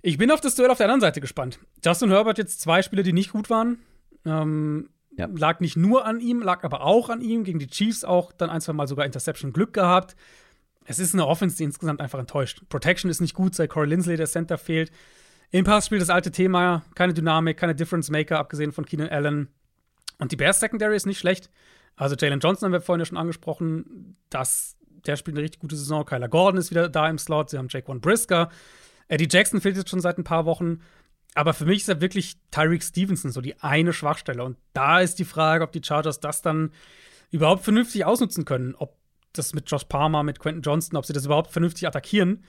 Ich 0.03 0.19
bin 0.19 0.31
auf 0.31 0.41
das 0.41 0.55
Duell 0.55 0.71
auf 0.71 0.79
der 0.79 0.87
anderen 0.87 1.01
Seite 1.01 1.21
gespannt. 1.21 1.59
Justin 1.85 2.11
Herbert 2.11 2.39
jetzt 2.39 2.61
zwei 2.61 2.83
Spiele, 2.83 3.03
die 3.03 3.13
nicht 3.13 3.33
gut 3.33 3.51
waren. 3.51 3.79
Ähm, 4.25 4.91
Ja. 5.17 5.27
Lag 5.35 5.59
nicht 5.61 5.77
nur 5.77 6.05
an 6.05 6.21
ihm, 6.21 6.43
lag 6.43 6.63
aber 6.63 6.83
auch 6.83 7.09
an 7.09 7.21
ihm. 7.23 7.43
Gegen 7.43 7.59
die 7.59 7.67
Chiefs 7.69 8.05
auch 8.05 8.31
dann 8.33 8.51
ein, 8.51 8.61
zwei 8.61 8.75
Mal 8.75 8.87
sogar 8.87 9.07
Interception 9.07 9.53
Glück 9.53 9.73
gehabt. 9.73 10.15
Es 10.85 11.01
ist 11.01 11.15
eine 11.15 11.27
Offense, 11.27 11.57
die 11.57 11.65
insgesamt 11.65 12.01
einfach 12.01 12.21
enttäuscht. 12.21 12.63
Protection 12.69 13.11
ist 13.11 13.21
nicht 13.21 13.35
gut, 13.35 13.57
seit 13.57 13.71
Corey 13.71 13.89
Lindsley 13.89 14.17
der 14.17 14.27
Center 14.27 14.57
fehlt. 14.59 14.93
Im 15.51 15.65
Passspiel 15.65 15.99
das 15.99 16.11
alte 16.11 16.31
Thema, 16.31 16.85
keine 16.95 17.15
Dynamik, 17.15 17.57
keine 17.57 17.75
Difference 17.75 18.11
Maker, 18.11 18.39
abgesehen 18.39 18.73
von 18.73 18.85
Keenan 18.85 19.09
Allen. 19.09 19.49
Und 20.19 20.33
die 20.33 20.37
Bears 20.37 20.61
Secondary 20.61 20.97
ist 20.97 21.07
nicht 21.07 21.19
schlecht. 21.19 21.51
Also 21.97 22.15
Jalen 22.17 22.41
Johnson 22.41 22.67
haben 22.67 22.73
wir 22.73 22.81
vorhin 22.81 23.01
ja 23.01 23.07
schon 23.07 23.19
angesprochen, 23.19 24.17
dass 24.31 24.77
der 25.07 25.17
spielt 25.17 25.37
eine 25.37 25.45
richtig 25.45 25.61
gute 25.61 25.77
Saison. 25.77 26.05
Kyler 26.05 26.29
Gordon 26.29 26.59
ist 26.59 26.71
wieder 26.71 26.89
da 26.89 27.09
im 27.09 27.19
Slot. 27.19 27.51
Sie 27.51 27.59
haben 27.59 27.69
Jaquan 27.71 28.01
Brisker. 28.01 28.51
Eddie 29.09 29.29
Jackson 29.31 29.61
fehlt 29.61 29.77
jetzt 29.77 29.91
schon 29.91 30.01
seit 30.01 30.19
ein 30.19 30.25
paar 30.25 30.47
Wochen. 30.47 30.81
Aber 31.35 31.55
für 31.55 31.65
mich 31.65 31.83
ist 31.83 31.89
er 31.89 32.01
wirklich 32.01 32.39
Tyreek 32.51 32.83
Stevenson 32.83 33.31
so 33.31 33.41
die 33.41 33.61
eine 33.61 33.93
Schwachstelle. 33.93 34.43
Und 34.43 34.57
da 34.73 35.01
ist 35.01 35.19
die 35.19 35.25
Frage, 35.25 35.63
ob 35.63 35.73
die 35.73 35.83
Chargers 35.83 36.19
das 36.19 36.43
dann 36.43 36.73
überhaupt 37.31 37.63
vernünftig 37.63 38.05
ausnutzen 38.05 38.45
können. 38.45 38.75
Ob 38.75 38.97
das 39.33 39.55
mit 39.55 39.71
Josh 39.71 39.85
Palmer, 39.85 40.23
mit 40.23 40.39
Quentin 40.41 40.63
Johnston, 40.63 40.97
ob 40.97 41.07
sie 41.07 41.13
das 41.13 41.27
überhaupt 41.27 41.53
vernünftig 41.53 41.87
attackieren. 41.87 42.45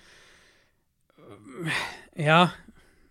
Ähm, 1.18 1.72
Ja, 2.16 2.54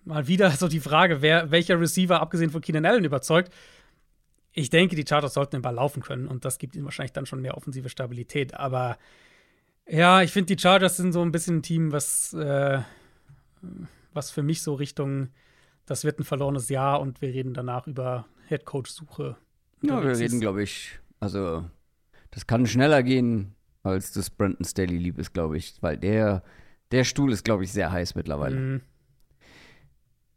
mal 0.07 0.27
wieder 0.27 0.51
so 0.53 0.69
die 0.69 0.81
Frage, 0.81 1.21
wer, 1.21 1.51
welcher 1.51 1.79
Receiver, 1.81 2.21
abgesehen 2.21 2.51
von 2.51 2.61
Keenan 2.61 2.87
Allen, 2.87 3.05
überzeugt. 3.05 3.53
Ich 4.53 4.71
denke, 4.71 4.97
die 4.97 5.05
Chargers 5.07 5.35
sollten 5.35 5.57
den 5.57 5.63
Ball 5.63 5.75
laufen 5.75 6.03
können 6.03 6.29
und 6.29 6.45
das 6.45 6.59
gibt 6.59 6.77
ihnen 6.77 6.87
wahrscheinlich 6.87 7.13
dann 7.13 7.27
schon 7.27 7.43
mehr 7.43 7.57
offensive 7.57 7.91
Stabilität. 7.91 8.55
Aber 8.55 8.97
ja, 9.87 10.23
ich 10.23 10.33
finde, 10.33 10.55
die 10.55 10.61
Chargers 10.61 10.97
sind 10.97 11.13
so 11.13 11.21
ein 11.23 11.33
bisschen 11.33 11.59
ein 11.59 11.63
Team, 11.63 11.93
was, 11.93 12.33
äh, 12.33 12.81
was 14.15 14.31
für 14.31 14.43
mich 14.43 14.63
so 14.63 14.75
Richtung, 14.75 15.29
das 15.85 16.05
wird 16.05 16.19
ein 16.19 16.25
verlorenes 16.25 16.69
Jahr 16.69 17.01
und 17.01 17.21
wir 17.21 17.29
reden 17.29 17.53
danach 17.53 17.87
über 17.87 18.27
Headcoach-Suche. 18.47 19.37
Ja, 19.83 20.03
wir 20.03 20.17
reden, 20.17 20.41
glaube 20.41 20.63
ich, 20.63 20.99
also 21.21 21.65
das 22.31 22.47
kann 22.47 22.67
schneller 22.67 23.03
gehen, 23.03 23.55
als 23.83 24.13
das 24.13 24.31
Brandon 24.31 24.65
Staley 24.65 24.97
lieb 24.97 25.19
ist, 25.19 25.35
glaube 25.35 25.57
ich, 25.59 25.75
weil 25.81 25.99
der, 25.99 26.43
der 26.93 27.05
Stuhl 27.05 27.33
ist, 27.33 27.45
glaube 27.45 27.65
ich, 27.65 27.73
sehr 27.73 27.93
heiß 27.93 28.15
mittlerweile. 28.15 28.57
Mhm. 28.57 28.81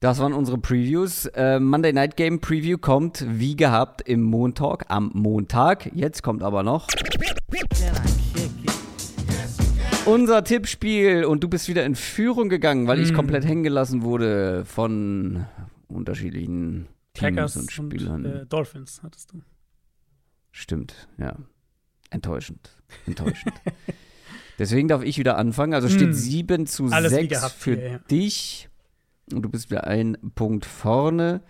Das 0.02 0.20
waren 0.20 0.32
unsere 0.34 0.58
Previews. 0.58 1.26
Äh, 1.26 1.60
Monday 1.60 1.92
Night 1.92 2.16
Game 2.16 2.40
Preview 2.40 2.78
kommt 2.78 3.26
wie 3.28 3.56
gehabt 3.58 4.02
im 4.08 4.22
Montag, 4.24 4.86
am 4.88 5.12
Montag. 5.14 5.92
Jetzt 5.94 6.24
kommt 6.24 6.42
aber 6.42 6.64
noch 6.64 6.88
unser 10.06 10.44
Tippspiel 10.44 11.26
und 11.26 11.44
du 11.44 11.50
bist 11.50 11.68
wieder 11.68 11.86
in 11.86 11.96
Führung 11.96 12.50
gegangen, 12.50 12.88
weil 12.88 13.00
ich 13.00 13.12
Mm. 13.12 13.16
komplett 13.16 13.46
hängen 13.46 13.64
gelassen 13.64 14.02
wurde 14.04 14.64
von 14.66 15.46
unterschiedlichen 15.88 16.88
Teams 17.14 17.36
Packers 17.36 17.56
und 17.58 17.62
und, 17.64 17.72
Spielern. 17.72 18.26
äh, 18.26 18.46
Dolphins 18.46 19.02
hattest 19.04 19.34
du. 19.34 19.42
Stimmt, 20.52 21.10
ja. 21.18 21.36
Enttäuschend. 22.10 22.72
Enttäuschend. 23.06 23.54
Deswegen 24.60 24.88
darf 24.88 25.04
ich 25.04 25.18
wieder 25.20 25.38
anfangen. 25.38 25.74
Also 25.74 25.90
steht 25.90 26.08
Hm. 26.08 26.14
7 26.14 26.66
zu 26.68 26.86
Alles 26.88 27.12
wie 27.12 27.16
6 27.16 27.30
gehabt 27.30 27.56
für 27.56 27.76
hier, 27.76 27.92
ja. 27.92 27.98
dich. 28.10 28.69
Und 29.34 29.42
du 29.44 29.50
bist 29.50 29.70
wieder 29.70 29.86
ein 29.86 30.18
Punkt 30.36 30.66
vorne, 30.66 31.42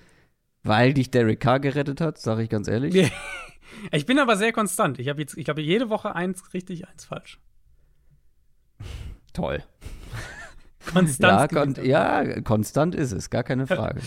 weil 0.63 0.93
dich 0.93 1.11
Derek 1.11 1.39
Carr 1.39 1.59
gerettet 1.59 2.01
hat, 2.01 2.17
sage 2.17 2.43
ich 2.43 2.49
ganz 2.49 2.67
ehrlich. 2.67 3.11
Ich 3.91 4.05
bin 4.07 4.17
aber 4.17 4.35
sehr 4.35 4.51
konstant. 4.51 4.99
Ich 4.99 5.09
habe 5.09 5.21
jetzt, 5.21 5.37
ich 5.37 5.45
glaube, 5.45 5.61
jede 5.61 5.89
Woche 5.89 6.15
eins 6.15 6.53
richtig, 6.53 6.87
eins 6.87 7.05
falsch. 7.05 7.39
Toll. 9.31 9.63
Konstanz. 10.91 11.51
Ja, 11.51 11.63
kon 11.63 11.85
ja, 11.85 12.41
konstant 12.41 12.95
ist 12.95 13.11
es, 13.11 13.29
gar 13.29 13.43
keine 13.43 13.67
Frage. 13.67 14.01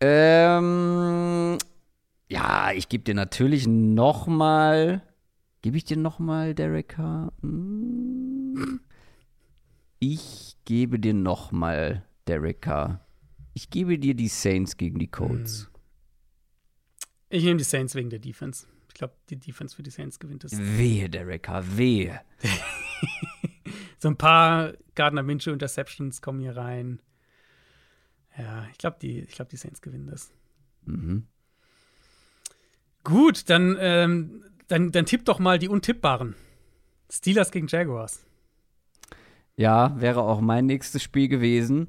ähm, 0.00 1.58
ja, 2.28 2.70
ich 2.72 2.88
gebe 2.88 3.04
dir 3.04 3.14
natürlich 3.14 3.66
noch 3.66 4.26
mal, 4.26 5.02
gebe 5.62 5.76
ich 5.76 5.84
dir 5.84 5.96
noch 5.96 6.18
mal 6.18 6.54
Derek 6.54 6.90
Carr? 6.90 7.32
Hm. 7.42 8.80
Ich 9.98 10.47
gebe 10.68 10.98
dir 10.98 11.14
noch 11.14 11.50
mal 11.50 12.04
Derek 12.26 12.60
Carr. 12.60 13.00
Ich 13.54 13.70
gebe 13.70 13.98
dir 13.98 14.12
die 14.12 14.28
Saints 14.28 14.76
gegen 14.76 14.98
die 14.98 15.06
Colts. 15.06 15.70
Ich 17.30 17.42
nehme 17.42 17.56
die 17.56 17.64
Saints 17.64 17.94
wegen 17.94 18.10
der 18.10 18.18
Defense. 18.18 18.66
Ich 18.88 18.94
glaube, 18.94 19.14
die 19.30 19.36
Defense 19.36 19.74
für 19.74 19.82
die 19.82 19.88
Saints 19.88 20.18
gewinnt 20.18 20.44
es. 20.44 20.52
Wehe, 20.52 21.08
Derek 21.08 21.44
Carr, 21.44 21.64
wehe. 21.78 22.20
So 24.00 24.08
ein 24.08 24.16
paar 24.16 24.74
Gardner 24.94 25.24
Minshew 25.24 25.50
Interceptions 25.50 26.22
kommen 26.22 26.38
hier 26.38 26.56
rein. 26.56 27.00
Ja, 28.36 28.68
ich 28.70 28.78
glaube, 28.78 28.98
die, 29.02 29.20
ich 29.20 29.32
glaub, 29.32 29.48
die 29.48 29.56
Saints 29.56 29.82
gewinnen 29.82 30.06
das. 30.06 30.32
Mhm. 30.84 31.26
Gut, 33.02 33.50
dann, 33.50 33.76
ähm, 33.80 34.44
dann, 34.68 34.92
dann 34.92 35.04
tipp 35.04 35.24
doch 35.24 35.40
mal 35.40 35.58
die 35.58 35.68
Untippbaren. 35.68 36.36
Steelers 37.10 37.50
gegen 37.50 37.66
Jaguars. 37.66 38.24
Ja, 39.58 40.00
wäre 40.00 40.22
auch 40.22 40.40
mein 40.40 40.66
nächstes 40.66 41.02
Spiel 41.02 41.26
gewesen. 41.28 41.88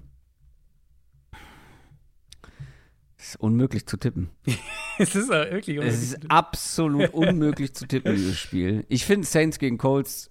Ist 3.18 3.40
unmöglich 3.40 3.86
zu 3.86 3.98
tippen. 3.98 4.30
es 4.98 5.14
ist 5.16 5.30
wirklich 5.30 5.78
Es 5.78 5.84
unmöglich. 5.84 6.02
ist 6.02 6.32
absolut 6.32 7.10
unmöglich 7.14 7.74
zu 7.76 7.86
tippen, 7.88 8.16
dieses 8.16 8.38
Spiel. 8.40 8.86
Ich 8.90 9.06
finde 9.06 9.28
Saints 9.28 9.60
gegen 9.60 9.78
Colts 9.78 10.30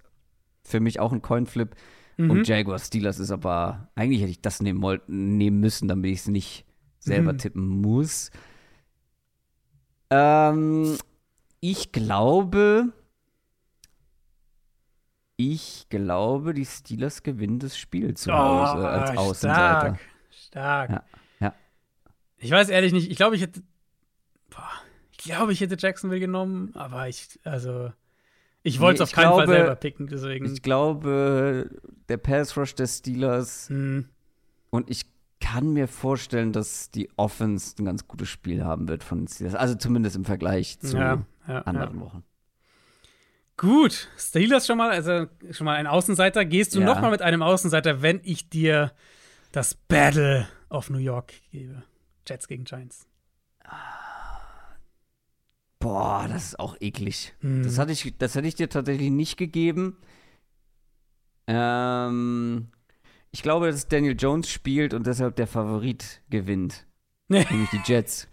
für 0.65 0.81
mich 0.81 0.98
auch 0.98 1.12
ein 1.12 1.23
Coinflip. 1.23 1.77
Mhm. 2.16 2.31
Und 2.31 2.48
Jaguars 2.48 2.89
Steelers 2.89 3.19
ist 3.20 3.31
aber, 3.31 3.89
eigentlich 3.94 4.20
hätte 4.20 4.31
ich 4.32 4.40
das 4.43 4.60
nehmen, 4.60 5.01
nehmen 5.06 5.60
müssen, 5.60 5.86
damit 5.86 6.10
ich 6.10 6.19
es 6.20 6.28
nicht 6.28 6.65
selber 6.98 7.35
Mhm. 7.35 7.39
tippen 7.39 7.69
muss. 7.81 8.31
Ähm, 10.10 10.97
ich 11.60 11.93
glaube, 11.93 12.93
ich 15.40 15.86
glaube, 15.89 16.52
die 16.52 16.66
Steelers 16.66 17.23
gewinnen 17.23 17.60
das 17.60 17.78
Spiel 17.78 18.15
zu 18.15 18.32
Hause 18.32 18.89
als 18.89 19.10
Oh, 19.12 19.20
Außenseiter. 19.20 19.97
Stark. 19.97 20.01
stark. 20.31 20.90
Ja, 20.90 21.05
ja. 21.40 21.55
Ich 22.39 22.51
weiß 22.51 22.69
ehrlich 22.69 22.93
nicht, 22.93 23.09
ich 23.10 23.16
glaube, 23.16 23.36
ich 23.36 23.43
hätte. 23.43 23.62
Boah, 24.51 24.69
ich 25.12 25.19
glaube, 25.19 25.52
ich 25.52 25.60
hätte 25.60 25.77
Jacksonville 25.78 26.20
genommen, 26.20 26.73
aber 26.74 27.09
ich, 27.09 27.39
also. 27.44 27.93
Ich 28.65 28.81
wollte 28.81 29.05
es 29.05 29.10
Nee, 29.10 29.12
auf 29.12 29.12
keinen 29.12 29.31
ich 29.31 29.36
Fall 29.36 29.44
glaube- 29.47 29.59
selber 29.60 29.77
picken, 29.77 30.06
deswegen. 30.09 30.52
Ich 30.52 30.60
glaube, 30.62 31.70
der 32.09 32.16
Pass 32.16 32.56
Rush 32.56 32.74
der 32.74 32.89
Steelers 32.89 33.69
hm, 33.69 34.09
Und 34.70 34.90
ich 34.90 35.06
kann 35.40 35.73
mir 35.73 35.86
vorstellen, 35.86 36.52
dass 36.52 36.90
die 36.90 37.09
Offense 37.16 37.77
ein 37.81 37.85
ganz 37.85 38.09
gutes 38.09 38.28
Spiel 38.28 38.65
haben 38.65 38.89
wird 38.89 39.05
von 39.05 39.20
den 39.20 39.28
Steelers. 39.28 39.55
Also 39.55 39.77
zumindest 39.77 40.16
im 40.16 40.24
Vergleich 40.24 40.81
zu 40.81 40.97
ja, 40.97 41.24
ja, 41.47 41.60
anderen 41.62 41.94
ja. 42.01 42.05
Wochen. 42.05 42.24
Gut, 43.59 44.09
Steelers 44.17 44.67
schon 44.67 44.79
mal, 44.79 44.91
also 44.91 45.27
schon 45.51 45.65
mal 45.67 45.75
ein 45.75 45.87
Außenseiter. 45.87 46.45
Gehst 46.47 46.75
du 46.75 46.81
Ja. 46.81 46.87
noch 46.87 47.01
mal 47.01 47.11
mit 47.11 47.21
einem 47.23 47.43
Außenseiter, 47.43 48.01
wenn 48.03 48.21
ich 48.23 48.49
dir 48.49 48.93
das 49.53 49.75
Battle 49.75 50.49
of 50.71 50.89
New 50.91 50.99
York 50.99 51.33
gebe? 51.51 51.83
Jets 52.27 52.47
gegen 52.49 52.65
Giants. 52.65 53.07
Boah, 55.81 56.27
das 56.29 56.45
ist 56.47 56.61
auch 56.61 56.77
eklig. 56.81 57.35
Hm. 57.41 57.63
Das, 57.63 57.79
hatte 57.79 57.93
ich, 57.93 58.15
das 58.19 58.35
hätte 58.35 58.49
ich 58.49 58.55
dir 58.55 58.69
tatsächlich 58.69 59.11
nicht 59.11 59.37
gegeben. 59.37 59.97
Ähm, 61.47 62.69
ich 63.31 63.43
glaube, 63.43 63.71
dass 63.71 63.89
Daniel 63.89 64.17
Jones 64.19 64.49
spielt 64.49 64.93
und 64.95 65.07
deshalb 65.07 65.37
der 65.37 65.47
Favorit 65.47 66.21
gewinnt. 66.31 66.87
Nämlich 67.29 67.71
die 67.71 67.81
Jets. 67.85 68.29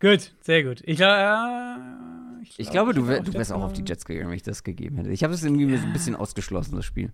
Gut, 0.00 0.32
sehr 0.40 0.64
gut. 0.64 0.82
Ich, 0.84 1.00
äh, 1.00 1.36
Ich 2.56 2.70
glaube, 2.70 2.94
du, 2.94 3.06
wär, 3.06 3.16
hätte 3.18 3.30
du 3.30 3.38
wärst 3.38 3.52
auch 3.52 3.62
auf 3.62 3.72
die. 3.72 3.82
Jets 3.82 4.04
gegangen, 4.04 4.28
wenn 4.28 4.36
ich 4.36 4.42
das 4.42 4.62
gegeben 4.62 4.96
hätte. 4.96 5.10
Ich 5.10 5.24
habe 5.24 5.34
es 5.34 5.42
irgendwie 5.42 5.76
so 5.76 5.86
ein 5.86 5.92
bisschen 5.92 6.14
ausgeschlossen, 6.14 6.76
das 6.76 6.84
Spiel. 6.84 7.12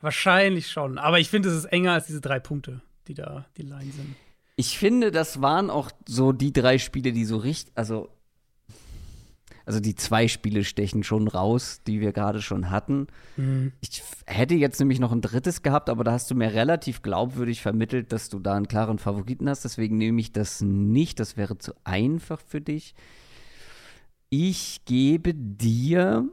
Wahrscheinlich 0.00 0.70
schon. 0.70 0.98
Aber 0.98 1.18
ich 1.18 1.28
finde, 1.28 1.48
es 1.48 1.56
ist 1.56 1.64
enger 1.66 1.92
als 1.92 2.06
diese 2.06 2.20
drei 2.20 2.38
Punkte, 2.38 2.82
die 3.08 3.14
da 3.14 3.46
die 3.56 3.62
Line 3.62 3.92
sind. 3.92 4.16
Ich 4.56 4.78
finde, 4.78 5.10
das 5.10 5.40
waren 5.40 5.70
auch 5.70 5.90
so 6.06 6.32
die 6.32 6.52
drei 6.52 6.78
Spiele, 6.78 7.12
die 7.12 7.24
so 7.24 7.36
richtig, 7.36 7.72
also, 7.76 8.08
also 9.64 9.80
die 9.80 9.94
zwei 9.94 10.28
Spiele 10.28 10.64
stechen 10.64 11.04
schon 11.04 11.28
raus, 11.28 11.80
die 11.86 12.00
wir 12.00 12.12
gerade 12.12 12.42
schon 12.42 12.70
hatten. 12.70 13.06
Mhm. 13.36 13.72
Ich 13.80 14.02
hätte 14.26 14.54
jetzt 14.54 14.78
nämlich 14.80 14.98
noch 14.98 15.12
ein 15.12 15.20
drittes 15.20 15.62
gehabt, 15.62 15.88
aber 15.90 16.04
da 16.04 16.12
hast 16.12 16.30
du 16.30 16.34
mir 16.34 16.54
relativ 16.54 17.02
glaubwürdig 17.02 17.60
vermittelt, 17.60 18.12
dass 18.12 18.28
du 18.30 18.38
da 18.38 18.54
einen 18.54 18.68
klaren 18.68 18.98
Favoriten 18.98 19.48
hast. 19.48 19.64
Deswegen 19.64 19.96
nehme 19.96 20.20
ich 20.20 20.32
das 20.32 20.60
nicht. 20.60 21.20
Das 21.20 21.36
wäre 21.36 21.58
zu 21.58 21.74
einfach 21.84 22.40
für 22.40 22.60
dich. 22.60 22.94
Ich 24.30 24.84
gebe 24.84 25.34
dir. 25.34 26.28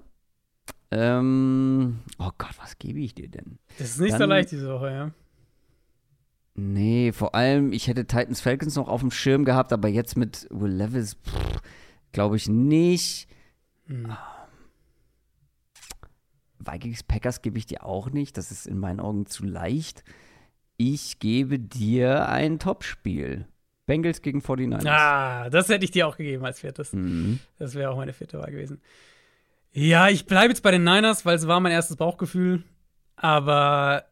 Ähm, 0.92 2.00
oh 2.20 2.32
Gott, 2.38 2.56
was 2.62 2.78
gebe 2.78 3.00
ich 3.00 3.16
dir 3.16 3.28
denn? 3.30 3.58
Das 3.78 3.90
ist 3.92 4.00
nicht 4.00 4.14
so 4.14 4.20
Dann- 4.20 4.30
leicht 4.30 4.52
diese 4.52 4.70
Woche, 4.72 4.92
ja. 4.92 5.12
Nee, 6.58 7.12
vor 7.12 7.36
allem, 7.36 7.74
ich 7.74 7.88
hätte 7.88 8.06
Titans 8.06 8.40
Falcons 8.40 8.76
noch 8.76 8.88
auf 8.88 9.02
dem 9.02 9.12
Schirm 9.12 9.44
gehabt, 9.44 9.74
aber 9.74 9.90
jetzt 9.90 10.16
mit 10.16 10.48
Will 10.52 10.72
Levis, 10.72 11.18
glaube 12.14 12.38
ich 12.38 12.48
nicht. 12.48 13.28
Hm. 13.88 14.16
Vikings 16.60 17.04
Packers 17.04 17.42
gebe 17.42 17.58
ich 17.58 17.66
dir 17.66 17.84
auch 17.86 18.10
nicht. 18.10 18.38
Das 18.38 18.52
ist 18.52 18.68
in 18.68 18.80
meinen 18.80 19.02
Augen 19.02 19.26
zu 19.26 19.46
leicht. 19.46 20.04
Ich 20.78 21.20
gebe 21.20 21.60
dir 21.60 22.30
ein 22.30 22.58
Topspiel. 22.58 23.48
Bengals 23.86 24.22
gegen 24.22 24.40
49ers. 24.42 24.88
Ah, 24.88 25.50
das 25.50 25.70
hätte 25.70 25.86
ich 25.86 25.92
dir 25.92 26.08
auch 26.08 26.18
gegeben 26.18 26.44
als 26.46 26.60
viertes. 26.60 26.94
Mhm. 26.94 27.40
Das 27.60 27.76
wäre 27.76 27.92
auch 27.92 27.98
meine 27.98 28.14
vierte 28.14 28.40
Wahl 28.40 28.52
gewesen. 28.52 28.82
Ja, 29.72 30.10
ich 30.10 30.26
bleibe 30.26 30.50
jetzt 30.50 30.62
bei 30.64 30.72
den 30.72 30.84
Niners, 30.84 31.26
weil 31.26 31.36
es 31.36 31.48
war 31.48 31.60
mein 31.60 31.72
erstes 31.72 31.98
Bauchgefühl. 31.98 32.64
Aber 33.18 34.06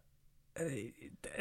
äh, 0.56 0.92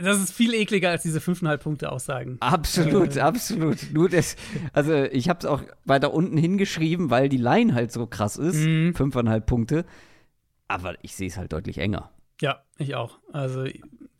das 0.01 0.19
ist 0.19 0.33
viel 0.33 0.55
ekliger 0.55 0.91
als 0.91 1.03
diese 1.03 1.19
5,5 1.19 1.57
Punkte 1.59 1.93
Aussagen. 1.93 2.37
Absolut, 2.41 3.17
Äh. 3.17 3.21
absolut. 3.21 3.93
Nur 3.93 4.09
das, 4.09 4.37
also 4.73 4.95
ich 5.05 5.29
habe 5.29 5.41
es 5.41 5.45
auch 5.47 5.63
weiter 5.85 6.15
unten 6.15 6.37
hingeschrieben, 6.37 7.11
weil 7.11 7.29
die 7.29 7.37
Line 7.37 7.75
halt 7.75 7.93
so 7.93 8.07
krass 8.07 8.37
ist. 8.37 8.57
Mhm. 8.65 8.95
Fünfeinhalb 8.95 9.45
Punkte. 9.47 9.85
Aber 10.69 10.95
ich 11.03 11.15
sehe 11.17 11.29
es 11.29 11.37
halt 11.37 11.53
deutlich 11.53 11.79
enger. 11.79 12.11
Ja, 12.41 12.63
ich 12.79 12.95
auch. 12.95 13.19
Also 13.33 13.65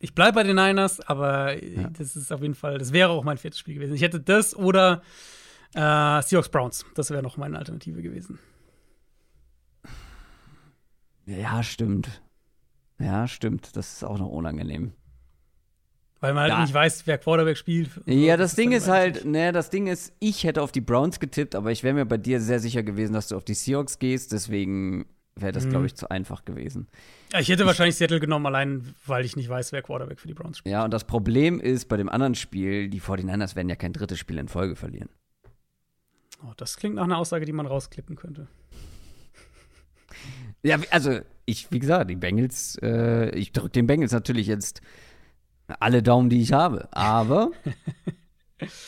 ich 0.03 0.13
bleibe 0.13 0.33
bei 0.35 0.43
den 0.43 0.57
Niners, 0.57 0.99
aber 0.99 1.55
das 1.97 2.15
ist 2.17 2.31
auf 2.33 2.41
jeden 2.41 2.55
Fall, 2.55 2.77
das 2.77 2.91
wäre 2.91 3.09
auch 3.09 3.23
mein 3.23 3.37
viertes 3.37 3.57
Spiel 3.59 3.75
gewesen. 3.75 3.95
Ich 3.95 4.01
hätte 4.01 4.19
das 4.19 4.53
oder 4.55 5.01
äh, 5.73 6.21
Seahawks 6.21 6.49
Browns. 6.49 6.85
Das 6.93 7.09
wäre 7.09 7.23
noch 7.23 7.37
meine 7.37 7.57
Alternative 7.57 8.01
gewesen. 8.01 8.37
Ja, 11.25 11.63
stimmt. 11.63 12.21
Ja, 12.99 13.27
stimmt. 13.27 13.75
Das 13.77 13.93
ist 13.93 14.03
auch 14.03 14.17
noch 14.19 14.27
unangenehm. 14.29 14.91
Weil 16.19 16.33
man 16.33 16.43
halt 16.43 16.51
Ja. 16.53 16.61
nicht 16.61 16.73
weiß, 16.73 17.07
wer 17.07 17.17
Quarterback 17.17 17.57
spielt. 17.57 17.89
Ja, 18.05 18.37
das 18.37 18.55
Ding 18.55 18.71
dann 18.71 18.77
ist 18.79 18.87
halt, 18.89 19.25
ne, 19.25 19.51
das 19.51 19.69
Ding 19.69 19.87
ist, 19.87 20.13
ich 20.19 20.43
hätte 20.43 20.61
auf 20.61 20.71
die 20.71 20.81
Browns 20.81 21.19
getippt, 21.19 21.55
aber 21.55 21.71
ich 21.71 21.83
wäre 21.83 21.93
mir 21.93 22.05
bei 22.05 22.17
dir 22.17 22.39
sehr 22.41 22.59
sicher 22.59 22.83
gewesen, 22.83 23.13
dass 23.13 23.29
du 23.29 23.35
auf 23.37 23.43
die 23.45 23.53
Seahawks 23.53 23.99
gehst, 23.99 24.31
deswegen 24.31 25.05
wäre 25.35 25.51
das, 25.51 25.65
Mhm. 25.65 25.69
glaube 25.71 25.85
ich, 25.87 25.95
zu 25.95 26.09
einfach 26.09 26.45
gewesen. 26.45 26.87
Ja, 27.31 27.39
ich 27.39 27.49
hätte 27.49 27.65
wahrscheinlich 27.65 27.95
Seattle 27.95 28.19
genommen, 28.19 28.45
allein 28.45 28.93
weil 29.05 29.25
ich 29.25 29.35
nicht 29.35 29.49
weiß, 29.49 29.71
wer 29.71 29.81
Quarterback 29.81 30.19
für 30.19 30.27
die 30.27 30.33
Browns 30.33 30.59
spielt. 30.59 30.71
Ja, 30.71 30.83
und 30.85 30.91
das 30.93 31.05
Problem 31.05 31.59
ist, 31.59 31.87
bei 31.89 31.97
dem 31.97 32.09
anderen 32.09 32.35
Spiel, 32.35 32.89
die 32.89 32.99
49ers 33.01 33.55
werden 33.55 33.69
ja 33.69 33.75
kein 33.75 33.93
drittes 33.93 34.19
Spiel 34.19 34.37
in 34.37 34.47
Folge 34.47 34.75
verlieren. 34.75 35.09
Oh, 36.45 36.51
das 36.57 36.77
klingt 36.77 36.95
nach 36.95 37.03
einer 37.05 37.17
Aussage, 37.17 37.45
die 37.45 37.53
man 37.53 37.65
rausklippen 37.65 38.15
könnte. 38.15 38.47
Ja, 40.65 40.77
also, 40.91 41.19
ich, 41.45 41.69
wie 41.71 41.79
gesagt, 41.79 42.09
die 42.09 42.15
Bengals, 42.15 42.77
äh, 42.81 43.29
ich 43.35 43.51
drücke 43.51 43.71
den 43.71 43.85
Bengals 43.87 44.13
natürlich 44.13 44.47
jetzt 44.47 44.81
Alle 45.79 46.01
Daumen, 46.03 46.29
die 46.29 46.41
ich 46.41 46.53
habe. 46.53 46.87
Aber 46.91 47.51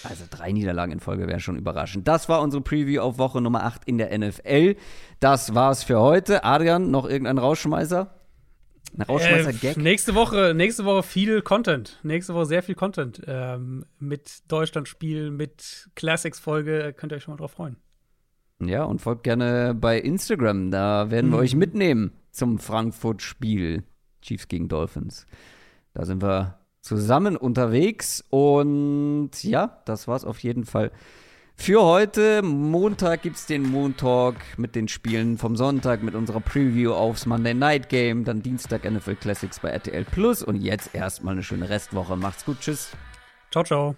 Also 0.03 0.25
drei 0.29 0.51
Niederlagen 0.51 0.91
in 0.91 0.99
Folge 0.99 1.27
wäre 1.27 1.39
schon 1.39 1.57
überraschend. 1.57 2.07
Das 2.07 2.29
war 2.29 2.41
unsere 2.41 2.61
Preview 2.61 3.01
auf 3.01 3.17
Woche 3.17 3.41
Nummer 3.41 3.63
8 3.63 3.83
in 3.85 3.97
der 3.97 4.17
NFL. 4.17 4.75
Das 5.19 5.55
war's 5.55 5.83
für 5.83 5.99
heute. 5.99 6.43
Adrian, 6.43 6.91
noch 6.91 7.05
irgendein 7.05 7.37
Rausschmeißer? 7.37 8.13
Ein 8.97 9.01
Rausschmeißer-Gag? 9.01 9.77
Äh, 9.77 9.81
nächste, 9.81 10.15
Woche, 10.15 10.53
nächste 10.55 10.85
Woche 10.85 11.03
viel 11.03 11.41
Content. 11.41 11.99
Nächste 12.03 12.33
Woche 12.33 12.45
sehr 12.45 12.63
viel 12.63 12.75
Content. 12.75 13.21
Ähm, 13.27 13.85
mit 13.99 14.49
Deutschlandspiel, 14.49 15.31
mit 15.31 15.89
Classics-Folge. 15.95 16.93
Könnt 16.95 17.11
ihr 17.11 17.17
euch 17.17 17.23
schon 17.23 17.33
mal 17.33 17.37
drauf 17.37 17.51
freuen. 17.51 17.77
Ja, 18.61 18.85
und 18.85 19.01
folgt 19.01 19.23
gerne 19.23 19.73
bei 19.75 19.99
Instagram. 19.99 20.71
Da 20.71 21.11
werden 21.11 21.31
wir 21.31 21.37
mhm. 21.37 21.43
euch 21.43 21.55
mitnehmen 21.55 22.13
zum 22.31 22.59
Frankfurt-Spiel. 22.59 23.83
Chiefs 24.21 24.47
gegen 24.47 24.69
Dolphins. 24.69 25.27
Da 25.93 26.05
sind 26.05 26.21
wir 26.21 26.59
zusammen 26.85 27.35
unterwegs. 27.35 28.23
Und 28.29 29.31
ja, 29.41 29.81
das 29.85 30.07
war's 30.07 30.23
auf 30.23 30.39
jeden 30.39 30.65
Fall 30.65 30.91
für 31.55 31.81
heute. 31.81 32.43
Montag 32.43 33.23
gibt's 33.23 33.47
den 33.47 33.63
Montalk 33.63 34.35
mit 34.57 34.75
den 34.75 34.87
Spielen 34.87 35.37
vom 35.37 35.55
Sonntag, 35.55 36.03
mit 36.03 36.13
unserer 36.13 36.41
Preview 36.41 36.93
aufs 36.93 37.25
Monday 37.25 37.55
Night 37.55 37.89
Game. 37.89 38.23
Dann 38.23 38.43
Dienstag 38.43 38.89
NFL 38.89 39.15
Classics 39.15 39.59
bei 39.59 39.69
RTL 39.69 40.05
Plus. 40.05 40.43
Und 40.43 40.61
jetzt 40.61 40.93
erstmal 40.93 41.33
eine 41.33 41.43
schöne 41.43 41.69
Restwoche. 41.69 42.15
Macht's 42.15 42.45
gut. 42.45 42.59
Tschüss. 42.59 42.91
Ciao, 43.51 43.63
ciao. 43.63 43.95